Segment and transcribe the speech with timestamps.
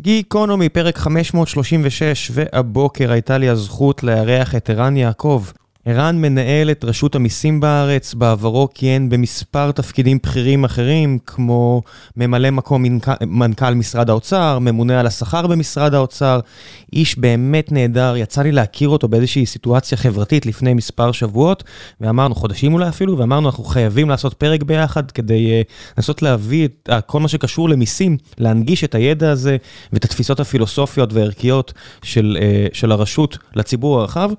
[0.00, 5.44] גיקונומי, פרק 536, והבוקר הייתה לי הזכות לארח את ערן יעקב.
[5.84, 11.82] ערן מנהל את רשות המיסים בארץ, בעברו כיהן במספר תפקידים בכירים אחרים, כמו
[12.16, 12.84] ממלא מקום
[13.20, 16.40] מנכ"ל משרד האוצר, ממונה על השכר במשרד האוצר,
[16.92, 21.64] איש באמת נהדר, יצא לי להכיר אותו באיזושהי סיטואציה חברתית לפני מספר שבועות,
[22.00, 26.88] ואמרנו, חודשים אולי אפילו, ואמרנו, אנחנו חייבים לעשות פרק ביחד כדי uh, לנסות להביא את
[26.90, 29.56] uh, כל מה שקשור למיסים, להנגיש את הידע הזה
[29.92, 31.72] ואת התפיסות הפילוסופיות והערכיות
[32.02, 34.30] של, uh, של הרשות לציבור הרחב,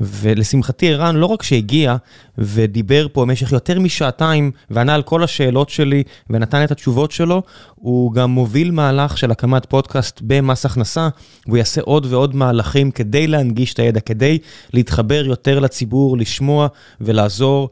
[0.00, 1.96] ולשמחתי, ערן לא רק שהגיע
[2.38, 7.42] ודיבר פה במשך יותר משעתיים וענה על כל השאלות שלי ונתן את התשובות שלו,
[7.74, 11.08] הוא גם מוביל מהלך של הקמת פודקאסט במס הכנסה,
[11.46, 14.38] והוא יעשה עוד ועוד מהלכים כדי להנגיש את הידע, כדי
[14.72, 16.66] להתחבר יותר לציבור, לשמוע
[17.00, 17.70] ולעזור,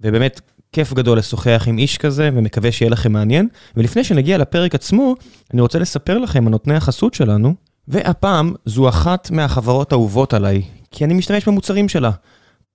[0.00, 0.40] ובאמת...
[0.72, 3.48] כיף גדול לשוחח עם איש כזה, ומקווה שיהיה לכם מעניין.
[3.76, 5.14] ולפני שנגיע לפרק עצמו,
[5.54, 7.54] אני רוצה לספר לכם על נותני החסות שלנו,
[7.88, 12.10] והפעם זו אחת מהחברות האהובות עליי, כי אני משתמש במוצרים שלה.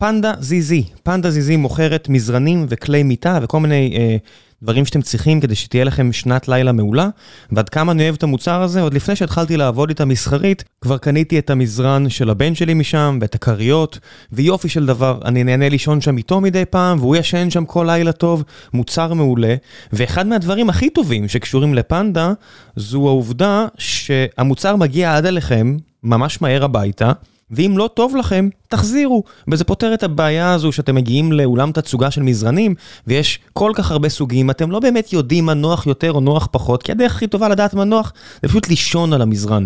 [0.04, 4.18] פנדה זיזי, פנדה זיזי מוכרת מזרנים וכלי מיטה וכל מיני אה,
[4.64, 7.09] דברים שאתם צריכים כדי שתהיה לכם שנת לילה מעולה.
[7.52, 11.40] ועד כמה אני אוהב את המוצר הזה, עוד לפני שהתחלתי לעבוד איתה מסחרית, כבר קניתי
[11.40, 14.00] את המזרן של הבן שלי משם, ואת הכריות,
[14.31, 18.12] ויופי של דבר, אני נהנה לישון שם איתו מדי פעם, והוא ישן שם כל לילה
[18.12, 18.44] טוב,
[18.74, 19.56] מוצר מעולה.
[19.94, 22.34] ואחד מהדברים הכי טובים שקשורים לפנדה,
[22.76, 27.12] זו העובדה שהמוצר מגיע עד אליכם, ממש מהר הביתה.
[27.52, 29.24] ואם לא טוב לכם, תחזירו.
[29.52, 32.76] וזה פותר את הבעיה הזו שאתם מגיעים לאולם תצוגה של מזרנים,
[33.08, 36.84] ויש כל כך הרבה סוגים, אתם לא באמת יודעים מה נוח יותר או נוח פחות,
[36.84, 39.66] כי הדרך הכי טובה לדעת מה נוח, זה פשוט לישון על המזרן.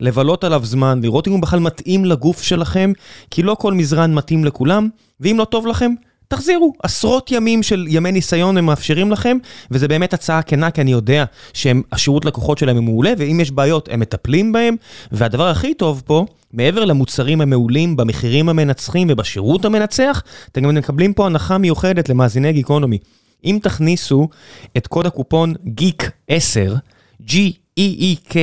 [0.00, 2.92] לבלות עליו זמן, לראות אם הוא בכלל מתאים לגוף שלכם,
[3.30, 4.88] כי לא כל מזרן מתאים לכולם,
[5.20, 5.94] ואם לא טוב לכם,
[6.36, 9.36] תחזירו, עשרות ימים של ימי ניסיון הם מאפשרים לכם,
[9.70, 13.88] וזה באמת הצעה כנה, כי אני יודע שהשירות לקוחות שלהם הוא מעולה, ואם יש בעיות
[13.92, 14.76] הם מטפלים בהם,
[15.12, 21.26] והדבר הכי טוב פה, מעבר למוצרים המעולים, במחירים המנצחים ובשירות המנצח, אתם גם מקבלים פה
[21.26, 22.98] הנחה מיוחדת למאזיני גיקונומי.
[23.44, 24.28] אם תכניסו
[24.76, 26.72] את קוד הקופון GEEK10,
[27.22, 28.36] G-E-E-K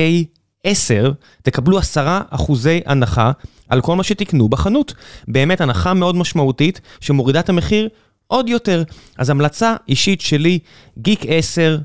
[0.64, 3.32] 10, תקבלו 10 אחוזי הנחה
[3.68, 4.94] על כל מה שתקנו בחנות.
[5.28, 7.88] באמת הנחה מאוד משמעותית שמורידה את המחיר
[8.26, 8.82] עוד יותר.
[9.18, 10.58] אז המלצה אישית שלי,
[10.98, 11.78] גיק 10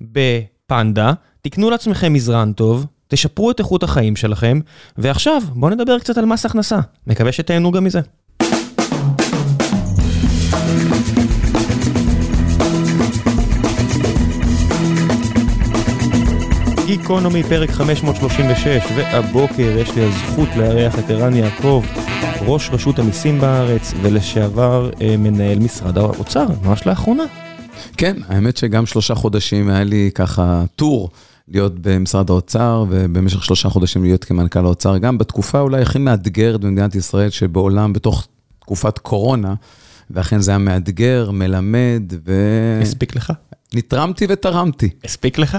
[0.00, 4.60] בפנדה, תקנו לעצמכם מזרן טוב, תשפרו את איכות החיים שלכם,
[4.98, 6.78] ועכשיו בואו נדבר קצת על מס הכנסה.
[7.06, 8.00] מקווה שתהנו גם מזה.
[17.10, 18.66] גיקונומי, פרק 536,
[18.96, 21.84] והבוקר יש לי הזכות לארח את ערן יעקב,
[22.46, 27.22] ראש רשות המיסים בארץ ולשעבר אה, מנהל משרד האוצר, ממש לאחרונה.
[27.96, 31.10] כן, האמת שגם שלושה חודשים היה לי ככה טור
[31.48, 36.94] להיות במשרד האוצר, ובמשך שלושה חודשים להיות כמנכ"ל האוצר, גם בתקופה אולי הכי מאתגרת במדינת
[36.94, 38.26] ישראל, שבעולם בתוך
[38.60, 39.54] תקופת קורונה,
[40.10, 42.32] ואכן זה היה מאתגר, מלמד, ו...
[42.82, 43.32] הספיק לך?
[43.74, 44.88] נתרמתי ותרמתי.
[45.04, 45.58] הספיק לך?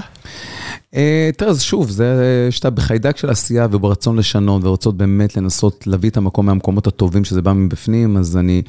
[0.96, 6.10] אה, תראה, אז שוב, זה שאתה בחיידק של עשייה וברצון לשנות, ורוצות באמת לנסות להביא
[6.10, 8.62] את המקום מהמקומות הטובים שזה בא מבפנים, אז אני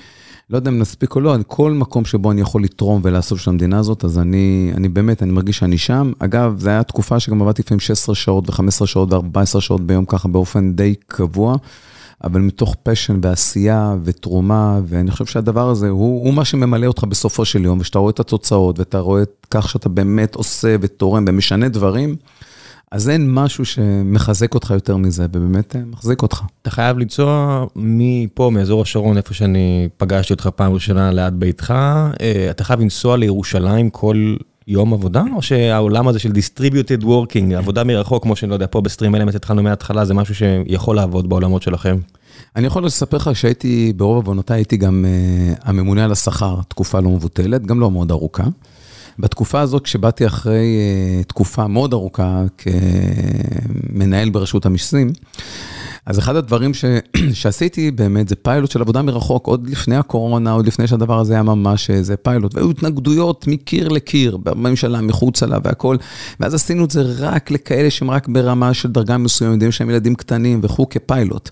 [0.51, 3.79] לא יודע אם נספיק או לא, כל מקום שבו אני יכול לתרום ולעשות של המדינה
[3.79, 6.13] הזאת, אז אני, אני באמת, אני מרגיש שאני שם.
[6.19, 10.29] אגב, זו הייתה תקופה שגם עבדתי לפעמים 16 שעות ו-15 שעות ו-14 שעות ביום ככה
[10.29, 11.57] באופן די קבוע.
[12.25, 17.45] אבל מתוך פשן ועשייה ותרומה, ואני חושב שהדבר הזה הוא, הוא מה שממלא אותך בסופו
[17.45, 21.69] של יום, ושאתה רואה את התוצאות, ואתה רואה את כך שאתה באמת עושה ותורם ומשנה
[21.69, 22.17] דברים,
[22.93, 26.43] אז אין משהו שמחזק אותך יותר מזה, ובאמת אה, מחזיק אותך.
[26.63, 31.75] אתה חייב לנסוע מפה, מאזור השרון, איפה שאני פגשתי אותך פעם ראשונה ליד ביתך,
[32.21, 34.37] אה, אתה חייב לנסוע לירושלים כל
[34.69, 38.81] יום עבודה, או שהעולם הזה של distributed working, עבודה מרחוק, כמו שאני לא יודע, פה
[38.81, 41.97] בסטרים אלמנט התחלנו מההתחלה, זה משהו שיכול לעבוד בעולמות שלכם?
[42.57, 47.11] אני יכול לספר לך שהייתי, ברוב עוונותיי הייתי גם uh, הממונה על השכר, תקופה לא
[47.11, 48.45] מבוטלת, גם לא מאוד ארוכה.
[49.19, 50.79] בתקופה הזאת, כשבאתי אחרי
[51.23, 55.13] uh, תקופה מאוד ארוכה כמנהל ברשות המיסים,
[56.07, 56.85] אז אחד הדברים ש...
[57.41, 61.43] שעשיתי באמת זה פיילוט של עבודה מרחוק, עוד לפני הקורונה, עוד לפני שהדבר הזה היה
[61.43, 65.97] ממש איזה פיילוט, והיו התנגדויות מקיר לקיר, בממשלה, מחוצה לה והכל,
[66.41, 70.15] ואז עשינו את זה רק לכאלה שהם רק ברמה של דרגה מסוימת, יודעים שהם ילדים
[70.15, 71.51] קטנים וכו' כפיילוט.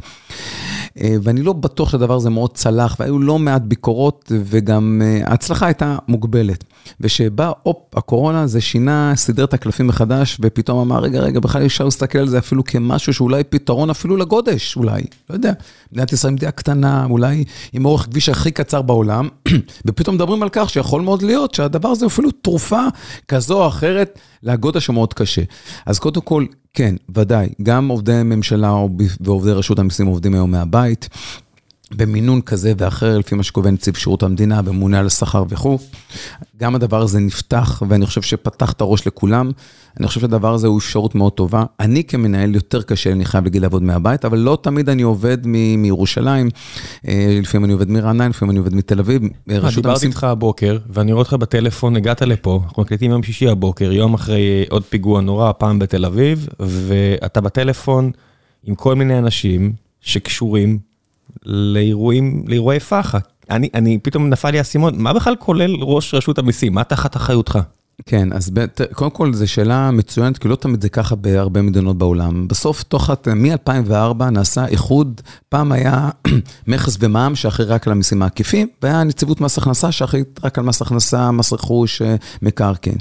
[1.01, 5.67] אה, ואני לא בטוח שהדבר הזה מאוד צלח, והיו לא מעט ביקורות, וגם אה, ההצלחה
[5.67, 6.65] הייתה מוגבלת.
[7.01, 11.85] ושבא, הופ, הקורונה, זה שינה, סידר את הקלפים מחדש, ופתאום אמר, רגע, רגע, בכלל אפשר
[11.85, 15.53] להסתכל על זה אפילו כמשהו שאולי פתרון אפילו לגודש, אולי, לא יודע.
[15.93, 19.29] מדינת ישראל מדינה קטנה, אולי עם אורך כביש הכי קצר בעולם,
[19.87, 22.83] ופתאום מדברים על כך שיכול מאוד להיות שהדבר הזה אפילו תרופה
[23.29, 25.43] כזו או אחרת לגודל שמאוד קשה.
[25.87, 26.45] אז קודם כל,
[26.75, 28.75] כן, ודאי, גם עובדי ממשלה
[29.21, 31.09] ועובדי רשות המיסים עובדים היום מהבית.
[31.97, 35.79] במינון כזה ואחר, לפי מה שקובע נציב שירות המדינה, ממונה על השכר וכו'.
[36.61, 39.51] גם הדבר הזה נפתח, ואני חושב שפתח את הראש לכולם.
[40.01, 41.65] אני חושב שהדבר הזה הוא אפשרות מאוד טובה.
[41.81, 46.49] אני כמנהל יותר קשה, אני חייב להגיד לעבוד מהבית, אבל לא תמיד אני עובד מירושלים,
[47.09, 49.23] אה, לפעמים אני עובד מרעננה, לפעמים אני עובד מתל אביב.
[49.51, 53.93] אה, דיברתי איתך הבוקר, ואני רואה אותך בטלפון, הגעת לפה, אנחנו מקליטים יום שישי הבוקר,
[53.93, 58.11] יום אחרי עוד פיגוע נורא, פעם בתל אביב, ואתה בטלפון
[58.65, 60.90] עם כל מיני אנשים שקשורים
[61.47, 63.19] לאירועים, לאירועי פח"ע.
[63.51, 66.75] אני, אני, פתאום נפל לי האסימון, מה בכלל כולל ראש רשות המיסים?
[66.75, 67.59] מה תחת אחריותך?
[68.07, 71.99] כן, אז בת, קודם כל זו שאלה מצוינת, כי לא תמיד זה ככה בהרבה מדינות
[71.99, 72.49] בעולם.
[72.49, 76.11] בסוף, תוך, מ-2004 נעשה איחוד, פעם היה
[76.67, 80.83] מכס ומע"מ שאחראי רק על המיסים העקיפים, והיה נציבות מס הכנסה שאחראי רק על מס
[80.83, 82.99] הכנסה, מס רכוש, אה, מקרקעין.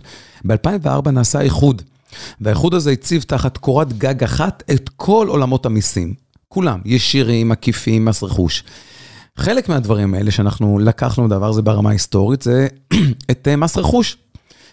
[0.48, 1.82] ב-2004 נעשה איחוד,
[2.42, 6.29] והאיחוד הזה הציב תחת קורת גג אחת את כל עולמות המיסים.
[6.54, 8.64] כולם, ישירים, עקיפים, מס רכוש.
[9.38, 12.68] חלק מהדברים האלה שאנחנו לקחנו דבר הזה ברמה ההיסטורית, זה
[13.32, 14.18] את אה, מס רכוש.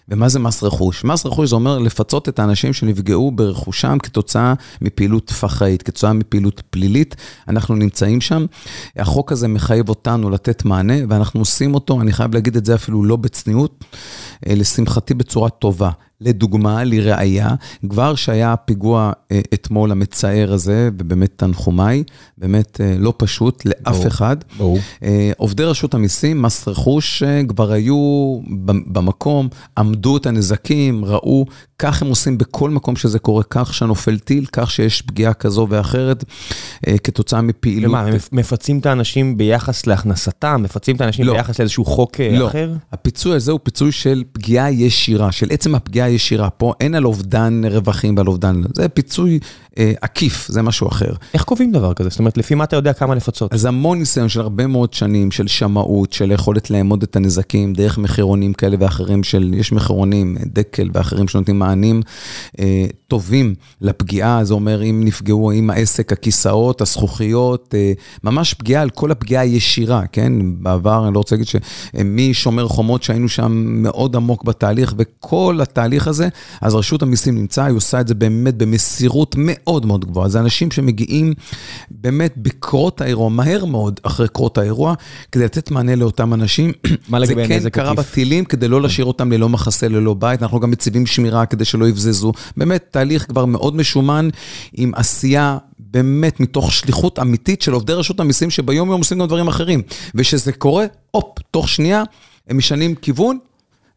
[0.09, 1.03] ומה זה מס רכוש?
[1.03, 7.15] מס רכוש זה אומר לפצות את האנשים שנפגעו ברכושם כתוצאה מפעילות פח"עית, כתוצאה מפעילות פלילית.
[7.47, 8.45] אנחנו נמצאים שם.
[8.95, 13.03] החוק הזה מחייב אותנו לתת מענה, ואנחנו עושים אותו, אני חייב להגיד את זה אפילו
[13.03, 13.85] לא בצניעות,
[14.47, 15.89] אה, לשמחתי בצורה טובה.
[16.21, 17.49] לדוגמה, לראיה,
[17.89, 22.03] כבר שהיה הפיגוע אה, אתמול המצער הזה, ובאמת תנחומיי,
[22.37, 24.37] באמת אה, לא פשוט לאף ברור, אחד.
[24.57, 24.79] ברור.
[25.03, 29.47] אה, עובדי רשות המיסים, מס רכוש, כבר היו במקום,
[29.77, 31.45] עמדו את הנזקים, ראו,
[31.79, 36.23] כך הם עושים בכל מקום שזה קורה, כך שנופל טיל, כך שיש פגיעה כזו ואחרת,
[37.03, 37.89] כתוצאה מפעילות.
[37.89, 40.61] ומה, מפצים את האנשים ביחס להכנסתם?
[40.63, 41.33] מפצים את האנשים לא.
[41.33, 42.47] ביחס לאיזשהו חוק לא.
[42.47, 42.73] אחר?
[42.91, 46.49] הפיצוי הזה הוא פיצוי של פגיעה ישירה, של עצם הפגיעה ישירה.
[46.49, 49.39] פה אין על אובדן רווחים ועל אובדן, זה פיצוי
[49.77, 51.11] אה, עקיף, זה משהו אחר.
[51.33, 52.09] איך קובעים דבר כזה?
[52.09, 53.53] זאת אומרת, לפי מה אתה יודע כמה לפצות?
[53.53, 57.97] אז המון ניסיון של הרבה מאוד שנים של שמאות, של יכולת לאמוד את הנזקים דרך
[57.97, 62.01] מחירונים כאלה ואחרים של, יש מחירונים, דקל ואחרים שנותנים מענים
[62.59, 67.93] אה, טובים לפגיעה, זה אומר אם נפגעו, אם העסק, הכיסאות, הזכוכיות, אה,
[68.23, 70.33] ממש פגיעה על כל הפגיעה הישירה, כן?
[70.63, 76.27] בעבר, אני לא רוצה להגיד שמשומר חומות שהיינו שם מאוד עמוק בתהליך, וכל התהליך הזה,
[76.61, 79.87] אז רשות המיסים נמצא, היא עושה את זה באמת במסירות מאוד.
[79.87, 80.29] מאוד גבוהה.
[80.29, 81.33] זה אנשים שמגיעים
[81.91, 84.93] באמת בקרות האירוע, מהר מאוד אחרי קרות האירוע,
[85.31, 86.71] כדי לתת מענה לאותם אנשים.
[87.09, 87.63] מה לגבי נזק עקיף?
[87.63, 90.43] זה כן קרה בטילים, כדי לא להשאיר אותם ללא מחסה, ללא בית.
[90.43, 92.31] אנחנו גם מציבים שמירה כדי שלא יבזזו.
[92.57, 94.29] באמת, תהליך כבר מאוד משומן,
[94.73, 99.47] עם עשייה באמת מתוך שליחות אמיתית של עובדי רשות המיסים, שביום יום עושים גם דברים
[99.47, 99.81] אחרים.
[100.15, 102.03] וכשזה קורה, הופ, תוך שנייה,
[102.47, 103.37] הם משנים כיוון,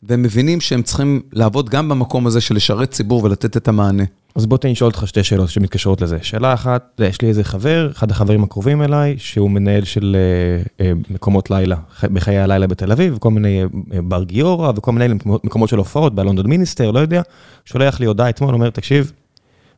[0.02, 4.04] והם מבינים שהם צריכים לעבוד גם במקום הזה של לשרת ציבור ולתת את המענה.
[4.34, 6.18] אז בוא תן לי לשאול אותך שתי שאלות שמתקשרות לזה.
[6.22, 10.92] שאלה אחת, יש לי איזה חבר, אחד החברים הקרובים אליי, שהוא מנהל של אה, אה,
[11.10, 15.78] מקומות לילה, בחיי הלילה בתל אביב, כל מיני אה, בר גיורא וכל מיני מקומות של
[15.78, 17.22] הופעות, בלונדון מיניסטר, לא יודע,
[17.64, 19.12] שולח לי הודעה אתמול, אומר, תקשיב,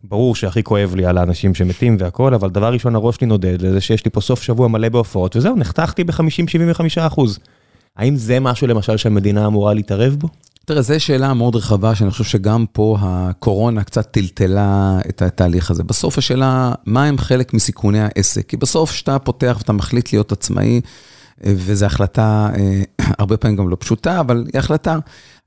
[0.05, 3.81] ברור שהכי כואב לי על האנשים שמתים והכל, אבל דבר ראשון הראש שלי נודד לזה
[3.81, 7.39] שיש לי פה סוף שבוע מלא בהופעות, וזהו, נחתכתי ב-50-75 אחוז.
[7.97, 10.29] האם זה משהו למשל שהמדינה אמורה להתערב בו?
[10.67, 15.83] תראה, זו שאלה מאוד רחבה, שאני חושב שגם פה הקורונה קצת טלטלה את התהליך הזה.
[15.85, 18.49] בסוף השאלה, מה הם חלק מסיכוני העסק?
[18.49, 20.81] כי בסוף כשאתה פותח ואתה מחליט להיות עצמאי,
[21.45, 22.83] וזו החלטה אה,
[23.19, 24.99] הרבה פעמים גם לא פשוטה, אבל היא החלטה.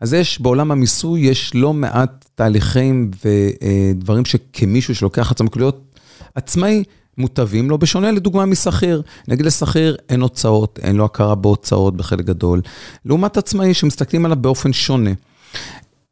[0.01, 5.99] אז יש, בעולם המיסוי יש לא מעט תהליכים ודברים שכמישהו שלוקח עצמו להיות
[6.35, 6.83] עצמאי,
[7.17, 9.01] מוטבים לו, בשונה לדוגמה משכיר.
[9.27, 12.61] נגיד לשכיר אין הוצאות, אין לו הכרה בהוצאות בחלק גדול,
[13.05, 15.11] לעומת עצמאי שמסתכלים עליו באופן שונה.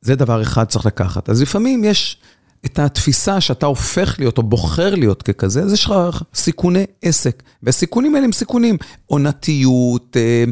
[0.02, 1.30] זה דבר אחד צריך לקחת.
[1.30, 2.18] אז לפעמים יש
[2.66, 7.44] את התפיסה שאתה הופך להיות או בוחר להיות ככזה, אז יש לך סיכוני עסק.
[7.64, 10.44] והסיכונים האלה הם סיכונים, עונתיות, אה,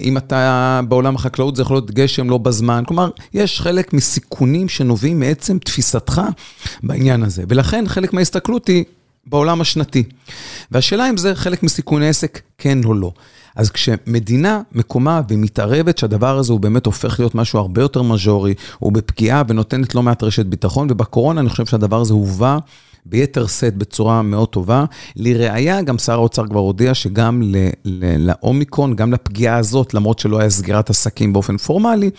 [0.00, 5.20] אם אתה בעולם החקלאות זה יכול להיות גשם לא בזמן, כלומר, יש חלק מסיכונים שנובעים
[5.20, 6.22] מעצם תפיסתך
[6.82, 7.44] בעניין הזה.
[7.48, 8.84] ולכן חלק מההסתכלות היא,
[9.28, 10.02] בעולם השנתי.
[10.70, 13.12] והשאלה אם זה חלק מסיכוני עסק, כן או לא.
[13.56, 18.92] אז כשמדינה מקומה ומתערבת שהדבר הזה הוא באמת הופך להיות משהו הרבה יותר מז'ורי, הוא
[18.92, 22.58] בפגיעה ונותנת לא מעט רשת ביטחון, ובקורונה אני חושב שהדבר הזה הובא
[23.06, 24.84] ביתר שאת בצורה מאוד טובה.
[25.16, 27.42] לראיה, גם שר האוצר כבר הודיע שגם
[28.18, 32.10] לאומיקרון, גם לפגיעה הזאת, למרות שלא היה סגירת עסקים באופן פורמלי,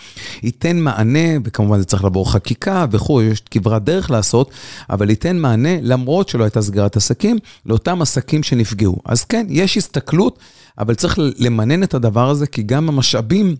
[0.42, 4.50] ייתן מענה, וכמובן זה צריך לעבור חקיקה וכו', יש כברת דרך לעשות,
[4.90, 8.96] אבל ייתן מענה, למרות שלא הייתה סגירת עסקים, לאותם עסקים שנפגעו.
[9.04, 10.38] אז כן, יש הסתכלות,
[10.78, 13.56] אבל צריך למנן את הדבר הזה, כי גם המשאבים...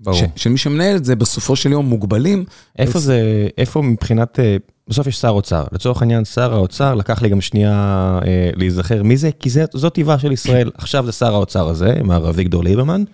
[0.00, 0.22] ברור.
[0.36, 2.44] של מי שמנהל את זה, בסופו של יום מוגבלים.
[2.78, 4.56] איפה זה, איפה מבחינת, אה,
[4.88, 5.64] בסוף יש שר אוצר.
[5.72, 9.94] לצורך העניין, שר האוצר, לקח לי גם שנייה אה, להיזכר מי זה, כי זה, זאת
[9.94, 10.70] טבעה של ישראל.
[10.74, 13.04] עכשיו זה שר האוצר הזה, מר אביגדור ליברמן.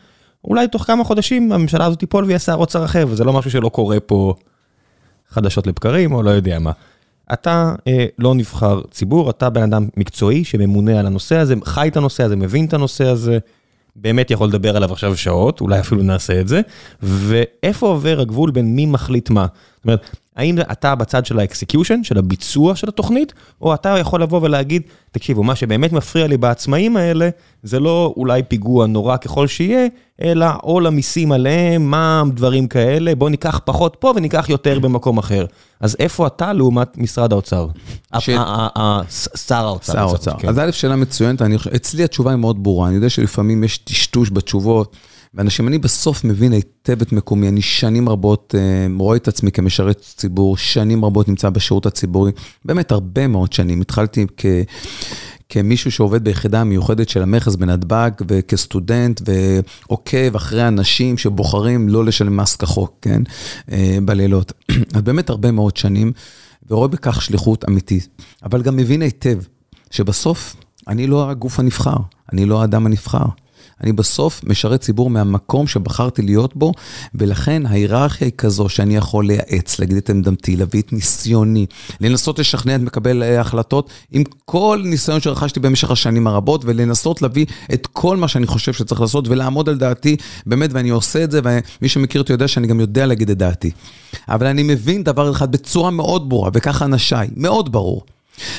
[0.44, 3.68] אולי תוך כמה חודשים הממשלה הזאת תיפול ויהיה שר אוצר אחר, וזה לא משהו שלא
[3.68, 4.34] קורה פה
[5.28, 6.72] חדשות לבקרים, או לא יודע מה.
[7.32, 11.96] אתה אה, לא נבחר ציבור, אתה בן אדם מקצועי שממונה על הנושא הזה, חי את
[11.96, 13.38] הנושא הזה, מבין את הנושא הזה,
[13.98, 16.60] באמת יכול לדבר עליו עכשיו שעות, אולי אפילו נעשה את זה,
[17.02, 19.46] ואיפה עובר הגבול בין מי מחליט מה?
[19.86, 24.40] אומרת, האם אתה בצד של ה execution, של הביצוע של התוכנית, או אתה יכול לבוא
[24.42, 27.28] ולהגיד, תקשיבו, מה שבאמת מפריע לי בעצמאים האלה,
[27.62, 29.86] זה לא אולי פיגוע נורא ככל שיהיה,
[30.22, 35.46] אלא עול המיסים עליהם, מע"מ, דברים כאלה, בוא ניקח פחות פה וניקח יותר במקום אחר.
[35.80, 37.66] אז איפה אתה לעומת משרד האוצר?
[38.18, 39.92] שר האוצר.
[39.92, 40.32] שר האוצר.
[40.38, 40.48] כן.
[40.48, 41.42] אז א', שאלה מצוינת,
[41.76, 44.96] אצלי התשובה היא מאוד ברורה, אני יודע שלפעמים יש טשטוש בתשובות,
[45.36, 50.00] ואנשים, אני בסוף מבין היטב את מקומי, אני שנים רבות אה, רואה את עצמי כמשרת
[50.00, 52.32] ציבור, שנים רבות נמצא בשירות הציבורי,
[52.64, 53.80] באמת הרבה מאוד שנים.
[53.80, 54.46] התחלתי כ...
[55.48, 62.56] כמישהו שעובד ביחידה המיוחדת של המכס בנתב"ג, וכסטודנט, ועוקב אחרי אנשים שבוחרים לא לשלם מס
[62.56, 63.22] כחוק, כן?
[63.72, 64.52] אה, בלילות.
[64.94, 66.12] אז באמת הרבה מאוד שנים,
[66.70, 68.08] ורואה בכך שליחות אמיתית.
[68.42, 69.38] אבל גם מבין היטב
[69.90, 70.56] שבסוף
[70.88, 71.96] אני לא הגוף הנבחר,
[72.32, 73.26] אני לא האדם הנבחר.
[73.82, 76.72] אני בסוף משרת ציבור מהמקום שבחרתי להיות בו,
[77.14, 81.66] ולכן ההיררכיה היא כזו שאני יכול לייעץ, להגיד את עמדתי, להביא את ניסיוני,
[82.00, 87.86] לנסות לשכנע את מקבל ההחלטות עם כל ניסיון שרכשתי במשך השנים הרבות, ולנסות להביא את
[87.86, 90.16] כל מה שאני חושב שצריך לעשות, ולעמוד על דעתי,
[90.46, 93.70] באמת, ואני עושה את זה, ומי שמכיר אותי יודע שאני גם יודע להגיד את דעתי.
[94.28, 98.02] אבל אני מבין דבר אחד בצורה מאוד ברורה, וככה אנשיי, מאוד ברור.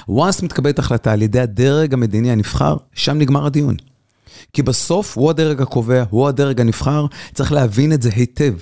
[0.09, 3.75] once מתקבלת החלטה על ידי הדרג המדיני הנבחר, שם נגמר הדיון.
[4.53, 8.53] כי בסוף הוא הדרג הקובע, הוא הדרג הנבחר, צריך להבין את זה היטב.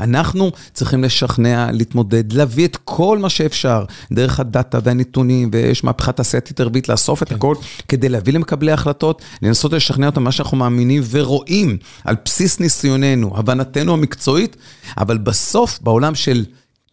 [0.00, 6.60] אנחנו צריכים לשכנע, להתמודד, להביא את כל מה שאפשר, דרך הדאטה והנתונים, ויש מהפכת תעשייתית
[6.60, 7.54] ערבית, לאסוף את הכל,
[7.88, 13.92] כדי להביא למקבלי החלטות, לנסות לשכנע אותם מה שאנחנו מאמינים ורואים על בסיס ניסיוננו, הבנתנו
[13.92, 14.56] המקצועית,
[14.98, 16.44] אבל בסוף, בעולם של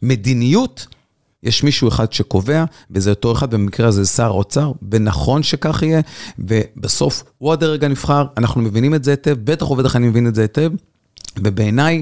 [0.02, 0.88] מדיניות,
[1.44, 6.02] יש מישהו אחד שקובע, וזה אותו אחד, במקרה הזה זה שר האוצר, ונכון שכך יהיה,
[6.40, 10.42] ובסוף הוא הדרג הנבחר, אנחנו מבינים את זה היטב, בטח ובטח אני מבין את זה
[10.42, 10.72] היטב,
[11.38, 12.02] ובעיניי,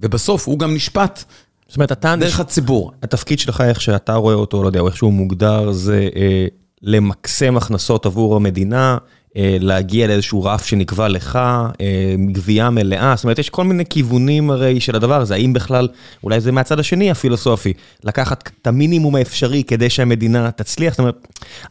[0.00, 1.24] ובסוף הוא גם נשפט
[1.68, 2.16] זאת אומרת, אתה...
[2.16, 2.92] דרך הציבור.
[3.02, 6.46] התפקיד שלך, איך שאתה רואה אותו, לא יודע, או איך שהוא מוגדר, זה אה,
[6.82, 8.98] למקסם הכנסות עבור המדינה,
[9.36, 11.36] להגיע לאיזשהו רף שנקבע לך,
[11.80, 15.88] אה, גבייה מלאה, זאת אומרת, יש כל מיני כיוונים הרי של הדבר הזה, האם בכלל,
[16.24, 17.72] אולי זה מהצד השני הפילוסופי,
[18.04, 21.28] לקחת את המינימום האפשרי כדי שהמדינה תצליח, זאת אומרת,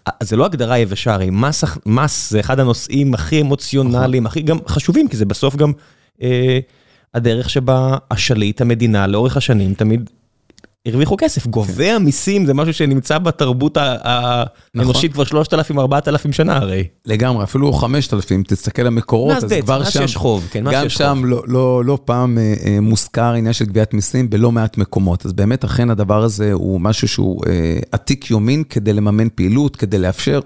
[0.08, 4.58] אה, זה לא הגדרה יבשה, הרי מס, מס זה אחד הנושאים הכי אמוציונליים, הכי גם
[4.68, 5.72] חשובים, כי זה בסוף גם...
[6.22, 6.60] אה,
[7.14, 10.10] הדרך שבה השליט, המדינה, לאורך השנים, תמיד
[10.88, 11.48] הרוויחו כסף.
[11.48, 16.88] גובה המיסים זה משהו שנמצא בתרבות האנושית כבר 3,000, 4,000 שנה הרי.
[17.06, 21.22] לגמרי, אפילו 5,000, תסתכל על המקורות, אז כבר שם, שיש חוב, כן, גם שיש שם.
[21.26, 25.26] לא, לא, לא פעם אה, אה, מוזכר עניין של גביית מיסים בלא מעט מקומות.
[25.26, 29.98] אז באמת, אכן הדבר הזה הוא משהו שהוא אה, עתיק יומין כדי לממן פעילות, כדי
[29.98, 30.40] לאפשר.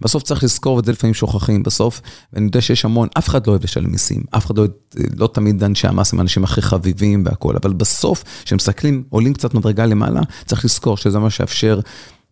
[0.00, 2.00] בסוף צריך לזכור, ואת זה לפעמים שוכחים בסוף,
[2.32, 4.72] ואני יודע שיש המון, אף אחד לא אוהב לשלם מיסים, אף אחד לא, אוהב-
[5.16, 9.81] לא תמיד אנשי המס הם האנשים הכי חביבים והכול, אבל בסוף, כשמסתכלים, עולים קצת מדרגה
[9.86, 11.80] למעלה, צריך לזכור שזה מה שיאפשר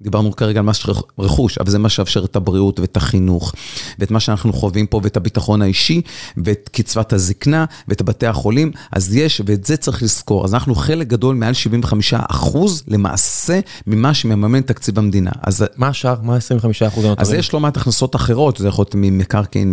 [0.03, 3.53] דיברנו כרגע על מס רכ- רכוש, אבל זה מה שיאפשר את הבריאות ואת החינוך,
[3.99, 6.01] ואת מה שאנחנו חווים פה, ואת הביטחון האישי,
[6.45, 10.45] ואת קצבת הזקנה, ואת בתי החולים, אז יש, ואת זה צריך לזכור.
[10.45, 15.31] אז אנחנו חלק גדול, מעל 75 אחוז, למעשה, ממה שמממן תקציב המדינה.
[15.43, 16.15] אז מה השאר?
[16.23, 17.27] מה 25 אחוז הנותרים?
[17.29, 19.73] אז יש לא מעט הכנסות אחרות, זה יכול להיות ממקרקעין,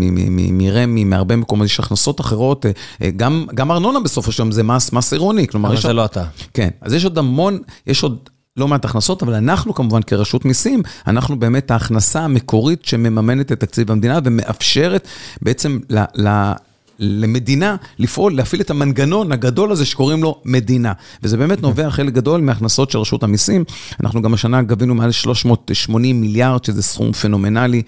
[0.52, 4.64] מרמ"י, מהרבה מקומות, יש הכנסות אחרות, אה, אה, גם, גם ארנונה בסופו של יום זה
[4.64, 6.24] מס, מס עירוני, כלומר, אבל זה לא אתה.
[6.54, 8.18] כן, אז יש עוד המון, יש עוד
[8.58, 13.92] לא מעט הכנסות, אבל אנחנו כמובן כרשות מיסים, אנחנו באמת ההכנסה המקורית שמממנת את תקציב
[13.92, 15.08] המדינה ומאפשרת
[15.42, 16.00] בעצם ל...
[16.16, 16.52] ל
[17.00, 20.94] למדינה לפעול, להפעיל את המנגנון הגדול הזה שקוראים לו מדינה.
[21.24, 23.64] וזה באמת נובע חלק גדול מהכנסות של רשות המיסים.
[24.04, 27.82] אנחנו גם השנה גבינו מעל 380 מיליארד, שזה סכום פנומנלי,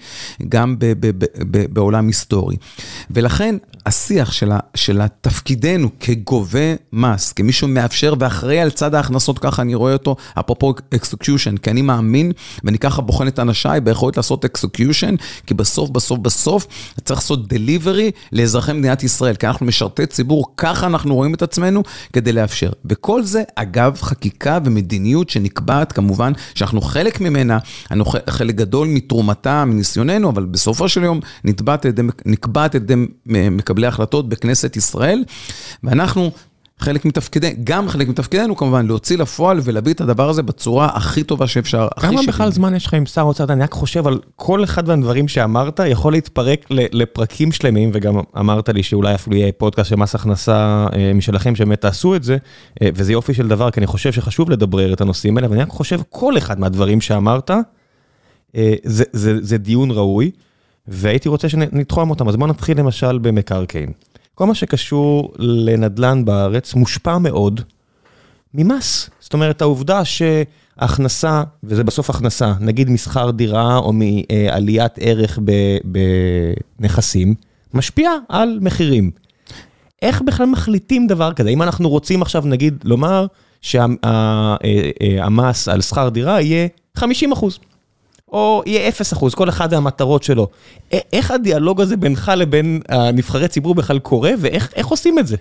[0.48, 2.56] גם ב- ב- ב- בעולם היסטורי.
[3.10, 9.62] ולכן השיח של, ה, של התפקידנו כגובה מס, כמי שמאפשר ואחראי על צד ההכנסות, ככה
[9.62, 12.32] אני רואה אותו, אפרופו execution, כי אני מאמין,
[12.64, 15.14] ואני ככה בוחן את אנשיי ביכולת לעשות execution,
[15.46, 16.66] כי בסוף, בסוף, בסוף,
[17.04, 21.82] צריך לעשות deliver לאזרחי מדינת ישראל, כי אנחנו משרתי ציבור, ככה אנחנו רואים את עצמנו,
[22.12, 22.70] כדי לאפשר.
[22.84, 27.58] וכל זה, אגב, חקיקה ומדיניות שנקבעת, כמובן, שאנחנו חלק ממנה,
[27.90, 31.84] אנחנו חלק גדול מתרומתה, מניסיוננו, אבל בסופו של יום נקבעת
[32.74, 32.92] על ידי
[33.26, 35.24] מקבלי החלטות בכנסת ישראל,
[35.84, 36.30] ואנחנו
[36.80, 41.46] חלק מתפקידנו, גם חלק מתפקידנו כמובן, להוציא לפועל ולהביא את הדבר הזה בצורה הכי טובה
[41.46, 41.88] שאפשר.
[42.00, 43.44] כמה בכלל זמן יש לך עם שר אוצר?
[43.44, 48.82] אני רק חושב על כל אחד מהדברים שאמרת, יכול להתפרק לפרקים שלמים, וגם אמרת לי
[48.82, 52.36] שאולי אפילו יהיה פודקאסט של מס הכנסה אה, משלכם, שבאמת תעשו את זה,
[52.82, 55.68] אה, וזה יופי של דבר, כי אני חושב שחשוב לדברר את הנושאים האלה, ואני רק
[55.68, 57.50] חושב, כל אחד מהדברים שאמרת,
[58.56, 60.30] אה, זה, זה, זה דיון ראוי,
[60.88, 63.92] והייתי רוצה שנתחום אותם, אז בואו נתחיל למשל במקרקעין.
[64.40, 67.60] כל מה שקשור לנדל"ן בארץ מושפע מאוד
[68.54, 69.10] ממס.
[69.20, 75.38] זאת אומרת, העובדה שהכנסה, וזה בסוף הכנסה, נגיד משכר דירה או מעליית ערך
[76.78, 77.34] בנכסים,
[77.74, 79.10] משפיע על מחירים.
[80.02, 81.48] איך בכלל מחליטים דבר כזה?
[81.48, 83.26] אם אנחנו רוצים עכשיו, נגיד, לומר
[83.60, 84.08] שהמס
[85.68, 87.58] על שכר דירה יהיה 50 אחוז.
[88.32, 90.48] או יהיה 0 אחוז, כל אחד המטרות שלו.
[90.92, 95.36] איך הדיאלוג הזה בינך לבין הנבחרי ציבור בכלל קורה, ואיך עושים את זה?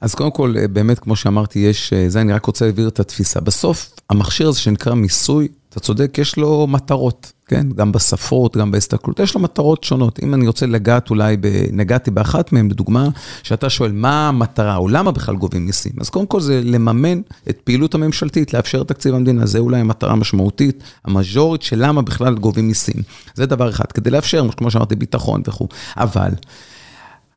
[0.00, 3.40] אז קודם כל, באמת, כמו שאמרתי, יש, זה, אני רק רוצה להעביר את התפיסה.
[3.40, 7.66] בסוף, המכשיר הזה שנקרא מיסוי, אתה צודק, יש לו מטרות, כן?
[7.76, 10.18] גם בספרות, גם בהסתכלות, יש לו מטרות שונות.
[10.22, 11.36] אם אני רוצה לגעת אולי,
[11.72, 13.08] נגעתי באחת מהן, לדוגמה,
[13.42, 15.92] שאתה שואל מה המטרה, או למה בכלל גובים מיסים.
[16.00, 20.82] אז קודם כל זה לממן את פעילות הממשלתית, לאפשר תקציב המדינה, זה אולי המטרה המשמעותית,
[21.04, 23.02] המז'ורית של למה בכלל גובים מיסים.
[23.34, 25.68] זה דבר אחד, כדי לאפשר, כמו שאמרתי, ביטחון וכו'.
[25.96, 26.30] אבל...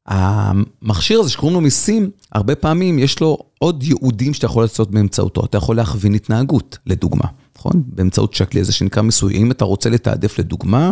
[0.06, 5.46] המכשיר הזה שקוראים לו מיסים, הרבה פעמים יש לו עוד ייעודים שאתה יכול לעשות באמצעותו.
[5.46, 7.26] אתה יכול להכווין התנהגות, לדוגמה.
[7.62, 7.84] נכון?
[7.86, 9.34] באמצעות שקלי הזה שנקרא מיסוי.
[9.34, 10.92] אם אתה רוצה לתעדף לדוגמה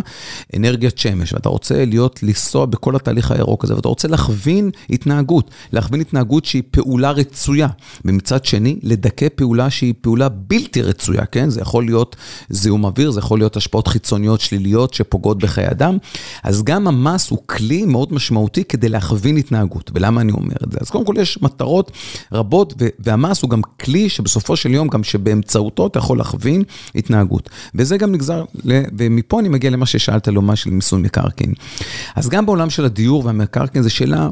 [0.56, 6.00] אנרגיית שמש, ואתה רוצה להיות, לנסוע בכל התהליך הירוק הזה, ואתה רוצה להכווין התנהגות, להכווין
[6.00, 7.68] התנהגות שהיא פעולה רצויה.
[8.04, 11.50] ומצד שני, לדכא פעולה שהיא פעולה בלתי רצויה, כן?
[11.50, 12.16] זה יכול להיות
[12.50, 15.98] זיהום אוויר, זה יכול להיות השפעות חיצוניות שליליות שפוגעות בחיי אדם.
[16.42, 19.90] אז גם המס הוא כלי מאוד משמעותי כדי להכווין התנהגות.
[19.94, 20.78] ולמה אני אומר את זה?
[20.80, 21.90] אז קודם כל יש מטרות
[22.32, 27.50] רבות, והמס הוא גם כלי שבסופו של יום, גם שבאמצעותו אתה יכול להכווין להכווין התנהגות.
[27.74, 28.44] וזה גם נגזר,
[28.98, 31.52] ומפה אני מגיע למה ששאלת לו, מה של מיסוי מקרקעין.
[32.16, 34.28] אז גם בעולם של הדיור והמקרקעין זו שאלה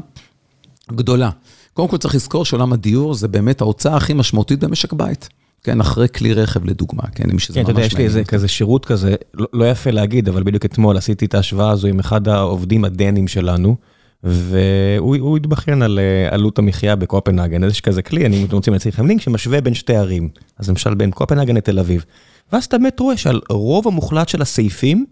[0.91, 1.29] גדולה.
[1.73, 5.29] קודם כל צריך לזכור שעולם הדיור זה באמת ההוצאה הכי משמעותית במשק בית.
[5.63, 7.65] כן, אחרי כלי רכב לדוגמה, כן, מי שזה ממש מעניין.
[7.65, 10.65] כן, אתה יודע, יש לי איזה כזה שירות כזה, לא, לא יפה להגיד, אבל בדיוק
[10.65, 13.75] אתמול עשיתי את ההשוואה הזו עם אחד העובדים הדנים שלנו,
[14.23, 19.21] והוא התבכיין על אה, עלות המחיה בקופנהגן, איזה שכזה כלי, אני רוצים להציג לכם לינק
[19.21, 22.05] שמשווה בין שתי ערים, אז למשל בין קופנהגן לתל אביב.
[22.53, 25.05] ואז אתה באמת רואה שעל רוב המוחלט של הסעיפים,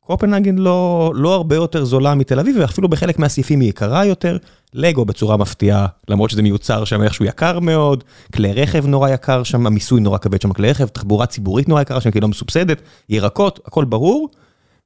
[0.00, 4.36] קופנהגן לא, לא הרבה יותר זולה מתל אביב, ואפילו בחלק מהסעיפים היא יקרה יותר.
[4.74, 9.66] לגו בצורה מפתיעה, למרות שזה מיוצר שם איכשהו יקר מאוד, כלי רכב נורא יקר שם,
[9.66, 12.82] המיסוי נורא כבד שם כלי רכב, תחבורה ציבורית נורא יקרה שם, כי היא לא מסובסדת,
[13.08, 14.28] ירקות, הכל ברור,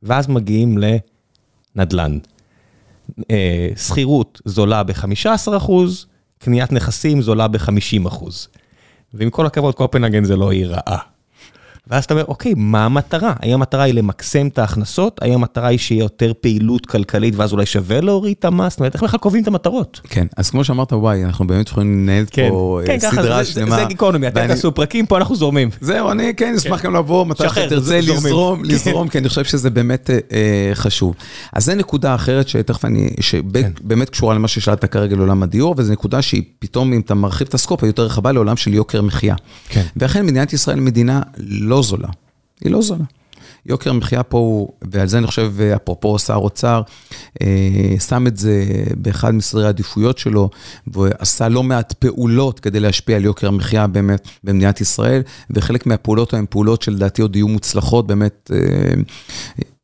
[0.02, 0.78] ואז מגיעים
[1.76, 2.18] לנדל"ן.
[3.30, 5.70] אה, שכירות זולה ב-15%,
[6.38, 8.24] קניית נכסים זולה ב-50%.
[9.14, 11.15] ועם כל הכבוד, קופנהגן זה לא עיר רעה.
[11.86, 13.32] ואז אתה אומר, אוקיי, מה המטרה?
[13.40, 15.18] האם המטרה היא למקסם את ההכנסות?
[15.22, 18.72] האם המטרה היא שיהיה יותר פעילות כלכלית ואז אולי שווה להוריד את המס?
[18.72, 20.00] זאת אומרת, איך בכלל קובעים את המטרות?
[20.04, 23.76] כן, אז כמו שאמרת, וואי, אנחנו באמת יכולים לנהל כן, פה כן, סדרה זה, שלמה.
[23.76, 25.70] זה גיקונומי, אתם תעשו פרקים, פה אנחנו זורמים.
[25.80, 26.88] זהו, אני כן אשמח כן.
[26.88, 28.70] גם לבוא מתי שתרצה לזרום, כן.
[28.70, 31.14] לזרום, כי אני חושב שזה באמת אה, חשוב.
[31.52, 36.22] אז זו נקודה אחרת שתכף אני, שבאמת קשורה למה ששאלת כרגע לעולם הדיור, וזו נקודה
[36.22, 39.34] שהיא פתאום, אם אתה מרחיב את הסקופ, היא יותר רחבה לעולם של יוקר מחיה.
[39.68, 39.82] כן.
[39.96, 42.08] ואכן מדינת ישראל מדינה לא זולה.
[42.60, 43.04] היא לא זולה.
[43.66, 46.82] יוקר המחיה פה הוא, ועל זה אני חושב, אפרופו שר אוצר,
[47.42, 48.64] אה, שם את זה
[48.96, 50.50] באחד מסדרי העדיפויות שלו,
[50.86, 56.44] ועשה לא מעט פעולות כדי להשפיע על יוקר המחיה באמת במדינת ישראל, וחלק מהפעולות הן
[56.50, 59.02] פעולות שלדעתי עוד יהיו מוצלחות, באמת אה,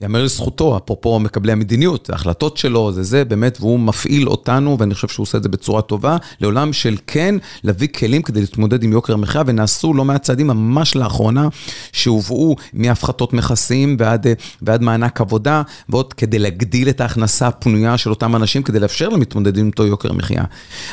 [0.03, 5.09] יאמר לזכותו, אפרופו מקבלי המדיניות, ההחלטות שלו, זה זה, באמת, והוא מפעיל אותנו, ואני חושב
[5.09, 7.35] שהוא עושה את זה בצורה טובה, לעולם של כן,
[7.65, 11.49] להביא כלים כדי להתמודד עם יוקר המחיה, ונעשו לא מעט צעדים ממש לאחרונה,
[11.93, 14.27] שהובאו מהפחתות מכסים ועד,
[14.62, 19.21] ועד מענק עבודה, ועוד כדי להגדיל את ההכנסה הפנויה של אותם אנשים, כדי לאפשר להם
[19.21, 20.45] להתמודד עם אותו יוקר מחיה.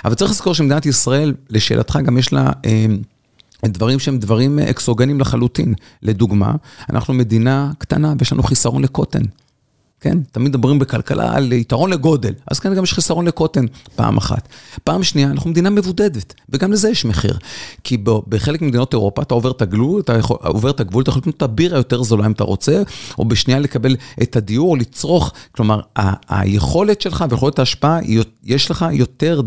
[0.06, 2.52] אבל צריך לזכור שמדינת ישראל, לשאלתך, גם יש לה...
[2.65, 2.86] אה,
[3.65, 5.74] דברים שהם דברים אקסוגנים לחלוטין.
[6.04, 6.54] לדוגמה,
[6.89, 9.22] אנחנו מדינה קטנה ויש לנו חיסרון לקוטן.
[10.02, 10.17] כן?
[10.32, 14.48] תמיד מדברים בכלכלה על יתרון לגודל, אז כאן גם יש חיסרון לקוטן, פעם אחת.
[14.84, 17.38] פעם שנייה, אנחנו מדינה מבודדת, וגם לזה יש מחיר.
[17.84, 21.19] כי בחלק ממדינות אירופה אתה עובר את הגבול, אתה יכול, עובר את הגבול, אתה יכול
[21.19, 22.82] לקנות את הבירה יותר זולה אם אתה רוצה,
[23.17, 25.32] או בשנייה לקבל את הדיור או לצרוך.
[25.52, 28.00] כלומר, ה- היכולת שלך ויכולת ההשפעה,
[28.43, 29.41] יש לך יותר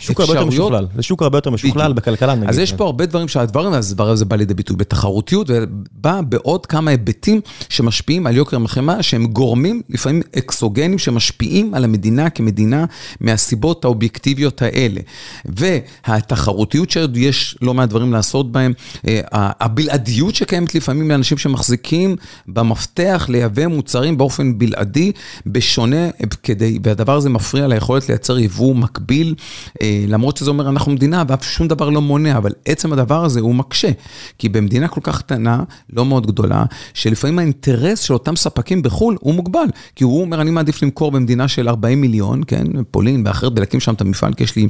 [0.00, 2.48] שוק הרבה יותר משוכלל, זה שוק הרבה יותר משוכלל בכלכלה נגיד.
[2.48, 7.40] אז יש פה הרבה דברים שהדברים הזה בא לידי ביטוי בתחרותיות, ובא בעוד כמה היבטים
[7.68, 12.84] שמשפיעים על יוקר המחיה, שהם גורמים לפעמים אקסוגנים שמשפיעים על המדינה כמדינה
[13.20, 15.00] מהסיבות האובייקטיביות האלה.
[15.44, 18.72] והתחרותיות שיש לא מעט דברים לעשות בהם,
[19.08, 22.16] אה, הבלעדיות שקיימת לפעמים לאנשים שמחזיקים
[22.48, 25.12] במפתח לייבא מוצרים באופן בלעדי,
[25.46, 26.08] בשונה,
[26.42, 29.34] כדי, והדבר הזה מפריע ליכולת לייצר יבוא מקביל,
[30.08, 33.54] למרות שזה אומר אנחנו מדינה ואף שום דבר לא מונע, אבל עצם הדבר הזה הוא
[33.54, 33.90] מקשה.
[34.38, 35.62] כי במדינה כל כך קטנה,
[35.92, 36.64] לא מאוד גדולה,
[36.94, 39.66] שלפעמים האינטרס של אותם ספקים בחו"ל הוא מוגבל.
[39.96, 43.94] כי הוא אומר, אני מעדיף למכור במדינה של 40 מיליון, כן, פולין ואחרת, ולהקים שם
[43.94, 44.68] את המפעל, כי יש לי...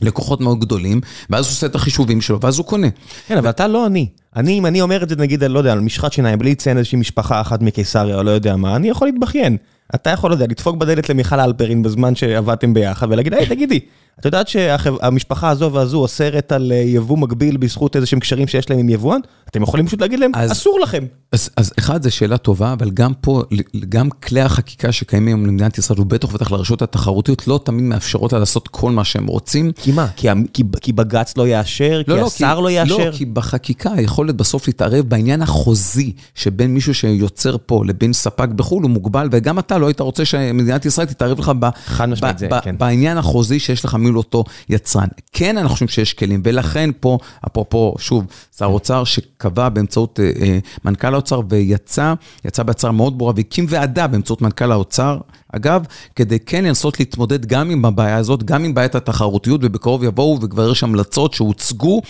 [0.00, 2.86] לקוחות מאוד גדולים, ואז הוא עושה את החישובים שלו, ואז הוא קונה.
[3.26, 4.06] כן, אבל אתה לא אני.
[4.36, 6.98] אני, אם אני אומר את זה, נגיד, לא יודע, על משחת שיניים, בלי לציין איזושהי
[6.98, 9.56] משפחה אחת מקיסריה או לא יודע מה, אני יכול להתבכיין.
[9.94, 13.80] אתה יכול, לא יודע, לדפוק בדלת למיכל אלפרין בזמן שעבדתם ביחד ולהגיד, היי, תגידי,
[14.20, 18.70] את יודעת שהמשפחה הזו והזו אוסרת על אה, יבוא מקביל בזכות איזה שהם קשרים שיש
[18.70, 19.20] להם עם יבואן?
[19.50, 21.04] אתם יכולים פשוט להגיד להם, אסור לכם.
[21.32, 23.42] אז, אז אחד, זו שאלה טובה, אבל גם פה,
[23.88, 28.38] גם כלי החקיקה שקיימים היום למדינת ישראל, ובטח ובטח לרשות התחרותיות, לא תמיד מאפשרות לה
[28.38, 29.72] לעשות כל מה שהם רוצים.
[29.76, 30.06] כי מה?
[30.16, 32.02] כי, כי, כי בג"ץ לא יאשר?
[32.06, 32.96] לא, כי לא, השר כי, לא יאשר?
[32.96, 38.82] לא, כי בחקיקה היכולת בסוף להתערב בעניין החוזי שבין מישהו שיוצר פה לבין ספק בחו"ל
[38.82, 42.60] הוא מוגבל, וגם אתה לא היית רוצה שמדינת ישראל תתערב לך ב, ב, זה, ב,
[42.60, 42.78] כן.
[42.78, 45.08] בעניין החוזי שיש לך מול אותו יצרן.
[45.32, 48.26] כן, אנחנו חושבים שיש כלים, ולכן פה, אפרופו, שוב,
[48.58, 52.14] שר אוצר שקבע באמצעות אה, אה, מנכ"ל האוצר ויצא,
[52.44, 55.18] יצא בהצהרה מאוד ברורה והקים ועדה באמצעות מנכ"ל האוצר,
[55.56, 55.84] אגב,
[56.16, 60.70] כדי כן לנסות להתמודד גם עם הבעיה הזאת, גם עם בעיית התחרותיות, ובקרוב יבואו וכבר
[60.70, 62.02] יש המלצות שהוצגו,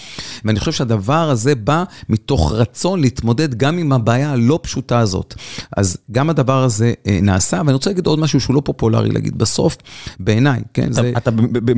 [0.44, 5.34] ואני חושב שהדבר הזה בא מתוך רצון להתמודד גם עם הבעיה הלא פשוטה הזאת.
[5.76, 9.38] אז גם הדבר הזה אה, נעשה, ואני רוצה להגיד עוד משהו שהוא לא פופולרי להגיד.
[9.38, 9.76] בסוף,
[10.20, 11.12] בעיניי, כן, אתה, זה...
[11.16, 11.30] אתה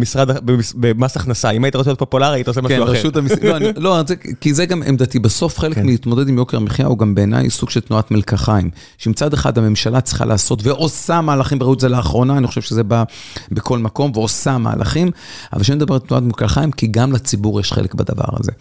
[0.06, 2.92] במשרד, במס הכנסה, אם היית רוצה להיות פופולרי, היית עושה משהו כן, אחר.
[2.92, 3.32] רשות המס...
[3.42, 4.02] לא, לא
[4.40, 5.18] כי זה גם עמדתי.
[5.18, 5.86] בסוף חלק כן.
[5.86, 8.70] מלהתמודד עם יוקר המחיה הוא גם בעיניי סוג של תנועת מלקחיים.
[8.98, 13.04] שמצד אחד הממשלה צריכה לעשות ועושה מהלכים ראו את זה לאחרונה, אני חושב שזה בא
[13.50, 15.10] בכל מקום ועושה מהלכים,
[15.52, 18.52] אבל כשאני מדבר על תנועת מוקלחיים, כי גם לציבור יש חלק בדבר הזה.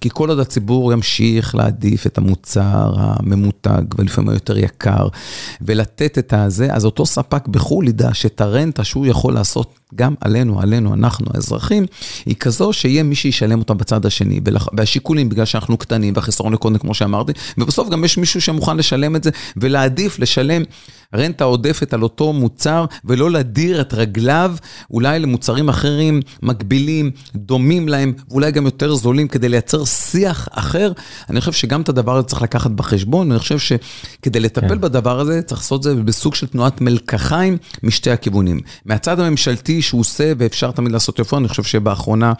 [0.00, 5.08] כי כל עוד הציבור ימשיך להעדיף את המוצר הממותג, ולפעמים היותר יקר,
[5.60, 10.60] ולתת את הזה, אז אותו ספק בחו"ל ידע שאת הרנטה שהוא יכול לעשות גם עלינו,
[10.60, 11.86] עלינו, אנחנו האזרחים,
[12.26, 14.40] היא כזו שיהיה מי שישלם אותה בצד השני,
[14.76, 19.24] והשיקולים בגלל שאנחנו קטנים, והחיסרון לקודם, כמו שאמרתי, ובסוף גם יש מישהו שמוכן לשלם את
[19.24, 20.62] זה, ולהעדיף לשלם
[21.14, 24.54] רנטה עודפת על אותו מוצר, ולא להדיר את רגליו
[24.90, 30.92] אולי למוצרים אחרים, מקבילים, דומים להם, ואולי גם יותר זולים, כדי לייצר שיח אחר.
[31.30, 34.80] אני חושב שגם את הדבר הזה צריך לקחת בחשבון, אני חושב שכדי לטפל כן.
[34.80, 38.60] בדבר הזה, צריך לעשות את זה בסוג של תנועת מלקחיים משתי הכיוונים.
[38.84, 42.32] מהצד הממשלתי שהוא עושה, ואפשר תמיד לעשות יפה, אני חושב שבאחרונה...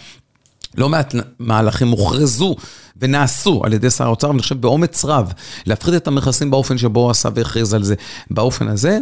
[0.78, 2.56] לא מעט מהלכים הוכרזו
[2.96, 5.32] ונעשו על ידי שר האוצר, ואני חושב באומץ רב,
[5.66, 7.94] להפחית את המכסים באופן שבו הוא עשה והכריז על זה.
[8.30, 8.98] באופן הזה,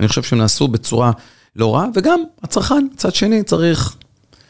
[0.00, 1.12] אני חושב שהם נעשו בצורה
[1.56, 3.96] לא רעה, וגם הצרכן, מצד שני, צריך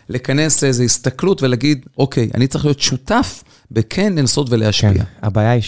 [0.08, 4.92] לכנס לאיזו הסתכלות ולהגיד, אוקיי, אני צריך להיות שותף בכן לנסות ולהשפיע.
[4.92, 5.62] כן, הבעיה היא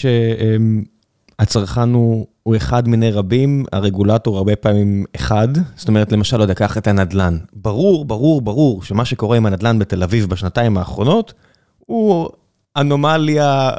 [1.41, 2.27] שהצרכן הוא...
[2.45, 6.87] הוא אחד מיני רבים, הרגולטור הרבה פעמים אחד, זאת אומרת, למשל, לא יודע, קח את
[6.87, 7.39] הנדל"ן.
[7.53, 11.33] ברור, ברור, ברור, שמה שקורה עם הנדל"ן בתל אביב בשנתיים האחרונות,
[11.79, 12.29] הוא
[12.77, 13.71] אנומליה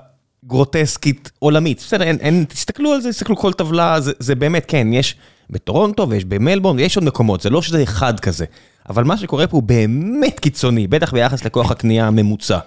[0.46, 1.78] גרוטסקית עולמית.
[1.78, 5.16] בסדר, אין, אין, תסתכלו על זה, תסתכלו כל טבלה, זה, זה באמת, כן, יש
[5.50, 8.46] בטורונטו ויש במלבורן, ויש עוד מקומות, זה לא שזה אחד כזה.
[8.90, 12.60] אבל מה שקורה פה הוא באמת קיצוני, בטח ביחס לכוח הקנייה הממוצע.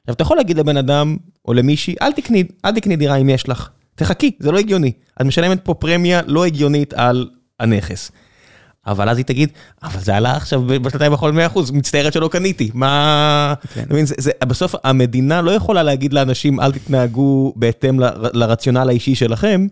[0.00, 3.48] עכשיו, אתה יכול להגיד לבן אדם, או למישהי, אל תקני, אל תקני דירה אם יש
[3.48, 3.68] לך.
[3.96, 4.92] תחכי, זה לא הגיוני.
[5.20, 7.28] את משלמת פה פרמיה לא הגיונית על
[7.60, 8.12] הנכס.
[8.86, 9.48] אבל אז היא תגיד,
[9.82, 13.54] אבל זה עלה עכשיו בשנתיים האחרונות 100%, מצטערת שלא קניתי, מה...
[13.74, 14.04] כן.
[14.04, 19.66] זה, זה, בסוף המדינה לא יכולה להגיד לאנשים, אל תתנהגו בהתאם ל, לרציונל האישי שלכם.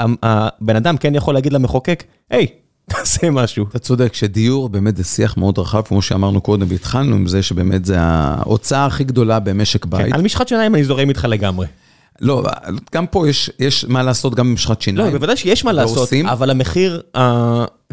[0.00, 2.46] הבן אדם כן יכול להגיד למחוקק, היי,
[2.90, 3.66] תעשה משהו.
[3.70, 7.84] אתה צודק, שדיור באמת זה שיח מאוד רחב, כמו שאמרנו קודם, והתחלנו עם זה שבאמת
[7.84, 10.06] זה ההוצאה הכי גדולה במשק כן, בית.
[10.06, 11.66] כן, על משחת שיניים אני זורם איתך לגמרי.
[12.20, 12.44] לא,
[12.94, 15.06] גם פה יש, יש מה לעשות גם במשחת שיניים.
[15.06, 16.26] לא, בוודאי שיש מה לעשות, ועושים.
[16.26, 17.20] אבל המחיר, uh,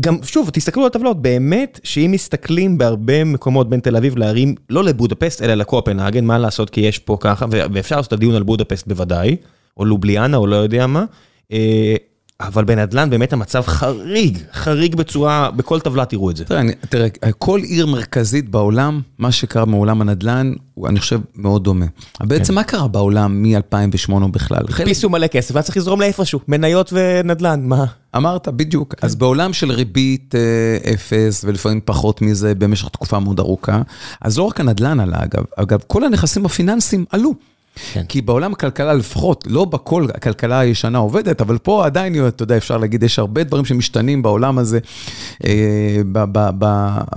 [0.02, 4.84] גם, שוב, תסתכלו על הטבלות, באמת שאם מסתכלים בהרבה מקומות בין תל אביב לערים, לא
[4.84, 8.88] לבודפסט, אלא לקופנהגן, מה לעשות, כי יש פה ככה, ואפשר לעשות את הדיון על בודפסט
[8.88, 9.36] בוודאי,
[9.78, 11.06] או לובליאנה, או לא יודע מה,
[11.52, 11.56] uh,
[12.48, 16.46] אבל בנדל"ן באמת המצב חריג, חריג בצורה, בכל טבלה תראו את זה.
[16.46, 21.64] תראה, אני, תראה, כל עיר מרכזית בעולם, מה שקרה מעולם הנדל"ן, הוא, אני חושב, מאוד
[21.64, 21.86] דומה.
[22.24, 22.54] בעצם כן.
[22.54, 24.64] מה קרה בעולם מ-2008 בכלל?
[24.70, 27.86] הדפיסו מלא כסף, היה צריך לזרום לאיפשהו, מניות ונדל"ן, מה?
[28.16, 28.96] אמרת, בדיוק.
[28.96, 29.08] כן.
[29.08, 33.82] אז בעולם של ריבית אה, אפס, ולפעמים פחות מזה במשך תקופה מאוד ארוכה,
[34.22, 37.34] אז לא רק הנדל"ן עלה, אגב, אגב, כל הנכסים הפיננסיים עלו.
[37.94, 38.04] כן.
[38.10, 42.78] כי בעולם הכלכלה לפחות, לא בכל הכלכלה הישנה עובדת, אבל פה עדיין, אתה יודע, אפשר
[42.78, 44.80] להגיד, יש הרבה דברים שמשתנים בעולם הזה,
[45.46, 46.02] אה,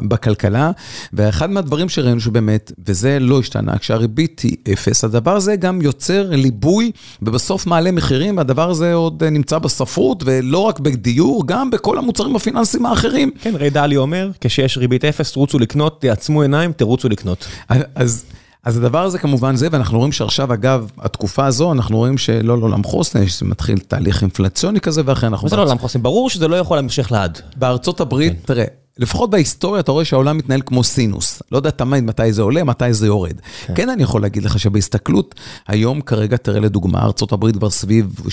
[0.03, 0.71] בכלכלה,
[1.13, 6.91] ואחד מהדברים שראינו שבאמת, וזה לא השתנה, כשהריבית היא אפס, הדבר הזה גם יוצר ליבוי,
[7.23, 12.87] ובסוף מעלה מחירים, והדבר הזה עוד נמצא בספרות, ולא רק בדיור, גם בכל המוצרים הפיננסיים
[12.87, 13.31] האחרים.
[13.41, 17.47] כן, ריי דלי אומר, כשיש ריבית אפס, רוצו לקנות, תעצמו עיניים, תרוצו לקנות.
[17.95, 18.25] אז,
[18.67, 22.85] אז הדבר הזה כמובן זה, ואנחנו רואים שעכשיו, אגב, התקופה הזו, אנחנו רואים שלא לעולם
[22.85, 25.27] חוסן, מתחיל תהליך אינפלציוני כזה ואחר.
[25.27, 26.03] אנחנו מה זה לא עולם חוסן?
[26.03, 27.41] ברור שזה לא יכול להמשיך לעד.
[27.57, 28.39] בארצות הברית, כן.
[28.45, 28.65] תראה,
[28.99, 31.43] לפחות בהיסטוריה אתה רואה שהעולם מתנהל כמו סינוס.
[31.53, 33.35] לא יודע תמיד מתי זה עולה, מתי זה יורד.
[33.75, 35.35] כן, אני יכול להגיד לך שבהסתכלות,
[35.69, 38.31] היום כרגע, תראה לדוגמה, הברית כבר סביב 7-9,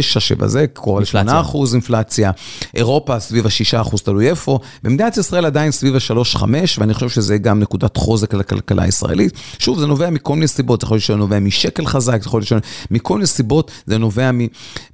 [0.00, 1.22] 7 זה, קרוב אינפלציה.
[1.22, 2.30] ל-8 אחוז אינפלציה,
[2.74, 6.42] אירופה סביב ה-6 אחוז, תלוי איפה, במדינת ישראל עדיין סביב ה-3-5,
[6.78, 9.32] ואני חושב שזה גם נקודת חוזק לכלכלה הישראלית.
[9.58, 12.42] שוב, זה נובע מכל מיני סיבות, זה יכול להיות שזה נובע משקל חזק, זה יכול
[12.50, 14.30] להיות מכל מיני סיבות, זה נובע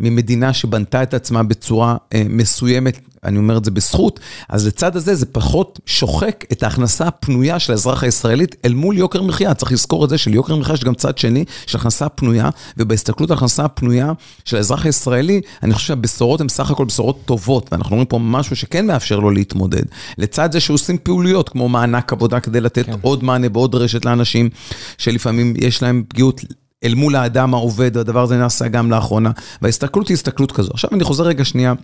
[0.00, 3.11] ממדינה שבנתה את עצמה בצורה אה, מסוימת.
[3.24, 7.72] אני אומר את זה בזכות, אז לצד הזה זה פחות שוחק את ההכנסה הפנויה של
[7.72, 9.54] האזרח הישראלית אל מול יוקר מחיה.
[9.54, 13.36] צריך לזכור את זה שליוקר מחיה יש גם צד שני של הכנסה פנויה, ובהסתכלות על
[13.36, 14.12] הכנסה הפנויה
[14.44, 18.56] של האזרח הישראלי, אני חושב שהבשורות הן סך הכל בשורות טובות, ואנחנו רואים פה משהו
[18.56, 19.82] שכן מאפשר לו להתמודד.
[20.18, 22.92] לצד זה שעושים פעוליות כמו מענק עבודה כדי לתת כן.
[23.02, 24.50] עוד מענה ועוד רשת לאנשים
[24.98, 26.40] שלפעמים יש להם פגיעות
[26.84, 29.30] אל מול האדם העובד, הדבר הזה נעשה גם לאחרונה,
[29.62, 30.70] וההסתכלות היא הסתכלות כזו.
[30.74, 31.74] עכשיו אני חוזר רגע שנייה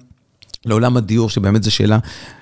[0.66, 1.98] לעולם הדיור, שבאמת זו שאלה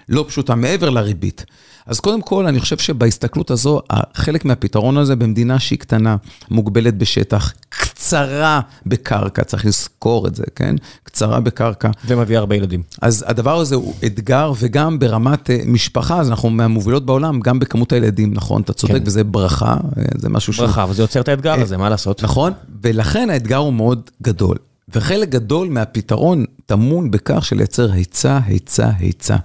[0.08, 1.44] לא פשוטה, מעבר לריבית.
[1.86, 3.80] אז קודם כל, אני חושב שבהסתכלות הזו,
[4.14, 6.16] חלק מהפתרון הזה במדינה שהיא קטנה,
[6.50, 10.76] מוגבלת בשטח, קצרה בקרקע, צריך לזכור את זה, כן?
[11.02, 11.90] קצרה בקרקע.
[12.06, 12.82] ומביא הרבה ילדים.
[13.02, 17.92] אז הדבר הזה הוא אתגר, וגם ברמת אה, משפחה, אז אנחנו מהמובילות בעולם, גם בכמות
[17.92, 18.62] הילדים, נכון?
[18.62, 19.02] אתה צודק, כן.
[19.06, 20.60] וזה ברכה, אה, זה משהו ש...
[20.60, 22.22] ברכה, אבל זה יוצר את האתגר הזה, מה לעשות?
[22.22, 22.52] נכון,
[22.82, 24.56] ולכן האתגר הוא מאוד גדול.
[24.94, 29.36] וחלק גדול מהפתרון טמון בכך של לייצר היצע, היצע, היצע.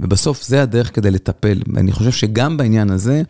[0.00, 1.62] ובסוף זה הדרך כדי לטפל.
[1.74, 3.22] ואני חושב שגם בעניין הזה,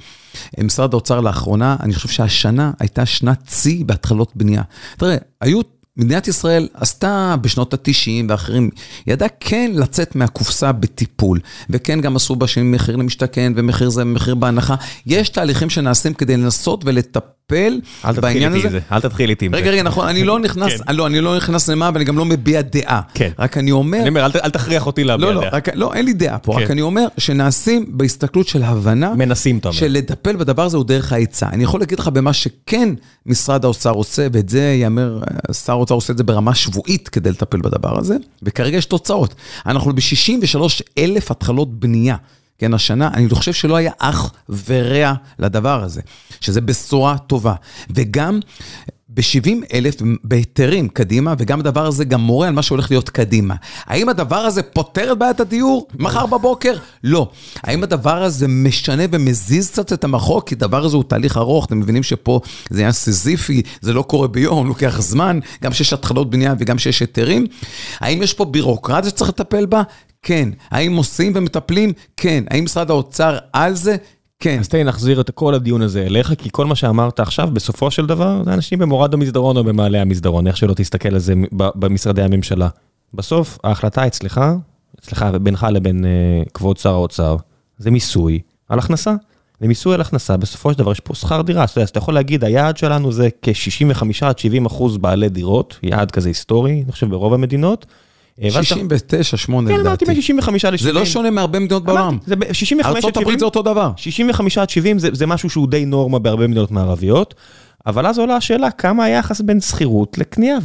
[0.60, 4.62] משרד האוצר לאחרונה, אני חושב שהשנה הייתה שנת שיא בהתחלות בנייה.
[4.96, 5.60] תראה, היו...
[5.96, 8.70] מדינת ישראל עשתה בשנות ה-90 ואחרים,
[9.06, 14.34] ידעה כן לצאת מהקופסה בטיפול, וכן גם עשו בה שינוי מחיר למשתכן ומחיר זה ומחיר
[14.34, 14.74] בהנחה.
[15.06, 17.80] יש תהליכים שנעשים כדי לנסות ולטפל תתחיל
[18.20, 18.78] בעניין הזה.
[18.92, 19.58] אל תתחיל איתי עם זה.
[19.58, 20.94] רגע, רגע, נכון, אני לא נכנס, כן.
[20.94, 23.00] לא, אני לא נכנס למה ואני גם לא מביע דעה.
[23.14, 23.30] כן.
[23.38, 23.98] רק אני אומר...
[24.00, 25.50] אני אומר, אל ת- אל תכריח אותי להביע לא, לא, דעה.
[25.50, 26.62] רק, לא, אין לי דעה פה, כן.
[26.64, 29.78] רק אני אומר שנעשים בהסתכלות של הבנה, מנסים, אתה אומר.
[29.78, 31.48] של לטפל בדבר הזה הוא דרך ההיצע.
[31.52, 32.88] אני יכול להגיד לך במה שכן
[33.26, 35.20] משרד האוצר עושה, ואת זה ייאמר,
[35.64, 39.34] שר האוצר עושה את זה ברמה שבועית כדי לטפל בדבר הזה, וכרגע יש תוצאות.
[39.66, 40.58] אנחנו ב-63
[40.98, 42.16] אלף התחלות בנייה.
[42.62, 44.32] כן, השנה, אני חושב שלא היה אח
[44.66, 46.00] ורע לדבר הזה,
[46.40, 47.54] שזה בשורה טובה.
[47.90, 48.40] וגם
[49.14, 49.94] ב-70 אלף
[50.24, 53.54] בהיתרים קדימה, וגם הדבר הזה גם מורה על מה שהולך להיות קדימה.
[53.84, 56.76] האם הדבר הזה פותר את בעיית הדיור מחר בבוקר?
[57.04, 57.30] לא.
[57.62, 60.48] האם הדבר הזה משנה ומזיז קצת את המחוק?
[60.48, 64.28] כי הדבר הזה הוא תהליך ארוך, אתם מבינים שפה זה עניין סיזיפי, זה לא קורה
[64.28, 67.46] ביום, לוקח זמן, גם שיש התחלות בנייה וגם שיש היתרים.
[68.00, 69.82] האם יש פה בירוקרטיה שצריך לטפל בה?
[70.22, 70.48] כן.
[70.70, 71.92] האם עושים ומטפלים?
[72.16, 72.44] כן.
[72.50, 73.96] האם משרד האוצר על זה?
[74.42, 74.58] כן.
[74.60, 78.06] אז תן לי את כל הדיון הזה אליך, כי כל מה שאמרת עכשיו, בסופו של
[78.06, 82.68] דבר, זה אנשים במורד המסדרון או במעלה המסדרון, איך שלא תסתכל על זה במשרדי הממשלה.
[83.14, 84.40] בסוף, ההחלטה אצלך,
[85.00, 87.36] אצלך ובינך לבין uh, כבוד שר האוצר,
[87.78, 89.14] זה מיסוי על הכנסה.
[89.60, 91.64] למיסוי על הכנסה, בסופו של דבר יש פה שכר דירה.
[91.76, 96.28] אז אתה יכול להגיד, היעד שלנו זה כ-65 עד 70 אחוז בעלי דירות, יעד כזה
[96.28, 97.86] היסטורי, אני חושב ברוב המדינות.
[98.40, 100.32] אה, ואז אתה- 69, 8 כן, אמרתי לדעתי.
[100.32, 100.76] מ-65 ל-70.
[100.82, 102.02] זה לא שונה מהרבה מדינות בעולם.
[102.08, 102.96] אמרתי, זה ב- 65 עד 70.
[103.06, 103.90] ארצות הברית זה אותו דבר.
[103.96, 107.34] 65 עד 70 זה, משהו שהוא די נורמה בהרבה מדינות מערביות,
[107.86, 110.58] אבל אז עולה השאלה כמה היחס בין שכירות לקנייה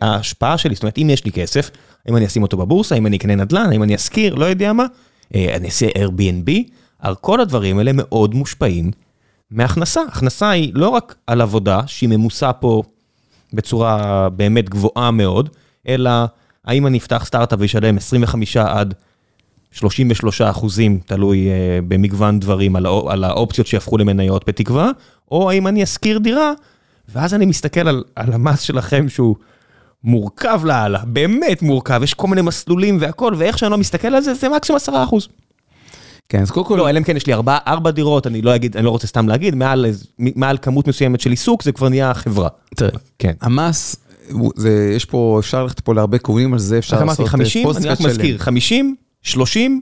[0.00, 1.70] וההשפעה שלי, זאת אומרת אם יש לי כסף,
[2.06, 4.86] האם אני אשים אותו בבורסה, האם אני אקנה נדל"ן, האם אני אשכיר, לא יודע מה,
[5.34, 6.50] אה, אני אעשה Airbnb,
[6.98, 8.90] על כל הדברים האלה מאוד מושפעים
[9.50, 10.00] מהכנסה.
[10.08, 12.82] הכנסה היא לא רק על עבודה שהיא ממוסה פה
[13.52, 15.48] בצורה באמת גבוהה מאוד,
[15.88, 16.10] אלא
[16.64, 18.94] האם אני אפתח סטארט-אפ וישלם 25 עד
[19.72, 24.90] 33 אחוזים, תלוי uh, במגוון דברים, על, האופ- על האופציות שיהפכו למניות בתקווה,
[25.30, 26.52] או האם אני אשכיר דירה,
[27.08, 29.36] ואז אני מסתכל על, על המס שלכם שהוא
[30.04, 34.34] מורכב לאללה, באמת מורכב, יש כל מיני מסלולים והכל, ואיך שאני לא מסתכל על זה,
[34.34, 35.28] זה מקסימום עשרה אחוז.
[36.28, 36.76] כן, אז קודם כל...
[36.76, 39.06] לא, אלא אם כן יש לי ארבע, ארבע דירות, אני לא אגיד, אני לא רוצה
[39.06, 39.86] סתם להגיד, מעל,
[40.18, 42.48] מעל כמות מסוימת של עיסוק, זה כבר נהיה חברה.
[42.76, 43.32] תראה, כן.
[43.40, 43.96] המס,
[44.56, 47.68] זה, יש פה, אפשר ללכת פה להרבה קווים על זה, אפשר לעשות פוסט אמרתי 50,
[47.76, 49.80] אני רק מזכיר, 50, 30,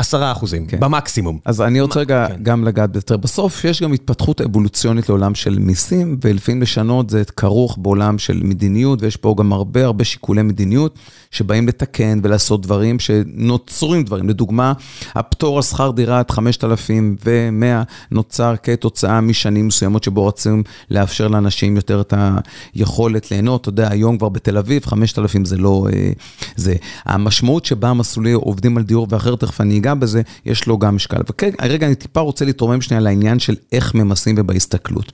[0.00, 0.80] עשרה אחוזים, כן.
[0.80, 1.38] במקסימום.
[1.44, 2.42] אז אני רוצה רגע כן.
[2.42, 3.16] גם לגעת יותר.
[3.16, 9.02] בסוף יש גם התפתחות אבולוציונית לעולם של מיסים, ולפעמים לשנות זה כרוך בעולם של מדיניות,
[9.02, 10.98] ויש פה גם הרבה הרבה שיקולי מדיניות,
[11.30, 14.28] שבאים לתקן ולעשות דברים שנוצרים דברים.
[14.28, 14.72] לדוגמה,
[15.14, 22.14] הפטור על שכר דירת 5,100 נוצר כתוצאה משנים מסוימות שבו רצים לאפשר לאנשים יותר את
[22.74, 23.60] היכולת ליהנות.
[23.60, 25.86] אתה יודע, היום כבר בתל אביב, 5,000 זה לא...
[25.92, 26.10] אה,
[26.56, 26.74] זה.
[27.04, 31.20] המשמעות שבה המסלולי עובדים על דיור ואחר, תכף אני אגע בזה, יש לו גם משקל.
[31.28, 35.12] וכרגע אני טיפה רוצה להתרומם שנייה לעניין של איך ממסים ובהסתכלות.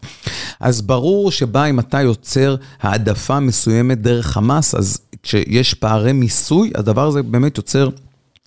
[0.61, 7.07] אז ברור שבה אם אתה יוצר העדפה מסוימת דרך המס, אז כשיש פערי מיסוי, הדבר
[7.07, 7.89] הזה באמת יוצר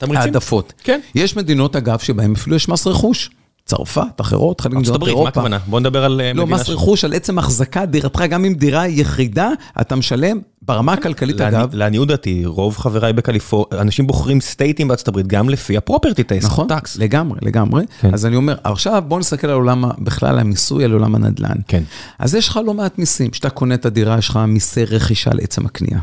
[0.02, 0.74] העדפות.
[0.84, 1.00] כן.
[1.16, 3.30] יש מדינות, אגב, שבהן אפילו יש מס רכוש.
[3.66, 5.24] צרפת, אחרות, חלק ממדינות אירופה.
[5.24, 5.58] מה הכוונה?
[5.68, 6.58] בוא נדבר על אה, לא, מדינה...
[6.58, 9.50] לא, מס רכוש על עצם החזקת דירתך, גם אם דירה יחידה,
[9.82, 10.40] אתה משלם
[10.70, 11.70] ברמה הכלכלית, אגב.
[11.74, 16.68] לעניות דעתי, רוב חבריי בקליפורניה, אנשים בוחרים סטייטים בארצות הברית, גם לפי הפרופרטי טייסט, נכון,
[16.68, 16.98] טקס.
[16.98, 17.84] לגמרי, לגמרי.
[18.02, 18.14] כן.
[18.14, 21.56] אז אני אומר, עכשיו בוא נסתכל על עולם, בכלל המיסוי, על עולם הנדל"ן.
[21.68, 21.84] כן.
[22.20, 23.30] אז יש לך לא מעט מיסים.
[23.32, 26.00] כשאתה קונה את הדירה, יש לך מיסי רכישה לעצם הקנייה.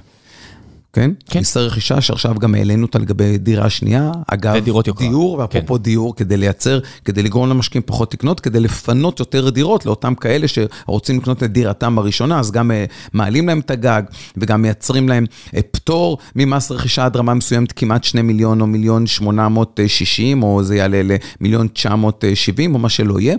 [0.96, 1.10] כן?
[1.30, 1.38] כן.
[1.38, 4.12] מיסי רכישה שעכשיו גם העלינו אותה לגבי דירה שנייה.
[4.26, 5.08] אגב, ודירות יוקרה.
[5.08, 5.82] דיור, ואפרופו כן.
[5.82, 11.18] דיור, כדי לייצר, כדי לגרום למשקיעים פחות לקנות, כדי לפנות יותר דירות לאותם כאלה שרוצים
[11.18, 14.02] לקנות את דירתם הראשונה, אז גם uh, מעלים להם את הגג,
[14.36, 19.06] וגם מייצרים להם uh, פטור ממס רכישה עד רמה מסוימת, כמעט 2 מיליון או מיליון
[19.06, 21.00] 860, או זה יעלה
[21.40, 23.36] למיליון 970, או מה שלא יהיה.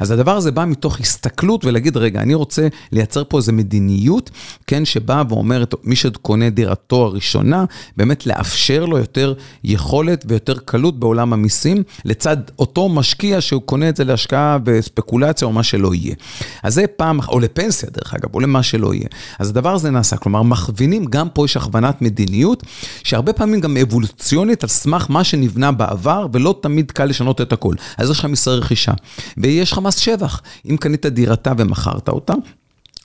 [0.00, 4.30] אז הדבר הזה בא מתוך הסתכלות ולהגיד, רגע, אני רוצה לייצר פה איזו מדיניות,
[4.66, 7.64] כן, שבאה ואומרת, מי שקונה דירתו, דעתו הראשונה,
[7.96, 13.96] באמת לאפשר לו יותר יכולת ויותר קלות בעולם המיסים, לצד אותו משקיע שהוא קונה את
[13.96, 16.14] זה להשקעה וספקולציה או מה שלא יהיה.
[16.62, 19.08] אז זה פעם, או לפנסיה דרך אגב, או למה שלא יהיה.
[19.38, 22.62] אז הדבר הזה נעשה, כלומר, מכווינים, גם פה יש הכוונת מדיניות,
[23.04, 27.74] שהרבה פעמים גם אבולוציונית על סמך מה שנבנה בעבר, ולא תמיד קל לשנות את הכל.
[27.96, 28.92] אז יש לך מסי רכישה,
[29.36, 30.42] ויש לך מס שבח.
[30.70, 32.34] אם קנית דירתה ומכרת אותה,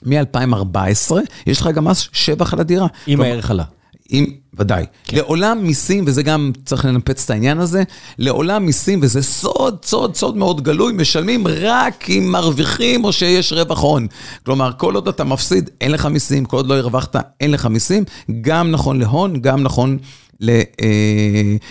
[0.06, 2.86] מ-2014, יש לך גם מס שבח על הדירה.
[3.08, 3.64] אם הערך עלה.
[4.10, 4.84] אם, ודאי.
[5.04, 5.16] כן.
[5.16, 7.82] לעולם מיסים, וזה גם צריך לנפץ את העניין הזה,
[8.18, 13.80] לעולם מיסים, וזה סוד, סוד, סוד מאוד גלוי, משלמים רק אם מרוויחים או שיש רווח
[13.80, 14.06] הון.
[14.46, 18.04] כלומר, כל עוד אתה מפסיד, אין לך מיסים, כל עוד לא הרווחת, אין לך מיסים.
[18.40, 19.98] גם נכון להון, גם נכון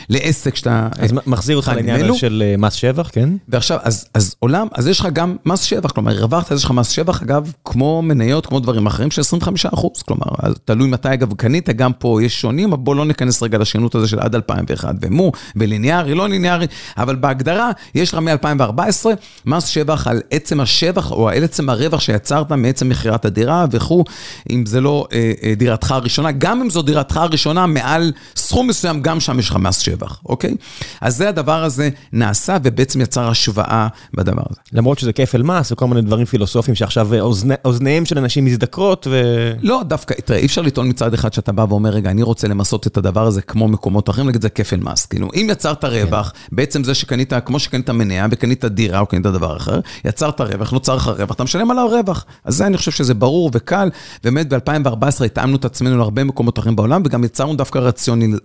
[0.09, 0.87] לעסק שאתה...
[0.99, 3.29] אז מחזיר אותך לעניין של אה, מס שבח, כן?
[3.49, 6.71] ועכשיו, אז, אז עולם, אז יש לך גם מס שבח, כלומר, הרווחת, אז יש לך
[6.71, 10.25] מס שבח, אגב, כמו מניות, כמו דברים אחרים, של 25 אחוז, כלומר,
[10.65, 14.07] תלוי מתי, אגב, קנית, גם פה יש שונים, אבל בואו לא ניכנס רגע לשינות הזה
[14.07, 19.05] של עד 2001, ומו, וליניארי, לא ליניארי, אבל בהגדרה, יש לך מ-2014
[19.45, 24.03] מס שבח על עצם השבח, או על עצם הרווח שיצרת מעצם מכירת הדירה וכו',
[24.49, 28.60] אם זה לא אה, אה, דירתך הראשונה, גם אם זו דירתך הראשונה מעל סכום...
[28.61, 30.55] בסכום מסוים גם שם יש לך מס שבח, אוקיי?
[31.01, 34.59] אז זה הדבר הזה נעשה ובעצם יצר השוואה בדבר הזה.
[34.73, 39.51] למרות שזה כפל מס וכל מיני דברים פילוסופיים שעכשיו אוזני, אוזניהם של אנשים מזדקרות ו...
[39.61, 42.87] לא, דווקא, תראה, אי אפשר לטעון מצד אחד שאתה בא ואומר, רגע, אני רוצה למסות
[42.87, 45.05] את הדבר הזה כמו מקומות אחרים, נגיד זה כפל מס.
[45.05, 46.55] כאילו, אם יצרת רווח, כן.
[46.55, 50.95] בעצם זה שקנית, כמו שקנית מניה וקנית דירה או קנית דבר אחר, יצרת רווח, נוצר
[50.95, 52.25] לך רווח, אתה משלם עליו רווח.
[52.45, 53.89] אז זה, אני חושב שזה ברור וקל.
[54.23, 58.37] באמת, ב-2014 התאמנו את עצמנו להרבה מקומות אחרים בעולם, וגם יצרנו דווקא רציונל...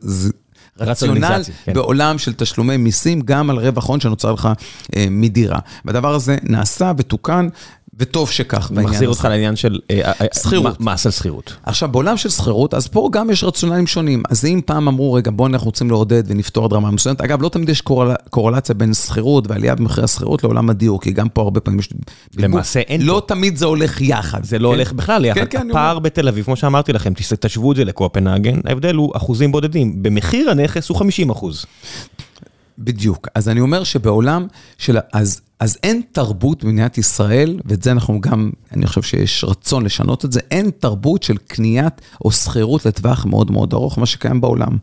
[0.79, 1.73] רציונל כן.
[1.73, 4.49] בעולם של תשלומי מיסים, גם על רווח הון שנוצר לך
[4.97, 5.59] אה, מדירה.
[5.85, 7.49] והדבר הזה נעשה ותוקן,
[7.99, 8.95] וטוב שכך בעניין הזה.
[8.95, 9.79] מחזיר אותך לעניין של
[10.35, 10.67] שכירות.
[10.67, 11.57] אה, אה, מס על שכירות.
[11.63, 14.23] עכשיו, בעולם של שכירות, אז פה גם יש רציונלים שונים.
[14.31, 17.49] אז אם פעם אמרו, רגע, בואו אנחנו רוצים לעודד ונפתור עד רמה מסוימת, אגב, לא
[17.49, 17.83] תמיד יש
[18.31, 21.89] קורלציה בין שכירות ועלייה במחירי השכירות לעולם הדיור, כי גם פה הרבה פעמים יש...
[22.37, 24.45] למעשה אין לא תמיד זה הולך יחד.
[24.45, 24.75] זה לא כן?
[24.75, 25.41] הולך בכלל יחד.
[25.41, 29.53] כן, כן, הפער בתל אביב, כמו שאמרתי לכם, תשוו את זה לקופנהגן, ההבדל הוא אחוזים
[29.53, 30.03] בודדים.
[30.03, 31.67] במחיר הנכס הוא 50 אחוז.
[32.79, 33.29] בדיוק.
[33.35, 34.47] אז אני אומר שבעולם
[34.79, 34.99] של...
[35.13, 40.25] אז, אז אין תרבות במדינת ישראל, ואת זה אנחנו גם, אני חושב שיש רצון לשנות
[40.25, 44.77] את זה, אין תרבות של קניית או שכירות לטווח מאוד מאוד ארוך, מה שקיים בעולם.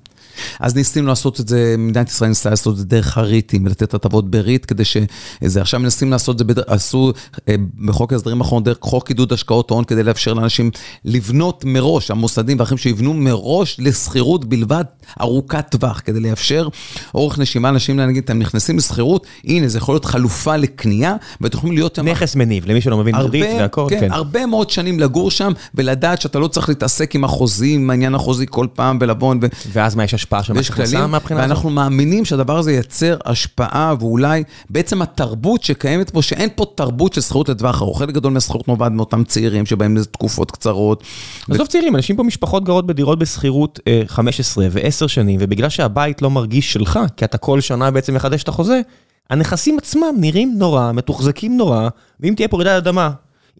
[0.60, 4.32] אז ניסינו לעשות את זה, מדינת ישראל ניסתה לעשות את זה דרך הריטים, לתת הטבות
[4.32, 7.12] בריט, כדי שזה, עכשיו מנסים לעשות את זה, עשו
[7.50, 10.72] אה, בחוק ההסדרים האחרון, דרך חוק עידוד השקעות הון, כדי לאפשר לאנשים
[11.06, 14.84] לבנות מראש, המוסדים ואחרים שיבנו מראש לשכירות בלבד
[15.22, 16.67] ארוכת טווח, כדי לאפשר
[17.15, 21.76] אורך נשימה, אנשים, נגיד, אתם נכנסים לשכירות, הנה, זה יכול להיות חלופה לקנייה, ואתם יכולים
[21.76, 22.00] להיות.
[22.00, 24.00] נכס מניב, למי שלא מבין ריט והכל, כן.
[24.00, 24.12] כן.
[24.12, 28.45] הרבה מאוד שנים לגור שם, ולדעת שאתה לא צריך להתעסק עם החוזים, עם העניין החוזי
[28.49, 29.36] כל פעם, ולבוא...
[29.41, 29.47] ו...
[29.72, 31.49] ואז מה, יש השפעה של מס הכנסה מהבחינה הזאת?
[31.49, 37.21] ואנחנו מאמינים שהדבר הזה ייצר השפעה, ואולי בעצם התרבות שקיימת פה, שאין פה תרבות של
[37.21, 37.99] שכירות לטווח ארוך.
[37.99, 41.03] חלק גדול מהשכירות נובעת מאותם צעירים, שבהם זה תקופות קצרות.
[41.49, 41.67] עזוב ו...
[41.67, 46.74] צעירים, אנשים פה משפחות גרות בדירות בשכירות 15 אה, ו-10 שנים, ובגלל שהבית לא מרגיש
[46.74, 48.82] שלך, כי אתה כל שנה בעצם מחדש את החוזה,
[49.30, 53.11] הנכסים עצמם נראים נורא, מתוחזקים נורא, ואם תהיה פה רעידת אדמה,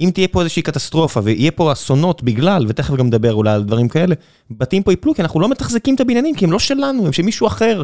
[0.02, 3.88] אם תהיה פה איזושהי קטסטרופה ויהיה פה אסונות בגלל, ותכף גם נדבר אולי על דברים
[3.88, 4.16] כאלה,
[4.52, 7.24] בתים פה ייפלו כי אנחנו לא מתחזקים את הבניינים, כי הם לא שלנו, הם של
[7.24, 7.84] מישהו אחר.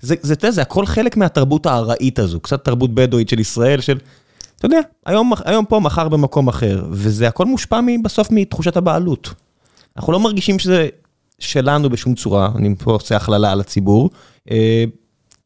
[0.00, 3.98] זה, זה, זה, זה הכל חלק מהתרבות הארעית הזו, קצת תרבות בדואית של ישראל, של,
[4.56, 9.34] אתה יודע, היום, היום פה, מחר במקום אחר, וזה הכל מושפע בסוף מתחושת הבעלות.
[9.96, 10.88] אנחנו לא מרגישים שזה
[11.38, 14.10] שלנו בשום צורה, אני פה עושה הכללה על הציבור,
[14.50, 14.84] אה,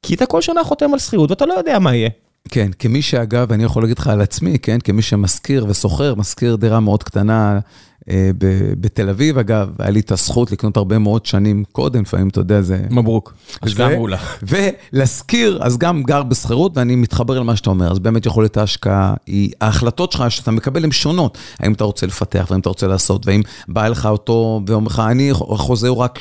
[0.02, 2.10] כי אתה כל שנה חותם על שכירות ואתה לא יודע מה יהיה.
[2.48, 6.80] כן, כמי שאגב, אני יכול להגיד לך על עצמי, כן, כמי שמשכיר ושוכר, משכיר דירה
[6.80, 7.60] מאוד קטנה
[8.10, 8.30] אה,
[8.80, 12.62] בתל אביב, אגב, היה לי את הזכות לקנות הרבה מאוד שנים קודם, לפעמים, אתה יודע,
[12.62, 12.84] זה...
[12.90, 14.16] מברוק, השקעה מעולה.
[14.42, 19.52] ולהשכיר, אז גם גר בשכירות, ואני מתחבר למה שאתה אומר, אז באמת יכולת ההשקעה, היא,
[19.60, 23.42] ההחלטות שלך שאתה מקבל הן שונות, האם אתה רוצה לפתח, והאם אתה רוצה לעשות, והאם
[23.68, 26.18] בא לך אותו ואומר לך, אני חוזה הוא רק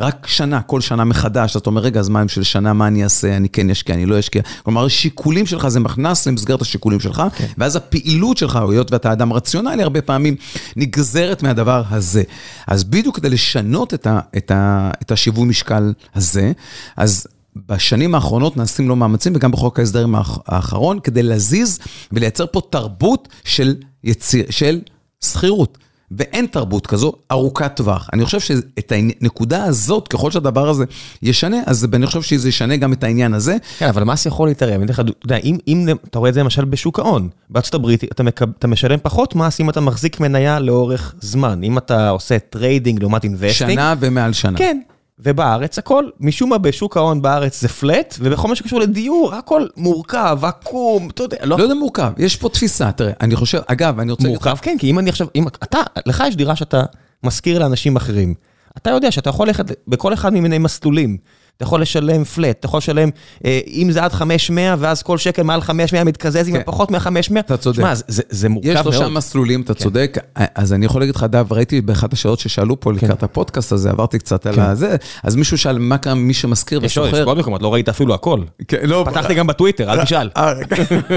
[0.00, 3.04] רק שנה, כל שנה מחדש, אתה אומר, רגע, אז מה עם של שנה, מה אני
[3.04, 4.42] אעשה, אני כן אשקיע, אני לא אשקיע.
[4.62, 7.22] כלומר, השיקולים שלך, זה מכנס למסגרת השיקולים שלך.
[7.36, 7.46] כן.
[7.58, 10.36] ואז הפעילות שלך, היות ואתה אדם רציונלי, הרבה פעמים
[10.76, 12.22] נגזרת מהדבר הזה.
[12.66, 16.52] אז בדיוק כדי לשנות את, ה, את, ה, את השיווי משקל הזה,
[16.96, 17.26] אז...
[17.68, 20.14] בשנים האחרונות נעשים לו מאמצים, וגם בחוק ההסדרים
[20.46, 21.78] האחרון, כדי להזיז
[22.12, 23.74] ולייצר פה תרבות של,
[24.04, 24.80] יציר, של
[25.24, 25.78] שכירות.
[26.10, 28.08] ואין תרבות כזו ארוכת טווח.
[28.12, 30.84] אני חושב שאת הנקודה הזאת, ככל שהדבר הזה
[31.22, 33.56] ישנה, אז אני חושב שזה ישנה גם את העניין הזה.
[33.78, 34.82] כן, אבל מס יכול להתערב.
[34.82, 38.46] אתה יודע, אם, אם אתה רואה את זה למשל בשוק ההון, בארצות הברית אתה, מקב,
[38.58, 41.60] אתה משלם פחות מס אם אתה מחזיק מניה לאורך זמן.
[41.64, 43.72] אם אתה עושה trading לעומת investing.
[43.72, 44.58] שנה ומעל שנה.
[44.58, 44.80] כן.
[45.20, 50.38] ובארץ הכל, משום מה בשוק ההון בארץ זה פלט, ובכל מה שקשור לדיור, הכל מורכב,
[50.42, 51.58] עקום, אתה יודע, לא...
[51.58, 54.28] לא יודע מורכב, יש פה תפיסה, תראה, אני חושב, אגב, אני רוצה...
[54.28, 56.82] מורכב, כן, כי אם אני עכשיו, אם אתה, לך יש דירה שאתה
[57.24, 58.34] משכיר לאנשים אחרים,
[58.76, 61.16] אתה יודע שאתה יכול ללכת בכל אחד ממיני מסלולים.
[61.58, 63.10] אתה יכול לשלם פלט, אתה יכול לשלם,
[63.44, 66.62] אה, אם זה עד 500, ואז כל שקל מעל 500 מתקזז עם כן.
[66.66, 67.38] פחות מ-500.
[67.38, 67.76] אתה צודק.
[67.76, 68.86] שמע, זה, זה מורכב מאוד.
[68.86, 69.80] יש שלושה מסלולים, אתה כן.
[69.80, 70.18] צודק.
[70.54, 73.06] אז אני יכול להגיד לך, דב, ראיתי באחת השאלות ששאלו פה כן.
[73.06, 74.60] לקראת הפודקאסט הזה, עברתי קצת כן.
[74.60, 77.08] על הזה, אז מישהו שאל, מה קרה מי שמזכיר וסוחר?
[77.08, 78.40] יש עוד מקומות, לא ראית אפילו הכל.
[78.68, 80.30] כן, לא, פתחתי גם בטוויטר, אל תשאל.
[80.36, 80.52] אה,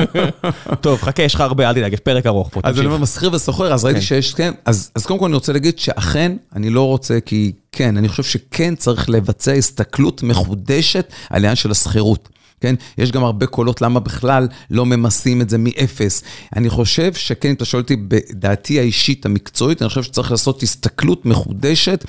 [0.81, 3.29] טוב, חכה, יש לך הרבה, אל תדאג, יש פרק ארוך פה, אז אני אומר, משכיר
[3.33, 4.05] וסוחר, אז ראיתי כן.
[4.05, 8.09] שיש, כן, אז קודם כל אני רוצה להגיד שאכן, אני לא רוצה, כי כן, אני
[8.09, 12.29] חושב שכן צריך לבצע הסתכלות מחודשת על העניין של השכירות.
[12.61, 12.75] כן?
[12.97, 16.23] יש גם הרבה קולות למה בכלל לא ממסים את זה מאפס.
[16.55, 21.25] אני חושב שכן, אם אתה שואל אותי בדעתי האישית המקצועית, אני חושב שצריך לעשות הסתכלות
[21.25, 22.05] מחודשת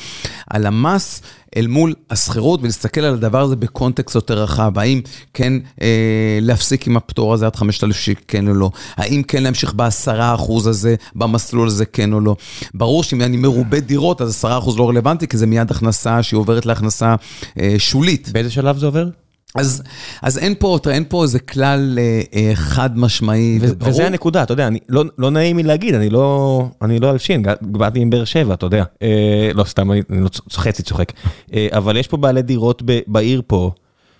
[0.50, 1.22] על המס.
[1.56, 4.78] אל מול השכירות ולהסתכל על הדבר הזה בקונטקסט יותר רחב.
[4.78, 5.00] האם
[5.34, 8.70] כן אה, להפסיק עם הפטור הזה עד 5,000 שקל, כן או לא?
[8.96, 12.36] האם כן להמשיך בעשרה אחוז הזה, במסלול הזה, כן או לא?
[12.74, 16.38] ברור שאם אני מרובה דירות, אז עשרה אחוז לא רלוונטי, כי זה מיד הכנסה שהיא
[16.38, 17.14] עוברת להכנסה
[17.60, 18.28] אה, שולית.
[18.32, 19.21] באיזה שלב זה עובר?
[19.54, 19.82] אז,
[20.22, 23.90] אז אין פה, תראה, אין פה איזה כלל אה, אה, חד משמעי וברור.
[23.90, 27.42] וזה הנקודה, אתה יודע, אני, לא, לא נעים לי להגיד, אני לא, אני לא אלשין,
[27.60, 28.84] באתי עם באר שבע, אתה יודע.
[29.02, 31.12] אה, לא, סתם, אני, אני לא חצי צוחק.
[31.54, 33.70] אה, אבל יש פה בעלי דירות ב, בעיר פה,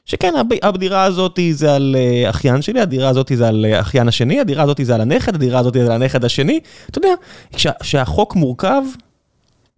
[0.04, 4.40] שכן, הדירה הזאת זה על אה, אחיין שלי, הדירה הזאת זה על אה, אחיין השני,
[4.40, 6.60] הדירה הזאת זה על הנכד, הדירה הזאת זה על הנכד השני.
[6.90, 7.14] אתה יודע,
[7.80, 8.82] כשהחוק מורכב,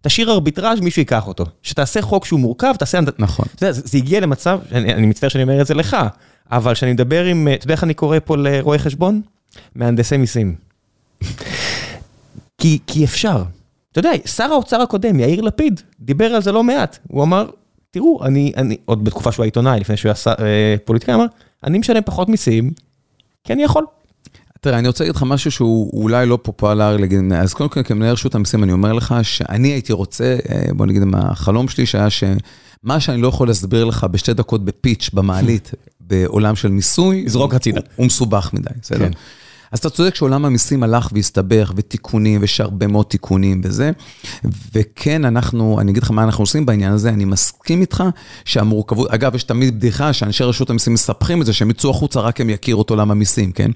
[0.04, 1.44] תשאיר ארביטראז', מישהו ייקח אותו.
[1.62, 2.98] שתעשה חוק שהוא מורכב, תעשה...
[3.18, 3.46] נכון.
[3.58, 5.96] זה, זה, זה הגיע למצב, אני, אני מצטער שאני אומר את זה לך,
[6.52, 9.22] אבל כשאני מדבר עם, אתה יודע איך אני קורא פה לרואי חשבון?
[9.74, 10.54] מהנדסי מיסים.
[12.58, 13.42] כי, כי אפשר.
[13.92, 16.98] אתה יודע, שר האוצר הקודם, יאיר לפיד, דיבר על זה לא מעט.
[17.08, 17.50] הוא אמר,
[17.90, 21.26] תראו, אני, אני עוד בתקופה שהוא היה עיתונאי, לפני שהוא היה אה, פוליטיקאי, אמר,
[21.64, 22.70] אני משלם פחות מיסים,
[23.44, 23.86] כי אני יכול.
[24.64, 28.12] תראה, אני רוצה להגיד לך משהו שהוא אולי לא פופולרי להגיד, אז קודם כל כמנהל
[28.12, 33.00] רשות המיסים אני אומר לך שאני הייתי רוצה, אה, בוא נגיד, החלום שלי שהיה שמה
[33.00, 35.70] שאני לא יכול להסביר לך בשתי דקות בפיץ', במעלית,
[36.08, 37.80] בעולם של מיסוי, זרוק הצידה.
[37.96, 38.98] הוא מסובך מדי, בסדר?
[38.98, 39.10] כן.
[39.74, 43.90] אז אתה צודק שעולם המיסים הלך והסתבך, ותיקונים, ויש הרבה מאוד תיקונים וזה.
[44.74, 48.04] וכן, אנחנו, אני אגיד לך מה אנחנו עושים בעניין הזה, אני מסכים איתך
[48.44, 52.40] שהמורכבות, אגב, יש תמיד בדיחה שאנשי רשות המיסים מספחים את זה, שהם יצאו החוצה, רק
[52.40, 53.70] הם יכירו את עולם המיסים, כן?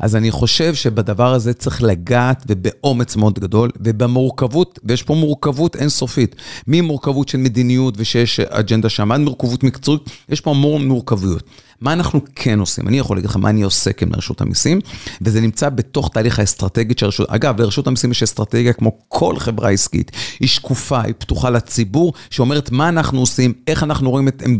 [0.00, 6.36] אז אני חושב שבדבר הזה צריך לגעת, ובאומץ מאוד גדול, ובמורכבות, ויש פה מורכבות אינסופית.
[6.66, 11.42] ממורכבות של מדיניות ושיש אג'נדה שם, עד מורכבות מקצועית, יש פה המון מורכבויות.
[11.80, 12.88] מה אנחנו כן עושים?
[12.88, 14.80] אני יכול להגיד לך מה אני עושה כמרשות המיסים,
[15.20, 19.70] וזה נמצא בתוך תהליך האסטרטגית של רשות, אגב, לרשות המיסים יש אסטרטגיה כמו כל חברה
[19.70, 20.10] עסקית,
[20.40, 24.50] היא שקופה, היא פתוחה לציבור, שאומרת מה אנחנו עושים, איך אנחנו רואים את, את,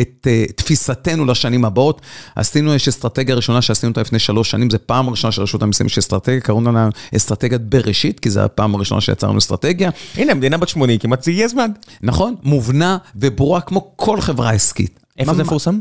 [0.00, 2.00] את uh, תפיסתנו לשנים הבאות.
[2.34, 5.86] עשינו, יש אסטרטגיה ראשונה שעשינו אותה לפני שלוש שנים, זו פעם ראשונה של רשות המיסים
[5.86, 9.90] יש אסטרטגיה, קראו לה אסטרטגיית בראשית, כי זו הפעם הראשונה שיצרנו אסטרטגיה.
[10.14, 11.70] הנה, מדינה בת 80, כמעט זה יהיה זמן.
[12.02, 15.00] נכון, מובנה וברורה כמו כל חברה עסקית.
[15.18, 15.80] איפה זה מפורסם?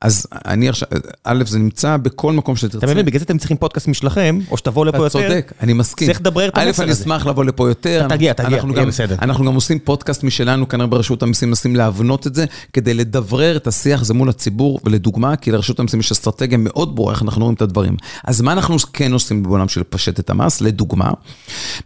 [0.00, 0.88] אז אני עכשיו,
[1.24, 2.78] א', זה נמצא בכל מקום שתרצה.
[2.78, 5.18] אתה מבין, בגלל זה אתם צריכים פודקאסט משלכם, או שתבואו לפה יותר.
[5.18, 6.08] אתה צודק, אני מסכים.
[6.08, 6.82] צריך לדבר את המסר הזה.
[6.82, 8.06] א', אני אשמח לבוא לפה יותר.
[8.08, 9.16] תגיע, תגיע, יהיה בסדר.
[9.22, 13.66] אנחנו גם עושים פודקאסט משלנו, כנראה ברשות המיסים מנסים להבנות את זה, כדי לדברר את
[13.66, 17.54] השיח הזה מול הציבור, ולדוגמה, כי לרשות המיסים יש אסטרטגיה מאוד ברורה איך אנחנו רואים
[17.54, 17.96] את הדברים.
[18.24, 20.60] אז מה אנחנו כן עושים בעולם של לפשט את המס?
[20.60, 21.10] לדוגמה,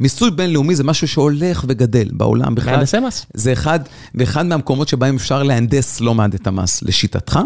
[0.01, 2.73] מיסוי בינלאומי זה משהו שהולך וגדל בעולם בכלל.
[2.73, 3.27] מהנדסי מס.
[3.35, 3.81] זה אחד,
[4.15, 7.39] ואחד מהמקומות שבהם אפשר להנדס לא מעט את המס, לשיטתך.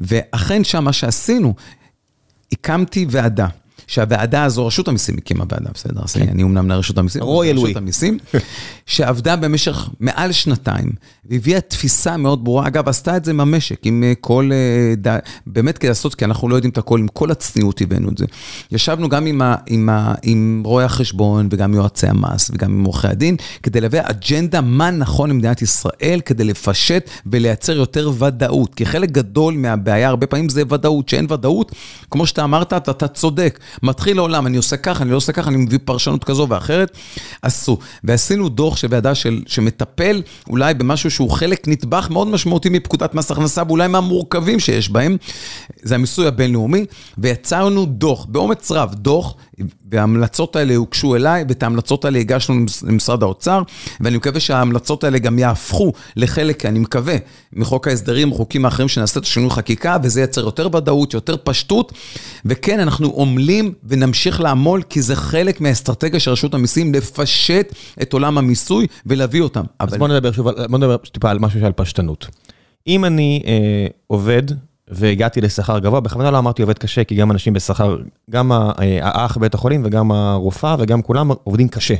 [0.00, 1.54] ואכן שם מה שעשינו,
[2.52, 3.46] הקמתי ועדה.
[3.86, 6.00] שהוועדה הזו, רשות המיסים הקימה ועדה, בסדר?
[6.12, 6.28] כן.
[6.28, 7.22] אני אומנם לרשות המיסים.
[7.66, 8.18] רשות המיסים,
[8.86, 10.92] שעבדה במשך מעל שנתיים,
[11.30, 12.66] והביאה תפיסה מאוד ברורה.
[12.66, 14.50] אגב, עשתה את זה עם המשק, עם אה, כל...
[14.52, 18.18] אה, באמת כדי לעשות, כי אנחנו לא יודעים את הכל, עם כל הצניעות הבאנו את
[18.18, 18.24] זה.
[18.72, 22.84] ישבנו גם עם, ה, עם, ה, עם רואי החשבון, וגם עם יועצי המס, וגם עם
[22.84, 28.74] עורכי הדין, כדי להביא אג'נדה מה נכון למדינת ישראל, כדי לפשט ולייצר יותר ודאות.
[28.74, 31.72] כי חלק גדול מהבעיה, הרבה פעמים זה ודאות, שאין ודאות,
[32.10, 33.58] כמו שאתה אמרת, אתה, אתה צודק.
[33.82, 36.96] מתחיל העולם, אני עושה ככה, אני לא עושה ככה, אני מביא פרשנות כזו ואחרת,
[37.42, 37.78] עשו.
[38.04, 43.30] ועשינו דוח של ועדה של, שמטפל אולי במשהו שהוא חלק נדבך מאוד משמעותי מפקודת מס
[43.30, 45.16] הכנסה, ואולי מהמורכבים שיש בהם,
[45.82, 46.84] זה המיסוי הבינלאומי,
[47.18, 49.34] ויצרנו דוח, באומץ רב, דוח,
[49.94, 53.62] וההמלצות האלה הוגשו אליי, ואת ההמלצות האלה הגשנו למשרד האוצר,
[54.00, 57.16] ואני מקווה שההמלצות האלה גם יהפכו לחלק, אני מקווה,
[57.52, 61.92] מחוק ההסדרים, חוקים האחרים שנעשה את השינוי חקיקה, וזה ייצר יותר ודאות, יותר פשטות,
[62.44, 68.38] וכן, אנחנו עמלים ונמשיך לעמול, כי זה חלק מהאסטרטגיה של רשות המיסים, לפשט את עולם
[68.38, 69.64] המיסוי ולהביא אותם.
[69.78, 69.98] אז אבל...
[69.98, 72.26] בוא נדבר שוב, בוא נדבר טיפה על משהו של פשטנות.
[72.86, 74.42] אם אני אה, עובד
[74.88, 77.96] והגעתי לשכר גבוה, בכוונה לא אמרתי עובד קשה, כי גם אנשים בשכר,
[78.30, 78.68] גם אה,
[79.02, 81.94] האח בבית החולים וגם הרופאה וגם כולם עובדים קשה.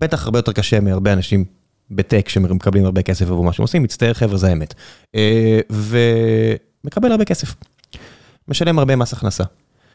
[0.00, 1.44] בטח הרבה יותר קשה מהרבה אנשים
[1.90, 4.74] בטק שמקבלים הרבה כסף עבור מה שהם עושים, מצטער חבר'ה, זה האמת.
[5.14, 7.54] אה, ומקבל הרבה כסף.
[8.48, 9.44] משלם הרבה מס הכנסה.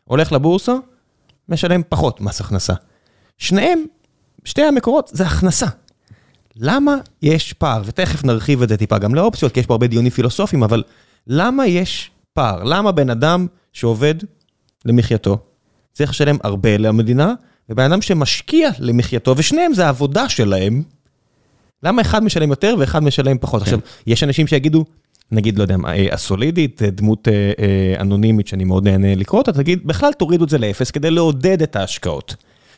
[0.03, 0.73] הולך לבורסה,
[1.49, 2.73] משלם פחות מס הכנסה.
[3.37, 3.83] שניהם,
[4.45, 5.67] שתי המקורות זה הכנסה.
[6.55, 7.81] למה יש פער?
[7.85, 10.83] ותכף נרחיב את זה טיפה גם לאופציות, כי יש פה הרבה דיונים פילוסופיים, אבל
[11.27, 12.63] למה יש פער?
[12.63, 14.15] למה בן אדם שעובד
[14.85, 15.37] למחייתו
[15.93, 17.33] צריך לשלם הרבה למדינה,
[17.69, 20.83] ובן אדם שמשקיע למחייתו, ושניהם זה העבודה שלהם,
[21.83, 23.61] למה אחד משלם יותר ואחד משלם פחות?
[23.61, 23.65] כן.
[23.65, 24.85] עכשיו, יש אנשים שיגידו,
[25.31, 25.75] נגיד, לא יודע,
[26.11, 30.57] הסולידית, דמות אה, אה, אנונימית שאני מאוד נהנה לקרוא אותה, תגיד, בכלל תורידו את זה
[30.57, 32.35] לאפס כדי לעודד את ההשקעות.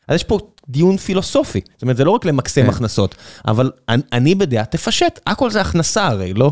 [0.07, 0.39] אז יש פה
[0.69, 2.69] דיון פילוסופי, זאת אומרת, זה לא רק למקסם כן.
[2.69, 3.15] הכנסות,
[3.47, 6.51] אבל אני בדעה, תפשט, הכל זה הכנסה הרי, לא?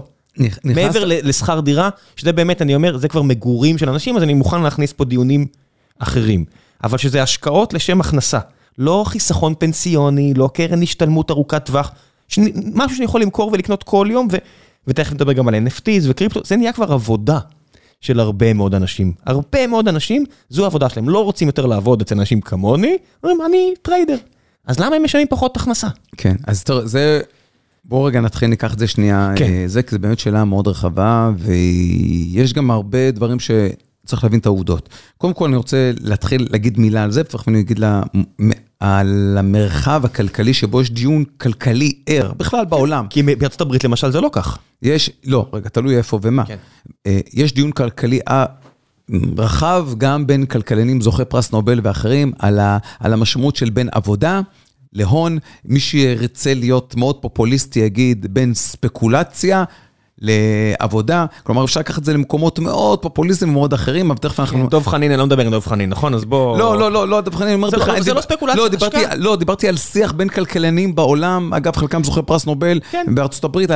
[0.63, 4.61] מעבר לשכר דירה, שזה באמת, אני אומר, זה כבר מגורים של אנשים, אז אני מוכן
[4.61, 5.45] להכניס פה דיונים
[5.99, 6.45] אחרים.
[6.83, 8.39] אבל שזה השקעות לשם הכנסה,
[8.77, 11.91] לא חיסכון פנסיוני, לא קרן השתלמות ארוכת טווח,
[12.73, 14.37] משהו שאני יכול למכור ולקנות כל יום, ו...
[14.87, 17.39] ותכף נדבר גם על NFTs וקריפטו, זה נהיה כבר עבודה
[18.01, 19.13] של הרבה מאוד אנשים.
[19.25, 23.73] הרבה מאוד אנשים, זו העבודה שלהם, לא רוצים יותר לעבוד אצל אנשים כמוני, אומרים, אני
[23.81, 24.17] trader.
[24.67, 25.87] אז למה הם משלמים פחות הכנסה?
[26.17, 27.21] כן, אז תראה, זה...
[27.89, 29.45] בואו רגע נתחיל, ניקח את זה שנייה, כן.
[29.45, 34.45] אה, זה, כי זו באמת שאלה מאוד רחבה, ויש גם הרבה דברים שצריך להבין את
[34.45, 34.89] העובדות.
[35.17, 38.01] קודם כל, אני רוצה להתחיל להגיד מילה על זה, ותכף אני אגיד לה,
[38.79, 43.07] על המרחב הכלכלי שבו יש דיון כלכלי ער, בכלל בעולם.
[43.09, 44.57] כי בארצות הברית למשל זה לא כך.
[44.81, 46.45] יש, לא, רגע, תלוי איפה ומה.
[46.45, 46.57] כן.
[47.07, 48.19] אה, יש דיון כלכלי
[49.37, 54.41] רחב גם בין כלכלנים זוכי פרס נובל ואחרים, על, ה, על המשמעות של בין עבודה
[54.93, 55.37] להון.
[55.65, 59.63] מי שירצה להיות מאוד פופוליסטי יגיד בין ספקולציה
[60.21, 64.67] לעבודה, כלומר אפשר לקחת את זה למקומות מאוד פופוליסטיים ומאוד אחרים, אבל תכף אנחנו...
[64.69, 66.13] דוב חנין, אני לא מדבר עם דוב חנין, נכון?
[66.13, 66.57] אז בוא...
[66.57, 69.15] לא, לא, לא, לא, דב חנין, אני אומר זה לא- לא ספקולציה, לא, דיברתי- השקעה.
[69.15, 73.05] לא, דיברתי על שיח בין כלכלנים בעולם, אגב, חלקם זוכי פרס נובל, כן.
[73.15, 73.69] בארצות הברית,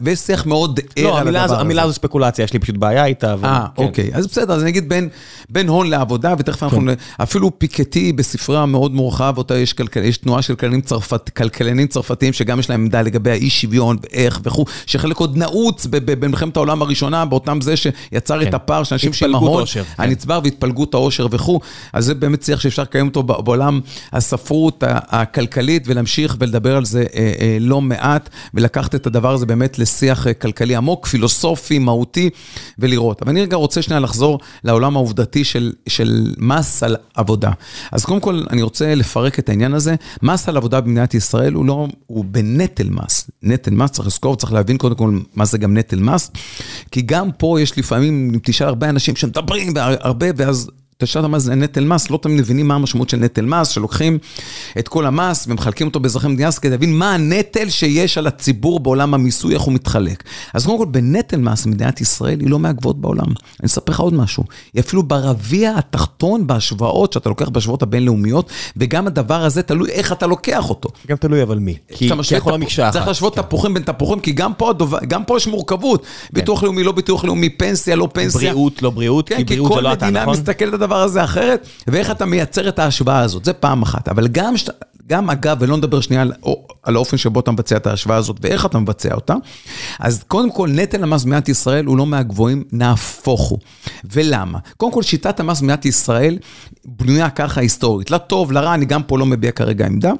[0.00, 1.88] ויש שיח מאוד ער לא, על המילה הדבר הזו- המילה הזה.
[1.88, 3.34] הזו ספקולציה, יש לי פשוט בעיה איתה.
[3.44, 3.82] אה, כן.
[3.82, 4.10] אוקיי.
[4.14, 5.08] אז בסדר, אז נגיד בין,
[5.48, 6.80] בין הון לעבודה, ותכף אנחנו...
[6.80, 7.22] כן.
[7.22, 9.74] אפילו פיקטי בספרה מאוד מורחב, אותה יש,
[10.18, 14.64] תנועה של כלכלנים, צרפת, כלכלנים צרפתיים, שגם יש להם עמדה לגבי האי שוויון ואיך וכו',
[14.86, 18.48] שחלק עוד נעוץ במלחמת העולם הראשונה, באותם זה שיצר כן.
[18.48, 20.02] את הפער של אנשים התפלגות ההון, עושר, כן.
[20.02, 21.60] הנצבר והתפלגות העושר וכו'.
[21.92, 23.80] אז זה באמת שיח שאפשר לקיים אותו בעולם
[24.12, 29.78] הספרות הכלכלית, ולהמשיך ולדבר על זה אה, אה, לא מעט, ולקחת את הדבר הזה באמת
[29.78, 32.30] לשיח אה, כלכלי עמוק, פילוסופי, מהותי,
[32.78, 33.22] ולראות.
[33.22, 37.50] אבל אני רגע רוצה שנייה לחזור לעולם העובדתי של, של מס על עבודה.
[37.92, 39.94] אז קודם כל, אני רוצה לפרק את העניין הזה.
[40.22, 43.30] מס על עבודה במדינת ישראל הוא לא, הוא בנטל מס.
[43.42, 46.30] נטל מס, צריך לזכור, צריך להבין קודם כל מה זה גם נטל מס.
[46.90, 50.70] כי גם פה יש לפעמים, אם תשאל הרבה אנשים שמדברים הרבה, ואז...
[51.02, 54.18] תשאל אותם מה זה נטל מס, לא תמיד מבינים מה המשמעות של נטל מס, שלוקחים
[54.78, 58.80] את כל המס ומחלקים אותו באזרחי מדינת ישראל כדי להבין מה הנטל שיש על הציבור
[58.80, 60.22] בעולם המיסוי, איך הוא מתחלק.
[60.54, 63.26] אז קודם כל, בנטל מס מדינת ישראל היא לא מהגבוהות בעולם.
[63.26, 64.44] אני אספר לך עוד משהו.
[64.74, 70.26] היא אפילו ברביע התחתון בהשוואות שאתה לוקח בהשוואות הבינלאומיות, וגם הדבר הזה תלוי איך אתה
[70.26, 70.88] לוקח אותו.
[71.08, 71.76] גם תלוי אבל מי.
[71.94, 72.92] כי אתה כי המקשה אחת.
[72.92, 73.42] צריך להשוות כן.
[73.42, 74.94] תפוחים בין תפוחים, כי גם פה, הדוב...
[75.08, 76.06] גם פה יש מורכבות.
[76.32, 78.40] ביטוח לאומי, לא ביטוח לאומי, פנסיה, לא פנסיה.
[78.40, 80.34] בריאות, לא בריאות, כן, כי כי בריאות זה כל לא אתה, מדינה נכון?
[80.88, 84.08] הדבר הזה אחרת, ואיך אתה מייצר את ההשוואה הזאת, זה פעם אחת.
[84.08, 84.54] אבל גם,
[85.06, 88.36] גם אגב, ולא נדבר שנייה על, או- על האופן שבו אתה מבצע את ההשוואה הזאת
[88.40, 89.34] ואיך אתה מבצע אותה,
[89.98, 93.58] אז קודם כל, נטל המס במדינת ישראל הוא לא מהגבוהים, נהפוך הוא.
[94.04, 94.58] ולמה?
[94.76, 96.38] קודם כל, שיטת המס במדינת ישראל
[96.84, 98.10] בנויה ככה היסטורית.
[98.10, 100.12] לטוב, לרע, אני גם פה לא מביע כרגע עמדה.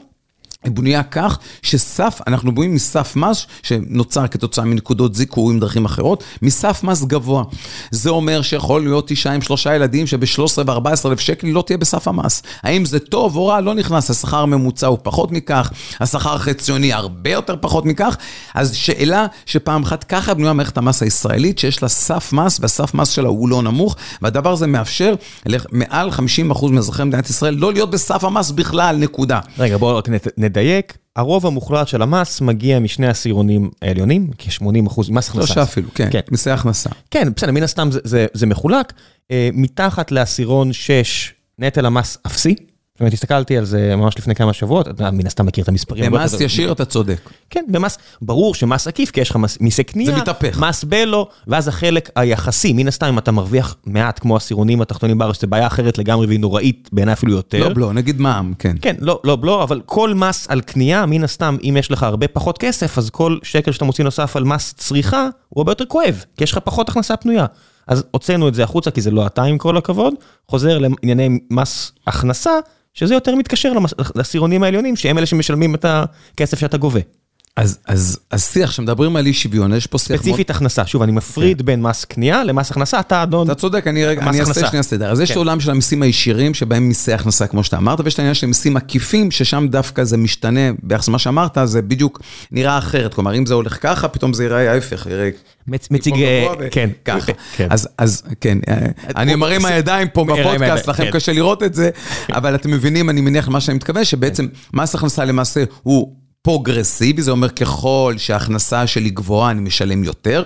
[0.64, 6.24] היא בנויה כך שסף, אנחנו בנויים מסף מס שנוצר כתוצאה מנקודות זיכוי עם דרכים אחרות,
[6.42, 7.44] מסף מס גבוה.
[7.90, 12.08] זה אומר שיכול להיות אישה עם שלושה ילדים שב-13 ו-14 אלף שקל לא תהיה בסף
[12.08, 12.42] המס.
[12.62, 13.60] האם זה טוב או רע?
[13.60, 14.10] לא נכנס.
[14.10, 18.16] השכר הממוצע הוא פחות מכך, השכר החציוני הרבה יותר פחות מכך.
[18.54, 23.08] אז שאלה שפעם אחת ככה בנויה מערכת המס הישראלית, שיש לה סף מס, והסף מס
[23.08, 25.14] שלה הוא לא נמוך, והדבר הזה מאפשר
[25.72, 26.10] מעל
[26.50, 29.40] 50% מאזרחי מדינת ישראל לא להיות בסף המס בכלל, נקודה.
[29.58, 30.08] רגע, בואו רק
[30.48, 30.98] נדייק.
[31.16, 35.46] הרוב המוחלט של המס מגיע משני העשירונים העליונים, כ-80 אחוז, מס הכנסה.
[35.46, 36.20] שלושה אפילו, כן, כן.
[36.30, 36.90] מיסי הכנסה.
[37.10, 38.92] כן, בסדר, מן הסתם זה, זה, זה מחולק.
[39.30, 42.54] אה, מתחת לעשירון 6, נטל המס אפסי.
[42.98, 46.12] זאת אומרת, הסתכלתי על זה ממש לפני כמה שבועות, אתה מן הסתם מכיר את המספרים.
[46.12, 47.30] במס ישיר אתה צודק.
[47.50, 50.58] כן, במס, ברור שמס עקיף, כי יש לך מיסי קנייה, זה מתהפך.
[50.58, 55.40] מס בלו, ואז החלק היחסי, מן הסתם, אם אתה מרוויח מעט כמו העשירונים התחתונים בארץ,
[55.40, 57.68] זו בעיה אחרת לגמרי והיא נוראית, בעיניי אפילו יותר.
[57.68, 58.76] לא בלו, נגיד מע"מ, כן.
[58.82, 62.28] כן, לא, לא בלו, אבל כל מס על קנייה, מן הסתם, אם יש לך הרבה
[62.28, 66.24] פחות כסף, אז כל שקל שאתה מוציא נוסף על מס צריכה, הוא הרבה יותר כואב,
[66.36, 67.46] כי יש לך פחות הכנסה פנויה.
[67.86, 70.14] אז הוצאנו את זה החוצה, כי זה לא אתה עם כל הכבוד,
[70.48, 72.50] חוזר לענייני מס הכנסה,
[72.94, 73.72] שזה יותר מתקשר
[74.14, 77.00] לעשירונים העליונים, שהם אלה שמשלמים את הכסף שאתה גובה.
[77.58, 80.20] אז, אז, אז שיח, כשמדברים על אי שוויון, יש פה שיח מאוד...
[80.20, 84.04] ספציפית הכנסה, שוב, אני מפריד בין מס קנייה למס הכנסה, אתה אדון, אתה צודק, אני,
[84.04, 84.68] רגע, אני אעשה.
[84.68, 85.10] שנייה סדר.
[85.10, 85.38] אז יש את כן.
[85.38, 88.76] העולם של המיסים הישירים, שבהם מיסי הכנסה, כמו שאתה אמרת, ויש את העניין של מיסים
[88.76, 92.20] עקיפים, ששם דווקא זה משתנה, ביחס למה שאמרת, זה בדיוק
[92.52, 93.14] נראה אחרת.
[93.14, 95.30] כלומר, אם זה הולך ככה, פתאום זה ייראה ההפך, יראה...
[95.68, 97.32] מצ- מציג, אה, כן, ככה.
[97.56, 97.66] כן.
[97.70, 98.76] אז, אז כן, אה,
[99.16, 101.10] אני מרים הידיים פה בפודקאסט, לכם כן.
[101.10, 101.90] קשה לראות את זה,
[102.28, 106.12] אבל אתם מבינים, אני מניח למה שאני מתכוון, שבעצם מס הכנסה למעשה הוא
[106.48, 110.42] פרוגרסיבי, זה אומר ככל שההכנסה שלי גבוהה, אני משלם יותר.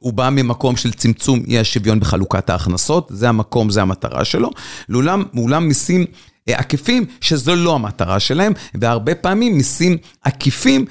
[0.00, 4.50] הוא בא ממקום של צמצום אי השוויון בחלוקת ההכנסות, זה המקום, זה המטרה שלו.
[4.88, 6.04] לעולם, מעולם מיסים
[6.48, 10.84] אה, עקיפים, שזו לא המטרה שלהם, והרבה פעמים מיסים עקיפים,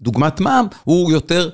[0.00, 1.50] דוגמת מע"מ, הוא יותר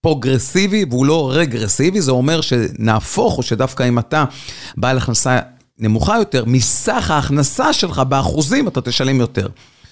[0.00, 4.24] פרוגרסיבי והוא לא רגרסיבי, זה אומר שנהפוך, או שדווקא אם אתה
[4.76, 5.38] בעל הכנסה
[5.78, 9.48] נמוכה יותר, מסך ההכנסה שלך באחוזים אתה תשלם יותר.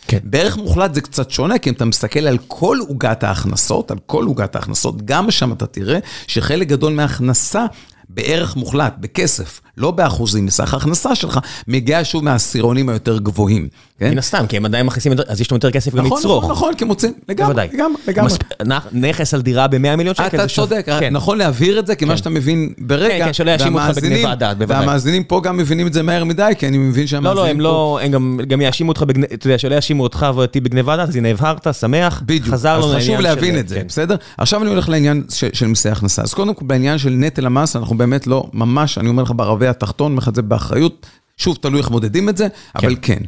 [0.09, 0.19] כן.
[0.25, 4.25] בערך מוחלט זה קצת שונה, כי אם אתה מסתכל על כל עוגת ההכנסות, על כל
[4.25, 7.67] עוגת ההכנסות, גם שם אתה תראה שחלק גדול מההכנסה
[8.09, 13.69] בערך מוחלט, בכסף, לא באחוזים מסך ההכנסה שלך, מגיע שוב מהעשירונים היותר גבוהים.
[13.99, 14.11] כן?
[14.11, 16.45] מן הסתם, כי הם עדיין מכניסים, אז יש להם יותר כסף גם נכון, לצרוך.
[16.45, 17.67] נכון, נכון, כי מוצאים, לגמרי.
[17.73, 18.33] לגמרי, לגמרי.
[18.33, 20.27] מספ- נכס על דירה ב-100 מיליון שקל.
[20.27, 21.13] אתה צודק, כן.
[21.13, 24.19] נכון להבהיר את זה, כי מה שאתה מבין ברגע, כן, כן, שלא יאשימו אותך והמאזינים-
[24.19, 24.79] בגניבת דעת, בוודאי.
[24.81, 27.61] והמאזינים פה גם מבינים את זה מהר מדי, כי אני מבין לא, שהמאזינים לא, הם
[27.61, 31.09] לא, הם גם- גם יאשימו אותך, בגנ- אתה יודע, שלא יאשימו אותך ואותי בגניבת דעת,
[31.09, 33.85] אז הנה הבהרת, שמח, בדיוק, חזר לנו אז חשוב לעניין להבין של- את זה, כן.
[33.89, 34.17] בסדר?
[34.39, 36.23] עכשיו אני הולך לעניין של, של מיסי הכנסה.
[36.23, 39.31] אז קודם כל, בעניין של נטל המס, אנחנו באמת לא, ממש, אני אומר לך
[39.65, 41.07] ברבי התחתון, זה באחריות.
[41.37, 43.19] שוב, תלוי איך מודדים את זה, אבל כן.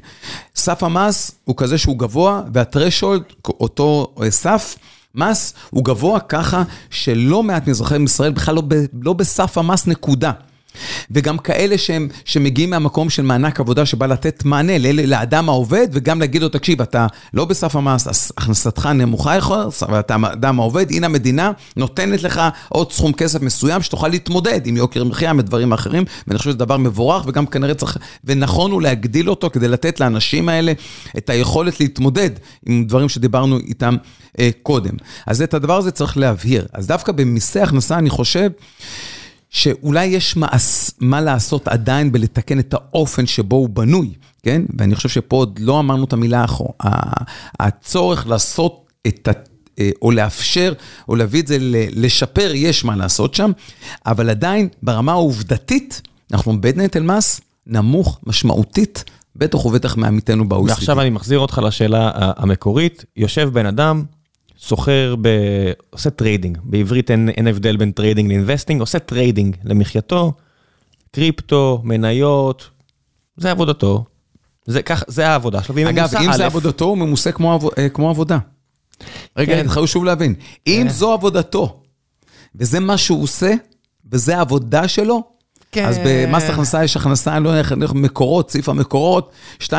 [0.57, 3.23] סף המס הוא כזה שהוא גבוה, והטרשולד,
[3.61, 4.77] אותו אה, סף,
[5.15, 10.33] מס הוא גבוה ככה שלא מעט מאזרחי ישראל בכלל לא, ב, לא בסף המס נקודה.
[11.11, 16.43] וגם כאלה שהם, שמגיעים מהמקום של מענק עבודה שבא לתת מענה לאדם העובד, וגם להגיד
[16.43, 22.23] לו, תקשיב, אתה לא בסף המס, הכנסתך נמוכה יותר, ואתה אדם העובד, הנה המדינה נותנת
[22.23, 26.59] לך עוד סכום כסף מסוים שתוכל להתמודד עם יוקר מחיה, מדברים אחרים, ואני חושב שזה
[26.59, 30.73] דבר מבורך, וגם כנראה צריך, ונכון הוא להגדיל אותו כדי לתת לאנשים האלה
[31.19, 32.31] את היכולת להתמודד
[32.67, 33.97] עם דברים שדיברנו איתם
[34.39, 34.95] אה, קודם.
[35.27, 36.67] אז את הדבר הזה צריך להבהיר.
[36.73, 38.49] אז דווקא במיסי הכנסה, אני חושב...
[39.51, 44.63] שאולי יש מעש, מה לעשות עדיין בלתקן את האופן שבו הוא בנוי, כן?
[44.79, 46.75] ואני חושב שפה עוד לא אמרנו את המילה האחרונה.
[47.61, 49.33] הצורך לעשות את ה...
[50.03, 50.73] או לאפשר,
[51.09, 51.57] או להביא את זה,
[51.93, 53.51] לשפר, יש מה לעשות שם,
[54.07, 59.05] אבל עדיין ברמה העובדתית, אנחנו בנטל מס נמוך משמעותית,
[59.37, 60.69] בטח ובטח מעמיתנו ב-OECD.
[60.69, 64.05] ועכשיו אני מחזיר אותך לשאלה המקורית, יושב בן אדם,
[64.59, 65.29] סוחר, ב...
[65.91, 70.33] עושה trading, בעברית אין, אין הבדל בין trading ל investing, עושה trading למחייתו,
[71.13, 72.71] קריפטו, מניות,
[73.37, 74.05] זה עבודתו,
[74.67, 77.65] זה, כך, זה העבודה שלו, אגב, אם א', זה עבודתו, הוא ממוסה כמו, עב...
[77.79, 78.39] אה, כמו עבודה.
[79.37, 79.69] רגע, כן.
[79.69, 80.35] חייב שוב להבין,
[80.67, 80.89] אם כן.
[80.89, 81.81] זו עבודתו,
[82.55, 83.55] וזה מה שהוא עושה,
[84.13, 85.36] וזה העבודה שלו,
[85.77, 85.85] כן.
[85.85, 89.31] אז במס הכנסה יש הכנסה, לא יודע, מקורות, סעיף המקורות,
[89.63, 89.71] 2-1,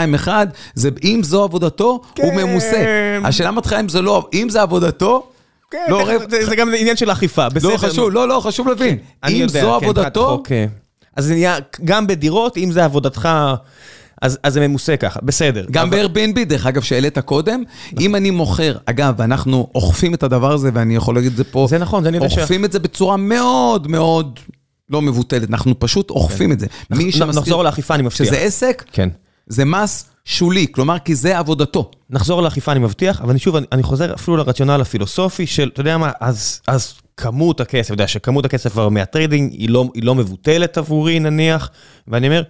[0.73, 2.23] זה אם זו עבודתו, כן.
[2.23, 2.85] הוא ממוסה.
[3.23, 5.27] השאלה מתחילה אם זה לא, אם זה עבודתו,
[5.71, 6.21] כן, לא, רב...
[6.29, 7.69] זה, זה גם עניין של אכיפה, בסדר.
[7.69, 8.97] לא חשוב, לא, לא, חשוב להבין.
[8.97, 10.27] כן, אם יודע, זו כן, עבודתו...
[10.27, 10.67] חוק, כן.
[11.15, 13.29] אז זה נהיה, גם בדירות, אם זה עבודתך...
[14.21, 15.65] אז, אז זה ממוסה ככה, בסדר.
[15.71, 16.07] גם אבל...
[16.07, 18.03] ב-Airbnb, דרך אגב, שהעלית קודם, נכון.
[18.05, 21.67] אם אני מוכר, אגב, אנחנו אוכפים את הדבר הזה, ואני יכול להגיד את זה פה,
[21.69, 22.37] זה נכון, זה אני יודע ש...
[22.37, 24.39] אוכפים את זה בצורה מאוד מאוד
[24.89, 26.67] לא מבוטלת, אנחנו פשוט אוכפים את זה.
[27.39, 28.27] נחזור לאכיפה, אני מבטיח.
[28.27, 29.09] שזה עסק, כן.
[29.47, 31.91] זה מס שולי, כלומר, כי זה עבודתו.
[32.09, 36.11] נחזור לאכיפה, אני מבטיח, אבל שוב, אני חוזר אפילו לרציונל הפילוסופי של, אתה יודע מה,
[36.67, 41.19] אז כמות הכסף, אתה יודע שכמות הכסף כבר מה trading לא, היא לא מבוטלת עבורי
[41.19, 41.69] נניח,
[42.07, 42.43] ואני אומר,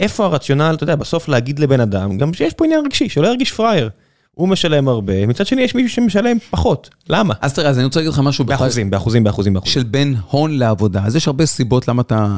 [0.00, 3.52] איפה הרציונל, אתה יודע, בסוף להגיד לבן אדם, גם שיש פה עניין רגשי, שלא ירגיש
[3.52, 3.90] פראייר.
[4.34, 7.34] הוא משלם הרבה, מצד שני יש מישהו שמשלם פחות, למה?
[7.40, 9.72] אז תראה, אז אני רוצה להגיד לך משהו באחוזים, באחוזים, באחוזים, באחוזים.
[9.72, 11.02] של בין הון לעבודה.
[11.04, 12.36] אז יש הרבה סיבות למה אתה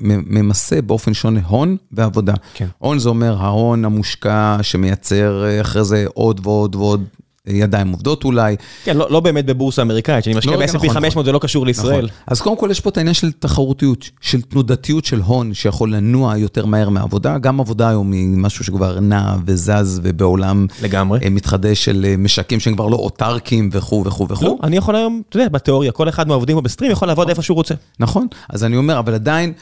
[0.00, 2.34] ממסה באופן שונה הון ועבודה.
[2.54, 2.66] כן.
[2.78, 7.04] הון זה אומר ההון המושקע שמייצר אה, אחרי זה עוד ועוד ועוד
[7.46, 8.56] ידיים עובדות אולי.
[8.84, 11.24] כן, לא, לא באמת בבורסה אמריקאית, שאני משקיע לא, ב-S&P נכון, 500 נכון.
[11.24, 12.04] זה לא קשור לישראל.
[12.04, 12.16] נכון.
[12.26, 16.38] אז קודם כל יש פה את העניין של תחרותיות, של תנודתיות של הון שיכול לנוע
[16.38, 17.38] יותר מהר מעבודה.
[17.38, 21.20] גם עבודה היום היא משהו שכבר נע וזז ובעולם לגמרי.
[21.24, 24.46] אה, מתחדש של אה, משקים שהם כבר לא אוטרקים וכו' וכו' וכו'.
[24.46, 27.42] לא, אני יכול היום, אתה יודע, בתיאוריה, כל אחד מהעובדים פה בסטרים יכול לעבוד איפה
[27.42, 27.74] שהוא רוצה.
[28.00, 29.52] נכון, אז אני אומר, אבל עדיין,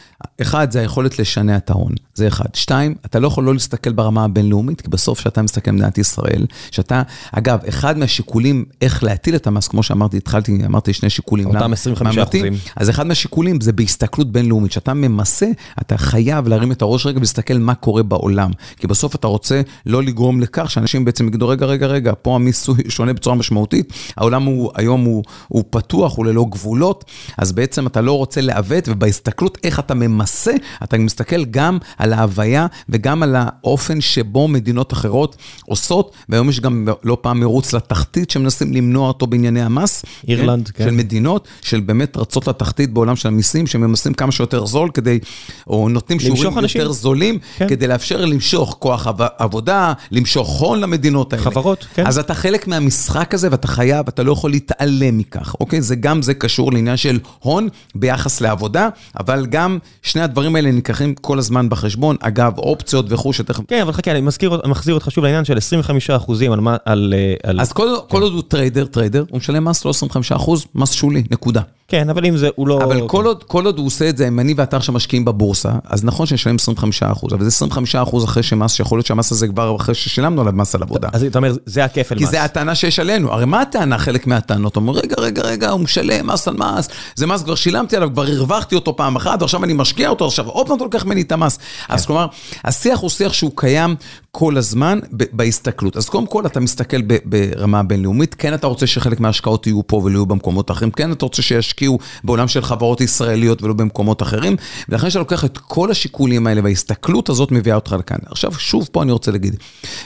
[0.41, 2.55] אחד, זה היכולת לשנע את ההון, זה אחד.
[2.55, 7.03] שתיים, אתה לא יכול לא להסתכל ברמה הבינלאומית, כי בסוף כשאתה מסתכל במדינת ישראל, שאתה,
[7.33, 11.47] אגב, אחד מהשיקולים שיקולים איך להטיל את המס, כמו שאמרתי, התחלתי, אמרתי שני שיקולים.
[11.47, 12.55] אותם 25 אחוזים.
[12.77, 15.47] אז אחד מהשיקולים זה בהסתכלות בינלאומית, שאתה ממסה,
[15.81, 18.51] אתה חייב להרים את הראש רגע ולהסתכל מה קורה בעולם.
[18.77, 22.79] כי בסוף אתה רוצה לא לגרום לכך שאנשים בעצם יגידו, רגע, רגע, רגע, פה המיסוי
[22.89, 27.05] שונה בצורה משמעותית, העולם הוא, היום הוא, הוא פתוח, הוא ללא גבולות,
[27.39, 30.53] אז בעצם אתה לא רוצה לעוות, ובהסתכלות איך אתה ממסה,
[30.85, 36.89] אתה מסתכל גם על ההוויה וגם על האופן שבו מדינות אחרות עושות, והיום יש גם
[37.05, 40.05] לא פעם מרוץ לתחתית שמנסים למנוע אותו בענייני המס.
[40.29, 40.85] אירלנד, כן.
[40.85, 40.91] כן.
[40.91, 45.19] של מדינות, של באמת רצות לתחתית בעולם של המיסים, שממסים כמה שיותר זול כדי,
[45.67, 47.69] או נותנים שיעורים יותר זולים, כן.
[47.69, 49.07] כדי לאפשר למשוך כוח
[49.39, 51.45] עבודה, למשוך הון למדינות האלה.
[51.45, 52.07] חברות, כן.
[52.07, 55.83] אז אתה חלק מהמשחק הזה ואתה חייב, אתה לא יכול להתעלם מכך, אוקיי?
[55.83, 58.89] זה גם זה קשור לעניין של הון ביחס לעבודה,
[59.21, 62.17] אבל גם שני הדברים האלה נלקחים כל הזמן בחשבון.
[62.21, 63.63] אגב, אופציות וכו' שתכף...
[63.69, 66.61] כן, אבל חכה, אני מזכיר, מחזיר אותך שוב לעניין של 25 אחוזים על...
[66.85, 67.50] על, על...
[67.59, 70.93] אז כל, כל כל עוד הוא trader, trader, הוא משלם מס לא 25 אחוז, מס
[70.93, 71.61] שולי, נקודה.
[71.89, 72.81] כן, אבל אם זה, הוא לא...
[72.85, 75.73] אבל כל עוד, כל עוד הוא עושה את זה, אם אני ואתה עכשיו משקיעים בבורסה,
[75.85, 79.49] אז נכון שנשלם 25 אחוז, אבל זה 25 אחוז אחרי שמס, שיכול להיות שהמס הזה
[79.49, 81.09] כבר אחרי ששילמנו עליו מס על עבודה.
[81.13, 82.21] אז אתה אומר, זה הכפל מס.
[82.21, 83.33] כי זה הטענה שיש עלינו.
[83.33, 84.77] הרי מה הטענה, חלק מהטענות?
[84.77, 88.11] הוא אומר, רגע, רגע, רגע, הוא משלם מס על מס, זה מס כבר שילמתי עליו,
[88.13, 91.23] כבר הרווחתי אותו פעם אחת, ועכשיו אני משקיע אותו, עכשיו עוד פעם אתה לוקח ממני
[91.23, 91.59] את המס.
[91.89, 92.07] אז כן.
[92.07, 92.27] כלומר,
[92.65, 93.97] השיח הוא שיח שהוא קיים
[94.31, 94.99] כל הזמן
[95.33, 95.97] בהסתכלות.
[95.97, 100.19] אז קודם כל, אתה מסתכל ברמה הבינלאומית, כן אתה רוצה שחלק מההשקעות יהיו פה ולא
[100.19, 104.57] יהיו במקומות אחרים, כן אתה רוצה שישקיעו בעולם של חברות ישראליות ולא במקומות אחרים,
[104.89, 108.19] ולכן שאתה לוקח את כל השיקולים האלה וההסתכלות הזאת מביאה אותך לכאן.
[108.27, 109.57] עכשיו, שוב פה אני רוצה להגיד,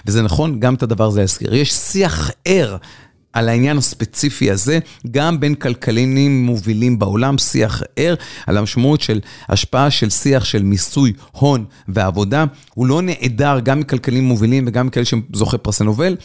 [0.06, 2.76] וזה נכון, גם את הדבר הזה להזכיר, יש שיח ער.
[3.34, 4.78] על העניין הספציפי הזה,
[5.10, 8.14] גם בין כלכלנים מובילים בעולם, שיח ער,
[8.46, 12.44] על המשמעות של השפעה של שיח של מיסוי, הון ועבודה.
[12.74, 16.16] הוא לא נעדר גם מכלכלנים מובילים וגם מכאלה שזוכה פרסי נובל.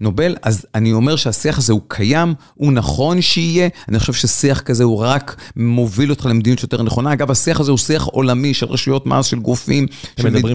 [0.00, 4.84] נובל, אז אני אומר שהשיח הזה הוא קיים, הוא נכון שיהיה, אני חושב ששיח כזה
[4.84, 7.12] הוא רק מוביל אותך למדיניות יותר נכונה.
[7.12, 9.86] אגב, השיח הזה הוא שיח עולמי של רשויות מס, של גופים,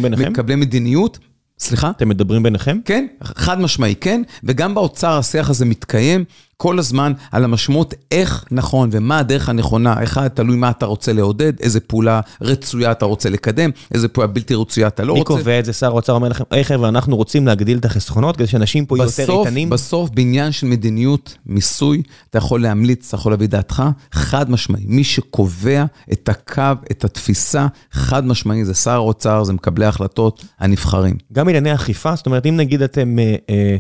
[0.02, 0.32] ביניכם?
[0.32, 1.20] מקבלי מדיניות.
[1.60, 1.90] סליחה?
[1.90, 2.80] אתם מדברים ביניכם?
[2.86, 4.22] כן, חד משמעי, כן.
[4.44, 6.26] וגם באוצר השיח הזה מתקיים
[6.58, 10.04] כל הזמן על המשמעות איך נכון ומה הדרך הנכונה.
[10.04, 14.56] אחד, תלוי מה אתה רוצה לעודד, איזה פעולה רצויה אתה רוצה לקדם, איזה פעולה בלתי
[14.56, 15.34] רצויה אתה לא מי רוצה.
[15.34, 15.74] קובע את זה?
[15.74, 19.10] שר האוצר אומר לכם, היי חבר'ה, אנחנו רוצים להגדיל את החסכונות כדי שאנשים פה יהיו
[19.20, 19.70] יותר איתנים.
[19.70, 24.84] בסוף, בעניין של מדיניות מיסוי, אתה יכול להמליץ, אתה יכול להביא דעתך, חד משמעי.
[24.88, 31.16] מי שקובע את הקו, את התפיסה, חד משמעי, זה שר האוצר, זה מקבלי ההחלטות הנבחרים.
[31.34, 33.20] גם ענייני אכיפה, זאת אומרת, אם נגיד אתם...
[33.20, 33.78] אה, אה,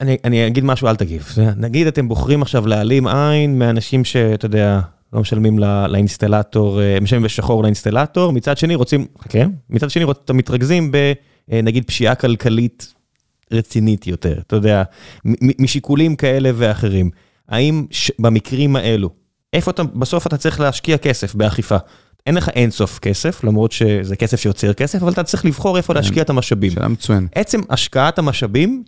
[0.00, 1.28] אני, אני אגיד משהו, אל תגיב.
[1.56, 4.80] נגיד אתם בוחרים עכשיו להעלים עין מאנשים שאתה יודע,
[5.12, 9.50] לא משלמים לא, לאינסטלטור, אה, משלמים בשחור לאינסטלטור, מצד שני רוצים, כן?
[9.70, 10.92] מצד שני אתם מתרכזים
[11.48, 12.94] בנגיד פשיעה כלכלית
[13.52, 14.82] רצינית יותר, אתה יודע,
[15.58, 17.10] משיקולים כאלה ואחרים.
[17.48, 19.10] האם ש- במקרים האלו,
[19.52, 21.76] איפה אתה, בסוף אתה צריך להשקיע כסף באכיפה.
[22.26, 26.22] אין לך אינסוף כסף, למרות שזה כסף שיוצר כסף, אבל אתה צריך לבחור איפה להשקיע
[26.22, 26.70] את המשאבים.
[26.70, 27.30] שאלה מצוינת.
[27.34, 28.82] עצם השקעת המשאבים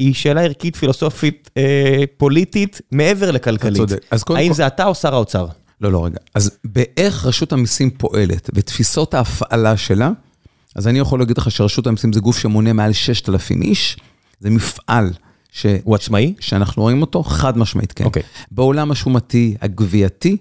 [0.00, 3.76] היא שאלה ערכית, פילוסופית, אה, פוליטית, מעבר לכלכלית.
[3.82, 4.04] אתה צודק.
[4.10, 5.46] אז קודם האם כל- זה אתה או שר האוצר?
[5.80, 6.16] לא, לא, רגע.
[6.34, 10.10] אז באיך רשות המיסים פועלת ותפיסות ההפעלה שלה,
[10.76, 13.96] אז אני יכול להגיד לך שרשות המיסים זה גוף שמונה מעל 6,000 איש,
[14.40, 15.10] זה מפעל
[15.52, 15.66] ש...
[15.84, 16.34] הוא עצמאי?
[16.40, 18.04] שאנחנו רואים אותו, חד משמעית, כן.
[18.04, 18.22] אוקיי.
[18.50, 20.36] בעולם השומתי, הגבייתי,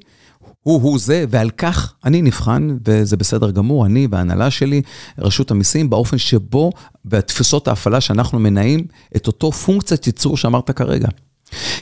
[0.63, 4.81] הוא-הוא זה, ועל כך אני נבחן, וזה בסדר גמור, אני וההנהלה שלי,
[5.17, 6.71] רשות המיסים, באופן שבו,
[7.05, 8.85] בתפיסות ההפעלה שאנחנו מנעים
[9.15, 11.07] את אותו פונקציית ייצור שאמרת כרגע.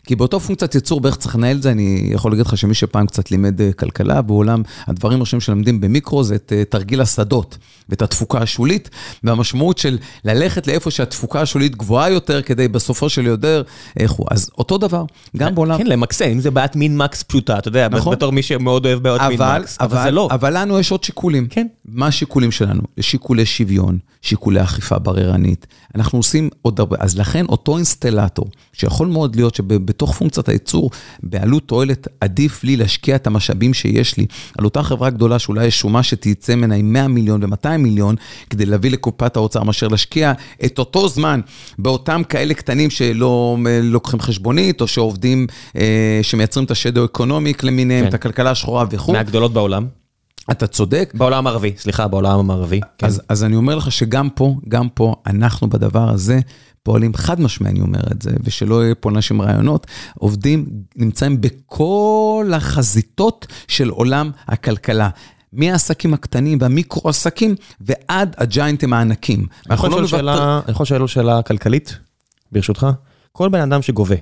[0.06, 3.08] כי באותו פונקציית ייצור, באיך צריך לנהל את זה, אני יכול להגיד לך שמי שפעם
[3.08, 7.58] קצת לימד אה, כלכלה, בעולם הדברים הראשונים שלמדים במיקרו זה את אה, תרגיל השדות
[7.90, 8.90] ואת התפוקה השולית,
[9.24, 13.64] והמשמעות של ללכת לאיפה שהתפוקה השולית גבוהה יותר, כדי בסופו של יותר,
[14.00, 14.28] איך הוא.
[14.32, 15.06] אז אותו דבר,
[15.38, 15.78] גם בעולם...
[15.78, 18.16] כן, למקסם, אם זה בעיית מין מקס פשוטה, אתה יודע, נכון.
[18.16, 20.28] בתור מי שמאוד אוהב בעיות מין אבל, מקס, אבל זה לא.
[20.32, 21.48] אבל לנו יש עוד שיקולים.
[21.48, 21.68] כן.
[21.86, 22.82] מה השיקולים שלנו?
[23.00, 25.68] שיקולי שוויון, שיקולי אכיפה בררנית.
[25.96, 30.92] אנחנו עושים עוד הרבה, אז לכן אותו אינסטלטור, שיכול מאוד להיות שבתוך פונקציית הייצור,
[31.24, 34.26] בעלות תועלת, עדיף לי להשקיע את המשאבים שיש לי
[34.58, 38.16] על אותה חברה גדולה שאולי יש שומה שתצא ממנה עם 100 מיליון ו-200 מיליון,
[38.50, 40.34] כדי להביא לקופת האוצר, מאשר להשקיע
[40.66, 41.40] את אותו זמן
[41.80, 45.48] באותם כאלה קטנים שלא לוקחים חשבונית, או שעובדים,
[45.78, 48.10] אה, שמייצרים את השדו אקונומיק למיניהם, כן.
[48.10, 49.14] את הכלכלה השחורה וכו'.
[49.14, 49.88] מהגדולות בעולם.
[50.52, 51.14] אתה צודק.
[51.18, 52.80] בעולם הערבי, סליחה, בעולם המערבי.
[52.98, 53.08] כן.
[53.08, 56.40] אז, אז אני אומר לך שגם פה, גם פה, אנחנו בדבר הזה
[56.88, 60.66] פועלים חד משמעי, אני אומר את זה, ושלא יהיה פה אנשים רעיונות, עובדים,
[60.96, 65.10] נמצאים בכל החזיתות של עולם הכלכלה.
[65.54, 69.40] מהעסקים הקטנים והמיקרו-עסקים ועד הג'יינטים הענקים.
[69.40, 69.76] לא
[70.66, 71.98] אני יכול לשאול שאלה כלכלית,
[72.52, 72.88] ברשותך?
[73.32, 74.16] כל בן אדם שגובה,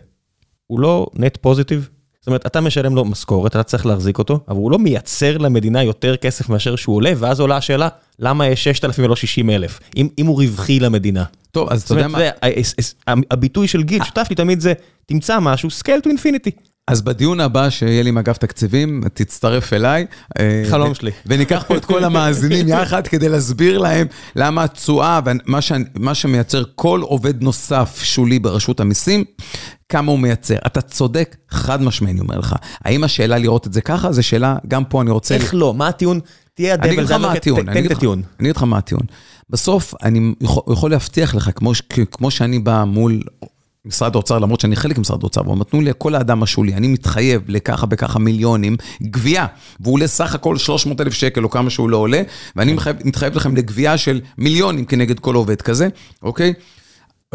[0.67, 1.89] הוא לא נט פוזיטיב?
[2.25, 5.83] זאת אומרת, אתה משלם לו משכורת, אתה צריך להחזיק אותו, אבל הוא לא מייצר למדינה
[5.83, 7.87] יותר כסף מאשר שהוא עולה, ואז עולה השאלה,
[8.19, 11.23] למה יש 6,000 ולא 60,000, אם אם הוא רווחי למדינה.
[11.51, 12.19] טוב, אז אתה יודע מה?
[13.31, 14.73] הביטוי של גיל, שותף לי תמיד זה,
[15.05, 16.51] תמצא משהו, scale to infinity.
[16.87, 20.05] אז בדיון הבא שיהיה לי עם אגף תקציבים, תצטרף אליי.
[20.39, 21.11] אה, חלום שלי.
[21.25, 25.71] וניקח פה את כל המאזינים יחד כדי להסביר להם למה התשואה ומה ש-
[26.13, 29.23] שמייצר כל עובד נוסף שולי ברשות המיסים,
[29.89, 30.57] כמה הוא מייצר.
[30.67, 32.55] אתה צודק, חד משמעי, אני אומר לך.
[32.85, 34.11] האם השאלה לראות את זה ככה?
[34.11, 35.35] זו שאלה, גם פה אני רוצה...
[35.35, 35.73] איך לא?
[35.73, 36.19] מה הטיעון?
[36.53, 37.73] תהיה הדבל, הטיעון.
[37.73, 38.21] תן את הטיעון.
[38.39, 39.03] אני אגיד לך מה הטיעון.
[39.49, 40.33] בסוף, אני
[40.69, 41.49] יכול, להבטיח לך,
[42.11, 43.21] כמו, שאני בא מול
[43.85, 47.41] משרד האוצר, למרות שאני חלק ממשרד האוצר, אבל נתנו לי כל האדם השולי, אני מתחייב
[47.47, 49.45] לככה וככה מיליונים, גבייה,
[49.79, 52.21] והוא עולה סך הכל 300 אלף שקל או כמה שהוא לא עולה,
[52.55, 55.87] ואני מתחייב, מתחייב לכם לגבייה של מיליונים כנגד כל עובד כזה,
[56.21, 56.53] אוקיי?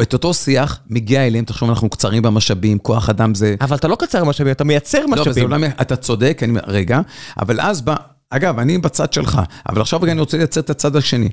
[0.01, 3.55] את אותו שיח מגיע אליהם, תחשוב, אנחנו קצרים במשאבים, כוח אדם זה...
[3.61, 5.71] אבל אתה לא קצר משאבים, אתה מייצר לא, אבל משאבים.
[5.81, 7.01] אתה צודק, אני, רגע,
[7.37, 7.95] אבל אז בא,
[8.29, 11.29] אגב, אני בצד שלך, אבל עכשיו רגע אני רוצה לייצר את הצד השני.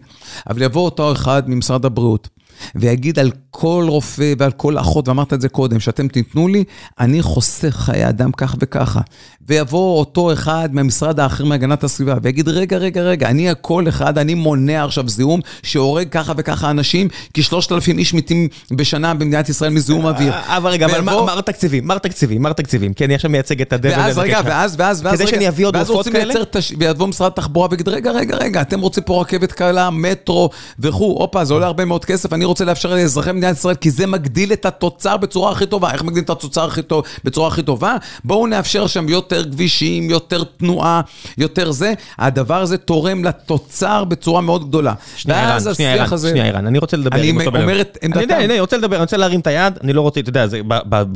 [0.50, 2.28] אבל יבוא אותו אחד ממשרד הבריאות,
[2.74, 6.64] ויגיד על כל רופא ועל כל אחות, ואמרת את זה קודם, שאתם תיתנו לי,
[7.00, 9.00] אני חוסך חיי אדם כך וככה.
[9.48, 14.34] ויבוא אותו אחד מהמשרד האחר מהגנת הסביבה, ויגיד, רגע, רגע, רגע, אני הכל אחד, אני
[14.34, 20.06] מונע עכשיו זיהום שהורג ככה וככה אנשים, כי 3,000 איש מתים בשנה במדינת ישראל מזיהום
[20.06, 20.32] אוויר.
[20.46, 23.90] אבל רגע, אבל מר תקציבים, מר תקציבים, מר תקציבים, כי אני עכשיו מייצג את הדבל
[23.90, 26.34] ואז רגע, ואז, ואז, ואז, כדי שאני אביא עוד רופאות כאלה?
[26.78, 31.44] ויבוא משרד התחבורה ויגיד, רגע, רגע, רגע, אתם רוצים פה רכבת קלה, מטרו וכו', הופה,
[31.44, 34.66] זה עולה הרבה מאוד כסף, אני רוצה לאפשר לאזרחי מדינת ישראל, כי זה מגדיל את
[34.66, 35.92] התוצר בצורה הכי טובה.
[35.92, 37.96] איך מגדיל את התוצר הכי טוב, בצורה הכי טובה?
[38.24, 41.00] בואו נאפשר שם יותר כבישים, יותר תנועה,
[41.38, 41.94] יותר זה.
[42.18, 44.94] הדבר הזה תורם לתוצר בצורה מאוד גדולה.
[45.16, 48.18] שנייה, ערן, שנייה, ערן, שנייה, ערן, אני רוצה לדבר אני אומר את עמדתם.
[48.18, 50.46] אני יודע, אני רוצה לדבר, אני רוצה להרים את היד, אני לא רוצה, אתה יודע,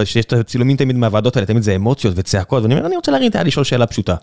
[0.05, 3.31] שיש את הצילומים תמיד מהוועדות האלה, תמיד זה אמוציות וצעקות, ואני אומר, אני רוצה להרים
[3.31, 4.15] את היד לשאול שאלה פשוטה.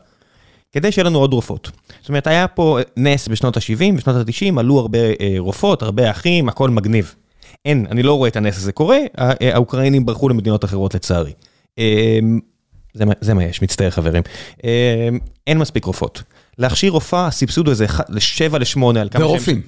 [0.72, 1.72] כדי שיהיה לנו עוד רופאות.
[2.02, 6.50] זאת אומרת, היה פה נס בשנות ה-70, בשנות ה-90, עלו הרבה אה, רופאות, הרבה אחים,
[6.50, 7.16] הכל מגניב.
[7.66, 11.34] אין, אני לא רואה את הנס הזה קורה, אה, האוקראינים ברחו למדינות אחרות לצערי.
[11.80, 12.20] אה,
[12.94, 14.24] זה, זה מה יש, מצטער חברים.
[14.64, 15.10] אה,
[15.48, 16.24] אין מספיק רופאות.
[16.58, 17.86] להכשיר רופאה, הסבסוד הוא איזה
[18.18, 19.22] 7 ל-8 על כמה שהם...
[19.22, 19.62] ורופאים.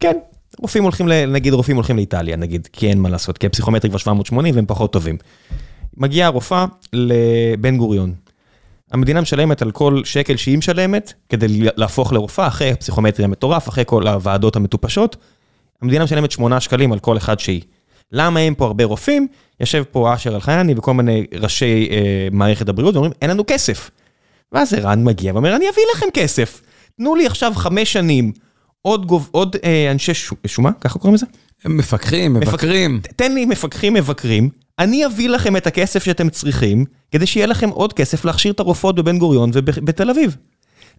[0.00, 0.16] כן,
[0.58, 4.54] רופאים הולכים, נגיד רופאים הולכים לאיטליה, נגיד, כי אין מה לעשות, כי הפסיכומטרי כבר 780
[4.54, 5.16] והם פחות טובים.
[5.96, 8.14] מגיעה הרופאה לבן גוריון.
[8.92, 14.08] המדינה משלמת על כל שקל שהיא משלמת, כדי להפוך לרופאה, אחרי הפסיכומטרי המטורף, אחרי כל
[14.08, 15.16] הוועדות המטופשות,
[15.82, 17.62] המדינה משלמת 8 שקלים על כל אחד שהיא.
[18.12, 19.26] למה אין פה הרבה רופאים?
[19.60, 23.90] יושב פה אשר אלחייני וכל מיני ראשי אה, מערכת הבריאות ואומרים, אין לנו כסף.
[24.52, 26.62] ואז ערן מגיע ואומר, אני אביא לכם כסף.
[26.96, 28.32] תנו לי עכשיו חמש שנים
[28.82, 30.12] עוד, גוב, עוד אה, אנשי
[30.46, 31.26] שומה, ככה קוראים לזה?
[31.64, 32.96] מפקחים, מבקרים.
[32.96, 33.12] מפק...
[33.12, 37.92] תן לי מפקחים מבקרים, אני אביא לכם את הכסף שאתם צריכים, כדי שיהיה לכם עוד
[37.92, 40.36] כסף להכשיר את הרופאות בבן גוריון ובתל אביב.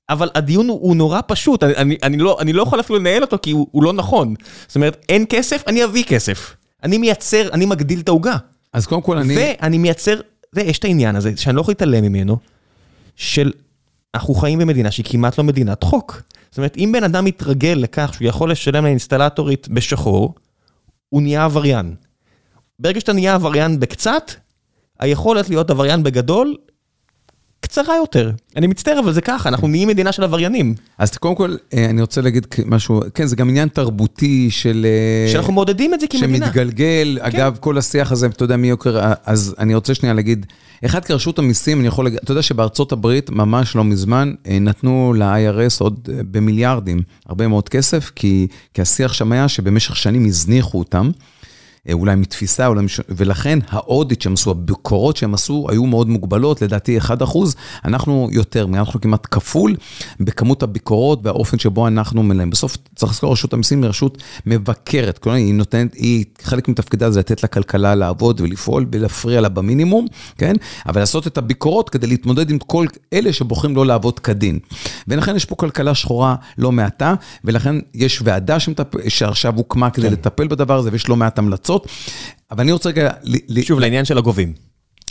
[0.09, 3.21] אבל הדיון הוא, הוא נורא פשוט, אני, אני, אני, לא, אני לא יכול אפילו לנהל
[3.21, 4.33] אותו כי הוא, הוא לא נכון.
[4.67, 6.55] זאת אומרת, אין כסף, אני אביא כסף.
[6.83, 8.37] אני מייצר, אני מגדיל את העוגה.
[8.73, 9.35] אז קודם כל אני...
[9.37, 10.19] ואני מייצר,
[10.53, 12.37] ויש את העניין הזה, שאני לא יכול להתעלם ממנו,
[13.15, 13.51] של
[14.15, 16.21] אנחנו חיים במדינה שהיא כמעט לא מדינת חוק.
[16.49, 20.35] זאת אומרת, אם בן אדם מתרגל לכך שהוא יכול לשלם לאינסטלטורית בשחור,
[21.09, 21.95] הוא נהיה עבריין.
[22.79, 24.31] ברגע שאתה נהיה עבריין בקצת,
[24.99, 26.55] היכולת להיות עבריין בגדול,
[27.59, 28.31] קצרה יותר.
[28.55, 30.75] אני מצטער, אבל זה ככה, אנחנו נהיים מדינה של עבריינים.
[30.97, 34.85] אז קודם כל, אה, אני רוצה להגיד משהו, כן, זה גם עניין תרבותי של...
[34.85, 36.45] אה, שאנחנו מעודדים את זה כמדינה.
[36.45, 37.25] שמתגלגל, כן.
[37.25, 40.45] אגב, כל השיח הזה, אתה יודע מי יוקר, אז אני רוצה שנייה להגיד,
[40.85, 45.13] אחד כרשות המיסים, אני יכול להגיד, אתה יודע שבארצות הברית, ממש לא מזמן, אה, נתנו
[45.17, 51.11] ל-IRS עוד במיליארדים, הרבה מאוד כסף, כי, כי השיח שם היה שבמשך שנים הזניחו אותם.
[51.87, 52.99] אה, אולי מתפיסה, אולי מש...
[53.09, 58.67] ולכן האודיט שהם עשו, הביקורות שהם עשו, היו מאוד מוגבלות, לדעתי 1 אחוז, אנחנו יותר,
[58.73, 59.75] אנחנו כמעט כפול
[60.19, 62.49] בכמות הביקורות והאופן שבו אנחנו מלאים.
[62.49, 67.19] בסוף צריך לזכור, רשות המיסים היא רשות מבקרת, כלומר היא נותנת, היא, חלק מתפקידה זה
[67.19, 70.05] לתת לכלכלה לעבוד ולפעול ולהפריע לה במינימום,
[70.37, 70.53] כן?
[70.85, 74.59] אבל לעשות את הביקורות כדי להתמודד עם כל אלה שבוחרים לא לעבוד כדין.
[75.07, 77.13] ולכן יש פה כלכלה שחורה לא מעטה,
[77.43, 79.09] ולכן יש ועדה שמטפ...
[79.09, 80.13] שעכשיו הוקמה כדי כן.
[80.13, 81.76] לטפל בדבר הזה, ויש לא מעט המלצות.
[81.85, 83.09] לעשות, אבל אני רוצה רגע...
[83.61, 84.53] שוב, לעניין של הגובים.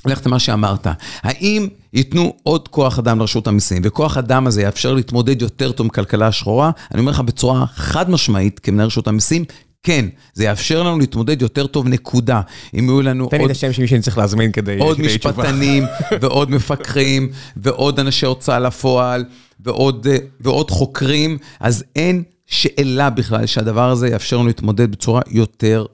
[0.06, 0.86] ללכת למה שאמרת,
[1.22, 5.90] האם ייתנו עוד כוח אדם לרשות המיסים, וכוח אדם הזה יאפשר להתמודד יותר טוב עם
[5.90, 6.70] כלכלה השחורה?
[6.92, 9.44] אני אומר לך בצורה חד משמעית, כמנהל רשות המיסים,
[9.82, 12.40] כן, זה יאפשר לנו להתמודד יותר טוב, נקודה.
[12.78, 13.30] אם יהיו לנו עוד...
[13.30, 14.78] תן לי את השם של מי שאני צריך להזמין כדי...
[14.78, 15.84] עוד משפטנים,
[16.20, 19.24] ועוד מפקחים, ועוד אנשי הוצאה לפועל,
[19.60, 20.06] ועוד,
[20.40, 25.86] ועוד חוקרים, אז אין שאלה בכלל שהדבר הזה יאפשר לנו להתמודד בצורה יותר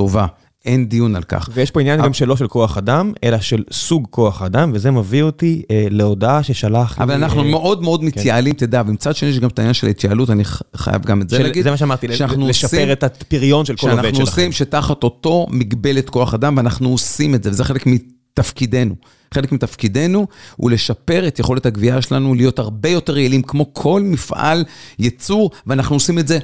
[0.00, 0.26] טובה.
[0.64, 1.48] אין דיון על כך.
[1.52, 5.22] ויש פה עניין גם שלא של כוח אדם, אלא של סוג כוח אדם, וזה מביא
[5.22, 6.98] אותי אה, להודעה ששלח...
[6.98, 8.06] אבל לי, אנחנו אה, מאוד מאוד כן.
[8.06, 10.44] מתייעלים, תדע, ומצד שני יש גם את העניין של התייעלות, אני
[10.76, 11.64] חייב גם את זה של, להגיד.
[11.64, 14.14] זה מה שאמרתי, לשפר עושים, את הפריון של כל עובד שלכם.
[14.14, 18.94] שאנחנו עושים שתחת אותו מגבלת כוח אדם, ואנחנו עושים את זה, וזה חלק מתפקידנו.
[19.34, 20.26] חלק מתפקידנו
[20.56, 24.64] הוא לשפר את יכולת הגבייה שלנו, להיות הרבה יותר יעילים, כמו כל מפעל
[24.98, 26.38] ייצור, ואנחנו עושים את זה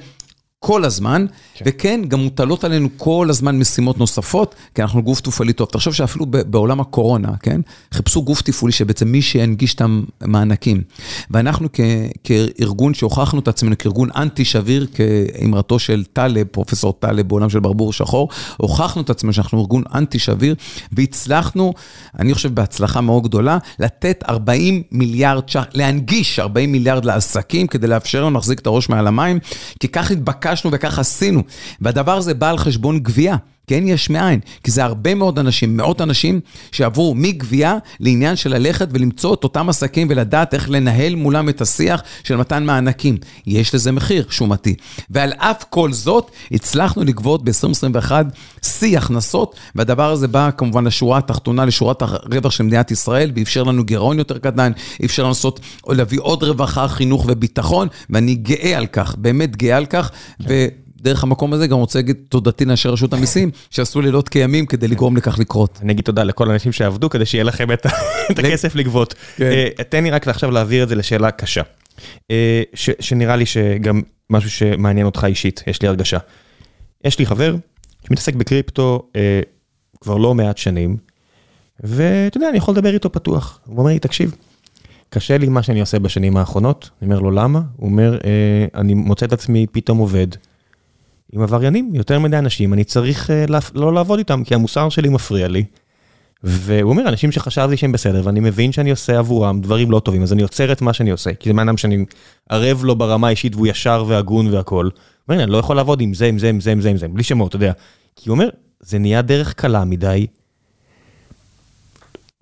[0.66, 1.64] כל הזמן, כן.
[1.68, 5.68] וכן, גם מוטלות עלינו כל הזמן משימות נוספות, כי אנחנו גוף תפעולי טוב.
[5.72, 7.60] תחשוב שאפילו בעולם הקורונה, כן?
[7.94, 9.82] חיפשו גוף תפעולי שבעצם מי שינגיש את
[10.20, 10.82] המענקים.
[11.30, 11.80] ואנחנו כ,
[12.24, 17.92] כארגון שהוכחנו את עצמנו כארגון אנטי שביר, כאמרתו של טלב, פרופסור טלב בעולם של ברבור
[17.92, 20.54] שחור, הוכחנו את עצמנו שאנחנו ארגון אנטי שביר,
[20.92, 21.74] והצלחנו,
[22.18, 28.24] אני חושב בהצלחה מאוד גדולה, לתת 40 מיליארד ש"ח, להנגיש 40 מיליארד לעסקים, כדי לאפשר
[28.24, 29.38] לנו להחזיק את הראש מעל המים,
[29.80, 30.55] כי כך התבקשנו.
[30.56, 31.42] ביקשנו וכך עשינו.
[31.80, 33.36] והדבר הזה בא על חשבון גבייה.
[33.66, 36.40] כן יש מאין, כי זה הרבה מאוד אנשים, מאות אנשים
[36.72, 42.02] שעברו מגבייה לעניין של ללכת ולמצוא את אותם עסקים ולדעת איך לנהל מולם את השיח
[42.24, 43.16] של מתן מענקים.
[43.46, 44.74] יש לזה מחיר שומתי.
[45.10, 48.12] ועל אף כל זאת, הצלחנו לגבות ב-2021
[48.62, 53.84] שיא הכנסות, והדבר הזה בא כמובן לשורה התחתונה, לשורת הרווח של מדינת ישראל, ואפשר לנו
[53.84, 54.72] גירעון יותר קטן,
[55.04, 59.86] אפשר לנו לעשות, להביא עוד רווחה, חינוך וביטחון, ואני גאה על כך, באמת גאה על
[59.86, 60.10] כך.
[60.48, 60.85] כן.
[61.00, 65.16] דרך המקום הזה גם רוצה להגיד תודתי לאנשי רשות המיסים, שעשו לילות כימים כדי לגרום
[65.16, 65.78] לכך לקרות.
[65.82, 67.86] אני אגיד תודה לכל האנשים שעבדו כדי שיהיה לכם את
[68.38, 69.14] הכסף לגבות.
[69.36, 69.44] כן.
[69.44, 71.62] אה, תן לי רק עכשיו להעביר את זה לשאלה קשה,
[72.30, 76.18] אה, שנראה לי שגם משהו שמעניין אותך אישית, יש לי הרגשה.
[77.04, 77.56] יש לי חבר
[78.08, 79.40] שמתעסק בקריפטו אה,
[80.00, 80.96] כבר לא מעט שנים,
[81.80, 83.60] ואתה יודע, אני יכול לדבר איתו פתוח.
[83.66, 84.34] הוא אומר לי, תקשיב,
[85.10, 86.90] קשה לי מה שאני עושה בשנים האחרונות.
[87.02, 87.60] אני אומר לו, למה?
[87.76, 88.18] הוא אומר,
[88.74, 90.26] אני מוצא את עצמי פתאום עובד
[91.36, 95.48] עם עבריינים, יותר מדי אנשים, אני צריך אה, לא, לעבוד איתם, כי המוסר שלי מפריע
[95.48, 95.64] לי.
[96.42, 100.32] והוא אומר, אנשים שחשבתי שהם בסדר, ואני מבין שאני עושה עבורם דברים לא טובים, אז
[100.32, 102.04] אני עוצר את מה שאני עושה, כי זה מעניין שאני
[102.48, 104.86] ערב לו ברמה האישית והוא ישר והגון והכול.
[104.86, 104.92] הוא
[105.32, 107.08] אומר, אני לא יכול לעבוד עם זה, עם זה, עם זה, עם זה, עם זה,
[107.08, 107.72] בלי שמות, אתה יודע.
[108.16, 108.48] כי הוא אומר,
[108.80, 110.26] זה נהיה דרך קלה מדי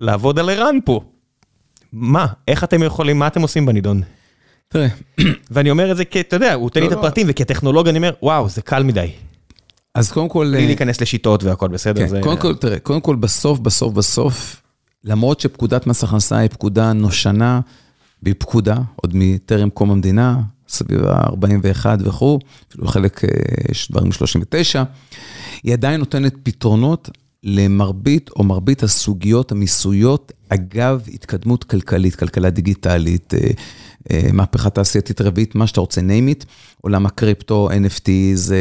[0.01, 1.01] לעבוד על ערן פה.
[1.93, 2.25] מה?
[2.47, 4.01] איך אתם יכולים, מה אתם עושים בנידון?
[4.67, 4.87] תראה,
[5.51, 6.91] ואני אומר את זה כי, אתה יודע, הוא נותן לי את.
[6.91, 9.07] הפרטים, וכטכנולוג אני אומר, וואו, זה קל מדי.
[9.95, 10.47] אז קודם כל...
[10.51, 12.01] בלי אה, להיכנס לשיטות והכל בסדר.
[12.01, 14.61] כן, זה- קודם כל, תראה, קודם כל, בסוף, בסוף, בסוף,
[15.03, 17.59] למרות שפקודת מס הכנסה היא פקודה נושנה,
[18.23, 20.37] והיא פקודה, עוד מטרם קום המדינה,
[20.67, 22.39] סביב ה-41 וכו',
[22.69, 23.29] אפילו חלק, אה,
[23.71, 24.83] יש דברים 39,
[25.63, 27.09] היא עדיין נותנת פתרונות
[27.43, 33.39] למרבית או מרבית הסוגיות המיסויות, אגב התקדמות כלכלית, כלכלה דיגיטלית, אה,
[34.33, 36.45] מהפכה תעשייתית רביעית, מה שאתה רוצה, name it,
[36.81, 38.57] עולם הקריפטו, NFT, זה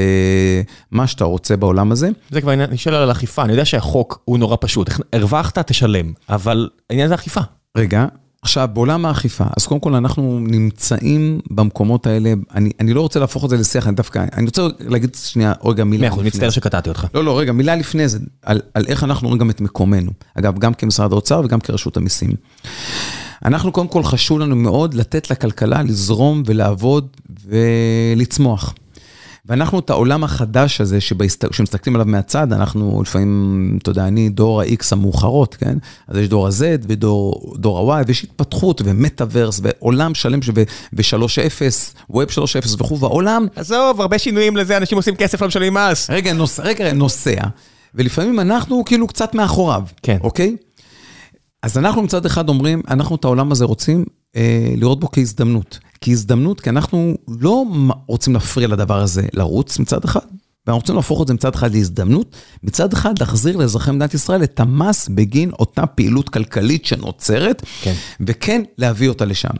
[0.90, 2.08] מה שאתה רוצה בעולם הזה.
[2.30, 6.12] זה כבר עניין, אני שואל על אכיפה, אני יודע שהחוק הוא נורא פשוט, הרווחת, תשלם,
[6.28, 7.40] אבל העניין זה אכיפה.
[7.76, 8.06] רגע,
[8.44, 13.44] עכשיו, בעולם האכיפה, אז קודם כל אנחנו נמצאים במקומות האלה, אני, אני לא רוצה להפוך
[13.44, 16.08] את זה לשיח, אני דווקא, אני רוצה להגיד שנייה, רגע, מילה.
[16.08, 16.50] מאה לפני מצטער.
[16.50, 17.06] שקטעתי אותך.
[17.14, 20.10] לא, לא, רגע, מילה לפני זה, על, על איך אנחנו רואים גם את מקומנו.
[20.34, 22.30] אגב, גם כמשרד האוצר וגם כרשות המיסים.
[23.44, 27.08] אנחנו קודם כל חשוב לנו מאוד לתת לכלכלה לזרום ולעבוד
[27.46, 28.74] ולצמוח.
[29.46, 34.84] ואנחנו את העולם החדש הזה, שמסתכלים עליו מהצד, אנחנו לפעמים, אתה יודע, אני דור ה-X
[34.92, 35.78] המאוחרות, כן?
[36.08, 42.12] אז יש דור ה-Z ודור דור ה-Y, ויש התפתחות ומטאוורס ועולם שלם ש- ו- ו-3.0,
[42.12, 46.10] Web 3.0 וכו', והעולם עזוב, הרבה שינויים לזה, אנשים עושים כסף, לא משלמים מס.
[46.10, 47.40] רגע, נוס, רגע, נוסע,
[47.94, 50.16] ולפעמים אנחנו כאילו קצת מאחוריו, כן.
[50.20, 50.56] אוקיי?
[51.64, 54.04] אז אנחנו מצד אחד אומרים, אנחנו את העולם הזה רוצים
[54.36, 55.78] אה, לראות בו כהזדמנות.
[56.00, 57.64] כהזדמנות, כי אנחנו לא
[58.06, 60.20] רוצים להפריע לדבר הזה לרוץ מצד אחד,
[60.66, 64.60] ואנחנו רוצים להפוך את זה מצד אחד להזדמנות, מצד אחד להחזיר לאזרחי מדינת ישראל את
[64.60, 67.94] המס בגין אותה פעילות כלכלית שנוצרת, כן.
[68.26, 69.54] וכן להביא אותה לשם.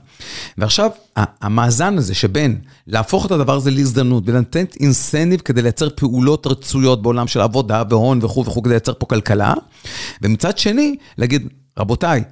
[0.59, 7.03] ועכשיו, המאזן הזה שבין להפוך את הדבר הזה להזדמנות ולתת אינסנטיב כדי לייצר פעולות רצויות
[7.03, 9.55] בעולם של עבודה והון וכו' וכו', כדי לייצר פה כלכלה,
[10.23, 11.49] ומצד שני, להגיד,
[11.79, 12.25] רבותיי,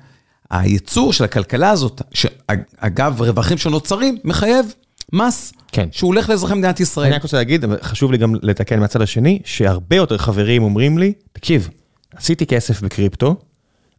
[0.50, 4.74] הייצור של הכלכלה הזאת, שאגב, רווחים שנוצרים, מחייב
[5.12, 5.52] מס.
[5.72, 5.88] כן.
[5.92, 7.06] שהוא הולך לאזרחי מדינת ישראל.
[7.06, 11.12] אני רק רוצה להגיד, חשוב לי גם לתקן מהצד השני, שהרבה יותר חברים אומרים לי,
[11.32, 11.68] תקשיב,
[12.16, 13.36] עשיתי כסף בקריפטו,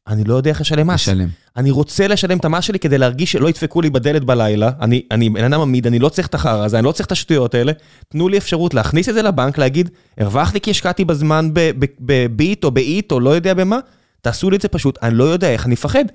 [0.08, 1.02] אני לא יודע איך לשלם מס.
[1.02, 1.28] לשלם.
[1.58, 4.72] אני רוצה לשלם את המס שלי כדי להרגיש שלא ידפקו לי בדלת בלילה,
[5.12, 7.56] אני, בן אדם עמיד, אני לא צריך את החרא הזה, אני לא צריך את השטויות
[7.56, 7.72] האלה,
[8.10, 11.50] תנו לי אפשרות להכניס את זה לבנק, להגיד, הרווחתי כי השקעתי בזמן
[12.00, 13.80] בביט או באיט או לא יודע במה,
[14.24, 16.06] תעשו לי את זה פשוט, אני לא יודע איך אני אפחד.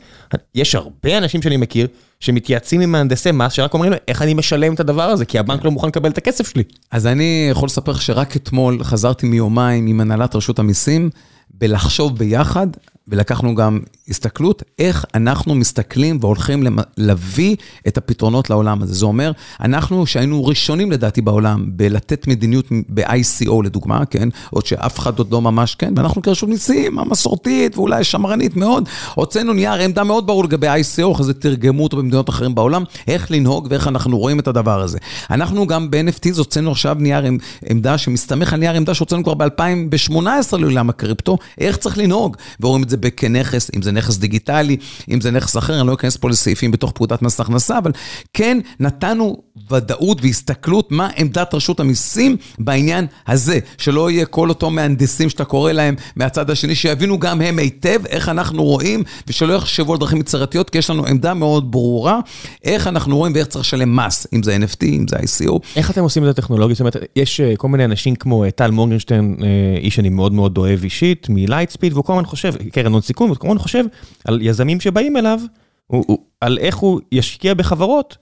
[0.55, 1.87] יש הרבה אנשים שאני מכיר
[2.21, 5.65] שמתייעצים עם מהנדסי מס שרק אומרים להם איך אני משלם את הדבר הזה, כי הבנק
[5.65, 6.63] לא מוכן לקבל את הכסף שלי.
[6.91, 11.11] אז אני יכול לספר לך שרק אתמול חזרתי מיומיים עם הנהלת רשות המיסים,
[11.51, 12.67] בלחשוב ביחד,
[13.09, 17.57] ולקחנו גם הסתכלות, איך אנחנו מסתכלים והולכים להביא
[17.89, 18.95] את הפתרונות לעולם הזה.
[18.95, 24.29] זה אומר, אנחנו שהיינו ראשונים לדעתי בעולם בלתת מדיניות ב-ICO לדוגמה, כן?
[24.51, 29.53] עוד שאף אחד עוד לא ממש כן, ואנחנו כרשות מיסים, המסורתית ואולי שמרנית מאוד, הוצאנו
[29.53, 33.67] נייר עמדה מאוד ברור לגבי ICO, אחרי זה תרגמו אותו במדינות אחרים בעולם, איך לנהוג
[33.71, 34.99] ואיך אנחנו רואים את הדבר הזה.
[35.31, 37.39] אנחנו גם ב-NFTs הוצאנו עכשיו נייר עמ-
[37.71, 42.89] עמדה שמסתמך על נייר עמדה שהוצאנו כבר ב-2018 לעולם הקריפטו, איך צריך לנהוג, ורואים את
[42.89, 44.77] זה ב- כנכס, אם זה נכס דיגיטלי,
[45.11, 47.93] אם זה נכס אחר, אני לא אכנס פה לסעיפים בתוך פקודת מס הכנסה, אבל
[48.33, 55.31] כן נתנו ודאות והסתכלות מה עמדת רשות המיסים בעניין הזה, שלא יהיה כל אותו מהנדסים
[55.31, 59.99] שאתה קורא להם מהצד השני, שיבינו גם הם היטב איך אנחנו רואים, ושלא יחשבו על
[59.99, 62.21] דרכים יצירתיות, כי יש לנו עמדה מאוד ברורה,
[62.65, 65.59] איך אנחנו רואים ואיך צריך לשלם מס, אם זה NFT, אם זה ICO.
[65.77, 66.77] איך אתם עושים את זה טכנולוגית?
[66.77, 70.33] זאת אומרת, יש אה, כל מיני אנשים כמו אה, טל מורגנשטיין, אה, איש שאני מאוד
[70.33, 73.85] מאוד אוהב אישית, מלייטספיד, והוא כל הזמן חושב, קרן הון סיכון, והוא כל הזמן חושב
[74.25, 75.41] על יזמים שבאים אליו,
[75.87, 78.17] הוא, הוא, על איך הוא ישקיע בחברות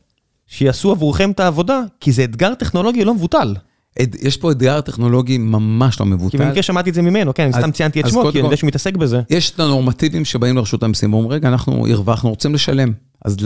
[0.47, 3.55] שיעשו עבורכם את העבודה, כי זה אתגר טכנולוגי לא מבוטל.
[4.22, 6.38] יש פה אתגר טכנולוגי ממש לא מבוטל.
[6.38, 8.57] כי במקרה שמעתי את זה ממנו, כן, אני סתם ציינתי את שמו, כי אני יודע
[8.57, 9.20] שהוא מתעסק בזה.
[9.30, 12.92] יש את הנורמטיבים שבאים לרשות המיסים ואומרים, רגע, אנחנו הרווחנו, רוצים לשלם.
[13.24, 13.36] אז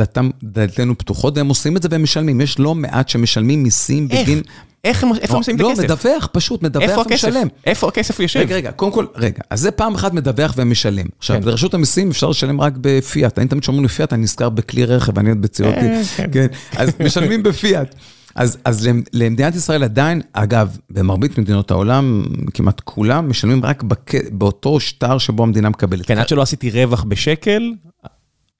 [0.42, 2.40] דלתנו פתוחות, והם עושים את זה והם משלמים.
[2.40, 4.08] יש לא מעט שמשלמים מיסים?
[4.08, 4.42] בגין...
[4.84, 5.84] איך הם איפה הם שמים את לא, הכסף?
[5.84, 7.06] מדווח, פשוט מדווח?
[7.06, 7.48] ומשלם.
[7.66, 8.40] איפה הכסף יושב?
[8.40, 11.06] רגע, רגע, קודם כל, רגע, אז זה פעם אחת מדווח ומשלם.
[11.18, 11.48] עכשיו, כן.
[11.48, 13.38] לרשות המיסים אפשר לשלם רק בפיאט.
[13.38, 15.80] אני תמיד שאומרים לי פיאט, אני נזכר בכלי רכב, אני עוד בציותי.
[15.80, 16.30] אה, כן.
[16.32, 16.46] כן,
[16.76, 17.94] אז משלמים בפיאט.
[18.34, 22.24] אז, אז למדינת ישראל עדיין, אגב, במרבית מדינות העולם,
[22.54, 24.12] כמעט כולם משלמים רק בק...
[24.32, 26.06] באותו שטר שבו המדינה מקבלת.
[26.06, 27.72] כן, עד שלא עשיתי רווח בשקל,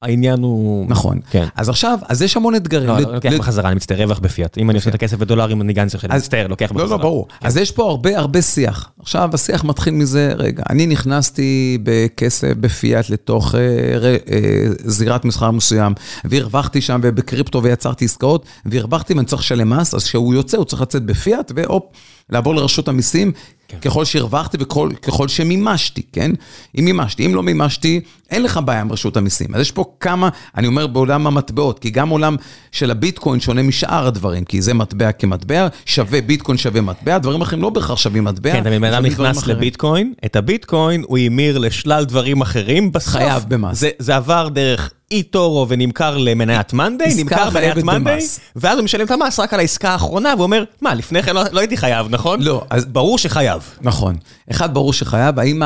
[0.02, 0.86] העניין הוא...
[0.88, 1.18] נכון.
[1.30, 1.46] כן.
[1.56, 2.88] אז עכשיו, אז יש המון אתגרים.
[2.88, 4.58] לא, אני לוקח בחזרה, אני מצטער, רווח בפיאט.
[4.58, 6.84] אם אני עושה את הכסף בדולרים, אני גם צריך להצטער, לוקח בחזרה.
[6.84, 7.28] לא, לא, ברור.
[7.40, 8.90] אז יש פה הרבה הרבה שיח.
[9.00, 15.92] עכשיו, השיח מתחיל מזה, רגע, אני נכנסתי בכסף, בפיאט, לתוך אה, אה, זירת מסחר מסוים,
[16.24, 20.82] והרווחתי שם בקריפטו ויצרתי עסקאות, והרווחתי ואני צריך לשלם מס, אז כשהוא יוצא, הוא צריך
[20.82, 21.84] לצאת בפיאט, והופ,
[22.30, 23.38] לעבור לרשות המיסים, כן.
[23.80, 26.30] ככל שהרווחתי וככל שמימשתי, כן?
[26.78, 29.54] אם מימשתי, אם לא מימשתי, אין לך בעיה עם רשות המיסים.
[29.54, 32.36] אז יש פה כמה, אני אומר בעולם המטבעות, כי גם עולם
[32.72, 37.62] של הביטקוין שונה משאר הדברים, כי זה מטבע כמטבע, שווה ביטקוין שווה מטבע, דברים אחרים
[37.62, 38.52] לא בהכרח שווים מטבע.
[38.52, 43.12] כן, בן אדם נכנס לביטקוין, את הביטקוין הוא המיר לשלל דברים אחרים, בסוף.
[43.12, 43.78] חייב במס.
[43.78, 48.20] זה, זה עבר דרך אי-טורו ונמכר למניית מאנדיי, נמכר מניית מאנדיי,
[48.56, 51.60] ואז הוא משלם את המס רק על העסקה האחרונה, ואומר, מה, לפני כן לא, לא
[51.60, 52.42] הייתי חייב, נכון?
[52.42, 52.64] לא.
[52.70, 53.62] אז ברור שחייב.
[53.80, 54.16] נכון.
[54.50, 55.62] אחד, ברור שחייב, האם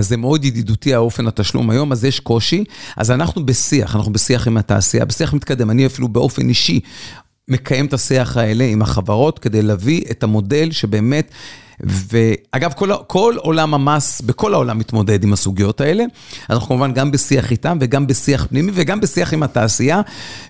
[0.00, 2.64] זה מאוד ידידותי האופן התשלום היום, אז יש קושי.
[2.96, 5.70] אז אנחנו בשיח, אנחנו בשיח עם התעשייה, בשיח מתקדם.
[5.70, 6.80] אני אפילו באופן אישי
[7.48, 11.30] מקיים את השיח האלה עם החברות, כדי להביא את המודל שבאמת...
[11.84, 16.04] ואגב, כל, כל עולם המס, בכל העולם מתמודד עם הסוגיות האלה.
[16.50, 20.00] אנחנו כמובן גם בשיח איתם וגם בשיח פנימי וגם בשיח עם התעשייה.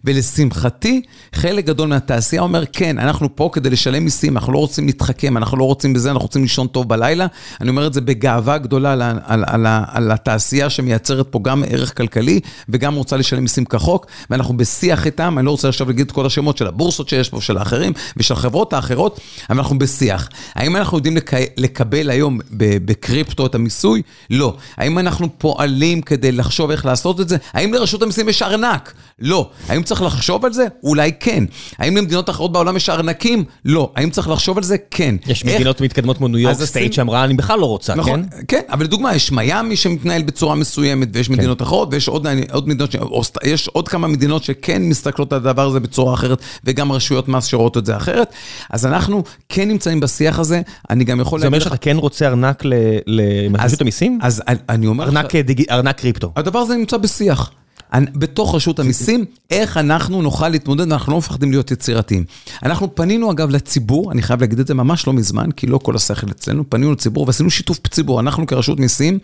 [0.05, 1.03] ולשמחתי,
[1.35, 5.57] חלק גדול מהתעשייה אומר, כן, אנחנו פה כדי לשלם מיסים, אנחנו לא רוצים להתחכם, אנחנו
[5.57, 7.27] לא רוצים בזה, אנחנו רוצים לישון טוב בלילה.
[7.61, 11.97] אני אומר את זה בגאווה גדולה על, על, על, על התעשייה שמייצרת פה גם ערך
[11.97, 16.13] כלכלי וגם רוצה לשלם מיסים כחוק, ואנחנו בשיח איתם, אני לא רוצה עכשיו להגיד את
[16.13, 19.21] כל השמות של הבורסות שיש פה, של האחרים ושל החברות האחרות,
[19.51, 20.29] אבל אנחנו בשיח.
[20.55, 21.17] האם אנחנו יודעים
[21.57, 24.03] לקבל היום בקריפטו את המיסוי?
[24.31, 24.57] לא.
[24.77, 27.37] האם אנחנו פועלים כדי לחשוב איך לעשות את זה?
[27.53, 28.95] האם לרשות המיסים יש ארנק?
[29.21, 29.51] לא.
[29.69, 30.67] האם צריך לחשוב על זה?
[30.83, 31.45] אולי כן.
[31.79, 33.45] האם למדינות אחרות בעולם יש ארנקים?
[33.65, 33.93] לא.
[33.97, 34.77] האם צריך לחשוב על זה?
[34.91, 35.15] כן.
[35.27, 35.55] יש איך...
[35.55, 38.39] מדינות מתקדמות כמו New York State שאמרה, אני בכלל לא רוצה, נכון, כן?
[38.49, 41.35] כן, אבל לדוגמה, יש מיאמי שמתנהל בצורה מסוימת, ויש כן.
[41.35, 42.97] מדינות אחרות, ויש עוד, עוד מדינות, ש...
[43.45, 47.77] יש עוד כמה מדינות שכן מסתכלות על הדבר הזה בצורה אחרת, וגם רשויות מס שרואות
[47.77, 48.33] את זה אחרת.
[48.71, 50.61] אז אנחנו כן נמצאים בשיח הזה.
[50.91, 51.63] אני גם יכול להגיד לך...
[51.63, 52.63] זה אומר שאתה כן רוצה ארנק
[53.07, 54.19] לרשות המיסים?
[54.23, 55.35] אז אני אומר לך...
[55.71, 56.33] ארנק קריפטו.
[56.37, 57.51] הדבר הזה נמצא בשיח.
[57.99, 62.25] בתוך רשות המיסים, איך אנחנו נוכל להתמודד, אנחנו לא מפחדים להיות יצירתיים.
[62.63, 65.97] אנחנו פנינו אגב לציבור, אני חייב להגיד את זה ממש לא מזמן, כי לא כל
[65.97, 68.21] השכל אצלנו, פנינו לציבור ועשינו שיתוף ציבור.
[68.21, 69.19] אנחנו כרשות מיסים,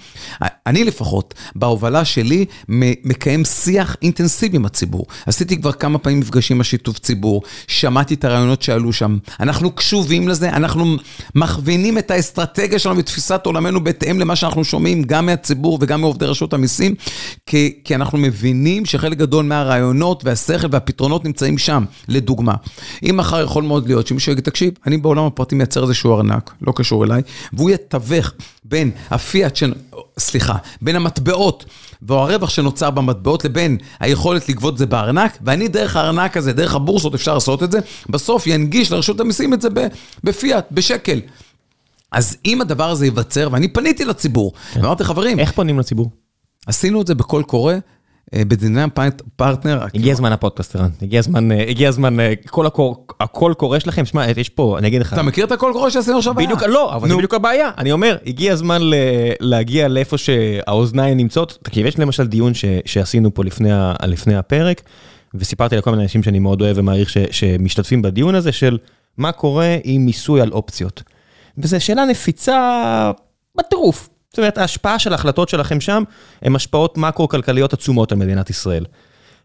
[0.66, 2.44] אני לפחות, בהובלה שלי,
[3.05, 5.06] מקיים שיח אינטנסיבי עם הציבור.
[5.26, 9.18] עשיתי כבר כמה פעמים מפגשים עם השיתוף ציבור, שמעתי את הרעיונות שעלו שם.
[9.40, 10.97] אנחנו קשובים לזה, אנחנו
[11.34, 16.52] מכווינים את האסטרטגיה שלנו ותפיסת עולמנו בהתאם למה שאנחנו שומעים, גם מהציבור וגם מעובדי רשות
[16.52, 16.94] המיסים,
[17.47, 18.56] כי, כי אנחנו מבינים...
[18.57, 22.55] מבינים שחלק גדול מהרעיונות והשכל והפתרונות נמצאים שם, לדוגמה.
[23.03, 26.73] אם מחר יכול מאוד להיות שמישהו יגיד, תקשיב, אני בעולם הפרטי מייצר איזשהו ארנק, לא
[26.77, 27.23] קשור אליי,
[27.53, 28.33] והוא יתווך
[28.65, 29.62] בין הפיאט, ש...
[30.19, 31.65] סליחה, בין המטבעות
[32.03, 37.15] והרווח שנוצר במטבעות לבין היכולת לגבות את זה בארנק, ואני דרך הארנק הזה, דרך הבורסות
[37.15, 37.78] אפשר לעשות את זה,
[38.09, 39.69] בסוף ינגיש לרשות המיסים את זה
[40.24, 41.20] בפיאט, בשקל.
[42.12, 44.81] אז אם הדבר הזה ייווצר, ואני פניתי לציבור, כן.
[44.81, 45.39] ואמרתי, חברים...
[45.39, 46.11] איך פונים לציבור?
[46.66, 47.74] עשינו את זה בקול קורא.
[48.35, 48.81] אה, בדיני
[49.36, 49.85] פרטנר.
[49.94, 50.90] הגיע זמן הפודקאסט, ערן.
[51.03, 52.66] הגיע זמן, אה, הגיע זמן, אה, כל
[53.20, 55.12] הקול קורא שלכם, שמע, יש פה, אני אגיד לך.
[55.12, 56.35] אתה מכיר את הקול קורא שעשינו עכשיו?
[56.35, 57.70] בדיוק, לא, אבל זה בדיוק הבעיה.
[57.78, 58.82] אני אומר, הגיע הזמן
[59.40, 61.59] להגיע לאיפה שהאוזניים נמצאות.
[61.62, 62.53] תקשיב, יש למשל דיון
[62.85, 63.44] שעשינו פה
[64.03, 64.82] לפני הפרק,
[65.35, 68.78] וסיפרתי לכל מיני אנשים שאני מאוד אוהב ומעריך שמשתתפים בדיון הזה, של
[69.19, 71.03] מה קורה עם מיסוי על אופציות.
[71.59, 73.11] וזו שאלה נפיצה
[73.59, 74.09] בטירוף.
[74.36, 76.02] זאת אומרת, ההשפעה של ההחלטות שלכם שם,
[76.42, 78.84] הן השפעות מקרו-כלכליות עצומות על מדינת ישראל.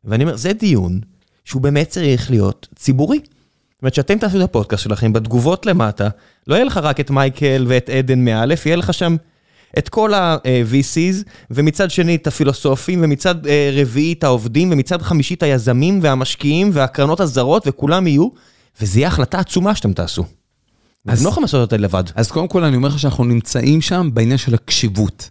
[0.06, 1.00] ואני אומר, זה דיון
[1.46, 3.18] שהוא באמת צריך להיות ציבורי.
[3.18, 6.10] זאת אומרת, שאתם תעשו את הפודקאסט שלכם, בתגובות למטה,
[6.48, 9.16] לא יהיה לך רק את מייקל ואת עדן מאלף, יהיה לך שם
[9.78, 15.44] את כל ה-VCs, ומצד שני את הפילוסופים, ומצד אה, רביעי את העובדים, ומצד חמישי את
[15.44, 18.28] היזמים והמשקיעים והקרנות הזרות, וכולם יהיו,
[18.82, 20.26] וזו יהיה החלטה עצומה שאתם תעשו.
[21.08, 22.04] אז לא יכולים לעשות אותה לבד.
[22.16, 25.30] אז קודם כל אני אומר לך שאנחנו נמצאים שם בעניין של הקשיבות.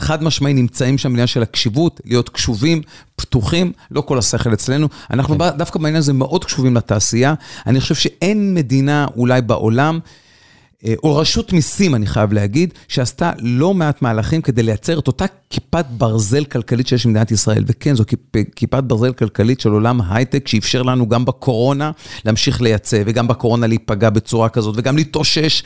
[0.00, 2.82] חד משמעי נמצאים שם בעניין של הקשיבות, להיות קשובים,
[3.16, 4.88] פתוחים, לא כל השכל אצלנו.
[5.10, 5.56] אנחנו כן.
[5.56, 7.34] דווקא בעניין הזה מאוד קשובים לתעשייה.
[7.66, 9.98] אני חושב שאין מדינה אולי בעולם,
[10.84, 15.24] אה, או רשות מיסים, אני חייב להגיד, שעשתה לא מעט מהלכים כדי לייצר את אותה
[15.50, 18.04] כיפת ברזל כלכלית שיש במדינת ישראל, וכן, זו
[18.56, 21.90] כיפת ברזל כלכלית של עולם הייטק, שאפשר לנו גם בקורונה
[22.24, 25.62] להמשיך לייצא, וגם בקורונה להיפגע בצורה כזאת, וגם להתאושש.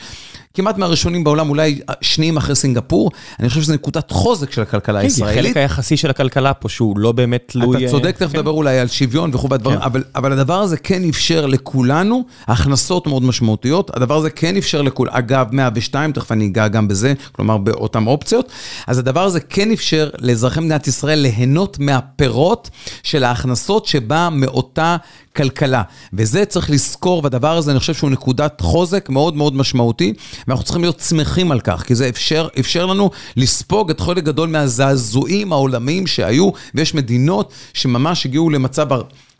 [0.55, 5.35] כמעט מהראשונים בעולם, אולי שניים אחרי סינגפור, אני חושב שזו נקודת חוזק של הכלכלה הישראלית.
[5.35, 7.85] כן, חלק היחסי של הכלכלה פה, שהוא לא באמת תלוי...
[7.85, 8.37] אתה צודק, תכף כן.
[8.37, 13.23] נדבר אולי על שוויון וכו' והדברים, אבל, אבל הדבר הזה כן אפשר לכולנו הכנסות מאוד
[13.23, 18.07] משמעותיות, הדבר הזה כן אפשר לכולנו, אגב, 102, תכף אני אגע גם בזה, כלומר באותן
[18.07, 18.51] אופציות,
[18.87, 22.69] אז הדבר הזה כן אפשר לאזרחי מדינת ישראל ליהנות מהפירות
[23.03, 24.97] של ההכנסות שבאה מאותה
[25.35, 25.81] כלכלה.
[26.13, 30.13] וזה צריך לזכור, והדבר הזה אני חושב שהוא נקודת חוזק מאוד מאוד משמעותי,
[30.47, 34.49] ואנחנו צריכים להיות שמחים על כך, כי זה אפשר, אפשר לנו לספוג את חלק גדול
[34.49, 38.87] מהזעזועים העולמיים שהיו, ויש מדינות שממש הגיעו למצב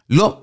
[0.09, 0.37] לא...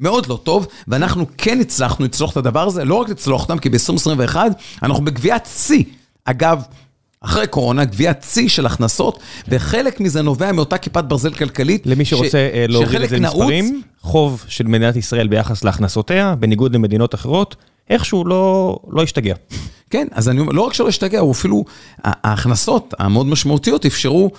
[0.00, 3.68] מאוד לא טוב, ואנחנו כן הצלחנו לצלוח את הדבר הזה, לא רק לצלוח אותם, כי
[3.68, 4.36] ב-2021
[4.82, 5.84] אנחנו בגביית שיא.
[6.24, 6.62] אגב,
[7.24, 9.18] אחרי קורונה, גביית שיא של הכנסות,
[9.48, 11.86] וחלק מזה נובע מאותה כיפת ברזל כלכלית.
[11.86, 12.68] למי שרוצה ש...
[12.68, 17.56] להוריד את זה למספרים, חוב של מדינת ישראל ביחס להכנסותיה, בניגוד למדינות אחרות,
[17.90, 19.34] איכשהו לא, לא השתגע.
[19.90, 21.64] כן, אז אני אומר, לא רק שלא השתגע, הוא אפילו,
[22.04, 24.30] ההכנסות המאוד משמעותיות אפשרו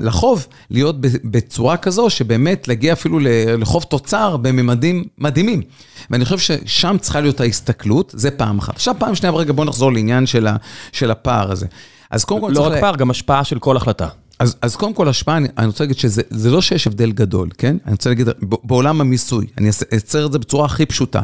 [0.00, 3.18] לחוב להיות בצורה כזו, שבאמת להגיע אפילו
[3.58, 5.62] לחוב תוצר בממדים מדהימים.
[6.10, 8.74] ואני חושב ששם צריכה להיות ההסתכלות, זה פעם אחת.
[8.74, 10.56] עכשיו פעם שנייה, רגע, בואו נחזור לעניין של, ה,
[10.92, 11.66] של הפער הזה.
[12.10, 12.52] אז קודם כל...
[12.54, 12.80] לא רק לה...
[12.80, 14.08] פער, גם השפעה של כל החלטה.
[14.38, 17.76] אז, אז קודם כל השפעה, אני, אני רוצה להגיד שזה לא שיש הבדל גדול, כן?
[17.84, 21.20] אני רוצה להגיד, בעולם המיסוי, אני אצייר את זה בצורה הכי פשוטה.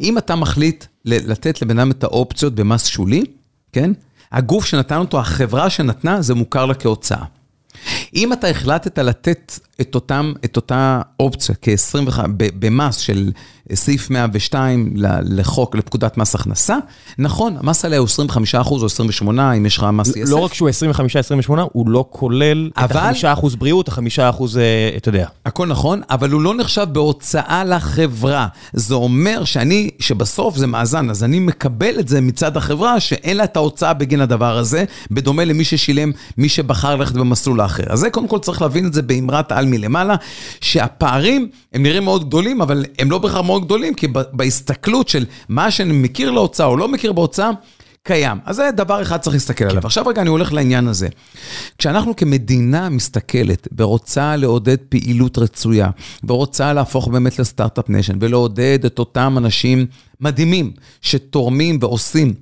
[0.00, 3.24] אם אתה מחליט לתת לבן אדם את האופציות במס שולי,
[3.72, 3.92] כן?
[4.32, 7.24] הגוף שנתן אותו, החברה שנתנה, זה מוכר לה כהוצאה.
[8.14, 13.30] אם אתה החלטת לתת את, אותם, את אותה אופציה כ-25, במס של
[13.74, 14.92] סעיף 102
[15.22, 16.76] לחוק, לפקודת מס הכנסה,
[17.18, 20.30] נכון, המס עליה הוא 25 אחוז או 28, אם יש לך מס יסף.
[20.30, 20.68] לא רק שהוא
[21.48, 22.86] 25-28, הוא לא כולל אבל...
[22.86, 23.98] את ה-5 אחוז בריאות, ה-5
[24.30, 25.26] אחוז, אה, אתה יודע.
[25.46, 28.46] הכל נכון, אבל הוא לא נחשב בהוצאה לחברה.
[28.72, 33.44] זה אומר שאני, שבסוף זה מאזן, אז אני מקבל את זה מצד החברה, שאין לה
[33.44, 37.84] את ההוצאה בגין הדבר הזה, בדומה למי ששילם, מי שבחר ללכת במסלול האחר.
[37.88, 40.14] אז זה קודם כל צריך להבין את זה באמרת על מלמעלה,
[40.60, 45.70] שהפערים הם נראים מאוד גדולים, אבל הם לא בהכרח מאוד גדולים, כי בהסתכלות של מה
[45.70, 47.50] שאני מכיר להוצאה או לא מכיר בהוצאה,
[48.06, 48.38] קיים.
[48.44, 49.80] אז זה דבר אחד צריך להסתכל עליו.
[49.80, 49.86] כן.
[49.86, 51.08] עכשיו רגע, אני הולך לעניין הזה.
[51.78, 55.90] כשאנחנו כמדינה מסתכלת ורוצה לעודד פעילות רצויה,
[56.24, 59.86] ורוצה להפוך באמת לסטארט-אפ ניישן, ולעודד את אותם אנשים
[60.20, 62.34] מדהימים שתורמים ועושים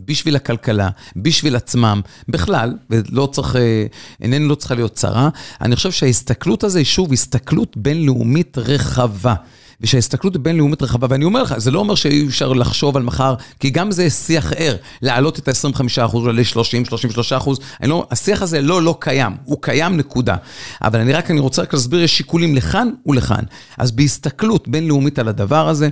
[0.00, 3.86] בשביל הכלכלה, בשביל עצמם, בכלל, ולא צריך, אה,
[4.20, 5.28] איננו לא צריכה להיות צרה,
[5.60, 9.34] אני חושב שההסתכלות הזו היא שוב הסתכלות בינלאומית רחבה.
[9.80, 13.70] ושההסתכלות בינלאומית רחבה, ואני אומר לך, זה לא אומר שאי אפשר לחשוב על מחר, כי
[13.70, 17.50] גם זה שיח ער, להעלות את ה-25% ל-30-33%,
[17.82, 20.36] לא, השיח הזה לא לא קיים, הוא קיים נקודה.
[20.82, 23.44] אבל אני רק, אני רוצה רק להסביר, יש שיקולים לכאן ולכאן.
[23.78, 25.88] אז בהסתכלות בינלאומית על הדבר הזה,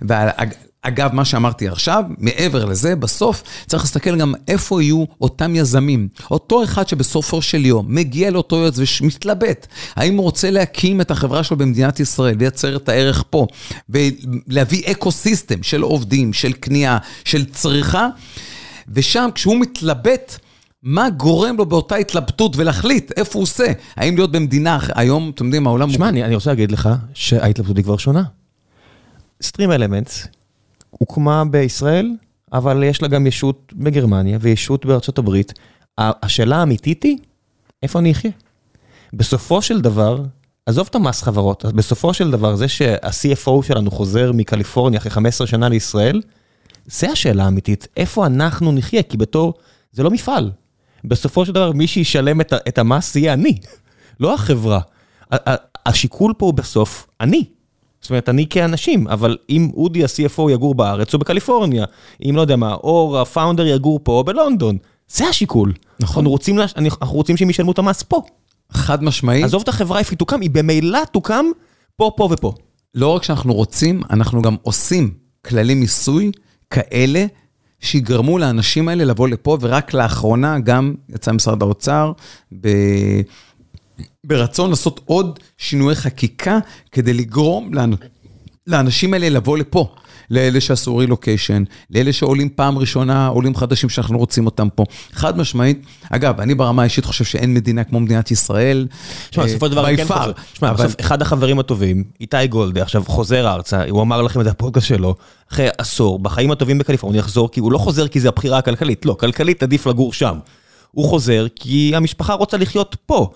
[0.00, 0.28] ועל...
[0.82, 6.08] אגב, מה שאמרתי עכשיו, מעבר לזה, בסוף צריך להסתכל גם איפה יהיו אותם יזמים.
[6.30, 9.66] אותו אחד שבסופו של יום מגיע לאותו יועץ ומתלבט,
[9.96, 13.46] האם הוא רוצה להקים את החברה שלו במדינת ישראל, לייצר את הערך פה,
[13.88, 18.08] ולהביא אקו סיסטם של עובדים, של קנייה, של צריכה,
[18.88, 20.38] ושם כשהוא מתלבט,
[20.82, 23.72] מה גורם לו באותה התלבטות ולהחליט איפה הוא עושה?
[23.96, 25.90] האם להיות במדינה, היום, אתם יודעים, העולם...
[25.90, 28.22] שמע, אני, אני רוצה להגיד לך שההתלבטות היא כבר שונה.
[29.42, 30.26] סטרים אלמנטס
[30.90, 32.10] הוקמה בישראל,
[32.52, 35.52] אבל יש לה גם ישות בגרמניה וישות בארצות הברית.
[35.98, 37.18] השאלה האמיתית היא,
[37.82, 38.30] איפה אני אחיה?
[39.12, 40.22] בסופו של דבר,
[40.66, 45.68] עזוב את המס חברות, בסופו של דבר זה שה-CFO שלנו חוזר מקליפורניה אחרי 15 שנה
[45.68, 46.20] לישראל,
[46.86, 49.02] זה השאלה האמיתית, איפה אנחנו נחיה?
[49.02, 49.54] כי בתור,
[49.92, 50.50] זה לא מפעל.
[51.04, 53.58] בסופו של דבר מי שישלם את, את המס יהיה אני,
[54.20, 54.80] לא החברה.
[55.86, 57.44] השיקול פה הוא בסוף אני.
[58.00, 61.84] זאת אומרת, אני כאנשים, אבל אם אודי ה-CFO יגור בארץ או בקליפורניה,
[62.28, 64.78] אם לא יודע מה, או הפאונדר יגור פה או בלונדון,
[65.08, 65.72] זה השיקול.
[66.00, 66.14] נכון.
[66.16, 66.58] אנחנו רוצים,
[67.02, 68.22] אנחנו רוצים שהם ישלמו את המס פה.
[68.72, 69.44] חד משמעית.
[69.44, 71.44] עזוב את החברה איפה היא תוקם, היא במילא תוקם
[71.96, 72.52] פה, פה ופה.
[72.94, 75.14] לא רק שאנחנו רוצים, אנחנו גם עושים
[75.46, 76.30] כללי מיסוי
[76.70, 77.26] כאלה
[77.80, 82.12] שיגרמו לאנשים האלה לבוא לפה, ורק לאחרונה גם יצא משרד האוצר
[82.60, 82.68] ב...
[84.30, 86.58] ברצון לעשות עוד שינויי חקיקה
[86.92, 87.70] כדי לגרום
[88.66, 89.94] לאנשים האלה לבוא לפה.
[90.30, 94.84] לאלה שעשו רילוקיישן, לאלה שעולים פעם ראשונה, עולים חדשים שאנחנו רוצים אותם פה.
[95.12, 98.86] חד משמעית, אגב, אני ברמה האישית חושב שאין מדינה כמו מדינת ישראל.
[99.30, 103.02] תשמע, בסופו של דבר אני כן חושב, תשמע, בסוף אחד החברים הטובים, איתי גולדה, עכשיו
[103.06, 105.14] חוזר ארצה, הוא אמר לכם את הפודקאסט שלו,
[105.52, 109.16] אחרי עשור, בחיים הטובים בקליפורניה, יחזור, כי הוא לא חוזר כי זה הבחירה הכלכלית, לא,
[109.20, 110.38] כלכלית עדיף לגור שם.
[110.90, 113.30] הוא חוזר כי המשפחה רוצה לחיות פה,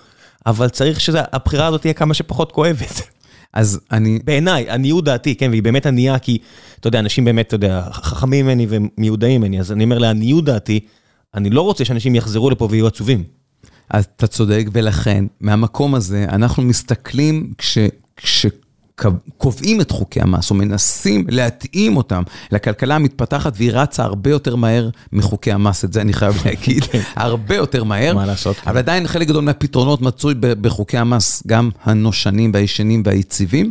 [0.47, 3.03] אבל צריך שהבחירה הזאת תהיה כמה שפחות כואבת.
[3.53, 4.19] אז אני...
[4.25, 6.39] בעיניי, עניות דעתי, כן, והיא באמת ענייה כי,
[6.81, 10.81] אתה יודע, אנשים באמת, אתה יודע, חכמים ממני ומיודעים ממני, אז אני אומר לעניות דעתי,
[11.35, 13.25] אני לא רוצה שאנשים יחזרו לפה ויהיו עצובים.
[13.91, 17.79] אז אתה צודק, ולכן, מהמקום הזה, אנחנו מסתכלים כש...
[18.17, 18.47] כש...
[19.39, 22.23] קובעים את חוקי המס, או מנסים להתאים אותם
[22.53, 27.01] לכלכלה המתפתחת, והיא רצה הרבה יותר מהר מחוקי המס, את זה אני חייב להגיד, כן.
[27.17, 28.15] הרבה יותר מהר.
[28.15, 28.57] מה לעשות?
[28.67, 33.71] אבל עדיין חלק גדול מהפתרונות מצוי בחוקי המס, גם הנושנים והישנים והיציבים.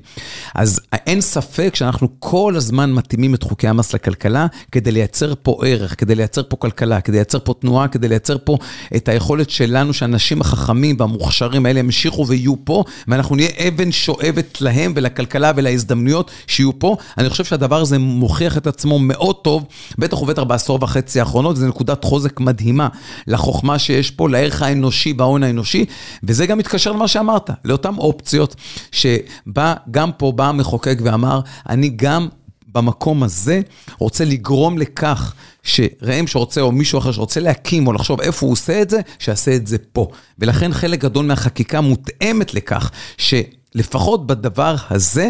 [0.56, 6.00] אז אין ספק שאנחנו כל הזמן מתאימים את חוקי המס לכלכלה, כדי לייצר פה ערך,
[6.00, 8.58] כדי לייצר פה כלכלה, כדי לייצר פה תנועה, כדי לייצר פה
[8.96, 14.94] את היכולת שלנו, שהאנשים החכמים והמוכשרים האלה ימשיכו ויהיו פה, ואנחנו נהיה אבן שואבת להם
[14.96, 15.13] ולכלכלה.
[15.14, 16.98] לכלכלה ולהזדמנויות שיהיו פה.
[17.18, 19.66] אני חושב שהדבר הזה מוכיח את עצמו מאוד טוב,
[19.98, 22.88] בטח ובטח בעשור וחצי האחרונות, וזו נקודת חוזק מדהימה
[23.28, 25.86] לחוכמה שיש פה, לערך האנושי בהון האנושי,
[26.24, 28.56] וזה גם מתקשר למה שאמרת, לאותן אופציות,
[28.92, 32.28] שבא, גם פה בא המחוקק ואמר, אני גם...
[32.74, 33.62] במקום הזה
[34.00, 35.34] רוצה לגרום לכך
[35.64, 39.56] שראם שרוצה, או מישהו אחר שרוצה להקים או לחשוב איפה הוא עושה את זה, שיעשה
[39.56, 40.08] את זה פה.
[40.40, 43.34] ולכן חלק גדול מהחקיקה מותאמת לכך ש...
[43.76, 45.30] לפחות בדבר הזה,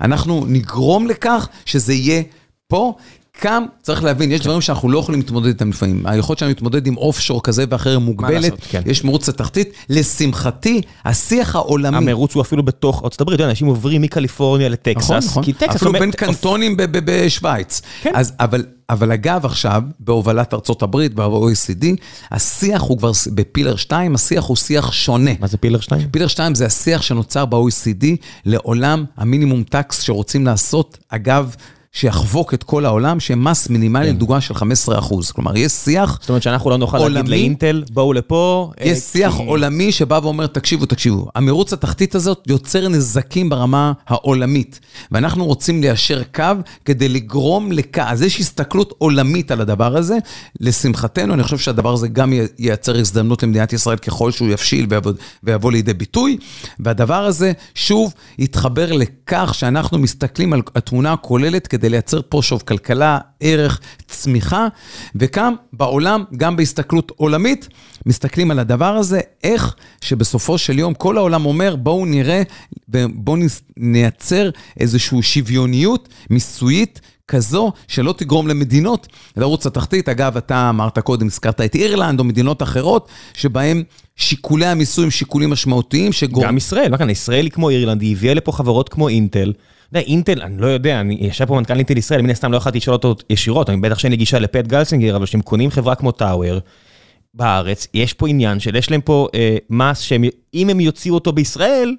[0.00, 2.22] אנחנו נגרום לכך שזה יהיה
[2.68, 2.94] פה.
[3.40, 6.06] כאן צריך להבין, יש דברים שאנחנו לא יכולים להתמודד איתם לפעמים.
[6.06, 8.82] היכולת שלנו להתמודד עם אוף שור כזה ואחר מוגבלת, כן.
[8.86, 9.72] יש מרוץ לתחתית.
[9.88, 11.96] לשמחתי, השיח העולמי...
[11.96, 15.10] המרוץ הוא אפילו בתוך ארצות הברית, אנשים עוברים מקליפורניה לטקסס.
[15.10, 15.68] נכון, נכון.
[15.70, 17.82] אפילו בין קנטונים בשוויץ.
[18.02, 18.12] כן.
[18.40, 21.86] אבל אבל אגב, עכשיו, בהובלת ארצות הברית, ב-OECD,
[22.30, 25.30] השיח הוא כבר, בפילר 2, השיח הוא שיח שונה.
[25.40, 26.08] מה זה פילר 2?
[26.10, 28.04] פילר 2 זה השיח שנוצר ב-OECD
[28.44, 31.54] לעולם המינימום טקס שרוצים לעשות, אגב,
[31.94, 34.14] שיחבוק את כל העולם, שמס מינימלי כן.
[34.14, 35.30] לדוגמה של 15 אחוז.
[35.30, 38.70] כלומר, יש שיח זאת אומרת שאנחנו לא נוכל עולמי, להגיד לאינטל, בואו לפה.
[38.80, 39.44] יש אה, שיח כי...
[39.46, 44.80] עולמי שבא ואומר, תקשיבו, תקשיבו, המרוץ התחתית הזאת יוצר נזקים ברמה העולמית,
[45.12, 46.44] ואנחנו רוצים ליישר קו
[46.84, 50.18] כדי לגרום לכך, אז יש הסתכלות עולמית על הדבר הזה.
[50.60, 55.12] לשמחתנו, אני חושב שהדבר הזה גם ייצר הזדמנות למדינת ישראל ככל שהוא יבשיל ויבוא,
[55.42, 56.38] ויבוא לידי ביטוי,
[56.80, 62.62] והדבר הזה, שוב, יתחבר לכך שאנחנו מסתכלים על התמונה הכוללת כדי כדי לייצר פה שוב
[62.66, 64.68] כלכלה, ערך, צמיחה,
[65.16, 67.68] וכאן בעולם, גם בהסתכלות עולמית,
[68.06, 72.42] מסתכלים על הדבר הזה, איך שבסופו של יום כל העולם אומר, בואו נראה,
[73.14, 73.36] בואו
[73.76, 74.50] נייצר
[74.80, 77.00] איזושהי שוויוניות מיסויית.
[77.28, 79.06] כזו שלא תגרום למדינות
[79.36, 80.08] לרוץ לתחתית.
[80.08, 83.82] אגב, אתה אמרת קודם, הזכרת את אירלנד או מדינות אחרות, שבהן
[84.16, 86.46] שיקולי המיסוי הם שיקולים משמעותיים שגורם...
[86.46, 89.52] גם ישראל, מה כאן, ישראל היא כמו אירלנד, היא הביאה לפה חברות כמו אינטל.
[89.98, 92.78] יודע, אינטל, אני לא יודע, אני ישב פה מנכ"ל אינטל ישראל, מן הסתם לא יכולתי
[92.78, 96.12] לשאול אותו ישירות, אני בטח שאין לי גישה לפט גלסינגר, אבל כשהם קונים חברה כמו
[96.12, 96.58] טאוור
[97.34, 101.96] בארץ, יש פה עניין של יש להם פה אה, מס שאם הם יוציאו אותו בישראל,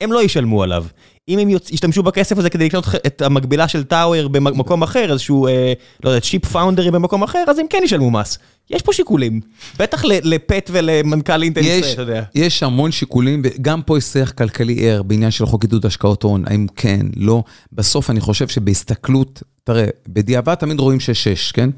[0.00, 0.84] הם לא ישלמו עליו.
[1.28, 5.72] אם הם ישתמשו בכסף הזה כדי לקנות את המקבילה של טאוור במקום אחר, איזשהו, אה,
[6.04, 8.38] לא יודע, צ'יפ פאונדרי במקום אחר, אז הם כן ישלמו מס.
[8.70, 9.40] יש פה שיקולים.
[9.78, 12.22] בטח לפט ולמנכ"ל אינטל ישראל, אתה יודע.
[12.34, 16.44] יש המון שיקולים, וגם פה יש שיח כלכלי ער בעניין של חוק עידוד השקעות הון,
[16.46, 17.42] האם כן, לא.
[17.72, 21.70] בסוף אני חושב שבהסתכלות, תראה, בדיעבד תמיד רואים 6-6, כן?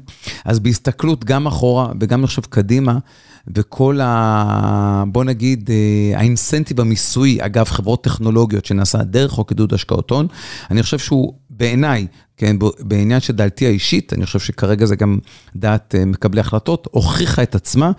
[0.45, 2.97] אז בהסתכלות גם אחורה וגם אני חושב קדימה,
[3.47, 5.03] וכל ה...
[5.07, 10.27] בוא נגיד, אה, האינסנטיב המיסוי, אגב, חברות טכנולוגיות שנעשה דרך חוק עידוד השקעות הון,
[10.71, 12.07] אני חושב שהוא בעיניי,
[12.37, 15.17] כן, בעניין של דעתי האישית, אני חושב שכרגע זה גם
[15.55, 17.91] דעת אה, מקבלי החלטות, הוכיחה את עצמה.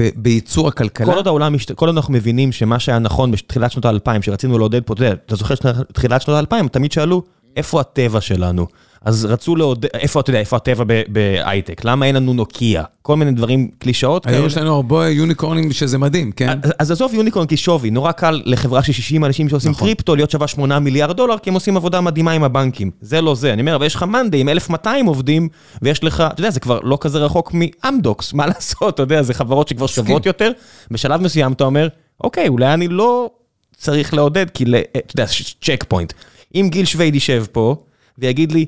[0.00, 1.06] ובייצור הכלכלה.
[1.06, 4.82] כל עוד העולם, כל עוד אנחנו מבינים שמה שהיה נכון בתחילת שנות האלפיים, שרצינו לעודד
[4.82, 7.22] פה, אתה יודע, אתה זוכר שתחילת שנות האלפיים, תמיד שאלו,
[7.56, 8.66] איפה הטבע שלנו?
[9.06, 11.84] אז רצו לעודד, איפה אתה יודע, איפה הטבע בהייטק?
[11.84, 12.84] למה אין לנו נוקיה?
[13.02, 14.36] כל מיני דברים, קלישאות כאלה.
[14.36, 16.58] היום יש לנו הרבה יוניקורנים שזה מדהים, כן?
[16.78, 19.86] אז עזוב יוניקורן כשווי, נורא קל לחברה של 60 אנשים שעושים נכון.
[19.86, 22.90] קריפטו להיות שווה 8 מיליארד דולר, כי הם עושים עבודה מדהימה עם הבנקים.
[23.00, 23.52] זה לא זה.
[23.52, 25.48] אני אומר, אבל יש לך מאנדי עם 1,200 עובדים,
[25.82, 29.34] ויש לך, אתה יודע, זה כבר לא כזה רחוק מאמדוקס, מה לעשות, אתה יודע, זה
[29.34, 30.52] חברות שכבר שוות יותר.
[30.90, 31.88] בשלב מסוים אתה אומר,
[32.24, 33.30] אוקיי, אולי אני לא
[33.76, 34.64] צריך לעודד, כי,
[34.96, 35.26] אתה יודע,
[35.62, 36.12] Check Point.
[36.54, 37.76] אם גיל שוויד יישב פה,
[38.18, 38.66] ויגיד לי,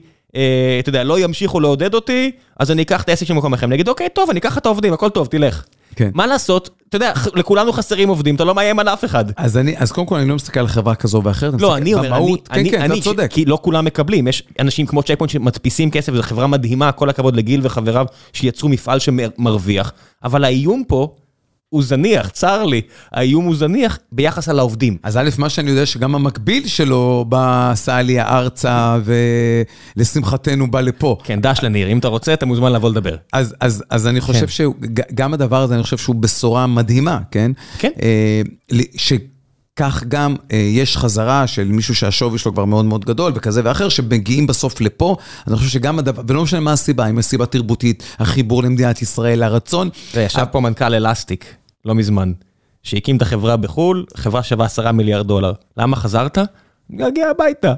[0.80, 3.66] אתה יודע, לא ימשיכו לעודד אותי, אז אני אקח את העסק של מקום אחר.
[3.66, 5.64] אני אגיד, אוקיי, טוב, אני אקח את העובדים, הכל טוב, תלך.
[5.94, 6.10] כן.
[6.14, 6.70] מה לעשות?
[6.88, 9.24] אתה יודע, לכולנו חסרים עובדים, אתה לא מאיים על אף אחד.
[9.36, 12.08] אז אני, אז קודם כל אני לא מסתכל על חברה כזו ואחרת, לא, אני אומר,
[12.08, 13.26] במהות, אני, כן, כן, אתה צודק.
[13.30, 17.10] כי לא כולם מקבלים, יש אנשים כמו Check Point שמדפיסים כסף, זו חברה מדהימה, כל
[17.10, 19.92] הכבוד לגיל וחבריו שיצרו מפעל שמרוויח,
[20.24, 21.14] אבל האיום פה,
[21.70, 22.80] הוא זניח, צר לי,
[23.12, 24.96] האיום הוא זניח ביחס על העובדים.
[25.02, 28.98] אז א', מה שאני יודע שגם המקביל שלו בא, עשה עלייה ארצה,
[29.96, 31.16] ולשמחתנו בא לפה.
[31.24, 33.16] כן, דש לניר, אם אתה רוצה, אתה מוזמן לבוא לדבר.
[33.32, 34.72] אז, אז, אז אני חושב כן.
[35.10, 37.52] שגם הדבר הזה, אני חושב שהוא בשורה מדהימה, כן?
[37.78, 37.90] כן.
[38.02, 38.42] אה,
[38.96, 39.12] ש...
[39.78, 43.88] כך גם אה, יש חזרה של מישהו שהשווי שלו כבר מאוד מאוד גדול וכזה ואחר,
[43.88, 45.16] שמגיעים בסוף לפה,
[45.46, 49.88] אני חושב שגם הדבר, ולא משנה מה הסיבה, אם הסיבה תרבותית, החיבור למדינת ישראל, הרצון.
[50.14, 51.54] וישב פה מנכ"ל אלסטיק,
[51.84, 52.32] לא מזמן,
[52.82, 55.52] שהקים את החברה בחו"ל, חברה שווה עשרה מיליארד דולר.
[55.76, 56.38] למה חזרת?
[56.90, 57.74] להגיע הביתה.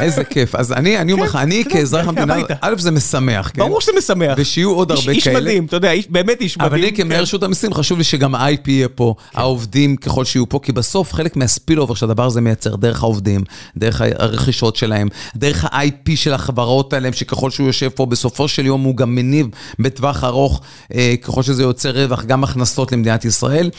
[0.00, 0.54] איזה כיף.
[0.54, 3.62] אז אני, אומר לך, אני כאזרח המדינה, א', זה משמח, כן?
[3.62, 4.34] ברור שזה משמח.
[4.36, 5.16] ושיהיו עוד הרבה כאלה.
[5.16, 6.72] איש מדהים, אתה יודע, באמת איש מדהים.
[6.72, 7.22] אבל אני כמנהל כן.
[7.22, 9.38] רשות המיסים, חשוב לי שגם ה-IP יהיה פה, כן.
[9.38, 13.44] העובדים ככל שיהיו פה, כי בסוף חלק מה spillover שהדבר הזה מייצר, דרך העובדים,
[13.76, 18.82] דרך הרכישות שלהם, דרך ה-IP של החברות האלה, שככל שהוא יושב פה, בסופו של יום
[18.82, 19.48] הוא גם מניב
[19.78, 20.60] בטווח ארוך,
[20.94, 23.70] אה, ככל שזה יוצר רווח, גם הכנסות למדינת ישראל.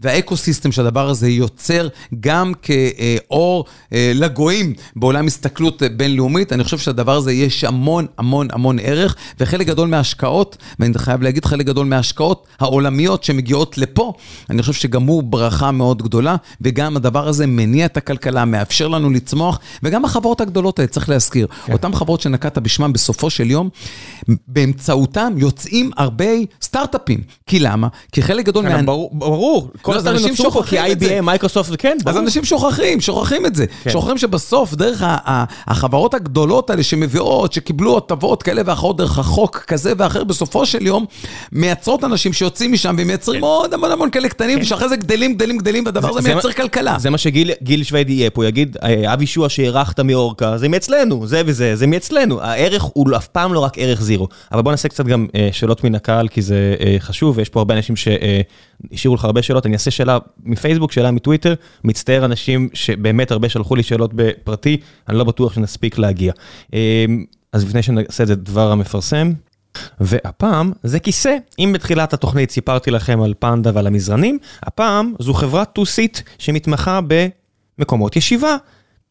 [0.00, 1.88] והאקו-סיסטם שהדבר הזה יוצר
[2.20, 8.78] גם כאור אה, לגויים בעולם הסתכלות בינלאומית, אני חושב שהדבר הזה יש המון המון המון
[8.82, 14.12] ערך, וחלק גדול מההשקעות, ואני חייב להגיד, חלק גדול מההשקעות העולמיות שמגיעות לפה,
[14.50, 19.10] אני חושב שגם הוא ברכה מאוד גדולה, וגם הדבר הזה מניע את הכלכלה, מאפשר לנו
[19.10, 21.72] לצמוח, וגם החברות הגדולות האלה, צריך להזכיר, כן.
[21.72, 23.68] אותן חברות שנקטת בשמן בסופו של יום,
[24.48, 26.24] באמצעותם יוצאים הרבה
[26.62, 27.20] סטארט-אפים.
[27.46, 27.88] כי למה?
[28.12, 28.82] כי חלק גדול כן, מה...
[28.82, 29.70] ברור, ברור.
[29.82, 31.08] כל לא, אנשים שוכחים את זה.
[31.08, 32.18] כי IBM, מייקרוסופט, כן, ברור.
[32.18, 33.64] אז אנשים שוכחים, שוכחים את זה.
[34.02, 35.04] שוכחים שבסוף, דרך
[35.66, 41.04] החברות הגדולות האלה שמביאות, שקיבלו הטבות כאלה ואחרות דרך החוק כזה ואחר, בסופו של יום,
[41.52, 43.46] מייצרות אנשים שיוצאים משם ומייצרים כן.
[43.46, 44.64] עוד המון המון כאלה קטנים, כן.
[44.64, 46.98] שאחרי זה גדלים, גדלים, גדלים, והדבר הזה מייצר מה, כלכלה.
[46.98, 51.42] זה מה שגיל שוויד יהיה פה, יגיד, אה, אבי שועה שהערכת מאורקה, זה מאצלנו, זה
[51.46, 52.40] וזה, זה מאצלנו.
[52.40, 54.28] הערך הוא אף פעם לא רק ערך זירו.
[54.52, 57.60] אבל בוא נעשה קצת גם אה, שאלות מן הקהל, כי זה אה, חשוב, ויש פה
[57.60, 59.66] הרבה אנשים שהשאירו לך הרבה שאלות.
[59.66, 61.54] אני אעשה שאלה מפייסבוק, שאלה מטוויטר,
[61.84, 64.76] מצטער אנשים שבאמת הרבה שלחו לי שאלות בפרטי,
[65.08, 66.32] אני לא בטוח שנספיק להגיע.
[67.52, 69.32] אז לפני שנעשה את זה דבר המפרסם.
[70.00, 71.36] והפעם זה כיסא.
[71.58, 77.00] אם בתחילת התוכנית סיפרתי לכם על פנדה ועל המזרנים, הפעם זו חברת to sit שמתמחה
[77.78, 78.56] במקומות ישיבה.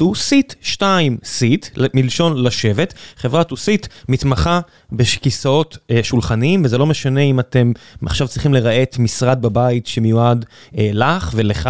[0.01, 2.93] To sit, 2 sit, מלשון לשבת.
[3.17, 4.59] חברת to sit מתמחה
[4.91, 7.71] בכיסאות אה, שולחניים, וזה לא משנה אם אתם
[8.05, 10.45] עכשיו צריכים לרהט משרד בבית שמיועד
[10.77, 11.69] אה, לך ולך,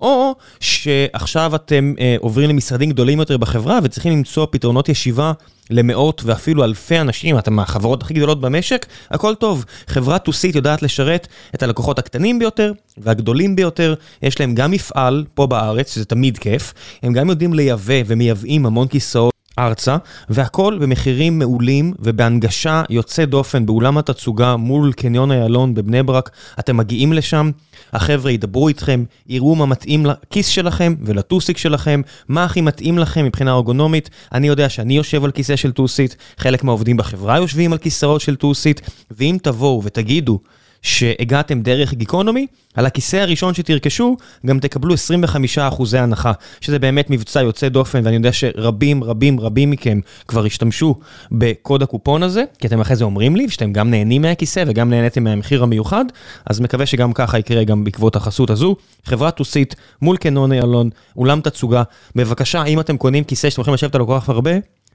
[0.00, 5.32] או שעכשיו אתם אה, עוברים למשרדים גדולים יותר בחברה וצריכים למצוא פתרונות ישיבה
[5.70, 9.64] למאות ואפילו אלפי אנשים, אתם מהחברות הכי גדולות במשק, הכל טוב.
[9.86, 15.46] חברה טוסית יודעת לשרת את הלקוחות הקטנים ביותר והגדולים ביותר, יש להם גם מפעל פה
[15.46, 19.39] בארץ, שזה תמיד כיף, הם גם יודעים לייבא ומייבאים המון כיסאות.
[19.66, 19.96] ארצה,
[20.28, 26.30] והכל במחירים מעולים ובהנגשה יוצא דופן באולם התצוגה מול קניון איילון בבני ברק.
[26.58, 27.50] אתם מגיעים לשם,
[27.92, 33.52] החבר'ה ידברו איתכם, יראו מה מתאים לכיס שלכם ולטוסיק שלכם, מה הכי מתאים לכם מבחינה
[33.52, 34.10] ארגונומית.
[34.32, 38.36] אני יודע שאני יושב על כיסא של טוסית, חלק מהעובדים בחברה יושבים על כיסאות של
[38.36, 38.80] טוסית,
[39.10, 40.38] ואם תבואו ותגידו
[40.82, 44.16] שהגעתם דרך גיקונומי, על הכיסא הראשון שתרכשו,
[44.46, 50.00] גם תקבלו 25% הנחה, שזה באמת מבצע יוצא דופן, ואני יודע שרבים רבים רבים מכם
[50.28, 50.94] כבר השתמשו
[51.32, 55.24] בקוד הקופון הזה, כי אתם אחרי זה אומרים לי, שאתם גם נהנים מהכיסא וגם נהניתם
[55.24, 56.04] מהמחיר המיוחד,
[56.46, 58.76] אז מקווה שגם ככה יקרה גם בעקבות החסות הזו.
[59.04, 61.82] חברת טוסית מול קנון איילון, אולם תצוגה,
[62.16, 64.50] בבקשה, אם אתם קונים כיסא שאתם הולכים לשבת כל כך הרבה,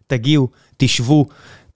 [0.08, 0.48] תגיעו,
[0.78, 1.26] תשבו.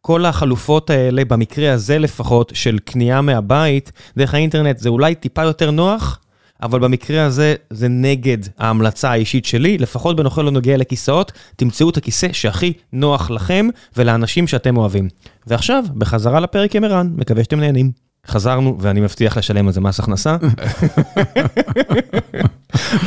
[0.02, 5.72] כל החלופות האלה, במקרה הזה לפחות, של קנייה מהבית, דרך האינטרנט, זה אולי טיפה יותר
[5.72, 6.20] נוח,
[6.64, 11.98] אבל במקרה הזה זה נגד ההמלצה האישית שלי, לפחות בנוכל לא נוגע לכיסאות, תמצאו את
[11.98, 13.68] הכיסא שהכי נוח לכם
[13.98, 15.08] ולאנשים שאתם אוהבים.
[15.48, 18.09] ועכשיו, בחזרה לפרק עם ערן, מקווה שאתם נהנים.
[18.28, 20.38] חזרנו, ואני מבטיח לשלם על זה מס הכנסה.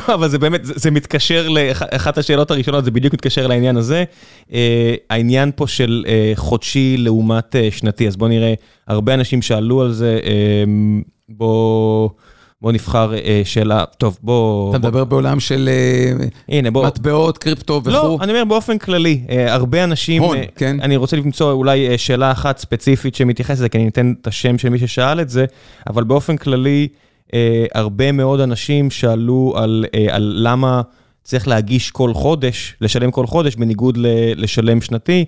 [0.08, 4.04] לא, אבל זה באמת, זה מתקשר לאחת השאלות הראשונות, זה בדיוק מתקשר לעניין הזה.
[4.52, 8.54] אה, העניין פה של אה, חודשי לעומת אה, שנתי, אז בואו נראה,
[8.88, 10.18] הרבה אנשים שאלו על זה,
[11.28, 12.10] בואו...
[12.62, 14.70] בוא נבחר אה, שאלה, טוב בוא...
[14.70, 16.86] אתה מדבר בעולם של אה, הנה, בוא...
[16.86, 17.90] מטבעות, קריפטו וכו'.
[17.90, 20.22] לא, אני אומר באופן כללי, אה, הרבה אנשים...
[20.22, 20.80] הון, כן.
[20.80, 24.68] אני רוצה למצוא אולי שאלה אחת ספציפית שמתייחסת לזה, כי אני אתן את השם של
[24.68, 25.44] מי ששאל את זה,
[25.86, 26.88] אבל באופן כללי,
[27.74, 30.82] הרבה מאוד אנשים שאלו על, על למה
[31.22, 33.98] צריך להגיש כל חודש, לשלם כל חודש, בניגוד
[34.36, 35.24] לשלם שנתי.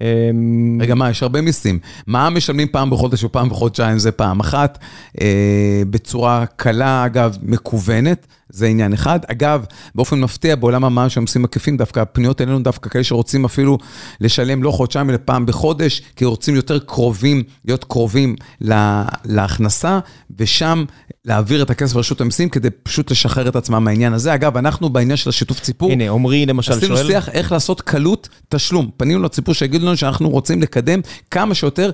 [0.00, 1.78] אמ, רגע, מה, יש הרבה מיסים.
[2.06, 4.78] מע"מ משלמים פעם בחודש או פעם בחודשיים, זה פעם אחת,
[5.20, 8.26] אה, בצורה קלה, אגב, מקוונת.
[8.50, 9.18] זה עניין אחד.
[9.26, 9.64] אגב,
[9.94, 13.78] באופן מפתיע, בעולם המע"מ של המסים עקיפים, דווקא הפניות אלינו דווקא כאלה שרוצים אפילו
[14.20, 19.98] לשלם לא חודשיים, אלא פעם בחודש, כי רוצים יותר קרובים, להיות קרובים לה, להכנסה,
[20.38, 20.84] ושם
[21.24, 24.34] להעביר את הכסף לרשות המסים כדי פשוט לשחרר את עצמם מהעניין הזה.
[24.34, 26.92] אגב, אנחנו בעניין של השיתוף ציפור, הנה, עמרי למשל שואל...
[26.92, 28.90] עשינו שיח איך לעשות קלות תשלום.
[28.96, 31.00] פנינו לציבור שיגידו לנו שאנחנו רוצים לקדם
[31.30, 31.90] כמה שיותר,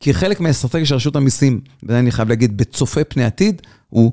[0.00, 4.10] כי חלק מהאסטרטגיה של רשות המיסים, וזה אני חייב להגיד, בצופה פני עתיד, הוא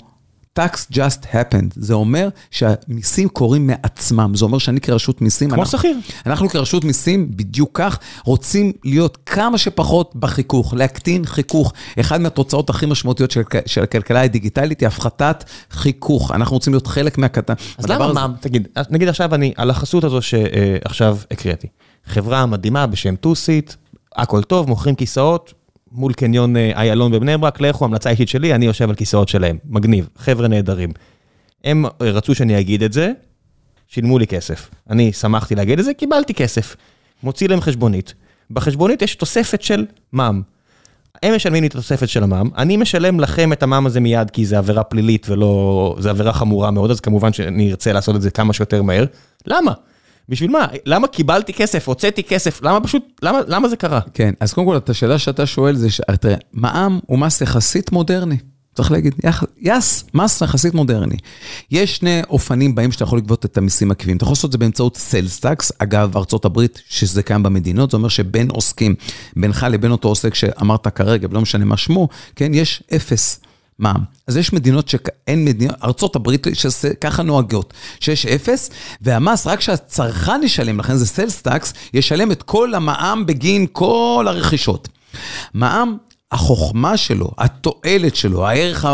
[0.60, 1.72] tax just happened.
[1.76, 4.32] זה אומר שהמיסים קורים מעצמם.
[4.36, 5.50] זה אומר שאני כרשות מיסים...
[5.50, 5.98] כמו אנחנו- שכיר.
[6.26, 11.74] אנחנו כרשות מיסים, בדיוק כך, רוצים להיות כמה שפחות בחיכוך, להקטין חיכוך.
[12.00, 16.32] אחת מהתוצאות הכי משמעותיות של, של הכלכלה הדיגיטלית היא הפחתת חיכוך.
[16.32, 17.54] אנחנו רוצים להיות חלק מהקטן.
[17.78, 21.68] אז למה הזה- מע"מ, תגיד, נגיד עכשיו אני, על החסות הזו שעכשיו הקראתי.
[22.06, 23.74] חברה מדהימה בשם טוסיט,
[24.16, 25.54] הכל טוב, מוכרים כיסאות
[25.92, 29.58] מול קניון אה, איילון בבני ברק, לכו, המלצה אישית שלי, אני יושב על כיסאות שלהם,
[29.66, 30.90] מגניב, חבר'ה נהדרים.
[31.64, 33.12] הם אה, רצו שאני אגיד את זה,
[33.88, 34.70] שילמו לי כסף.
[34.90, 36.76] אני שמחתי להגיד את זה, קיבלתי כסף.
[37.24, 38.14] מוציא להם חשבונית.
[38.52, 40.42] בחשבונית יש תוספת של מע"מ.
[41.24, 44.46] הם משלמים לי את התוספת של המע"מ, אני משלם לכם את המע"מ הזה מיד, כי
[44.46, 45.96] זה עבירה פלילית ולא...
[46.00, 49.06] זה עבירה חמורה מאוד, אז כמובן שאני ארצה לעשות את זה כמה שיותר מהר.
[49.48, 49.74] למה?
[50.30, 50.66] בשביל מה?
[50.86, 54.00] למה קיבלתי כסף, הוצאתי כסף, למה פשוט, למה, למה זה קרה?
[54.14, 55.88] כן, אז קודם כל, את השאלה שאתה שואל זה,
[56.20, 58.38] תראה, מע"מ הוא מס יחסית מודרני.
[58.76, 59.16] צריך להגיד,
[59.62, 61.16] יס, מס יחסית מודרני.
[61.72, 64.18] יש שני אופנים בהם שאתה יכול לגבות את המיסים העקיפים.
[64.18, 67.98] אתה יכול לעשות את זה באמצעות סיילס טקס, אגב, ארצות הברית, שזה קיים במדינות, זה
[67.98, 68.96] אומר שבין עוסקים,
[69.36, 73.40] בינך לבין אותו עוסק שאמרת כרגע, ולא משנה מה שמו, כן, יש אפס.
[73.80, 74.04] מע"מ.
[74.28, 78.70] אז יש מדינות שאין מדינות, ארצות הברית שככה נוהגות, שיש אפס,
[79.02, 84.88] והמס, רק שהצרכן ישלם, לכן זה סיילס טקס, ישלם את כל המע"מ בגין כל הרכישות.
[85.54, 85.98] מע"מ,
[86.36, 88.88] החוכמה שלו, התועלת שלו, הערך,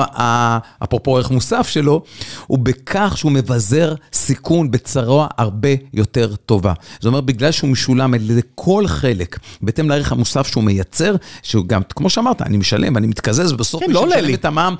[0.84, 2.02] אפרופו ערך מוסף שלו,
[2.48, 6.74] הוא בכך שהוא מבזר סיכון בצורה הרבה יותר טובה.
[7.00, 11.66] זאת אומרת, בגלל שהוא משולם על ידי כל חלק, בהתאם לערך המוסף שהוא מייצר, שהוא
[11.66, 14.34] גם, כמו שאמרת, אני משלם ואני מתקזז, ובסוף כן, מי לא עולה שמשלם לי.
[14.34, 14.76] את המע"מ,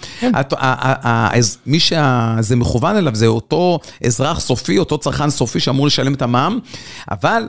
[1.32, 6.22] אז מי שזה מכוון אליו זה אותו אזרח סופי, אותו צרכן סופי שאמור לשלם את
[6.22, 6.60] המע"מ,
[7.12, 7.44] אבל...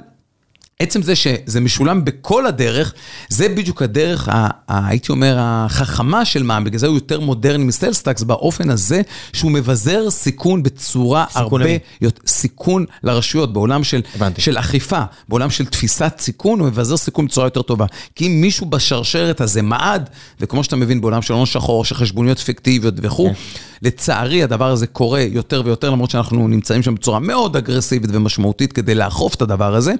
[0.82, 2.92] עצם זה שזה משולם בכל הדרך,
[3.28, 4.32] זה בדיוק הדרך, ה-
[4.68, 9.02] ה- הייתי אומר, החכמה של מע"מ, בגלל זה הוא יותר מודרני מסלסטקס, באופן הזה
[9.32, 11.72] שהוא מבזר סיכון בצורה סיכון הרבה?
[12.00, 14.40] יותר- סיכון לרשויות, בעולם של, הבנתי.
[14.40, 17.86] של אכיפה, בעולם של תפיסת סיכון, הוא מבזר סיכון בצורה יותר טובה.
[18.14, 20.10] כי אם מישהו בשרשרת הזה מעד,
[20.40, 23.34] וכמו שאתה מבין, בעולם של הון שחור, של חשבוניות פיקטיביות וכו', כן.
[23.82, 28.94] לצערי הדבר הזה קורה יותר ויותר, למרות שאנחנו נמצאים שם בצורה מאוד אגרסיבית ומשמעותית כדי
[28.94, 29.94] לאכוף את הדבר הזה,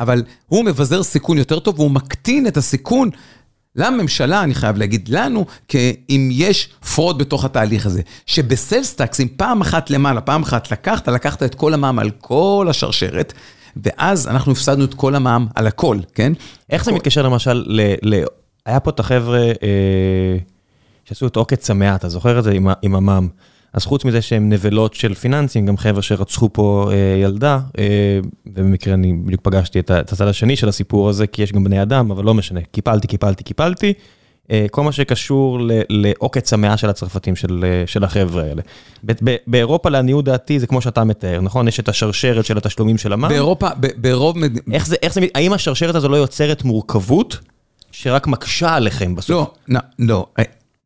[0.00, 3.10] אבל הוא מבזר סיכון יותר טוב והוא מקטין את הסיכון.
[3.76, 9.20] לממשלה, אני חייב להגיד לנו, כי אם יש fraud בתוך התהליך הזה, שב sales tax,
[9.20, 13.32] אם פעם אחת למעלה, פעם אחת לקחת, לקחת את כל המע"מ על כל השרשרת,
[13.76, 16.32] ואז אנחנו הפסדנו את כל המע"מ על הכל, כן?
[16.70, 17.94] איך זה מתקשר למשל ל...
[18.02, 18.24] ל...
[18.66, 20.38] היה פה את החבר'ה אה,
[21.04, 22.52] שעשו את עוקץ המאה, אתה זוכר את זה
[22.82, 23.28] עם, המע"מ?
[23.72, 27.84] אז חוץ מזה שהם נבלות של פיננסים, גם חבר'ה שרצחו פה אה, ילדה, אה,
[28.46, 32.10] ובמקרה אני בדיוק פגשתי את, הצד השני של הסיפור הזה, כי יש גם בני אדם,
[32.10, 33.92] אבל לא משנה, קיפלתי, קיפלתי, קיפלתי.
[34.50, 38.62] אה, כל מה שקשור ל- לעוקץ המאה של הצרפתים, של, אה, של החבר'ה האלה.
[39.04, 41.68] ב- ב- באירופה, לעניות דעתי, זה כמו שאתה מתאר, נכון?
[41.68, 43.28] יש את השרשרת של התשלומים של המע"מ.
[43.30, 44.36] באירופה, ב- ברוב.
[44.72, 47.38] איך זה, איך זה, האם השרשרת הזו לא יוצרת מורכבות
[47.92, 49.30] שרק מקשה עליכם בסוף?
[49.30, 50.06] לא, לא,
[50.38, 50.44] לא.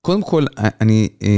[0.09, 0.45] קודם כל,
[0.81, 1.29] אני, אה,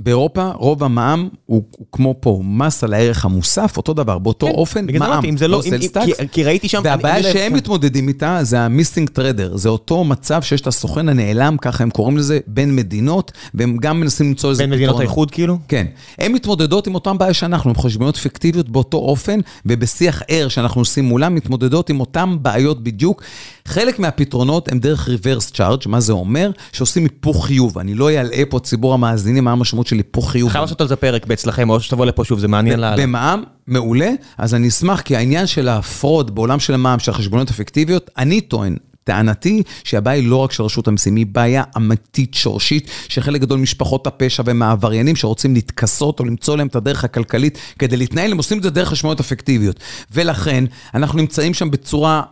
[0.00, 4.52] באירופה רוב המע"מ הוא, הוא כמו פה, מס על הערך המוסף, אותו דבר, באותו כן,
[4.52, 5.02] אופן מע"מ.
[5.02, 6.04] אמרתי, אם זה לא, אם- tax.
[6.04, 6.80] כי- כי ראיתי שם...
[6.84, 7.56] והבעיה אני- אני- שהם כן.
[7.56, 12.16] מתמודדים איתה זה המיסטינג טרדר, זה אותו מצב שיש את הסוכן הנעלם, ככה הם קוראים
[12.16, 15.58] לזה, בין מדינות, והם גם מנסים למצוא איזה בין מדינות האיחוד כאילו?
[15.68, 15.86] כן.
[16.18, 21.04] הן מתמודדות עם אותן בעיה שאנחנו, עם חשבונות פיקטיביות באותו אופן, ובשיח ער שאנחנו עושים
[21.04, 23.22] מולם, מתמודדות עם אותן בעיות בדיוק.
[23.68, 26.50] חלק מהפתרונות הם דרך reverse charge, מה זה אומר?
[26.72, 27.78] שעושים היפוך חיוב.
[27.78, 30.50] אני לא אלאה פה ציבור המאזינים מה המשמעות של היפוך חיוב.
[30.50, 33.02] חייב לעשות על זה פרק אצלכם, או שתבוא לפה שוב, זה מעניין לאללה.
[33.02, 38.10] במע"מ, מעולה, אז אני אשמח, כי העניין של הפרוד בעולם של המע"מ, של החשבונות הפיקטיביות,
[38.18, 43.40] אני טוען, טענתי שהבעיה היא לא רק של רשות המיסים, היא בעיה אמיתית שורשית, שחלק
[43.40, 48.36] גדול ממשפחות הפשע ומהעבריינים שרוצים להתכסות או למצוא להם את הדרך הכלכלית כדי להתנהל, הם
[48.36, 49.80] עושים את זה דרך חשבונות הפיקטיביות.
[50.12, 50.64] ולכן,
[50.94, 52.22] אנחנו נמצאים שם בצורה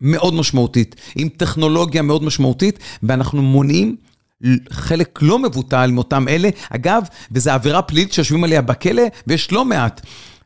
[0.00, 3.96] מאוד משמעותית, עם טכנולוגיה מאוד משמעותית, ואנחנו מונעים
[4.72, 6.48] חלק לא מבוטל מאותם אלה.
[6.70, 7.02] אגב,
[7.32, 10.00] וזו עבירה פלילית שיושבים עליה בכלא, ויש לא מעט.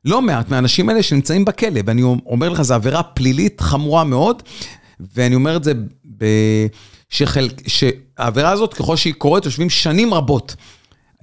[0.05, 4.43] לא מעט מהאנשים האלה שנמצאים בכלא, ואני אומר לך, זו עבירה פלילית חמורה מאוד,
[5.15, 5.73] ואני אומר את זה
[6.19, 6.25] ב...
[7.11, 10.57] שחלק, שהעבירה הזאת, ככל שהיא קורית, יושבים שנים רבות.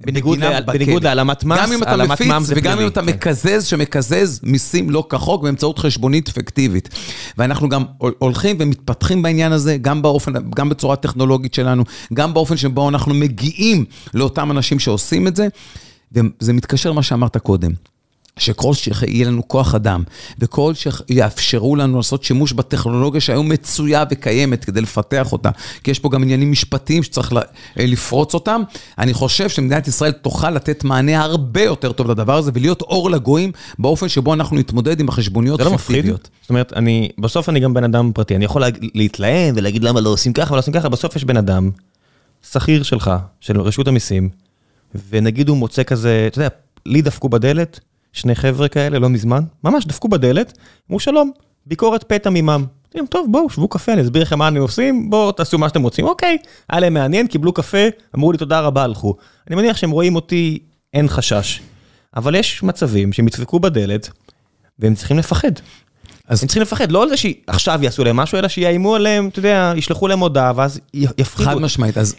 [0.06, 0.38] בניגוד
[1.04, 3.06] להעלמת מס, גם אם אתה העלמת מפיץ מע"מ זה וגם פלילי, אם אתה כן.
[3.06, 6.88] מקזז, שמקזז מיסים לא כחוק באמצעות חשבונית פיקטיבית.
[7.38, 12.56] ואנחנו גם הול- הולכים ומתפתחים בעניין הזה, גם באופן, גם בצורה טכנולוגית שלנו, גם באופן
[12.56, 15.48] שבו אנחנו מגיעים לאותם אנשים שעושים את זה.
[16.12, 17.70] וזה מתקשר למה שאמרת קודם.
[18.38, 20.02] שכל שיהיה לנו כוח אדם,
[20.38, 25.50] וכל שיאפשרו לנו לעשות שימוש בטכנולוגיה שהיום מצויה וקיימת כדי לפתח אותה,
[25.84, 27.38] כי יש פה גם עניינים משפטיים שצריך ל-
[27.76, 28.62] לפרוץ אותם,
[28.98, 33.52] אני חושב שמדינת ישראל תוכל לתת מענה הרבה יותר טוב לדבר הזה, ולהיות אור לגויים
[33.78, 36.06] באופן שבו אנחנו נתמודד עם החשבוניות זה לא מפחיד?
[36.40, 38.62] זאת אומרת, אני, בסוף אני גם בן אדם פרטי, אני יכול
[38.94, 41.70] להתלהם ולהגיד למה לא עושים ככה ולא עושים ככה, בסוף יש בן אדם,
[42.52, 44.28] שכיר שלך, של רשות המיסים,
[45.10, 46.48] ונגיד הוא מוצא כזה, אתה יודע,
[46.86, 47.80] לי דפקו בדלת,
[48.14, 50.58] שני חבר'ה כאלה, לא מזמן, ממש דפקו בדלת,
[50.90, 51.30] אמרו שלום,
[51.66, 52.64] ביקורת פתע ממם.
[52.94, 55.82] להם, טוב, בואו, שבו קפה, אני אסביר לכם מה אני עושים, בואו תעשו מה שאתם
[55.82, 56.06] רוצים.
[56.06, 56.38] אוקיי,
[56.68, 57.78] היה להם מעניין, קיבלו קפה,
[58.16, 59.16] אמרו לי תודה רבה, הלכו.
[59.48, 60.58] אני מניח שהם רואים אותי,
[60.94, 61.60] אין חשש.
[62.16, 64.10] אבל יש מצבים שהם ידפקו בדלת,
[64.78, 65.52] והם צריכים לפחד.
[66.28, 69.38] אז הם צריכים לפחד, לא על זה שעכשיו יעשו להם משהו, אלא שיאיימו עליהם, אתה
[69.38, 71.50] יודע, ישלחו להם הודעה, ואז יפחידו.
[71.50, 72.16] חד משמעית, אז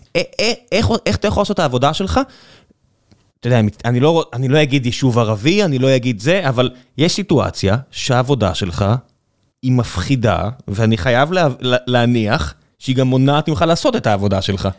[1.05, 2.19] איך אתה יכול לעשות את העבודה שלך?
[3.39, 7.13] אתה יודע, אני לא, אני לא אגיד יישוב ערבי, אני לא אגיד זה, אבל יש
[7.15, 8.85] סיטואציה שהעבודה שלך
[9.61, 14.69] היא מפחידה, ואני חייב לה, לה, להניח שהיא גם מונעת ממך לעשות את העבודה שלך.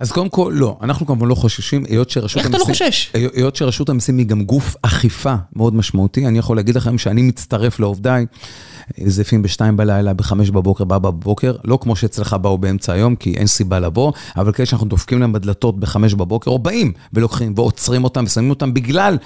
[0.00, 3.12] אז קודם כל, לא, אנחנו כמובן לא חוששים, היות שרשות איך אתה לא חושש?
[3.34, 7.80] היות שרשות המיסים היא גם גוף אכיפה מאוד משמעותי, אני יכול להגיד לכם שאני מצטרף
[7.80, 8.26] לעובדיי,
[9.04, 13.34] זה לפעמים בשתיים בלילה, בחמש בבוקר, בארבע בבוקר, לא כמו שאצלך באו באמצע היום, כי
[13.36, 18.04] אין סיבה לבוא, אבל כאלה שאנחנו דופקים להם בדלתות בחמש בבוקר, או באים ולוקחים ועוצרים
[18.04, 19.18] אותם ושמים אותם בגלל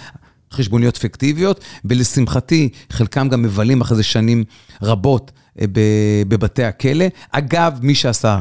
[0.52, 4.44] חשבוניות פיקטיביות, ולשמחתי, חלקם גם מבלים אחרי זה שנים
[4.82, 5.66] רבות אה,
[6.28, 7.04] בבתי הכלא.
[7.32, 8.40] אגב, מי שעשה...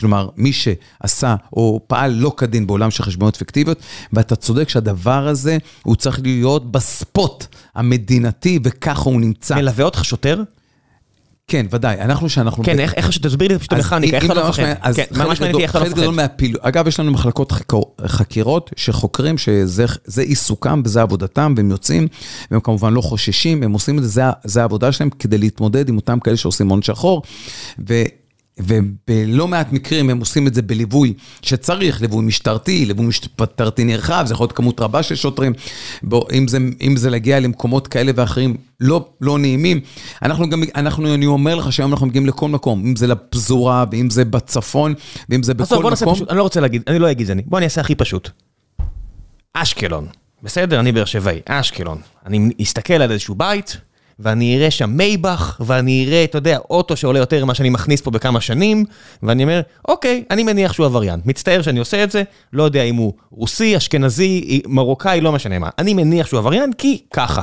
[0.00, 3.78] כלומר, מי שעשה או פעל לא כדין בעולם של חשבונות פיקטיביות,
[4.12, 9.54] ואתה צודק שהדבר הזה, הוא צריך להיות בספוט המדינתי, וככה הוא נמצא.
[9.54, 10.42] מלווה אותך שוטר?
[11.50, 12.00] כן, ודאי.
[12.00, 12.64] אנחנו שאנחנו...
[12.64, 14.74] כן, איך, איך, תסביר לי פשוט המכניקה, איך אתה לא ממש מפחד?
[14.82, 16.16] אז כן, ממש מעניין איך אתה לא חלק גדול מפחד.
[16.16, 17.52] מהפעילות, אגב, יש לנו מחלקות
[18.06, 22.08] חקירות שחוקרים שזה זה עיסוקם וזה עבודתם, והם יוצאים,
[22.50, 26.20] והם כמובן לא חוששים, הם עושים את זה, זה העבודה שלהם כדי להתמודד עם אותם
[26.20, 27.22] כאלה שעושים הון שחור.
[28.62, 34.34] ובלא מעט מקרים הם עושים את זה בליווי שצריך, ליווי משטרתי, ליווי משטרתי נרחב, זה
[34.34, 35.52] יכול להיות כמות רבה של שוטרים,
[36.02, 39.80] בו, אם, זה, אם זה להגיע למקומות כאלה ואחרים לא, לא נעימים.
[40.22, 44.10] אנחנו גם, אנחנו, אני אומר לך שהיום אנחנו מגיעים לכל מקום, אם זה לפזורה, ואם
[44.10, 44.94] זה בצפון,
[45.28, 46.14] ואם זה בכל עזוב, בוא נעשה מקום.
[46.14, 47.42] פשוט, אני לא רוצה להגיד, אני לא אגיד זה אני.
[47.46, 48.30] בוא אני אעשה הכי פשוט.
[49.54, 50.06] אשקלון.
[50.42, 51.98] בסדר, אני באר שבעי, אשקלון.
[52.26, 53.76] אני אסתכל על איזשהו בית,
[54.20, 58.10] ואני אראה שם מייבך, ואני אראה, אתה יודע, אוטו שעולה יותר ממה שאני מכניס פה
[58.10, 58.84] בכמה שנים,
[59.22, 61.20] ואני אומר, אוקיי, אני מניח שהוא עבריין.
[61.24, 62.22] מצטער שאני עושה את זה,
[62.52, 65.68] לא יודע אם הוא רוסי, אשכנזי, מרוקאי, לא משנה מה.
[65.78, 67.42] אני מניח שהוא עבריין כי ככה.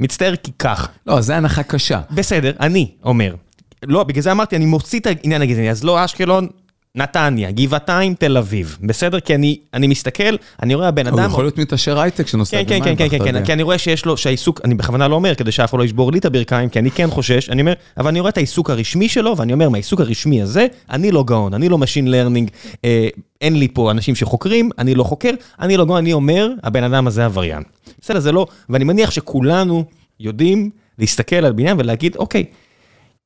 [0.00, 0.86] מצטער כי ככה.
[1.06, 2.00] לא, זה הנחה קשה.
[2.10, 3.34] בסדר, אני אומר.
[3.82, 6.48] לא, בגלל זה אמרתי, אני מוציא את העניין הגזעני, אז לא אשקלון,
[6.96, 8.78] נתניה, גבעתיים, תל אביב.
[8.82, 9.20] בסדר?
[9.20, 11.30] כי אני, אני מסתכל, אני רואה הבן הוא אדם...
[11.30, 14.06] יכול להיות מתעשר הייטק שנוסע כן, כן, כן, כן, כן, כן, כי אני רואה שיש
[14.06, 16.78] לו, שהעיסוק, אני בכוונה לא אומר, כדי שאף אחד לא ישבור לי את הברכיים, כי
[16.78, 20.00] אני כן חושש, אני אומר, אבל אני רואה את העיסוק הרשמי שלו, ואני אומר, מהעיסוק
[20.00, 22.50] הרשמי הזה, אני לא גאון, אני לא Machine Learning,
[22.84, 23.08] אה,
[23.40, 27.06] אין לי פה אנשים שחוקרים, אני לא חוקר, אני לא גאון, אני אומר, הבן אדם
[27.06, 27.62] הזה עבריין.
[28.00, 29.84] בסדר, זה לא, ואני מניח שכולנו
[30.20, 32.44] יודעים להסתכל על בניין ולהגיד, אוקיי,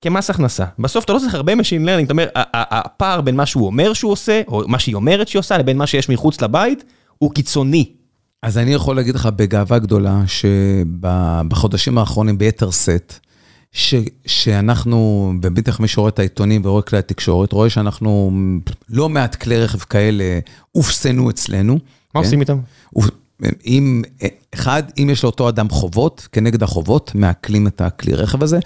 [0.02, 0.64] כמס הכנסה.
[0.78, 4.12] בסוף אתה לא צריך הרבה Machine Learning, אתה אומר, הפער בין מה שהוא אומר שהוא
[4.12, 6.84] עושה, או מה שהיא אומרת שהיא עושה, לבין מה שיש מחוץ לבית,
[7.18, 7.92] הוא קיצוני.
[8.42, 13.14] אז אני יכול להגיד לך בגאווה גדולה, שבחודשים האחרונים ביתר שאת,
[13.72, 13.94] ש,
[14.26, 18.32] שאנחנו, ובטח מי שרואה את העיתונים ורואה כלי התקשורת, רואה שאנחנו,
[18.88, 20.38] לא מעט כלי רכב כאלה
[20.74, 21.72] אופסנו אצלנו.
[21.74, 21.80] מה
[22.12, 22.18] כן?
[22.18, 22.58] עושים איתם?
[23.66, 24.02] אם,
[24.54, 28.58] אחד, אם יש לאותו אדם חובות, כנגד החובות, מעקלים את הכלי רכב הזה.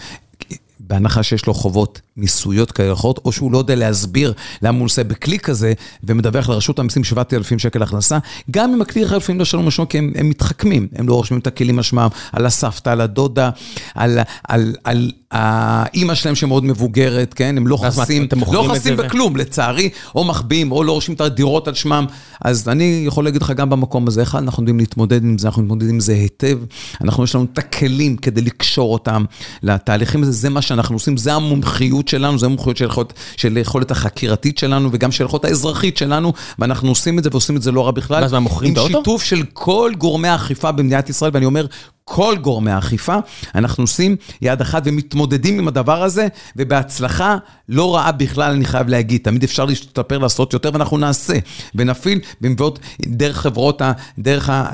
[0.88, 4.32] בהנחה שיש לו חובות מיסויות כאלה או אחרות, או שהוא לא יודע להסביר
[4.62, 5.72] למה הוא עושה בכלי כזה,
[6.04, 8.18] ומדווח לרשות המיסים 7,000 שקל הכנסה,
[8.50, 11.40] גם אם הכלי רכב לפעמים לא שלום משמעות, כי הם, הם מתחכמים, הם לא רושמים
[11.40, 13.50] את הכלים משמעם, על הסבתא, על הדודה,
[13.94, 17.56] על, על, על האימא שלהם שמאוד מבוגרת, כן?
[17.56, 21.20] הם לא חסים, לא חסים זה ו- בכלום, לצערי, או מחביאים, או לא רושמים את
[21.20, 22.06] הדירות על שמם.
[22.40, 25.62] אז אני יכול להגיד לך גם במקום הזה, אחד, אנחנו יודעים להתמודד עם זה, אנחנו
[25.62, 26.58] מתמודדים עם זה היטב.
[27.00, 29.24] אנחנו, יש לנו את הכלים כדי לקשור אותם
[29.62, 33.90] לתהליכים הזה, זה מה שאנחנו עושים, זה המומחיות שלנו, זה המומחיות של יכולת, של יכולת
[33.90, 37.86] החקירתית שלנו וגם של יכולת האזרחית שלנו, ואנחנו עושים את זה ועושים את זה לא
[37.86, 38.22] רע בכלל.
[38.22, 38.98] ואז מה, מוכרים את האוטו?
[38.98, 41.66] עם שיתוף של כל גורמי האכיפה במדינת ישראל, ואני אומר,
[42.04, 43.16] כל גורמי האכיפה,
[43.54, 47.36] אנחנו עושים יד אחת ומתמודדים עם הדבר הזה, ובהצלחה
[47.68, 49.20] לא רעה בכלל, אני חייב להגיד.
[49.24, 51.34] תמיד אפשר להשתפר, לעשות יותר, ואנחנו נעשה.
[51.74, 54.70] ונפעיל במבואות דרך חברות, ה- דרך ה...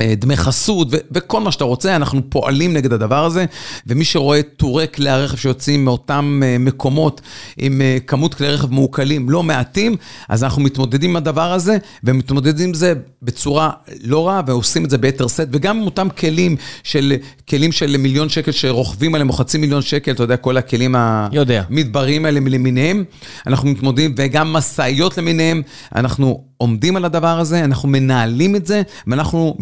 [0.00, 3.44] אה, דמי חסות ו- וכל מה שאתה רוצה, אנחנו פועלים נגד הדבר הזה,
[3.86, 7.20] ומי שרואה טורי כלי הרכב שיוצאים מאותם אה, מקומות
[7.56, 9.96] עם אה, כמות כלי רכב מעוקלים לא מעטים,
[10.28, 13.70] אז אנחנו מתמודדים עם הדבר הזה, ומתמודדים עם זה בצורה
[14.02, 17.12] לא רעה, ועושים את זה ביתר שאת, וגם עם אותם כלים של,
[17.48, 20.94] כלים של מיליון שקל שרוכבים עליהם, או חצי מיליון שקל, אתה יודע, כל הכלים
[21.32, 21.62] יודע.
[21.70, 23.04] המדבריים האלה למיניהם,
[23.46, 25.62] אנחנו מתמודדים, וגם משאיות למיניהם,
[25.94, 26.51] אנחנו...
[26.62, 29.56] עומדים על הדבר הזה, אנחנו מנהלים את זה, ואנחנו,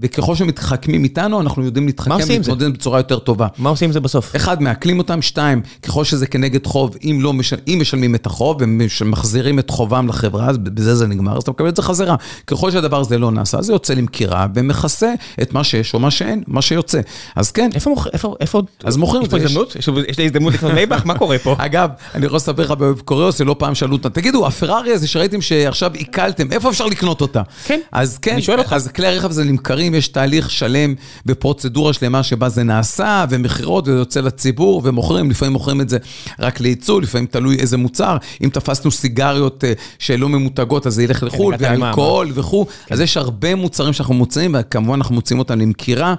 [0.00, 3.46] וככל שמתחכמים איתנו, אנחנו יודעים להתחכם ולהתמודד בצורה יותר טובה.
[3.58, 4.36] מה עושים עם זה בסוף?
[4.36, 8.56] אחד, מעכלים אותם, שתיים, ככל שזה כנגד חוב, אם לא משל, אם משלמים את החוב
[8.60, 12.16] ומחזירים את חובם לחברה, אז בזה זה נגמר, אז אתה מקבל את זה חזרה.
[12.46, 16.42] ככל שהדבר הזה לא נעשה, זה יוצא למכירה ומכסה את מה שיש או מה שאין,
[16.46, 17.00] מה שיוצא.
[17.36, 17.70] אז כן.
[17.74, 18.12] איפה מוכרים?
[18.12, 18.62] איפה, איפה...
[18.84, 19.76] אז מוכרים יש פה הזדמנות?
[19.76, 21.06] יש, יש לי הזדמנות לקנות מייבך?
[21.06, 21.56] מה קורה פה?
[21.66, 25.90] אגב, אני יכול לספר לך בקוריאוס, שלא פעם שאלו אותה, תגידו, הפרארי הזה שראיתם שעכשיו
[26.38, 27.42] עיכלתם, איפה אפשר לקנות אותה?
[27.64, 28.72] כן, אז כן, אני שואל אותך.
[28.72, 30.94] אז כלי הרכב הזה נמכרים, יש תהליך שלם
[31.26, 35.98] בפרוצדורה שלמה שבה זה נעשה, ומכירות, וזה יוצא לציבור, ומוכרים, לפעמים מוכרים את זה
[36.38, 38.16] רק לייצוא, לפעמים תלוי איזה מוצר.
[38.44, 41.82] אם תפסנו סיגריות אה, שלא ממותגות, אז זה ילך לחו"ל, הגעת למע"מ.
[41.82, 42.66] ואלכוהול וכו'.
[42.90, 46.14] אז יש הרבה מוצרים שאנחנו מוצאים, וכמובן אנחנו מוצאים אותם למכירה,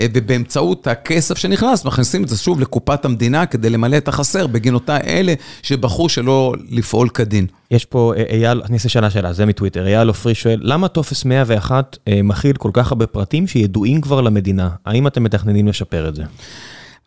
[0.00, 4.74] אה, ובאמצעות הכסף שנכנס, מכניסים את זה שוב לקופת המדינה כדי למלא את החסר בגין
[4.74, 7.46] אותה אלה שבחרו שלא לפעול כדין.
[7.70, 11.24] יש פה אה, אייל, אני אעשה שאלה שאלה, זה מטוויטר, אייל עופרי שואל, למה טופס
[11.24, 14.68] 101 אה, מכיל כל כך הרבה פרטים שידועים כבר למדינה?
[14.86, 16.22] האם אתם מתכננים לשפר את זה?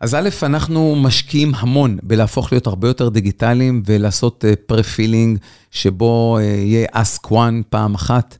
[0.00, 5.38] אז א', אנחנו משקיעים המון בלהפוך להיות הרבה יותר דיגיטליים ולעשות pre-filling
[5.70, 8.36] שבו אה, יהיה ask once פעם אחת.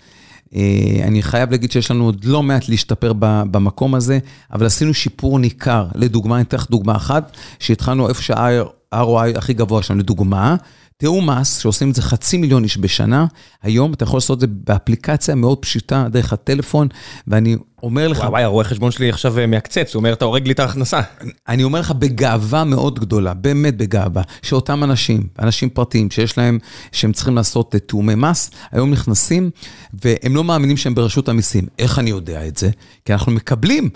[0.55, 0.61] אה,
[1.05, 3.13] אני חייב להגיד שיש לנו עוד לא מעט להשתפר
[3.51, 4.19] במקום הזה,
[4.53, 5.87] אבל עשינו שיפור ניכר.
[5.95, 10.01] לדוגמה, אני אתן לך דוגמה אחת, שהתחלנו איפה שה-ROI הכי גבוה שלנו.
[10.01, 10.57] לדוגמה,
[10.99, 13.27] תיאום מס, שעושים את זה חצי מיליון איש בשנה,
[13.63, 16.89] היום אתה יכול לעשות את זה באפליקציה מאוד פשוטה, דרך הטלפון,
[17.27, 18.27] ואני אומר לך...
[18.29, 21.01] וואי, הרואה חשבון שלי עכשיו אה, מעקצץ, הוא אומר, אתה הורג לי את ההכנסה.
[21.49, 26.59] אני אומר לך בגאווה מאוד גדולה, באמת בגאווה, שאותם אנשים, אנשים פרטיים שיש להם,
[26.93, 29.51] שהם צריכים לעשות אה, תיאומי מס, היום נכנסים
[30.05, 31.67] והם לא מאמינים שהם ברשות המיסים.
[31.79, 32.71] איך אני יודע את זה?
[33.05, 33.89] כי אנחנו מקבלים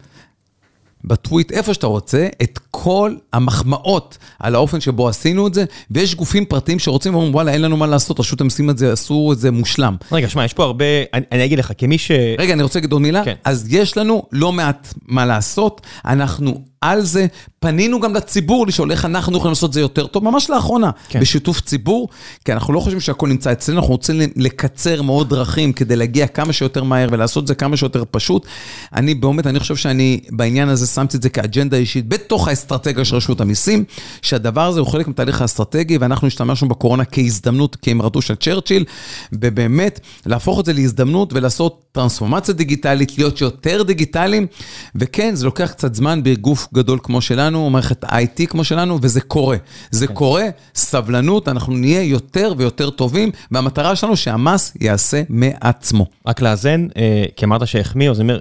[1.05, 6.45] בטוויט, איפה שאתה רוצה, את כל המחמאות על האופן שבו עשינו את זה, ויש גופים
[6.45, 9.51] פרטיים שרוצים ואומרים, וואלה, אין לנו מה לעשות, רשות המיסים את זה, עשו את זה
[9.51, 9.97] מושלם.
[10.13, 12.11] רגע, שמע, יש פה הרבה, אני, אני אגיד לך, כמי ש...
[12.39, 13.25] רגע, אני רוצה להגיד עוד מילה.
[13.25, 13.35] כן.
[13.45, 17.27] אז יש לנו לא מעט מה לעשות, אנחנו על זה.
[17.61, 21.21] פנינו גם לציבור לשאול איך אנחנו יכולים לעשות את זה יותר טוב, ממש לאחרונה, כן.
[21.21, 22.09] בשיתוף ציבור,
[22.45, 26.53] כי אנחנו לא חושבים שהכל נמצא אצלנו, אנחנו רוצים לקצר מאוד דרכים כדי להגיע כמה
[26.53, 28.47] שיותר מהר ולעשות את זה כמה שיותר פשוט.
[28.95, 33.17] אני באמת, אני חושב שאני בעניין הזה שמתי את זה כאג'נדה אישית בתוך האסטרטגיה של
[33.17, 33.85] רשות המיסים,
[34.23, 38.85] שהדבר הזה הוא חלק מהתהליך האסטרטגי, ואנחנו השתמשנו בקורונה כהזדמנות, כאמרתו של צ'רצ'יל,
[39.33, 44.47] ובאמת להפוך את זה להזדמנות ולעשות טרנספורמציה דיגיטלית, להיות יותר דיגיטליים,
[44.95, 49.57] וכן, זה לוקח קצת זמן בגוף גדול כמו שלנו, מערכת IT כמו שלנו, וזה קורה.
[49.91, 50.15] זה כן.
[50.15, 50.45] קורה,
[50.75, 56.07] סבלנות, אנחנו נהיה יותר ויותר טובים, והמטרה שלנו שהמס יעשה מעצמו.
[56.27, 58.39] רק לאזן, אה, כי אמרת שהחמיאו, אני אומר,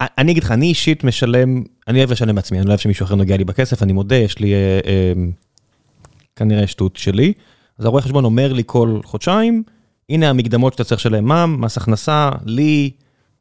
[0.00, 3.14] אני אגיד לך, אני אישית משלם, אני אוהב לשלם בעצמי, אני לא אוהב שמישהו אחר
[3.14, 5.12] נוגע לי בכסף, אני מודה, יש לי אה, אה,
[6.36, 7.32] כנראה שטות שלי.
[7.78, 9.62] אז הרואה חשבון אומר לי כל חודשיים,
[10.10, 12.90] הנה המקדמות שאתה צריך לשלם מע"מ, מס הכנסה, לי,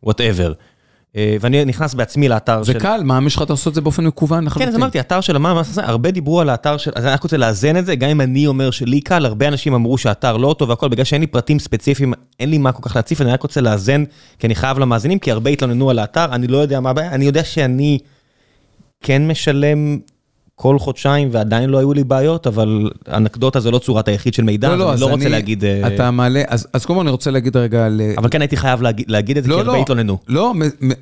[0.03, 0.53] whatever.
[1.15, 2.73] ואני נכנס בעצמי לאתר של...
[2.73, 4.67] זה קל, מע"מ יש לך עושה את זה באופן מקוון לחלוטין.
[4.67, 6.91] כן, אז אמרתי, אתר של המע"מ, הרבה דיברו על האתר של...
[6.95, 9.73] אז אני רק רוצה לאזן את זה, גם אם אני אומר שלי קל, הרבה אנשים
[9.73, 12.95] אמרו שהאתר לא טוב והכל, בגלל שאין לי פרטים ספציפיים, אין לי מה כל כך
[12.95, 14.03] להציף, אני רק רוצה לאזן,
[14.39, 17.25] כי אני חייב למאזינים, כי הרבה התלוננו על האתר, אני לא יודע מה הבעיה, אני
[17.25, 17.99] יודע שאני
[19.03, 19.99] כן משלם...
[20.61, 24.69] כל חודשיים ועדיין לא היו לי בעיות, אבל אנקדוטה זה לא צורת היחיד של מידע,
[24.69, 25.63] לא, לא, אני לא רוצה להגיד...
[25.87, 28.01] אתה מעלה, אז, אז קודם כל אני רוצה להגיד רגע על...
[28.17, 30.17] אבל כן הייתי חייב להגיד, להגיד את זה, לא, כי הרבה לא, התלוננו.
[30.27, 30.53] לא,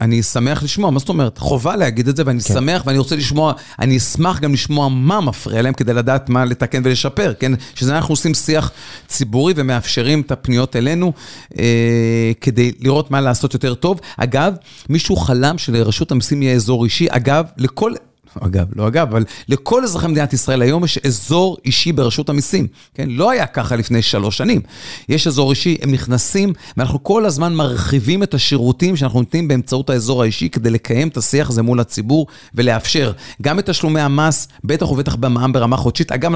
[0.01, 1.37] אני שמח לשמוע, מה זאת אומרת?
[1.37, 2.53] חובה להגיד את זה, ואני כן.
[2.53, 6.81] שמח, ואני רוצה לשמוע, אני אשמח גם לשמוע מה מפריע להם, כדי לדעת מה לתקן
[6.85, 7.51] ולשפר, כן?
[7.75, 8.71] שזה אנחנו עושים שיח
[9.07, 11.13] ציבורי ומאפשרים את הפניות אלינו,
[11.59, 13.99] אה, כדי לראות מה לעשות יותר טוב.
[14.17, 14.53] אגב,
[14.89, 17.93] מישהו חלם שלרשות המיסים יהיה אזור אישי, אגב, לכל...
[18.41, 23.09] אגב, לא אגב, אבל לכל אזרחי מדינת ישראל היום יש אזור אישי ברשות המיסים, כן?
[23.09, 24.61] לא היה ככה לפני שלוש שנים.
[25.09, 30.21] יש אזור אישי, הם נכנסים, ואנחנו כל הזמן מרחיבים את השירותים שאנחנו נותנים באמצעות האזור
[30.23, 33.11] האישי כדי לקיים את השיח הזה מול הציבור ולאפשר
[33.41, 36.11] גם את תשלומי המס, בטח ובטח במע"מ ברמה חודשית.
[36.11, 36.31] אגב,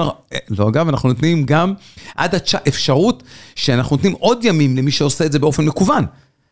[0.49, 1.73] לא אגב, אנחנו נותנים גם
[2.15, 2.55] עד התש...
[2.55, 3.23] אפשרות
[3.55, 6.05] שאנחנו נותנים עוד ימים למי שעושה את זה באופן מקוון.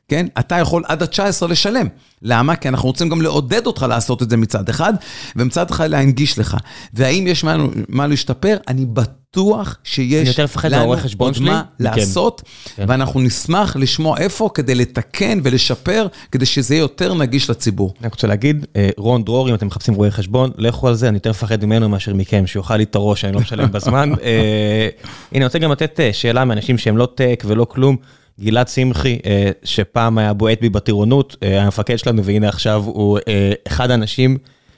[0.10, 0.26] כן?
[0.40, 1.88] אתה יכול עד ה-19 לשלם.
[2.22, 2.56] למה?
[2.56, 4.94] כי אנחנו רוצים גם לעודד אותך לעשות את זה מצד אחד,
[5.36, 6.58] ומצד אחד להנגיש לך.
[6.94, 7.58] והאם יש מה,
[7.90, 8.58] מה להשתפר?
[8.68, 12.42] אני בטוח שיש לנו עוד מה לעשות,
[12.76, 12.86] כן.
[12.88, 17.94] ואנחנו נשמח לשמוע איפה כדי לתקן ולשפר, כדי שזה יהיה יותר נגיש לציבור.
[18.02, 21.16] אני רוצה להגיד, אה, רון דרור, אם אתם מחפשים רואי חשבון, לכו על זה, אני
[21.16, 24.10] יותר מפחד ממנו מאשר מכם, שיאכל לי את הראש, אני לא משלם בזמן.
[24.24, 24.90] אה,
[25.32, 27.98] הנה, אני רוצה גם לתת אה, שאלה מאנשים שהם לא טק ולא כלום.
[28.40, 33.52] גלעד שמחי, אה, שפעם היה בועט בי בטירונות, אה, המפקד שלנו, והנה עכשיו הוא אה,
[33.68, 34.38] אחד האנשים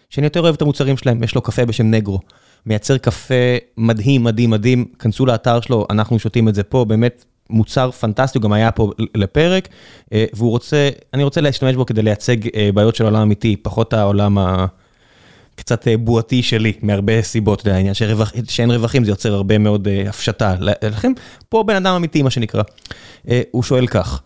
[0.09, 2.19] שאני יותר אוהב את המוצרים שלהם, יש לו קפה בשם נגרו.
[2.65, 3.35] מייצר קפה
[3.77, 8.43] מדהים, מדהים, מדהים, כנסו לאתר שלו, אנחנו שותים את זה פה, באמת מוצר פנטסטי, הוא
[8.43, 9.67] גם היה פה לפרק,
[10.11, 12.35] והוא רוצה, אני רוצה להשתמש בו כדי לייצג
[12.73, 14.65] בעיות של עולם אמיתי, פחות העולם ה...
[15.56, 17.94] קצת בועתי שלי, מהרבה סיבות, יודע, העניין
[18.48, 20.56] שאין רווחים זה יוצר הרבה מאוד הפשטה.
[20.60, 21.11] לכן,
[21.49, 22.64] פה בן אדם אמיתי, מה שנקרא.
[23.30, 24.22] אה, הוא שואל כך,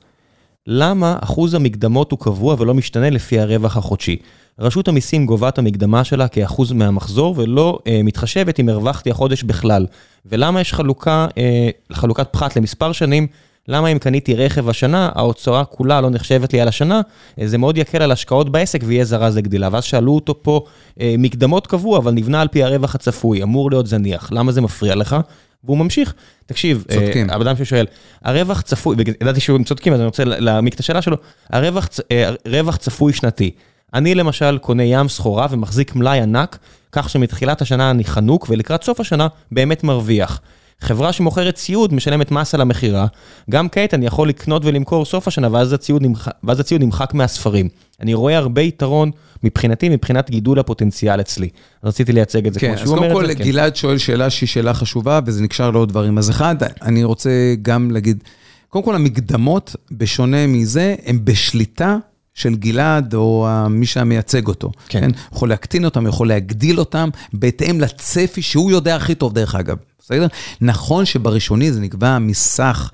[0.68, 4.18] למה אחוז המקדמות הוא קבוע ולא משתנה לפי הרווח החודשי?
[4.60, 9.86] רשות המיסים גובה את המקדמה שלה כאחוז מהמחזור ולא אה, מתחשבת אם הרווחתי החודש בכלל.
[10.26, 13.28] ולמה יש חלוקה, אה, חלוקת פחת למספר שנים?
[13.68, 17.02] למה אם קניתי רכב השנה, ההוצאה כולה לא נחשבת לי על השנה?
[17.42, 19.70] אה, זה מאוד יקל על השקעות בעסק ויהיה זרז לגדילה.
[19.72, 20.66] ואז שאלו אותו פה,
[21.02, 24.32] אה, מקדמות קבוע, אבל נבנה על פי הרווח הצפוי, אמור להיות זניח.
[24.32, 25.16] למה זה מפריע לך?
[25.64, 26.14] והוא ממשיך.
[26.46, 27.30] תקשיב, צודקים.
[27.30, 27.86] הבן אדם ששואל,
[28.24, 31.18] הרווח צפוי, ידעתי שהם צודקים, אז אני רוצה להעמיק את השאלה שלו,
[31.50, 33.52] הרווח צפוי שנתי.
[33.94, 36.58] אני למשל קונה ים סחורה ומחזיק מלאי ענק,
[36.92, 40.42] כך שמתחילת השנה אני חנוק, ולקראת סוף השנה באמת מרוויח.
[40.86, 43.06] חברה שמוכרת ציוד משלמת מס על המכירה,
[43.50, 46.28] גם כעת אני יכול לקנות ולמכור סוף השנה, ואז הציוד, נמח...
[46.44, 47.70] ואז הציוד נמחק מהספרים.
[48.02, 49.12] אני רואה הרבה יתרון
[49.44, 51.50] מבחינתי, מבחינת גידול הפוטנציאל אצלי.
[51.84, 53.14] רציתי לייצג את זה כן, כמו שהוא אומר את זה.
[53.14, 53.76] כן, אז קודם כל, גלעד.
[53.76, 56.18] שואל שאלה שהיא שאלה חשובה, וזה נקשר לעוד דברים.
[56.18, 57.30] אז אחד, אני רוצה
[57.62, 58.24] גם להגיד,
[58.70, 61.98] קודם כל, המקדמות, בשונה מזה, הן בשליטה
[62.36, 64.72] של גלעד או מי שהמייצג אותו.
[64.88, 65.02] כן.
[65.02, 65.12] כן.
[65.36, 69.78] יכול להקטין אותם, יכול להגדיל אותם, בהתאם לצפי שהוא יודע הכי טוב, דרך אגב.
[70.00, 70.28] בסדר?
[70.62, 72.90] נכון שבראשוני זה נקבע מסך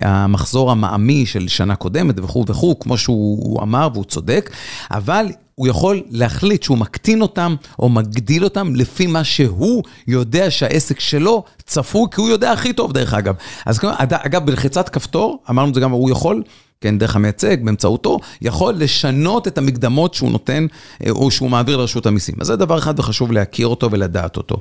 [0.00, 4.50] המחזור המעמי של שנה קודמת וכו' וכו', כמו שהוא אמר והוא צודק,
[4.90, 11.00] אבל הוא יכול להחליט שהוא מקטין אותם או מגדיל אותם לפי מה שהוא יודע שהעסק
[11.00, 13.34] שלו צפוי, כי הוא יודע הכי טוב דרך אגב.
[13.66, 16.42] אז אגב, בלחיצת כפתור, אמרנו את זה גם, הוא יכול
[16.80, 20.66] כן, דרך המייצג, באמצעותו, יכול לשנות את המקדמות שהוא נותן
[21.06, 22.34] אה, או שהוא מעביר לרשות המיסים.
[22.40, 24.56] אז זה דבר אחד וחשוב להכיר אותו ולדעת אותו.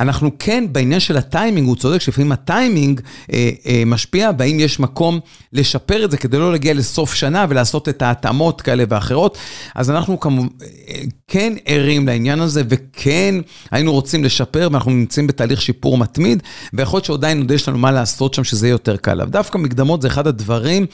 [0.00, 3.00] אנחנו כן, בעניין של הטיימינג, הוא צודק שלפעמים הטיימינג
[3.32, 5.20] אה, אה, משפיע, והאם יש מקום
[5.52, 9.38] לשפר את זה כדי לא להגיע לסוף שנה ולעשות את ההתאמות כאלה ואחרות.
[9.74, 13.34] אז אנחנו כמובן אה, כן ערים לעניין הזה, וכן
[13.70, 17.92] היינו רוצים לשפר, ואנחנו נמצאים בתהליך שיפור מתמיד, ויכול להיות שעדיין עוד יש לנו מה
[17.92, 19.24] לעשות שם שזה יהיה יותר קל.
[19.24, 20.86] דווקא מקדמות זה אחד הדברים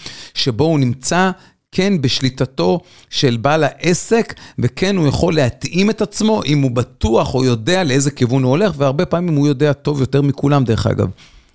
[0.47, 1.31] שבו הוא נמצא
[1.73, 7.44] כן בשליטתו של בעל העסק, וכן הוא יכול להתאים את עצמו אם הוא בטוח או
[7.44, 11.09] יודע לאיזה כיוון הוא הולך, והרבה פעמים הוא יודע טוב יותר מכולם, דרך אגב.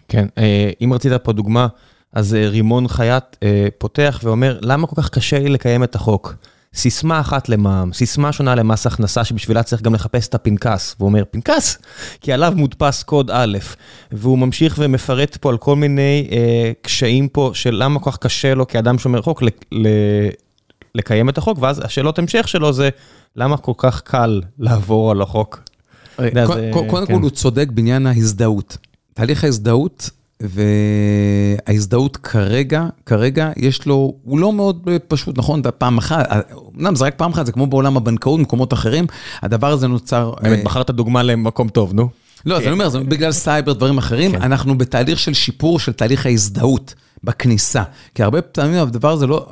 [0.07, 1.67] כן, אה, אם רצית פה דוגמה,
[2.13, 6.35] אז אה, רימון חייט אה, פותח ואומר, למה כל כך קשה לי לקיים את החוק?
[6.75, 10.95] סיסמה אחת למע"מ, סיסמה שונה למס הכנסה שבשבילה צריך גם לחפש את הפנקס.
[10.99, 11.77] והוא אומר, פנקס?
[12.21, 13.57] כי עליו מודפס קוד א',
[14.11, 18.53] והוא ממשיך ומפרט פה על כל מיני אה, קשיים פה של למה כל כך קשה
[18.53, 20.29] לו כאדם שומר חוק ל- ל-
[20.95, 22.89] לקיים את החוק, ואז השאלות המשך שלו זה,
[23.35, 25.59] למה כל כך קל לעבור על החוק?
[26.87, 28.77] קודם כל הוא צודק בעניין ההזדהות.
[29.13, 30.09] תהליך ההזדהות
[31.67, 35.61] וההזדהות כרגע, כרגע יש לו, הוא לא מאוד פשוט, נכון?
[35.77, 36.27] פעם אחת,
[36.77, 39.05] אמנם זה רק פעם אחת, זה כמו בעולם הבנקאות, במקומות אחרים,
[39.41, 40.33] הדבר הזה נוצר...
[40.41, 42.09] באמת, אה, בחרת דוגמה למקום טוב, נו.
[42.45, 44.41] לא, אז אני אומר, זה בגלל סייבר, דברים אחרים, כן.
[44.41, 46.93] אנחנו בתהליך של שיפור של תהליך ההזדהות
[47.23, 47.83] בכניסה.
[48.15, 49.47] כי הרבה פעמים הדבר הזה לא...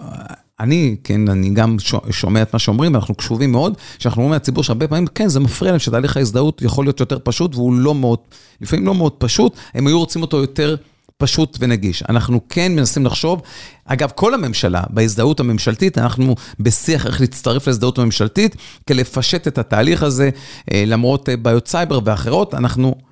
[0.60, 1.77] אני, כן, אני גם
[2.10, 5.72] שומע את מה שאומרים, ואנחנו קשובים מאוד, שאנחנו אומרים מהציבור שהרבה פעמים, כן, זה מפריע
[5.72, 8.19] להם שתהליך ההזדהות יכול להיות יותר פשוט, והוא לא מאוד,
[8.61, 10.76] לפעמים לא מאוד פשוט, הם היו רוצים אותו יותר
[11.18, 12.03] פשוט ונגיש.
[12.10, 13.41] אנחנו כן מנסים לחשוב,
[13.86, 18.56] אגב, כל הממשלה, בהזדהות הממשלתית, אנחנו בשיח איך להצטרף להזדהות הממשלתית,
[18.88, 20.30] כדי לפשט את התהליך הזה,
[20.72, 23.09] אה, למרות אה, בעיות סייבר ואחרות, אנחנו...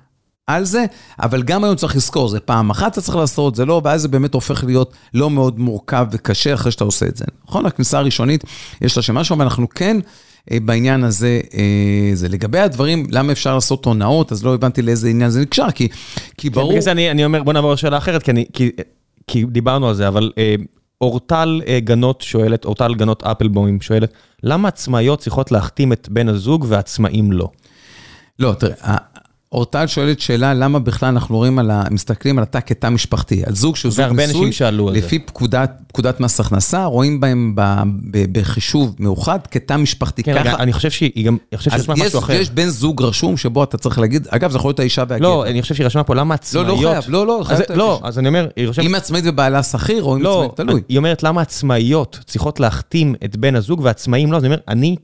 [0.48, 0.84] על זה,
[1.22, 4.08] אבל גם היום צריך לזכור, זה פעם אחת אתה צריך לעשות, זה לא, ואז זה
[4.08, 7.24] באמת הופך להיות לא מאוד מורכב וקשה אחרי שאתה עושה את זה.
[7.48, 8.44] נכון, הכניסה הראשונית,
[8.80, 9.96] יש לה שמשהו, אבל אנחנו כן
[10.50, 11.40] בעניין הזה.
[12.14, 15.88] זה לגבי הדברים, למה אפשר לעשות הונאות, אז לא הבנתי לאיזה עניין זה נקשר, כי,
[16.36, 16.68] כי ברור...
[16.70, 18.70] בגלל זה אני, אני אומר, בוא נעבור לשאלה אחרת, כי, אני, כי,
[19.26, 20.32] כי דיברנו על זה, אבל
[21.00, 24.12] אורטל גנות שואלת, אורטל גנות אפלבוים שואלת,
[24.42, 27.48] למה עצמאיות צריכות להחתים את בן הזוג ועצמאים לא?
[28.38, 28.96] לא, תראה,
[29.52, 31.84] אורטל שואלת שאלה, למה בכלל אנחנו רואים על ה...
[31.90, 35.00] מסתכלים על התא כתא משפחתי, על זוג שהוא זוג נשוי, והרבה אנשים שאלו על זה.
[35.00, 37.62] לפי פקודת, פקודת מס הכנסה, רואים בהם ב,
[38.10, 40.22] ב, בחישוב מאוחד כתא משפחתי.
[40.22, 40.56] כן, ככה...
[40.62, 42.32] אני חושב שהיא גם, אני חושב שיש משהו אחר.
[42.32, 45.28] יש בן זוג רשום שבו אתה צריך להגיד, אגב, זה יכול להיות האישה והגבר.
[45.28, 46.68] לא, אני חושב שהיא רשמה פה, למה עצמאיות...
[46.68, 47.60] לא, לא חייב, לא, לא, חייב.
[47.60, 48.86] אז, לא, אז אני אומר, היא רושמת...
[48.86, 50.80] אם עצמאית ובעלה שכיר, או אם לא, עצמאית, תלוי.
[50.88, 54.36] היא אומרת, למה עצמאיות צריכות להחתים את בן הזוג ועצמאים לא?
[54.36, 54.96] אז אני אומר, אני,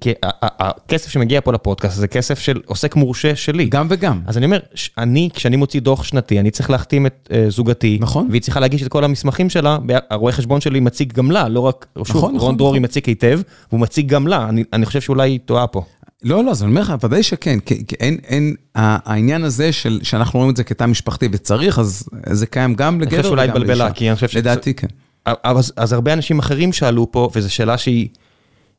[0.43, 3.67] הכסף שמגיע פה לפודקאסט זה כסף של עוסק מורשה שלי.
[3.67, 4.21] גם וגם.
[4.35, 4.59] אז אני אומר,
[4.99, 7.99] אני, כשאני מוציא דוח שנתי, אני צריך להחתים את uh, זוגתי.
[8.01, 8.29] נכון.
[8.31, 9.79] והיא צריכה להגיש את כל המסמכים שלה,
[10.11, 12.85] הרואה חשבון שלי מציג גם לה, לא רק, נכון, שוב, נכון, רון דרורי נכון.
[12.85, 15.83] מציג היטב, והוא מציג גם לה, אני, אני חושב שאולי היא טועה פה.
[16.23, 20.01] לא, לא, אז אני אומר לך, ודאי שכן, כי, כי אין, אין, העניין הזה של,
[20.03, 23.19] שאנחנו רואים את זה כתא משפחתי וצריך, אז זה קיים גם לגבר וגם לאישה.
[23.19, 24.37] אני חושב שאולי התבלבלה, כי אני חושב ש...
[24.37, 24.87] לדעתי כן.
[25.25, 28.09] אז, אז הרבה אנשים אחרים שאלו פה, וזו שאלה שהיא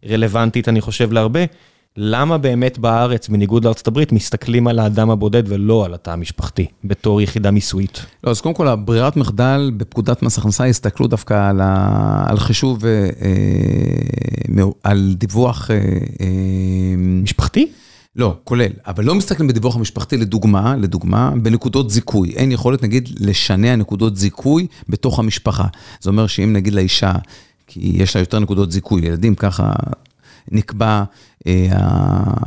[0.09, 1.39] רלוונטית, אני חושב, להרבה,
[1.97, 7.21] למה באמת בארץ, בניגוד לארצות הברית, מסתכלים על האדם הבודד ולא על התא המשפחתי, בתור
[7.21, 8.05] יחידה מיסויית?
[8.23, 12.23] לא, אז קודם כל, הברירת מחדל בפקודת מס הכנסה, הסתכלו דווקא על, ה...
[12.27, 13.09] על חישוב, אה,
[14.57, 15.71] אה, על דיווח...
[15.71, 15.75] אה,
[16.21, 17.67] אה, משפחתי?
[18.15, 22.29] לא, כולל, אבל לא מסתכלים בדיווח המשפחתי לדוגמה, לדוגמה, בנקודות זיכוי.
[22.29, 25.67] אין יכולת, נגיד, לשנע נקודות זיכוי בתוך המשפחה.
[26.01, 27.11] זה אומר שאם נגיד לאישה,
[27.67, 29.73] כי יש לה יותר נקודות זיכוי, ילדים ככה
[30.51, 31.03] נקבע
[31.47, 31.67] אה,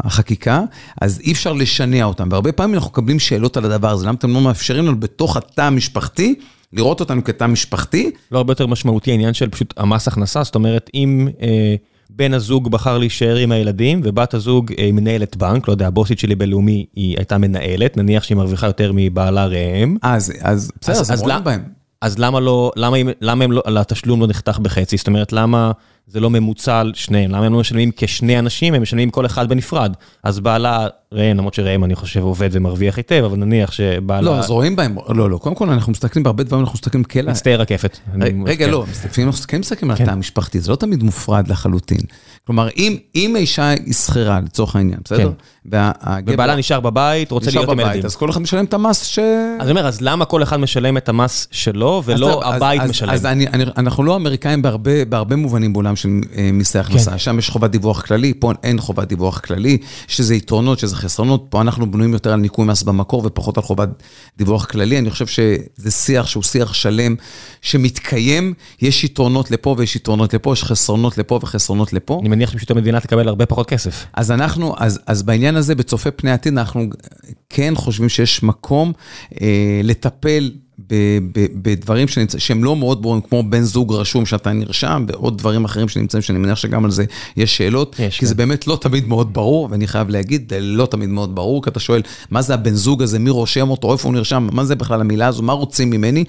[0.05, 0.63] החקיקה,
[1.01, 2.29] אז אי אפשר לשנע אותם.
[2.31, 5.61] והרבה פעמים אנחנו מקבלים שאלות על הדבר הזה, למה אתם לא מאפשרים לנו בתוך התא
[5.61, 6.35] המשפחתי,
[6.73, 8.11] לראות אותנו כתא משפחתי?
[8.33, 11.29] לא הרבה יותר משמעותי העניין של פשוט המס הכנסה, זאת אומרת, אם...
[11.43, 11.75] אה...
[12.11, 16.35] בן הזוג בחר להישאר עם הילדים, ובת הזוג היא מנהלת בנק, לא יודע, הבוסית שלי
[16.35, 19.97] בלאומי היא הייתה מנהלת, נניח שהיא מרוויחה יותר מבעלה ראם.
[20.03, 21.78] אז, אז בסדר, אז, אז רואים בהם.
[22.03, 24.97] אז למה לא, למה, למה הם לא, התשלום לא נחתך בחצי?
[24.97, 25.73] זאת אומרת, למה
[26.07, 27.31] זה לא ממוצע על שניהם?
[27.31, 29.93] למה הם לא משלמים כשני אנשים, הם משלמים כל אחד בנפרד?
[30.23, 34.21] אז בעלה, ראם, למרות שראם אני חושב עובד ומרוויח היטב, אבל נניח שבעלה...
[34.21, 37.31] לא, אז רואים בהם, לא, לא, קודם כל אנחנו מסתכלים בהרבה דברים, אנחנו מסתכלים כאלה...
[37.31, 37.99] מצטער רקפת.
[38.47, 42.01] רגע, לא, לפעמים אנחנו כן מסתכלים על התא המשפחתי, זה לא תמיד מופרד לחלוטין.
[42.49, 42.69] כלומר,
[43.15, 45.31] אם האישה היא שכירה, לצורך העניין, בסדר?
[46.27, 48.05] ובעלה נשאר בבית, רוצה להיות עם ילדים.
[48.05, 49.19] אז כל אחד משלם את המס ש...
[49.19, 53.11] אז אני אומר, אז למה כל אחד משלם את המס שלו, ולא הבית משלם?
[53.11, 53.27] אז
[53.77, 54.63] אנחנו לא אמריקאים
[55.09, 57.11] בהרבה מובנים בעולם של אה, מיסי הכנסה.
[57.11, 57.19] כן.
[57.19, 61.47] שם יש חובת דיווח כללי, פה אין חובת דיווח כללי, שזה יתרונות, שזה חסרונות.
[61.49, 63.89] פה אנחנו בנויים יותר על ניכוי מס במקור ופחות על חובת
[64.39, 64.99] דיווח כללי.
[64.99, 67.15] אני חושב שזה שיח שהוא שיח שלם
[67.63, 72.19] שמתקיים, יש יתרונות לפה ויש יתרונות לפה, יש חסרונות לפה וחסרונות לפה.
[72.21, 74.07] אני מניח שפשוט המדינה תקבל הרבה פחות כסף.
[74.13, 76.87] אז אנחנו, אז, אז בעניין הזה, בצופה פני עתיד, אנחנו
[77.49, 78.93] כן חושבים שיש מקום
[79.41, 80.51] אה, לטפל
[81.63, 85.89] בדברים שנמצא, שהם לא מאוד ברורים, כמו בן זוג רשום שאתה נרשם, ועוד דברים אחרים
[85.89, 87.05] שנמצאים, שאני מניח שגם על זה
[87.37, 88.27] יש שאלות, יש, כי כן.
[88.27, 91.71] זה באמת לא תמיד מאוד ברור, ואני חייב להגיד, זה לא תמיד מאוד ברור, כי
[91.71, 94.75] אתה שואל, מה זה הבן זוג הזה, מי רושם אותו, איפה הוא נרשם, מה זה
[94.75, 96.25] בכלל המילה הזו, מה רוצים ממני?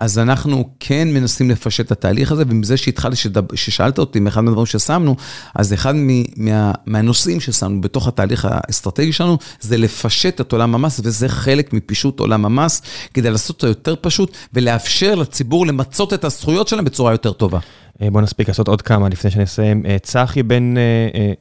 [0.00, 3.16] אז אנחנו כן מנסים לפשט את התהליך הזה, ומזה שהתחלתי,
[3.54, 5.16] ששאלת אותי, מאחד מהדברים ששמנו,
[5.54, 5.94] אז אחד
[6.36, 12.20] מה, מהנושאים ששמנו בתוך התהליך האסטרטגי שלנו, זה לפשט את עולם המס, וזה חלק מפישוט
[12.20, 12.82] עולם המס,
[13.14, 17.58] כדי לעשות אותו יותר פשוט, ולאפשר לציבור למצות את הזכויות שלהם בצורה יותר טובה.
[18.02, 19.86] אה, בוא נספיק לעשות עוד כמה לפני שנסיים.
[19.86, 21.32] אה, צחי בן אה,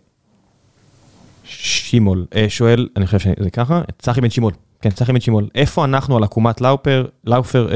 [1.45, 6.17] שימול שואל, אני חושב שזה ככה, צחי בן שימול, כן, צחי בן שימול, איפה אנחנו
[6.17, 7.67] על עקומת לאופר, לאופר,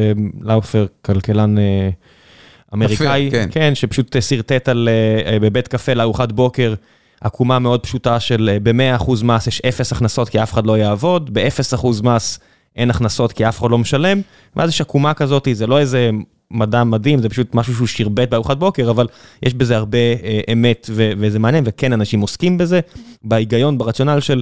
[0.42, 1.56] לאופר, כלכלן
[2.74, 3.48] אמריקאי, כן.
[3.52, 4.90] כן, שפשוט שרטט על,
[5.42, 6.74] בבית קפה לארוחת בוקר,
[7.22, 11.88] עקומה מאוד פשוטה של ב-100% מס יש אפס הכנסות כי אף אחד לא יעבוד, ב-0%
[12.04, 12.40] מס
[12.76, 14.22] אין הכנסות כי אף אחד לא משלם,
[14.56, 16.10] ואז יש עקומה כזאת, זה לא איזה
[16.52, 19.08] מדע מדהים, זה פשוט משהו שהוא שירבט בארוחת בוקר, אבל
[19.44, 22.80] יש בזה הרבה אה, אמת ו- וזה מעניין, וכן אנשים עוסקים בזה,
[23.24, 24.42] בהיגיון, ברציונל של,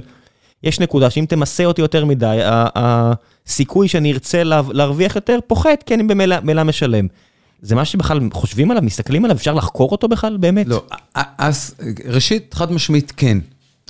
[0.62, 5.94] יש נקודה שאם תמסה אותי יותר מדי, הסיכוי שאני ארצה לה- להרוויח יותר פוחת, כי
[5.94, 7.06] אני במילא משלם.
[7.62, 10.66] זה מה שבכלל חושבים עליו, מסתכלים עליו, אפשר לחקור אותו בכלל באמת?
[10.66, 10.84] לא,
[11.38, 11.74] אז
[12.08, 13.38] ראשית, חד משמעית כן.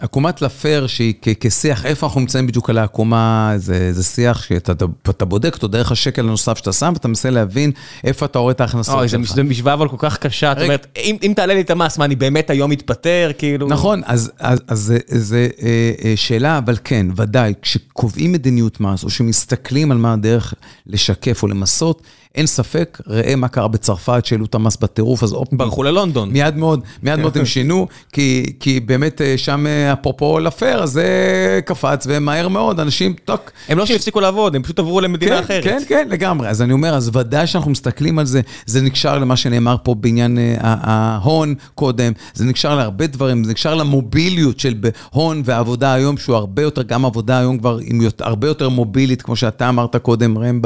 [0.01, 5.55] עקומת לפר שהיא כשיח, איפה אנחנו נמצאים בדיוק על העקומה, זה, זה שיח שאתה בודק
[5.55, 7.73] אותו דרך השקל הנוסף שאתה שם, ואתה מנסה להבין
[8.05, 9.35] איפה אתה רואה את ההכנסות אוי, שלך.
[9.35, 12.05] זה משוואה אבל כל כך קשה, זאת אומרת, אם, אם תעלה לי את המס, מה,
[12.05, 13.69] אני באמת היום מתפטר, כאילו...
[13.69, 19.05] נכון, אז, אז, אז זה, זה אה, אה, שאלה, אבל כן, ודאי, כשקובעים מדיניות מס,
[19.05, 20.55] או שמסתכלים על מה הדרך
[20.87, 22.03] לשקף או למסות,
[22.37, 25.49] אין ספק, ראה מה קרה בצרפת, שהעלו את המס בטירוף, אז אופ...
[25.53, 26.31] ברחו ללונדון.
[26.31, 30.91] מיד מאוד, מיד מאוד הם שינו, כי, כי באמת אה, שם, אה, אפרופו לפר, אז
[30.91, 33.51] זה קפץ, ומהר מאוד, אנשים, טוק.
[33.69, 35.65] הם לא שהפסיקו לעבוד, הם פשוט עברו למדינה כן, אחרת.
[35.65, 36.49] כן, כן, לגמרי.
[36.49, 40.39] אז אני אומר, אז ודאי שאנחנו מסתכלים על זה, זה נקשר למה שנאמר פה בעניין
[40.39, 44.75] אה, ההון קודם, זה נקשר להרבה דברים, זה נקשר למוביליות של
[45.11, 47.79] הון ועבודה היום, שהוא הרבה יותר, גם עבודה היום כבר
[48.21, 50.61] הרבה יותר מובילית, כמו שאתה אמרת קודם, ראם,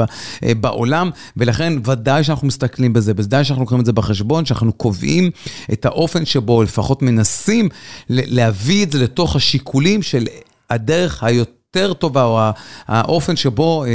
[0.59, 1.60] בעולם, ולכן...
[1.61, 5.31] לכן ודאי שאנחנו מסתכלים בזה, ודאי שאנחנו לוקחים את זה בחשבון, שאנחנו קובעים
[5.73, 7.69] את האופן שבו לפחות מנסים
[8.09, 10.25] להביא את זה לתוך השיקולים של
[10.69, 12.39] הדרך היותר טובה, או
[12.87, 13.89] האופן שבו אה,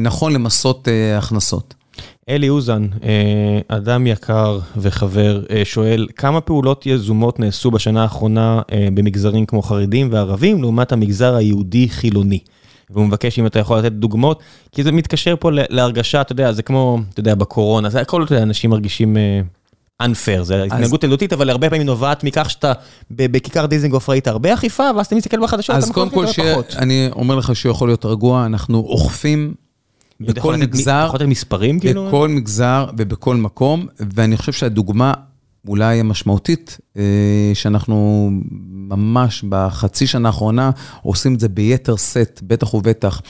[0.00, 1.74] נכון למסות אה, הכנסות.
[2.28, 8.62] אלי אוזן, אה, אדם יקר וחבר, שואל, כמה פעולות יזומות נעשו בשנה האחרונה
[8.94, 12.38] במגזרים כמו חרדים וערבים, לעומת המגזר היהודי-חילוני?
[12.92, 14.42] והוא מבקש אם אתה יכול לתת דוגמאות,
[14.72, 18.32] כי זה מתקשר פה להרגשה, אתה יודע, זה כמו, אתה יודע, בקורונה, זה הכל, אתה
[18.32, 22.72] יודע, אנשים מרגישים uh, unfair, זה התנהגות ילדותית, אבל הרבה פעמים נובעת מכך שאתה
[23.10, 26.26] בכיכר דיזנגוף ראית הרבה אחיפה, ואז אתה מסתכל בחדשות, אז קודם כל,
[26.76, 29.54] אני אומר לך שיכול להיות רגוע, אנחנו אוכפים
[30.20, 32.08] בכל מגזר, יכול מספרים כאילו?
[32.08, 35.12] בכל מגזר ובכל מקום, ואני חושב שהדוגמה
[35.68, 38.30] אולי המשמעותית, אה, שאנחנו
[38.70, 40.70] ממש בחצי שנה האחרונה
[41.02, 43.22] עושים את זה ביתר סט, בטח ובטח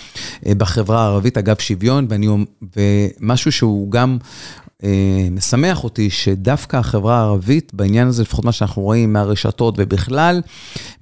[0.47, 2.29] אה, בחברה הערבית, אגב שוויון, ואני,
[2.77, 4.19] ומשהו שהוא גם
[4.85, 10.43] אה, משמח אותי שדווקא החברה הערבית, בעניין הזה, לפחות מה שאנחנו רואים מהרשתות ובכלל,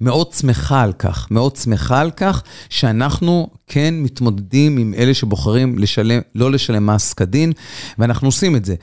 [0.01, 6.21] מאוד שמחה על כך, מאוד שמחה על כך שאנחנו כן מתמודדים עם אלה שבוחרים לשלם,
[6.35, 7.51] לא לשלם מס כדין,
[7.97, 8.75] ואנחנו עושים את זה.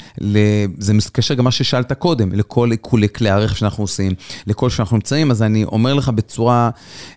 [0.79, 4.13] זה מתקשר גם מה ששאלת קודם, לכל עיקולי כלי הרכב שאנחנו עושים,
[4.47, 6.71] לכל שאנחנו נמצאים, אז אני אומר לך בצורה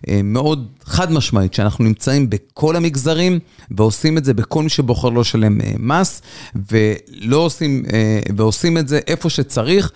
[0.08, 3.38] אה, מאוד חד משמעית, שאנחנו נמצאים בכל המגזרים,
[3.70, 6.22] ועושים את זה בכל מי שבוחר לא לשלם אה, מס,
[6.70, 9.92] ולא עושים, אה, ועושים את זה איפה שצריך,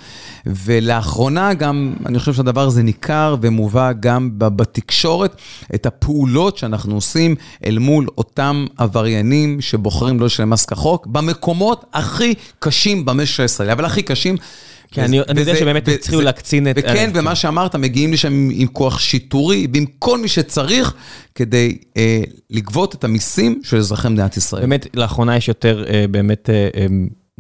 [0.47, 5.37] ולאחרונה גם, אני חושב שהדבר הזה ניכר ומובא גם בתקשורת,
[5.75, 7.35] את הפעולות שאנחנו עושים.
[7.67, 13.85] אל מול אותם עבריינים שבוחרים לא לשלם מס כחוק, במקומות הכי קשים במשק הישראלי, אבל
[13.85, 14.37] הכי קשים.
[14.91, 16.75] כן, אני יודע שבאמת התחילו להקצין את...
[16.79, 20.95] וכן, ומה שאמרת, מגיעים לשם עם כוח שיטורי, ועם כל מי שצריך,
[21.35, 22.21] כדי אה,
[22.51, 24.63] לגבות את המיסים של אזרחי מדינת ישראל.
[24.63, 26.51] באמת, לאחרונה יש יותר אה, באמת...
[26.51, 26.87] אה,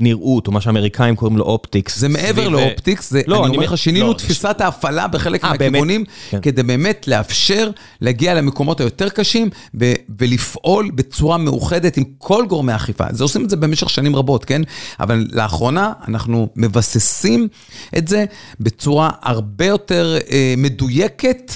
[0.00, 1.98] נראות, או מה שאמריקאים קוראים לו אופטיקס.
[1.98, 6.04] זה מעבר לאופטיקס, זה, לא, אני אומר לך, שינינו לא, תפיסת ההפעלה בחלק 아, מהכיוונים,
[6.30, 6.40] כן.
[6.42, 7.70] כדי באמת לאפשר
[8.00, 9.50] להגיע למקומות היותר קשים,
[9.80, 13.04] ו- ולפעול בצורה מאוחדת עם כל גורמי האכיפה.
[13.10, 14.62] זה עושים את זה במשך שנים רבות, כן?
[15.00, 17.48] אבל לאחרונה אנחנו מבססים
[17.98, 18.24] את זה
[18.60, 21.52] בצורה הרבה יותר אה, מדויקת.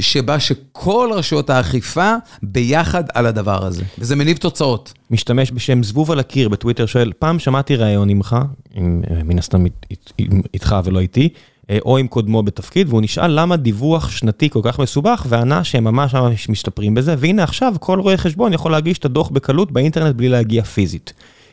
[0.00, 4.92] שבה שכל רשויות האכיפה ביחד על הדבר הזה, וזה מניב תוצאות.
[5.10, 8.36] משתמש בשם זבוב על הקיר בטוויטר שואל, פעם שמעתי ראיון עמך,
[9.24, 9.64] מן הסתם
[10.54, 11.28] איתך ולא איתי,
[11.70, 15.84] אה, או עם קודמו בתפקיד, והוא נשאל למה דיווח שנתי כל כך מסובך, וענה שהם
[15.84, 20.16] ממש ממש משתפרים בזה, והנה עכשיו כל רואה חשבון יכול להגיש את הדוח בקלות באינטרנט
[20.16, 21.12] בלי להגיע פיזית.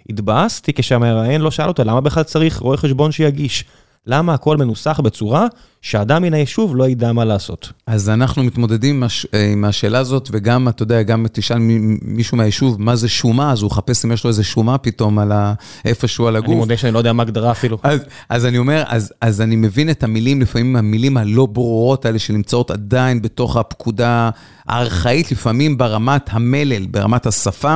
[0.10, 3.66] התבאסתי כשהמראיין לא שאל אותה למה בכלל צריך רואה חשבון שיגיש.
[4.08, 5.48] למה הכל מנוסח בצורה
[5.82, 7.72] שאדם מן היישוב לא ידע מה לעשות?
[7.88, 9.04] אז אנחנו מתמודדים
[9.52, 11.58] עם השאלה הזאת, וגם, אתה יודע, גם תשאל
[12.02, 15.32] מישהו מהיישוב מה זה שומה, אז הוא יחפש אם יש לו איזה שומה פתאום על
[15.32, 15.54] ה...
[15.86, 16.50] איפשהו על הגוף.
[16.50, 17.78] אני מודה שאני לא יודע מה הגדרה אפילו.
[17.84, 18.00] אז,
[18.30, 22.72] אז אני אומר, אז, אז אני מבין את המילים, לפעמים המילים הלא ברורות האלה שנמצאות
[22.72, 24.30] עדיין בתוך הפקודה
[24.68, 27.76] הארכאית, לפעמים ברמת המלל, ברמת השפה.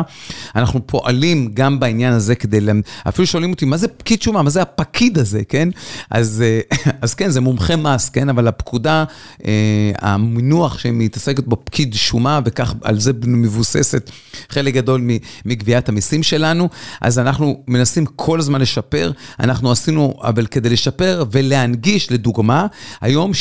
[0.55, 2.59] אנחנו פועלים גם בעניין הזה כדי,
[3.07, 4.41] אפילו שואלים אותי, מה זה פקיד שומה?
[4.41, 5.69] מה זה הפקיד הזה, כן?
[6.09, 6.43] אז,
[7.01, 8.29] אז כן, זה מומחה מס, כן?
[8.29, 9.03] אבל הפקודה,
[9.45, 14.11] אה, המינוח שמתעסקת בו פקיד שומה, וכך על זה מבוססת
[14.49, 15.01] חלק גדול
[15.45, 16.69] מגביית המיסים שלנו,
[17.01, 19.11] אז אנחנו מנסים כל הזמן לשפר.
[19.39, 22.67] אנחנו עשינו, אבל כדי לשפר ולהנגיש, לדוגמה,
[23.01, 23.31] היום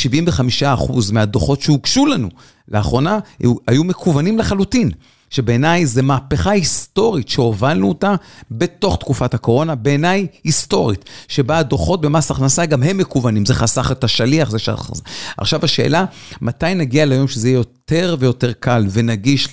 [0.62, 2.28] 75% מהדוחות שהוגשו לנו
[2.68, 3.18] לאחרונה
[3.66, 4.90] היו מקוונים לחלוטין.
[5.34, 8.14] שבעיניי זה מהפכה היסטורית שהובלנו אותה
[8.50, 14.04] בתוך תקופת הקורונה, בעיניי היסטורית, שבה הדוחות במס הכנסה גם הם מקוונים, זה חסך את
[14.04, 15.02] השליח, זה שחסך.
[15.36, 16.04] עכשיו השאלה,
[16.40, 19.48] מתי נגיע ליום שזה יהיה יותר ויותר קל ונגיש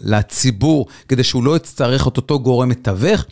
[0.00, 3.24] לציבור, כדי שהוא לא יצטרך את אותו גורם מתווך?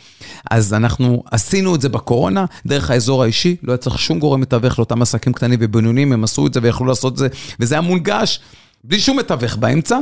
[0.51, 4.79] אז אנחנו עשינו את זה בקורונה, דרך האזור האישי, לא היה צריך שום גורם מתווך
[4.79, 7.29] לאותם עסקים קטנים ובינוניים, הם עשו את זה ויכלו לעשות את זה,
[7.61, 8.41] וזה היה מונגש.
[8.85, 9.99] בלי שום מתווך באמצע,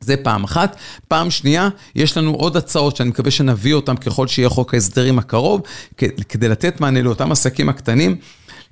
[0.00, 0.76] זה פעם אחת.
[1.08, 5.62] פעם שנייה, יש לנו עוד הצעות שאני מקווה שנביא אותן ככל שיהיה חוק ההסדרים הקרוב,
[6.28, 8.16] כדי לתת מענה לאותם עסקים הקטנים,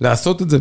[0.00, 0.58] לעשות את זה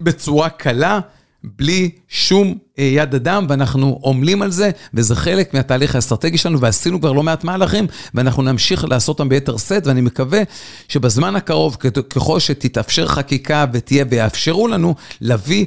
[0.00, 1.00] בצורה קלה.
[1.44, 7.00] בלי שום אה, יד אדם, ואנחנו עמלים על זה, וזה חלק מהתהליך האסטרטגי שלנו, ועשינו
[7.00, 10.42] כבר לא מעט מהלכים, ואנחנו נמשיך לעשות אותם ביתר שאת, ואני מקווה
[10.88, 11.76] שבזמן הקרוב,
[12.10, 15.66] ככל שתתאפשר חקיקה ותהיה, ויאפשרו לנו להביא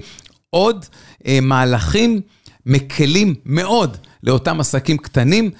[0.53, 0.85] עוד
[1.27, 2.21] אה, מהלכים
[2.65, 5.51] מקלים מאוד לאותם עסקים קטנים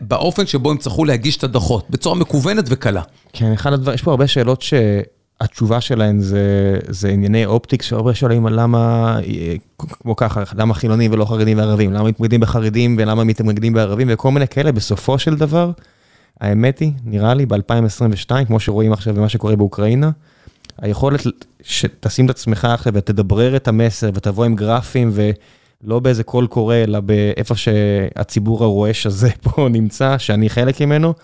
[0.00, 3.02] באופן שבו הם צריכו להגיש את הדוחות, בצורה מקוונת וקלה.
[3.32, 8.46] כן, אחד הדברים, יש פה הרבה שאלות שהתשובה שלהן זה, זה ענייני אופטיקס, שהרבה שואלים
[8.46, 9.16] למה,
[9.78, 14.48] כמו ככה, למה חילונים ולא חרדים וערבים, למה מתמקדים בחרדים ולמה מתמקדים בערבים וכל מיני
[14.48, 15.70] כאלה, בסופו של דבר,
[16.40, 20.10] האמת היא, נראה לי ב-2022, כמו שרואים עכשיו במה שקורה באוקראינה,
[20.78, 21.26] היכולת
[21.68, 25.30] שתשים את עצמך עכשיו ותדברר את המסר ותבוא עם גרפים ו...
[25.84, 31.14] לא באיזה קול קורא, אלא באיפה שהציבור הרועש הזה פה נמצא, שאני חלק ממנו,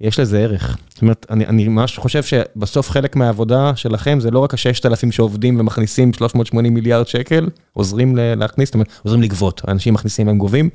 [0.00, 0.78] יש לזה ערך.
[0.88, 5.60] זאת אומרת, אני, אני ממש חושב שבסוף חלק מהעבודה שלכם זה לא רק ה-6,000 שעובדים
[5.60, 10.70] ומכניסים 380 מיליארד שקל, עוזרים להכניס, זאת אומרת, עוזרים לגבות, האנשים מכניסים, הם גובים,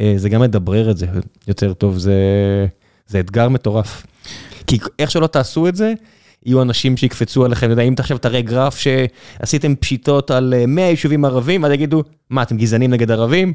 [0.00, 1.06] אה, זה גם לדברר את זה
[1.48, 2.14] יותר טוב, זה,
[3.06, 4.06] זה אתגר מטורף.
[4.66, 5.92] כי איך שלא תעשו את זה,
[6.46, 10.90] יהיו אנשים שיקפצו עליכם, אתה יודע, אם עכשיו תראה גרף שעשיתם פשיטות על 100 אה,
[10.90, 13.52] יישובים ערבים, ואז יגידו, מה, אתם גזענים נגד ערבים?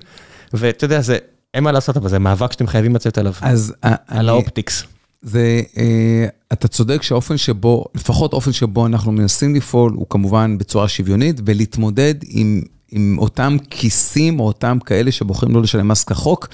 [0.53, 1.17] ואתה יודע, זה,
[1.53, 3.33] אין מה לעשות, אבל זה מאבק שאתם חייבים לצאת עליו.
[3.41, 3.73] אז...
[3.83, 4.83] אה, על אני, האופטיקס.
[5.21, 10.87] זה, אה, אתה צודק שהאופן שבו, לפחות האופן שבו אנחנו מנסים לפעול, הוא כמובן בצורה
[10.87, 12.61] שוויונית, ולהתמודד עם
[12.91, 16.47] עם אותם כיסים או אותם כאלה שבוחרים לא לשלם מס כחוק,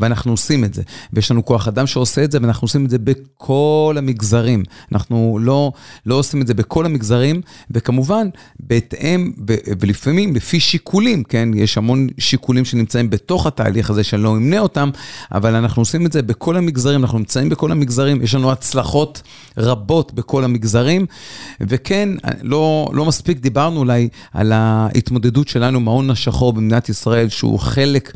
[0.00, 0.82] ואנחנו עושים את זה.
[1.12, 4.62] ויש לנו כוח אדם שעושה את זה, ואנחנו עושים את זה בכל המגזרים.
[4.92, 5.72] אנחנו לא,
[6.06, 7.40] לא עושים את זה בכל המגזרים,
[7.70, 8.28] וכמובן,
[8.60, 9.32] בהתאם,
[9.80, 11.48] ולפעמים לפי שיקולים, כן?
[11.54, 14.90] יש המון שיקולים שנמצאים בתוך התהליך הזה, שאני לא אמנה אותם,
[15.32, 19.22] אבל אנחנו עושים את זה בכל המגזרים, אנחנו נמצאים בכל המגזרים, יש לנו הצלחות
[19.58, 21.06] רבות בכל המגזרים,
[21.60, 22.08] וכן,
[22.42, 28.12] לא, לא מספיק דיברנו אולי על ההתמודדות שלנו עם ההון השחור במדינת ישראל, שהוא חלק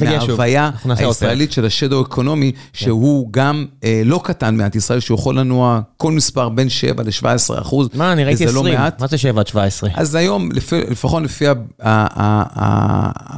[0.00, 2.58] מההוויה הישראלית של השדו אקונומי, כן.
[2.72, 7.60] שהוא גם אה, לא קטן במדינת ישראל, שהוא יכול לנוע כל מספר בין 7 ל-17
[7.60, 7.88] אחוז.
[7.94, 9.90] מה, אני ראיתי 20, לא מה זה 7 עד 17?
[9.94, 10.72] אז היום, לפ...
[10.72, 11.44] לפחות לפי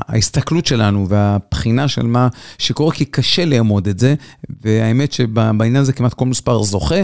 [0.09, 2.29] ההסתכלות שלנו והבחינה של מה
[2.59, 4.15] שקורה, כי קשה לאמוד את זה,
[4.65, 7.03] והאמת שבעניין הזה כמעט כל מספר זוכה,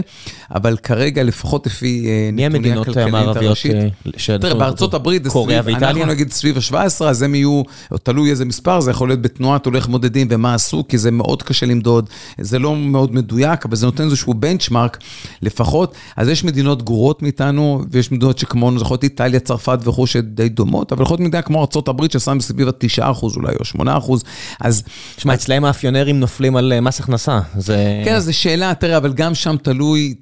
[0.51, 5.23] אבל כרגע, לפחות לפי אה, נתוני הכלכלית הראשית, אה, תראה, בארצות הברית,
[5.69, 7.61] אנחנו נגיד סביב 17, אז הם יהיו,
[8.03, 11.65] תלוי איזה מספר, זה יכול להיות בתנועת הולך מודדים ומה עשו, כי זה מאוד קשה
[11.65, 12.09] למדוד,
[12.41, 14.97] זה לא מאוד מדויק, אבל זה נותן איזשהו בנצ'מארק
[15.41, 15.95] לפחות.
[16.17, 21.01] אז יש מדינות גרועות מאיתנו, ויש מדינות שכמונו, להיות איטליה, צרפת וכו', שדי דומות, אבל
[21.01, 24.13] יכול להיות מדינה כמו ארה"ב, ששם סביב ה-9% אולי, או 8%,
[24.61, 24.83] אז...
[25.17, 28.01] שמע, אצלם האפיונרים נופלים על אה, מס הכנסה, זה...
[28.05, 30.13] כן, זו שאלה, תראה, אבל גם שם תלוי,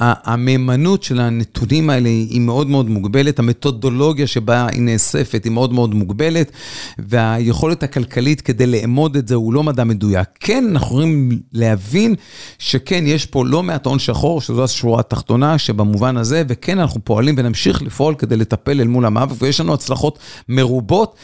[0.00, 5.83] המהימנות של הנתונים האלה היא מאוד מאוד מוגבלת, המתודולוגיה שבה היא נאספת היא מאוד מאוד
[5.84, 6.52] מאוד מוגבלת,
[6.98, 10.28] והיכולת הכלכלית כדי לאמוד את זה הוא לא מדע מדויק.
[10.40, 12.14] כן, אנחנו יכולים להבין
[12.58, 17.34] שכן, יש פה לא מעט הון שחור, שזו השורה התחתונה, שבמובן הזה, וכן, אנחנו פועלים
[17.38, 21.16] ונמשיך לפעול כדי לטפל אל מול המאבק, ויש לנו הצלחות מרובות.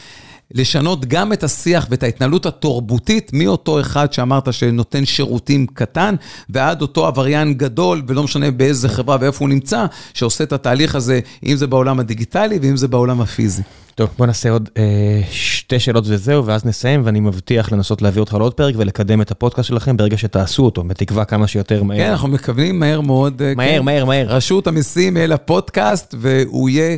[0.53, 6.15] לשנות גם את השיח ואת ההתנהלות התורבותית מאותו אחד שאמרת שנותן שירותים קטן,
[6.49, 11.19] ועד אותו עבריין גדול, ולא משנה באיזה חברה ואיפה הוא נמצא, שעושה את התהליך הזה,
[11.45, 13.61] אם זה בעולם הדיגיטלי ואם זה בעולם הפיזי.
[13.95, 18.33] טוב, בוא נעשה עוד אה, שתי שאלות וזהו, ואז נסיים, ואני מבטיח לנסות להביא אותך
[18.33, 21.97] לעוד פרק ולקדם את הפודקאסט שלכם ברגע שתעשו אותו, בתקווה כמה שיותר מהר.
[21.97, 23.41] כן, אנחנו מקווים מהר מאוד.
[23.41, 23.85] אה, מהר, כן.
[23.85, 24.27] מהר, מהר.
[24.27, 26.97] רשות המיסים אל הפודקאסט, והוא יהיה,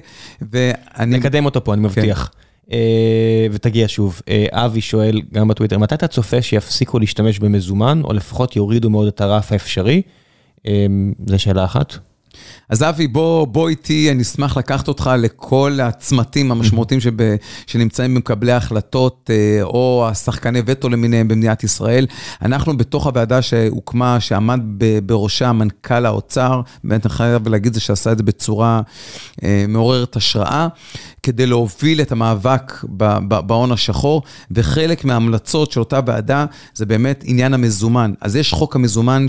[0.51, 1.17] ואני...
[1.17, 2.29] נקדם אותו פה, אני מבטיח.
[2.33, 2.42] כן.
[2.71, 4.21] אה, ותגיע שוב.
[4.29, 9.07] אה, אבי שואל גם בטוויטר, מתי אתה צופה שיפסיקו להשתמש במזומן, או לפחות יורידו מאוד
[9.07, 10.01] את הרף האפשרי?
[10.67, 10.85] אה,
[11.27, 11.93] זו שאלה אחת.
[12.69, 17.11] אז אבי, בוא, בוא איתי, אני אשמח לקחת אותך לכל הצמתים המשמעותיים שב,
[17.67, 19.29] שנמצאים במקבלי ההחלטות,
[19.61, 22.07] או השחקני וטו למיניהם במדינת ישראל.
[22.41, 24.59] אנחנו בתוך הוועדה שהוקמה, שעמד
[25.05, 28.81] בראשה מנכ"ל האוצר, באמת אני חייב להגיד זה שעשה את זה בצורה
[29.67, 30.67] מעוררת השראה.
[31.23, 32.83] כדי להוביל את המאבק
[33.27, 34.21] בהון השחור,
[34.51, 38.13] וחלק מההמלצות של אותה ועדה זה באמת עניין המזומן.
[38.21, 39.25] אז יש חוק המזומן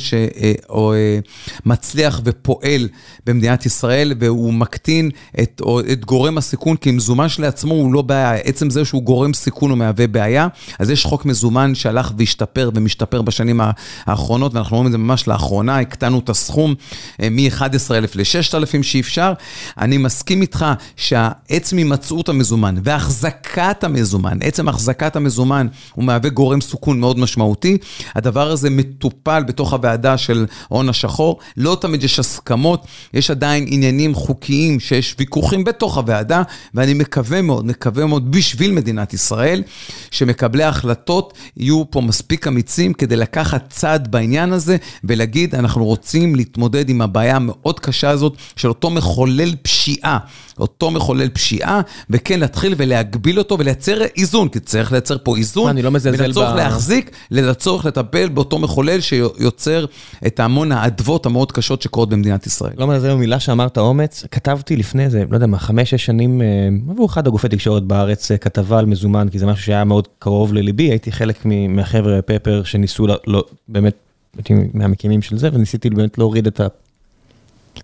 [1.65, 2.89] שמצליח ופועל
[3.27, 5.11] במדינת ישראל, והוא מקטין
[5.43, 5.62] את,
[5.93, 9.79] את גורם הסיכון, כי מזומן שלעצמו הוא לא בעיה, עצם זה שהוא גורם סיכון הוא
[9.79, 10.49] מהווה בעיה.
[10.79, 13.61] אז יש חוק מזומן שהלך והשתפר ומשתפר בשנים
[14.07, 16.75] האחרונות, ואנחנו רואים את זה ממש לאחרונה, הקטנו את הסכום
[17.23, 19.33] אה, מ-11,000 ל-6,000 שאפשר.
[19.79, 20.66] אני מסכים איתך
[20.97, 27.78] שעצם הימצאות המזומן והחזקת המזומן, עצם החזקת המזומן, הוא מהווה גורם סיכון מאוד משמעותי.
[28.15, 31.39] הדבר הזה מטופל בתוך הוועדה של ההון השחור.
[31.56, 36.43] לא תמיד יש הסכמות, יש עדיין עניינים חוקיים שיש ויכוחים בתוך הוועדה,
[36.74, 39.62] ואני מקווה מאוד, מקווה מאוד בשביל מדינת ישראל,
[40.11, 46.89] שמקבלי ההחלטות יהיו פה מספיק אמיצים כדי לקחת צד בעניין הזה ולהגיד, אנחנו רוצים להתמודד
[46.89, 50.19] עם הבעיה המאוד קשה הזאת של אותו מחולל פשיעה.
[50.59, 51.74] אותו מחולל פשיעה,
[52.11, 55.69] וכן להתחיל ולהגביל אותו ולייצר איזון, כי צריך לייצר פה איזון.
[55.69, 56.21] אני לא מזלזל ב...
[56.21, 59.85] בין הצורך להחזיק, לצורך לטפל באותו מחולל שיוצר
[60.27, 62.73] את המון האדוות המאוד קשות שקורות במדינת ישראל.
[62.79, 66.47] לא מזלזל במילה שאמרת אומץ, כתבתי לפני זה, לא יודע מה, חמש-שש שנים, אה,
[66.91, 70.55] עבור אחד הגופי תקשורת בארץ, אה, כתבה על מזומן, כי זה משהו שהיה מאוד קרוב
[70.55, 73.95] לליבי, הייתי חלק מהחבר'ה פפר שניסו, לא, באמת,
[74.37, 76.67] הייתי מהמקימים של זה, וניסיתי באמת להוריד את ה...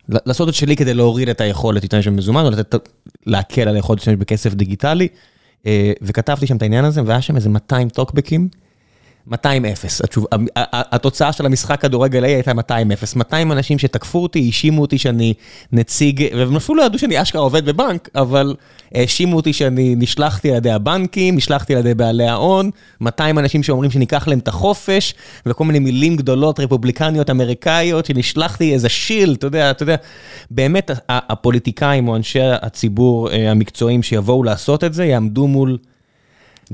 [0.08, 2.88] לעשות את שלי כדי להוריד את היכולת להשתמש במזומן, או לתת,
[3.26, 5.08] להקל על היכולת להשתמש בכסף דיגיטלי.
[5.66, 8.48] אה, וכתבתי שם את העניין הזה, והיה שם איזה 200 טוקבקים.
[9.28, 9.32] 200-0,
[10.66, 12.54] התוצאה של המשחק כדורגל הייתה 200-0,
[13.16, 15.34] 200 אנשים שתקפו אותי, האשימו אותי שאני
[15.72, 18.54] נציג, והם אפילו לא ידעו שאני אשכרה עובד בבנק, אבל
[18.94, 22.70] האשימו אותי שאני נשלחתי על ידי הבנקים, נשלחתי על ידי בעלי ההון,
[23.00, 25.14] 200 אנשים שאומרים שניקח להם את החופש,
[25.46, 29.96] וכל מיני מילים גדולות רפובליקניות אמריקאיות, שנשלחתי איזה שיל, אתה יודע, אתה יודע,
[30.50, 35.78] באמת הפוליטיקאים או אנשי הציבור אה, המקצועיים שיבואו לעשות את זה, יעמדו מול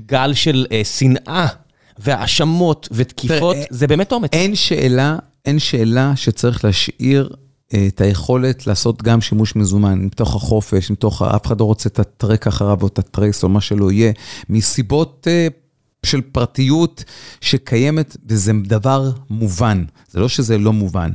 [0.07, 1.66] גל של אה, שנאה.
[1.99, 4.31] והאשמות ותקיפות, זה באמת אומץ.
[4.33, 7.31] אין שאלה, אין שאלה שצריך להשאיר
[7.75, 11.99] אה, את היכולת לעשות גם שימוש מזומן, מתוך החופש, מתוך, אף אחד לא רוצה את
[11.99, 14.13] הטרק אחריו או את הטרייס או מה שלא יהיה,
[14.49, 15.49] מסיבות אה,
[16.03, 17.05] של פרטיות
[17.41, 21.11] שקיימת, וזה דבר מובן, זה לא שזה לא מובן.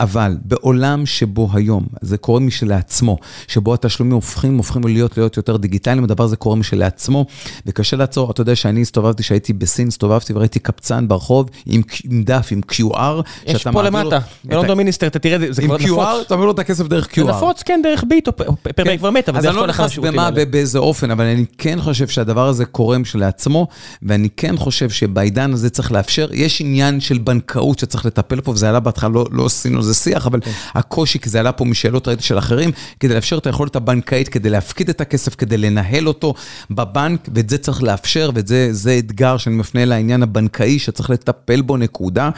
[0.00, 3.18] אבל בעולם שבו היום, זה קורה משלעצמו,
[3.48, 7.26] שבו התשלומים הופכים, הופכים להיות להיות יותר דיגיטליים, הדבר הזה קורה משלעצמו,
[7.66, 12.48] וקשה לעצור, אתה יודע שאני הסתובבתי, שהייתי בסין, הסתובבתי וראיתי קפצן ברחוב עם, עם דף,
[12.50, 15.90] עם QR, יש פה למטה, בלונדון מיניסטר, אתה תראה, זה כבר נפוץ.
[15.90, 17.14] עם QR, אתה מעביר לו את הכסף דרך QR.
[17.16, 19.98] זה נפוץ, כן, דרך ביט, או פר ביט כבר מת, אבל זה יכול לך נכנס
[19.98, 23.66] במה, באיזה אופן, אבל אני כן חושב שהדבר הזה קורה משלעצמו,
[24.02, 28.68] ואני כן חושב שבעידן הזה צריך לאפשר, יש עניין של בנקאות שצריך לטפל פה, וזה
[28.68, 30.50] עלה בהתחלה, לא, לא עשינו זה שיח, אבל כן.
[30.74, 34.50] הקושי, כי זה עלה פה משאלות ראיתי של אחרים, כדי לאפשר את היכולת הבנקאית, כדי
[34.50, 36.34] להפקיד את הכסף, כדי לנהל אותו
[36.70, 42.30] בבנק, ואת זה צריך לאפשר, וזה אתגר שאני מפנה לעניין הבנקאי, שצריך לטפל בו, נקודה.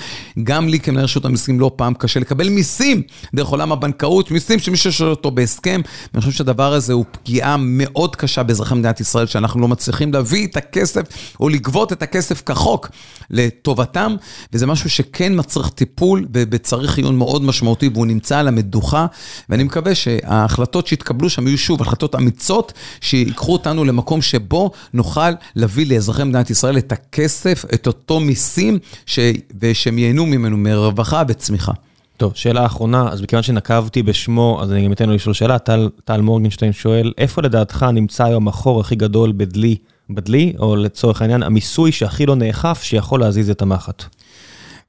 [0.43, 3.03] גם לי כמנהל רשות המיסים לא פעם קשה לקבל מיסים
[3.35, 5.81] דרך עולם הבנקאות, מיסים שמישהו שואל אותו בהסכם.
[6.15, 10.47] ואני חושב שהדבר הזה הוא פגיעה מאוד קשה באזרחי מדינת ישראל, שאנחנו לא מצליחים להביא
[10.47, 11.03] את הכסף,
[11.41, 12.89] או לגבות את הכסף כחוק
[13.31, 14.17] לטובתם,
[14.53, 19.07] וזה משהו שכן מצריך טיפול, וצריך עיון מאוד משמעותי, והוא נמצא על המדוכה,
[19.49, 25.87] ואני מקווה שההחלטות שהתקבלו שם יהיו שוב החלטות אמיצות, שיקחו אותנו למקום שבו נוכל להביא
[25.87, 29.19] לאזרחי מדינת ישראל את הכסף, את אותו מיסים, ש...
[29.61, 31.73] ושהם ייהנו ממנו מרווחה וצמיחה.
[32.17, 35.89] טוב, שאלה אחרונה, אז מכיוון שנקבתי בשמו, אז אני גם אתן לו לשאול שאלה, טל,
[36.05, 39.77] טל מורגנשטיין שואל, איפה לדעתך נמצא היום החור הכי גדול בדלי,
[40.11, 44.05] בדלי, או לצורך העניין, המיסוי שהכי לא נאכף, שיכול להזיז את המחט?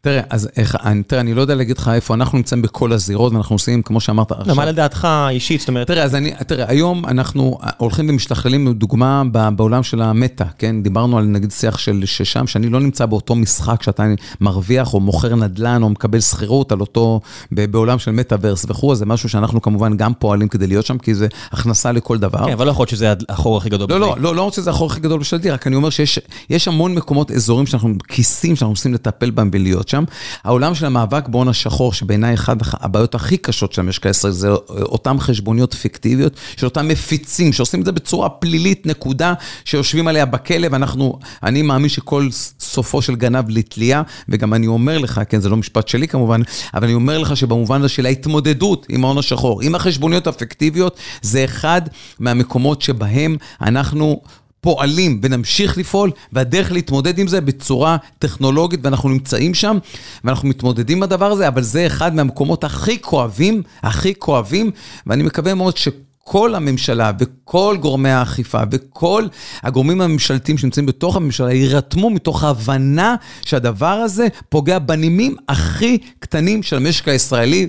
[0.02, 0.78] תראה, אז איך,
[1.08, 4.32] תראה, אני לא יודע להגיד לך איפה, אנחנו נמצאים בכל הזירות, ואנחנו עושים, כמו שאמרת
[4.32, 4.48] עכשיו...
[4.48, 5.88] לא, מה לדעתך אישית, זאת אומרת...
[5.88, 9.24] תראה, אז אני, תראה, היום אנחנו הולכים ומשתכללים, דוגמה
[9.56, 10.84] בעולם של המטא, כן?
[10.84, 14.04] דיברנו על נגיד שיח של ששם, שאני לא נמצא באותו משחק שאתה
[14.42, 17.22] מרוויח או מוכר נדל"ן או מקבל שכירות על אותו,
[17.52, 21.28] בעולם של מטאוורס וכו', זה משהו שאנחנו כמובן גם פועלים כדי להיות שם, כי זה
[21.52, 22.46] הכנסה לכל דבר.
[22.46, 24.70] כן, אבל לא יכול להיות שזה החור הכי גדול לא, לא, לא, לא רוצה שזה
[24.70, 28.94] החור הכי גדול בשלטי, רק אני אומר שיש המון מקומות, אזורים שאנחנו, כיסים שאנחנו רוצים
[28.94, 30.04] לטפל בהם ולהיות שם.
[30.44, 35.20] העולם של המאבק בהון השחור, שבעיניי אחת הבעיות הכי קשות של המשק הישראלי, זה אותן
[35.20, 39.34] חשבוניות פיקטיביות, של אותם מפיצים, שעושים את זה בצורה פלילית, נקודה,
[39.66, 42.28] שיושבים עליה בכלא, ואנחנו, אני מאמין שכל
[42.60, 46.42] סופו של גנב לתלייה, וגם אני אומר לך, כן, זה לא משפט שלי כמובן,
[46.74, 51.46] אבל אני אומר לך שבמובן הזה של ההתמודדות עם ההון השחור, עם החשבוניות הפיקטיביות, זה
[51.46, 51.82] אחד
[52.20, 54.22] מהמקומות שבהם אנחנו...
[54.62, 59.78] פועלים ונמשיך לפעול, והדרך להתמודד עם זה בצורה טכנולוגית, ואנחנו נמצאים שם,
[60.24, 64.72] ואנחנו מתמודדים עם הדבר הזה, אבל זה אחד מהמקומות הכי כואבים, הכי כואבים,
[65.08, 65.88] ואני מקווה מאוד ש...
[66.32, 69.26] כל הממשלה וכל גורמי האכיפה וכל
[69.64, 73.16] הגורמים הממשלתיים שנמצאים בתוך הממשלה יירתמו מתוך ההבנה
[73.46, 77.68] שהדבר הזה פוגע בנימים הכי קטנים של המשק הישראלי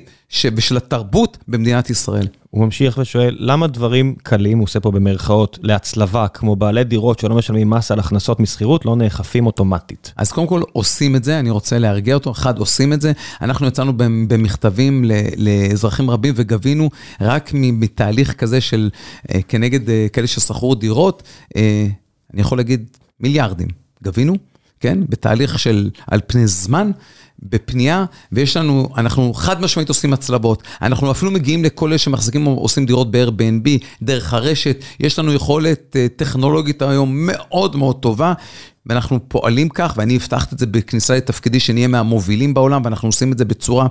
[0.55, 2.27] ושל התרבות במדינת ישראל.
[2.51, 7.35] הוא ממשיך ושואל, למה דברים קלים, הוא עושה פה במרכאות, להצלבה, כמו בעלי דירות שלא
[7.35, 10.13] משלמים מס על הכנסות משכירות, לא נאכפים אוטומטית?
[10.17, 13.13] אז קודם כל עושים את זה, אני רוצה להרגיע אותו, אחד, עושים את זה.
[13.43, 13.93] אנחנו יצאנו
[14.29, 15.05] במכתבים
[15.37, 16.91] לאזרחים רבים וגבינו
[17.21, 18.91] רק מתהליך כזה של
[19.35, 21.23] אה, כנגד אה, כאלה ששכרו דירות,
[21.57, 21.87] אה,
[22.35, 23.69] אני יכול להגיד מיליארדים,
[24.03, 24.35] גבינו,
[24.81, 24.99] כן?
[25.09, 26.91] בתהליך של על פני זמן.
[27.43, 30.63] בפנייה, ויש לנו, אנחנו חד משמעית עושים הצלבות.
[30.83, 33.69] אנחנו אפילו מגיעים לכל אלה שמחזיקים עושים דירות ב-Airbnb,
[34.03, 34.85] דרך הרשת.
[35.01, 38.33] יש לנו יכולת uh, טכנולוגית היום מאוד מאוד טובה,
[38.87, 43.39] ואנחנו פועלים כך, ואני הבטחת את זה בכניסה לתפקידי, שנהיה מהמובילים בעולם, ואנחנו עושים את
[43.39, 43.87] זה בצורה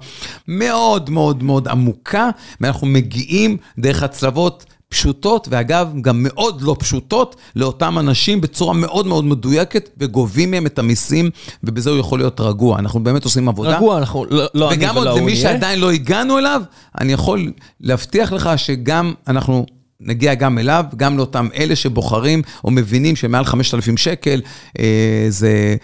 [0.47, 2.30] מאוד מאוד מאוד עמוקה,
[2.61, 4.65] ואנחנו מגיעים דרך הצלבות.
[4.90, 10.80] פשוטות, ואגב, גם מאוד לא פשוטות, לאותם אנשים בצורה מאוד מאוד מדויקת, וגובים מהם את
[10.80, 11.30] המיסים,
[11.64, 12.80] ובזה הוא יכול להיות רגוע.
[12.80, 13.76] אנחנו באמת עושים עבודה.
[13.78, 16.61] רגוע, אנחנו, לא, לא אני ולא הוא וגם עוד למי שעדיין לא הגענו אליו,
[16.99, 17.52] אני יכול
[17.82, 19.66] להבטיח לך שגם אנחנו...
[20.01, 24.41] נגיע גם אליו, גם לאותם אלה שבוחרים או מבינים שמעל 5,000 שקל,
[24.80, 25.76] אה, זה,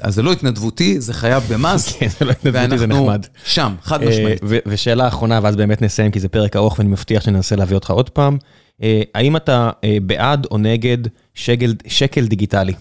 [0.00, 1.92] אז זה לא התנדבותי, זה חייב במס.
[1.98, 3.26] כן, זה לא התנדבותי, זה נחמד.
[3.44, 4.40] שם, חד אה, משמעית.
[4.66, 8.10] ושאלה אחרונה, ואז באמת נסיים, כי זה פרק ארוך ואני מבטיח שננסה להביא אותך עוד
[8.10, 8.38] פעם.
[8.82, 9.70] אה, האם אתה
[10.02, 10.98] בעד או נגד
[11.34, 12.72] שקל, שקל דיגיטלי?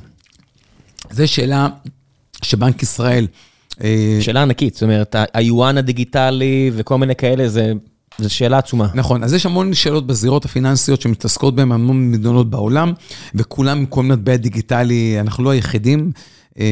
[1.11, 1.67] זו שאלה
[2.41, 3.27] שבנק ישראל...
[4.21, 7.73] שאלה ענקית, זאת אומרת, היואן הדיגיטלי וכל מיני כאלה, זה
[8.19, 8.87] זו שאלה עצומה.
[8.93, 12.93] נכון, אז יש המון שאלות בזירות הפיננסיות שמתעסקות בהן המון מדינות בעולם,
[13.35, 16.11] וכולם עם כל מיני מטבע דיגיטלי, אנחנו לא היחידים.
[16.59, 16.65] אה,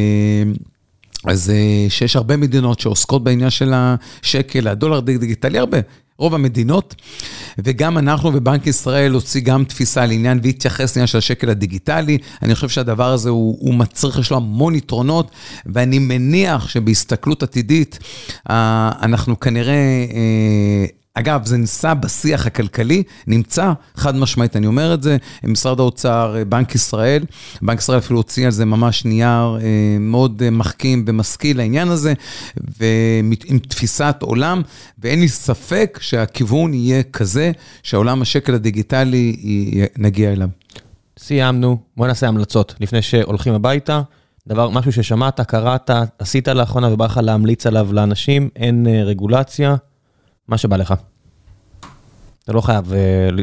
[1.25, 5.77] אז אה, שיש הרבה מדינות שעוסקות בעניין של השקל, הדולר דיגיטלי, הרבה.
[6.17, 6.95] רוב המדינות,
[7.57, 12.17] וגם אנחנו בבנק ישראל הוציא גם תפיסה לעניין והתייחס לעניין של השקל הדיגיטלי.
[12.41, 15.31] אני חושב שהדבר הזה הוא, הוא מצריך, יש לו המון יתרונות,
[15.65, 17.99] ואני מניח שבהסתכלות עתידית,
[18.49, 20.05] אה, אנחנו כנראה
[21.13, 26.75] אגב, זה ניסה בשיח הכלכלי, נמצא, חד משמעית, אני אומר את זה, משרד האוצר, בנק
[26.75, 27.23] ישראל,
[27.61, 32.13] בנק ישראל אפילו הוציא על זה ממש נייר אה, מאוד מחכים ומשכיל לעניין הזה,
[32.79, 34.61] ועם תפיסת עולם,
[34.99, 37.51] ואין לי ספק שהכיוון יהיה כזה,
[37.83, 39.35] שהעולם השקל הדיגיטלי
[39.97, 40.49] נגיע אליו.
[41.19, 44.01] סיימנו, בוא נעשה המלצות לפני שהולכים הביתה.
[44.47, 45.89] דבר, משהו ששמעת, קראת,
[46.19, 49.75] עשית לאחרונה ובא לך להמליץ עליו לאנשים, אין אה, רגולציה,
[50.51, 50.93] מה שבא לך.
[52.43, 52.95] אתה לא חייב uh,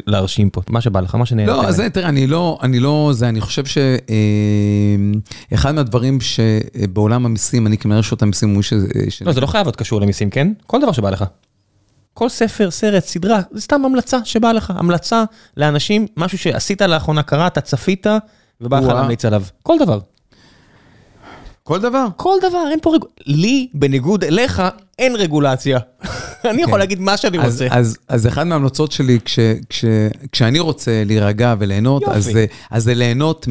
[0.06, 1.52] להרשים פה, מה שבא לך, מה שנהנה.
[1.52, 3.80] לא, אז תראה, אני לא, אני לא, זה, אני חושב שאחד
[5.70, 8.72] uh, מהדברים שבעולם המיסים, אני כמנהל רשות המיסים, הוא ש...
[9.08, 9.22] ש...
[9.22, 10.52] לא, זה לא חייב להיות קשור למיסים, כן?
[10.66, 11.24] כל דבר שבא לך.
[12.14, 14.72] כל ספר, סרט, סדרה, זה סתם המלצה שבא לך.
[14.76, 15.24] המלצה
[15.56, 18.06] לאנשים, משהו שעשית לאחרונה, קראת, צפית,
[18.60, 19.42] ובא לך להמליץ עליו.
[19.62, 19.98] כל דבר.
[21.68, 22.06] כל דבר?
[22.16, 23.24] כל דבר, אין פה רגולציה.
[23.26, 24.62] לי, בניגוד אליך,
[24.98, 25.78] אין רגולציה.
[26.50, 26.78] אני יכול כן.
[26.78, 27.66] להגיד מה שאני רוצה.
[28.08, 29.18] אז אחת מההמלצות שלי,
[30.32, 32.02] כשאני רוצה להירגע וליהנות,
[32.70, 33.48] אז זה ליהנות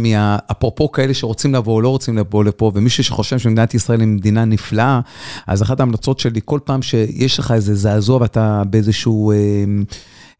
[0.51, 4.45] אפרופו כאלה שרוצים לבוא או לא רוצים לבוא לפה, ומישהו שחושב שמדינת ישראל היא מדינה
[4.45, 4.99] נפלאה,
[5.47, 9.33] אז אחת ההמלצות שלי, כל פעם שיש לך איזה זעזוע ואתה באיזשהו...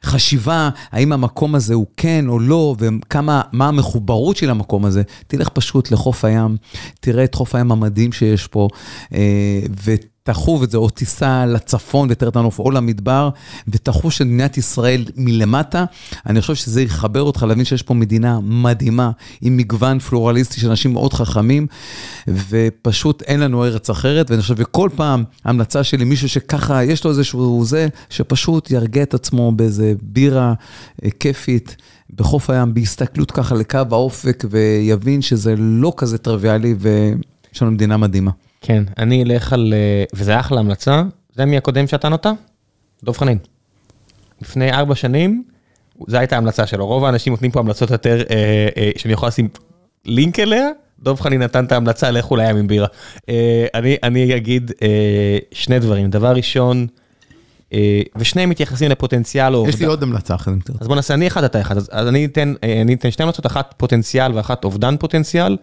[0.03, 5.49] חשיבה, האם המקום הזה הוא כן או לא, וכמה, מה המחוברות של המקום הזה, תלך
[5.49, 6.57] פשוט לחוף הים,
[6.99, 8.67] תראה את חוף הים המדהים שיש פה,
[9.13, 9.95] אה, ו...
[10.27, 13.29] תחוב את זה, או תיסע לצפון ותראה את הנוף, או למדבר,
[13.67, 15.85] ותחוש את מדינת ישראל מלמטה.
[16.25, 20.93] אני חושב שזה יחבר אותך להבין שיש פה מדינה מדהימה, עם מגוון פלורליסטי של אנשים
[20.93, 21.67] מאוד חכמים,
[22.27, 24.31] ופשוט אין לנו ארץ אחרת.
[24.31, 29.13] ואני חושב שכל פעם, ההמלצה שלי, מישהו שככה, יש לו איזשהו זה, שפשוט ירגיע את
[29.13, 30.53] עצמו באיזה בירה
[31.03, 31.75] אה, כיפית.
[32.15, 38.31] בחוף הים, בהסתכלות ככה לקו האופק, ויבין שזה לא כזה טריוויאלי, ויש לנו מדינה מדהימה.
[38.61, 41.03] כן, אני אלך על, אה, וזה אחלה המלצה,
[41.35, 42.33] זה מי הקודם שאתה נותן?
[43.03, 43.37] דב חנין.
[44.41, 45.43] לפני ארבע שנים,
[46.07, 46.87] זו הייתה ההמלצה שלו.
[46.87, 49.49] רוב האנשים נותנים פה המלצות יותר, אה, אה, שאני יכול לשים
[50.05, 50.69] לינק אליה,
[51.03, 52.87] דב חנין נתן את ההמלצה, לכו לים עם בירה.
[53.29, 56.09] אה, אני, אני אגיד אה, שני דברים.
[56.09, 56.87] דבר ראשון,
[57.73, 59.69] אה, ושניהם מתייחסים לפוטנציאל או...
[59.69, 60.51] יש לי עוד המלצה אחת.
[60.81, 61.77] אז בוא נעשה, אני אחד, אתה אחד.
[61.77, 65.57] אז, אז אני, אתן, אה, אני אתן שתי המלצות, אחת פוטנציאל ואחת אובדן פוטנציאל.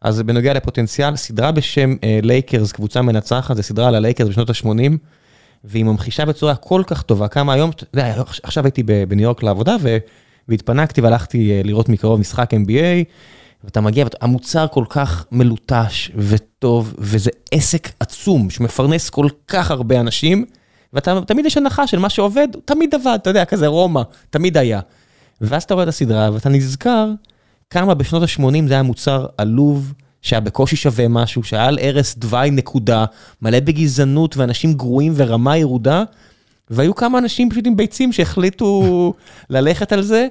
[0.00, 4.92] אז בנוגע לפוטנציאל, סדרה בשם לייקרס, אה, קבוצה מנצחת, זה סדרה על הלייקרס בשנות ה-80,
[5.64, 9.76] והיא ממחישה בצורה כל כך טובה, כמה היום, אתה יודע, עכשיו הייתי בניו יורק לעבודה,
[10.48, 13.04] והתפנקתי והלכתי אה, לראות מקרוב משחק NBA,
[13.64, 20.44] ואתה מגיע, המוצר כל כך מלוטש וטוב, וזה עסק עצום שמפרנס כל כך הרבה אנשים,
[20.92, 24.80] ותמיד יש הנחה של מה שעובד, תמיד עבד, אתה יודע, כזה רומא, תמיד היה.
[25.40, 27.10] ואז אתה רואה את הסדרה ואתה נזכר
[27.70, 29.92] כמה בשנות ה-80 זה היה מוצר עלוב,
[30.22, 33.04] שהיה בקושי שווה משהו, שהיה על ערש דווי נקודה,
[33.42, 36.04] מלא בגזענות ואנשים גרועים ורמה ירודה,
[36.70, 39.12] והיו כמה אנשים פשוט עם ביצים שהחליטו
[39.50, 40.26] ללכת על זה,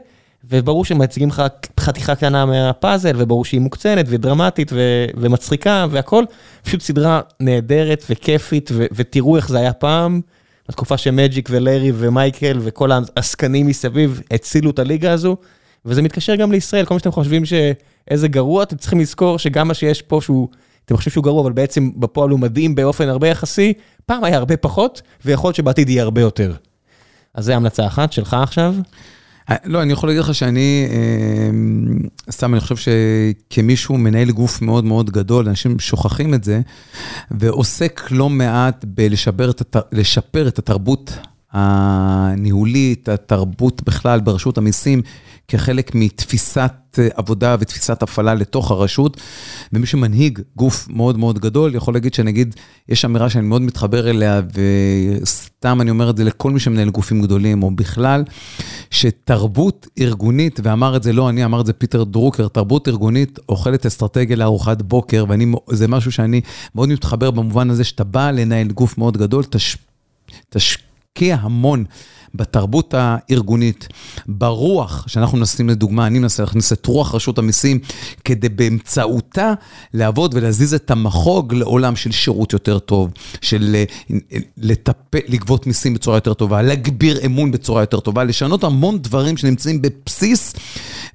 [0.49, 1.43] וברור שמציגים לך
[1.79, 6.23] חתיכה קטנה מהפאזל, וברור שהיא מוקצנת ודרמטית ו- ומצחיקה והכל,
[6.63, 10.21] פשוט סדרה נהדרת וכיפית, ו- ותראו איך זה היה פעם,
[10.69, 15.37] בתקופה שמג'יק ולארי ומייקל וכל העסקנים מסביב הצילו את הליגה הזו,
[15.87, 19.73] וזה מתקשר גם לישראל, כל מה שאתם חושבים שאיזה גרוע, אתם צריכים לזכור שגם מה
[19.73, 20.47] שיש פה שהוא,
[20.85, 23.73] אתם חושבים שהוא גרוע, אבל בעצם בפועל הוא מדהים באופן הרבה יחסי,
[24.05, 26.53] פעם היה הרבה פחות, ויכול להיות שבעתיד יהיה הרבה יותר.
[27.33, 28.75] אז זה המלצה אחת שלך עכשיו.
[29.65, 30.87] לא, אני יכול להגיד לך שאני,
[32.31, 36.61] סתם, אני חושב שכמישהו מנהל גוף מאוד מאוד גדול, אנשים שוכחים את זה,
[37.31, 41.13] ועוסק לא מעט בלשפר את התרבות
[41.51, 45.01] הניהולית, התרבות בכלל ברשות המיסים,
[45.47, 46.73] כחלק מתפיסת
[47.15, 49.21] עבודה ותפיסת הפעלה לתוך הרשות,
[49.73, 52.55] ומי שמנהיג גוף מאוד מאוד גדול, יכול להגיד שנגיד,
[52.89, 57.21] יש אמירה שאני מאוד מתחבר אליה, וסתם אני אומר את זה לכל מי שמנהל גופים
[57.21, 58.23] גדולים, או בכלל,
[58.91, 63.85] שתרבות ארגונית, ואמר את זה לא אני, אמר את זה פיטר דרוקר, תרבות ארגונית אוכלת
[63.85, 65.25] אסטרטגיה לארוחת בוקר,
[65.69, 66.41] וזה משהו שאני
[66.75, 69.43] מאוד מתחבר במובן הזה, שאתה בא לנהל גוף מאוד גדול,
[70.49, 70.77] תש...
[71.17, 71.85] תשקיע המון.
[72.35, 73.87] בתרבות הארגונית,
[74.27, 77.79] ברוח, שאנחנו מנסים לדוגמה, אני מנסה להכניס את רוח רשות המיסים,
[78.25, 79.53] כדי באמצעותה
[79.93, 83.11] לעבוד ולהזיז את המחוג לעולם של שירות יותר טוב,
[83.41, 83.83] של אה,
[84.57, 89.81] לטפל, לגבות מיסים בצורה יותר טובה, להגביר אמון בצורה יותר טובה, לשנות המון דברים שנמצאים
[89.81, 90.53] בבסיס,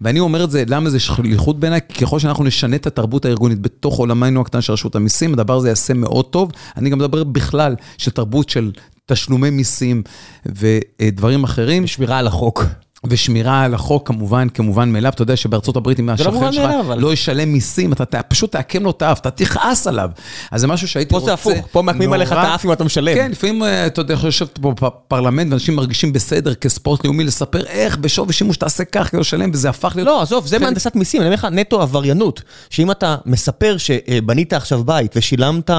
[0.00, 1.80] ואני אומר את זה, למה זה שליחות בעיניי?
[2.00, 5.94] ככל שאנחנו נשנה את התרבות הארגונית בתוך עולמנו הקטן של רשות המיסים, הדבר הזה יעשה
[5.94, 6.50] מאוד טוב.
[6.76, 8.70] אני גם מדבר בכלל של תרבות של
[9.06, 10.02] תשלומי מיסים
[10.46, 11.86] ודברים אחרים.
[11.86, 12.64] שמירה על החוק.
[13.06, 17.52] ושמירה על החוק כמובן, כמובן מאליו, אתה יודע שבארצות הברית אם השכן שלך לא ישלם
[17.52, 20.10] מיסים, אתה פשוט תעקם לו את האף, אתה תכעס עליו.
[20.50, 21.36] אז זה משהו שהייתי רוצה...
[21.36, 23.14] פה זה הפוך, פה מעקמים עליך את האף אם אתה משלם.
[23.14, 27.98] כן, לפעמים אה, אתה יודע, יושב פה בפרלמנט ואנשים מרגישים בסדר כספורט לאומי לספר איך
[27.98, 30.06] בשווי שימוש תעשה כך כדי לשלם, וזה הפך להיות...
[30.06, 30.64] לא, עזוב, זה כן.
[30.64, 35.70] מהנדסת מיסים, אני אומר לך נטו עבריינות, שאם אתה מספר שבנית עכשיו בית ושילמת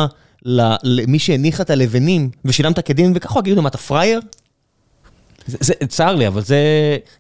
[0.45, 4.19] למי שהניח את הלבנים ושילמת כדין וככה, יגידו, מה, אתה פראייר?
[5.47, 6.57] זה, צר לי, אבל זה,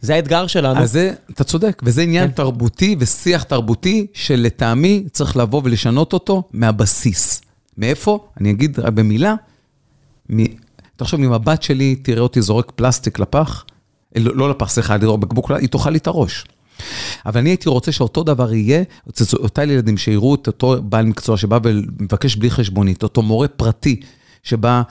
[0.01, 0.79] זה האתגר שלנו.
[0.79, 2.33] אז זה, אתה צודק, וזה עניין כן.
[2.33, 7.41] תרבותי ושיח תרבותי שלטעמי צריך לבוא ולשנות אותו מהבסיס.
[7.77, 8.27] מאיפה?
[8.39, 9.35] אני אגיד במילה,
[10.31, 10.43] מ...
[10.95, 13.65] תחשוב, ממבט שלי, תראה אותי זורק פלסטיק לפח,
[14.15, 16.45] לא, לא לפח, סליחה, בקבוק, היא תאכל לי את הראש.
[17.25, 18.83] אבל אני הייתי רוצה שאותו דבר יהיה,
[19.33, 23.99] אותם ילדים שיראו את אותו בעל מקצוע שבא ומבקש בלי חשבונית, אותו מורה פרטי
[24.43, 24.81] שבא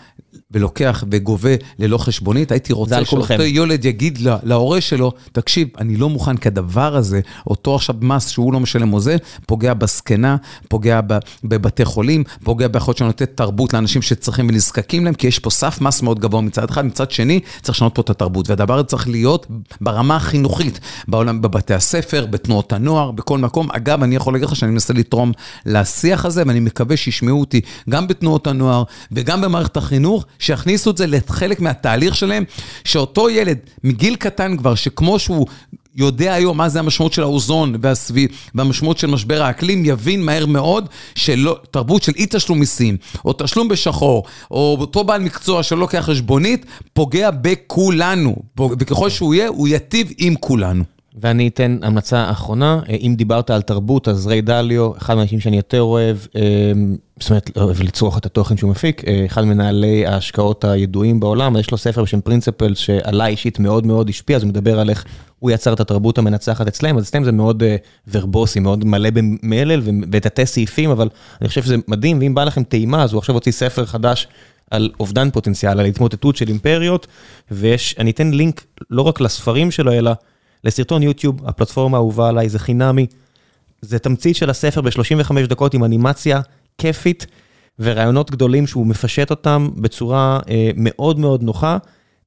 [0.50, 6.08] ולוקח וגובה ללא חשבונית, הייתי רוצה שאותו ילד יגיד לה, להורה שלו, תקשיב, אני לא
[6.08, 9.16] מוכן כדבר הזה, אותו עכשיו מס שהוא לא משלם או זה,
[9.46, 10.36] פוגע בזקנה,
[10.68, 11.00] פוגע
[11.44, 15.80] בבתי חולים, פוגע ביכולת שלנו לתת תרבות לאנשים שצריכים ונזקקים להם, כי יש פה סף
[15.80, 19.08] מס מאוד גבוה מצד אחד, מצד שני, צריך לשנות פה את התרבות, והדבר הזה צריך
[19.08, 19.46] להיות
[19.80, 23.70] ברמה החינוכית, בעולם, בבתי הספר, בתנועות הנוער, בכל מקום.
[23.70, 25.32] אגב, אני יכול להגיד לך שאני מנסה לתרום
[25.66, 27.60] לשיח הזה, ואני מקווה שישמעו אותי
[27.90, 32.44] גם בתנועות הנוער וגם במערכת החינוך, שיכניסו את זה לחלק מהתהליך שלהם,
[32.84, 35.46] שאותו ילד מגיל קטן כבר, שכמו שהוא
[35.96, 40.88] יודע היום מה זה המשמעות של האוזון והסביב, והמשמעות של משבר האקלים, יבין מהר מאוד
[41.14, 46.66] שתרבות של אי תשלום מיסים, או תשלום בשחור, או אותו בעל מקצוע שלא לוקח חשבונית,
[46.92, 48.36] פוגע בכולנו.
[48.80, 50.84] וככל שהוא יהיה, הוא ייטיב עם כולנו.
[51.20, 55.82] ואני אתן המלצה אחרונה, אם דיברת על תרבות, אז ריי דליו, אחד מהאנשים שאני יותר
[55.82, 56.16] אוהב,
[57.20, 61.78] זאת אומרת, אוהב לצרוך את התוכן שהוא מפיק, אחד מנהלי ההשקעות הידועים בעולם, יש לו
[61.78, 65.04] ספר בשם פרינציפל שעליי אישית מאוד מאוד השפיע, אז הוא מדבר על איך
[65.38, 67.62] הוא יצר את התרבות המנצחת אצלם, אז אצלם זה מאוד
[68.08, 69.82] ורבוסי, מאוד מלא במלל
[70.12, 71.08] ותתי סעיפים, אבל
[71.40, 74.28] אני חושב שזה מדהים, ואם בא לכם טעימה, אז הוא עכשיו הוציא ספר חדש
[74.70, 77.06] על אובדן פוטנציאל, על התמוטטות של אימפריות,
[77.50, 80.12] ויש, אני אתן לינק לא רק לספרים שלו, אלא
[80.64, 83.06] לסרטון יוטיוב, הפלטפורמה האהובה עליי, זה חינמי.
[83.80, 86.40] זה תמצית של הספר ב-35 דקות עם אנימציה
[86.78, 87.26] כיפית
[87.78, 91.78] ורעיונות גדולים שהוא מפשט אותם בצורה אה, מאוד מאוד נוחה.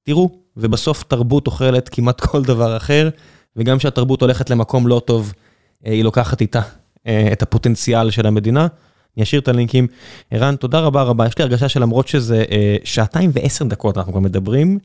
[0.03, 3.10] תראו, ובסוף תרבות אוכלת כמעט כל דבר אחר,
[3.56, 5.34] וגם כשהתרבות הולכת למקום לא טוב,
[5.86, 6.62] אה, היא לוקחת איתה
[7.07, 8.68] אה, את הפוטנציאל של המדינה.
[9.18, 9.88] אני אשאיר את הלינקים.
[10.32, 11.28] ערן, תודה רבה רבה.
[11.28, 14.80] יש לי הרגשה שלמרות שזה אה, שעתיים ועשר דקות אנחנו כבר מדברים,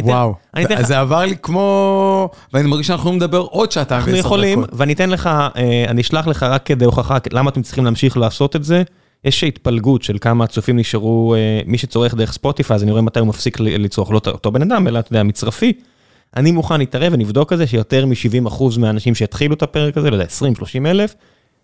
[0.00, 0.34] וואו,
[0.82, 2.28] זה עבר לי כמו...
[2.52, 4.24] ואני מרגיש שאנחנו יכולים לדבר עוד שעתיים ועשר דקות.
[4.24, 7.84] אנחנו יכולים, ואני אתן לך, אה, אני אשלח לך רק כדי הוכחה למה אתם צריכים
[7.84, 8.82] להמשיך לעשות את זה.
[9.24, 13.20] יש התפלגות של כמה הצופים נשארו, אה, מי שצורך דרך ספוטיפיי, אז אני רואה מתי
[13.20, 15.72] הוא מפסיק לצרוך, לא אותו בן אדם, אלא אתה יודע, מצרפי.
[16.36, 20.24] אני מוכן להתערב ונבדוק את זה שיותר מ-70% מהאנשים שהתחילו את הפרק הזה, לא יודע,
[20.24, 21.14] 20-30 אלף,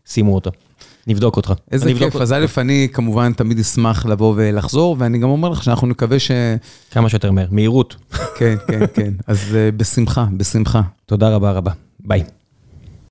[0.07, 0.51] סיימו אותו.
[1.09, 1.52] נבדוק אותך.
[1.70, 5.86] איזה כיף, אז א', אני כמובן תמיד אשמח לבוא ולחזור, ואני גם אומר לך שאנחנו
[5.86, 6.30] נקווה ש...
[6.90, 7.97] כמה שיותר מהר, מהירות.
[8.39, 10.80] כן, כן, כן, אז בשמחה, בשמחה.
[11.06, 12.24] תודה רבה רבה, ביי.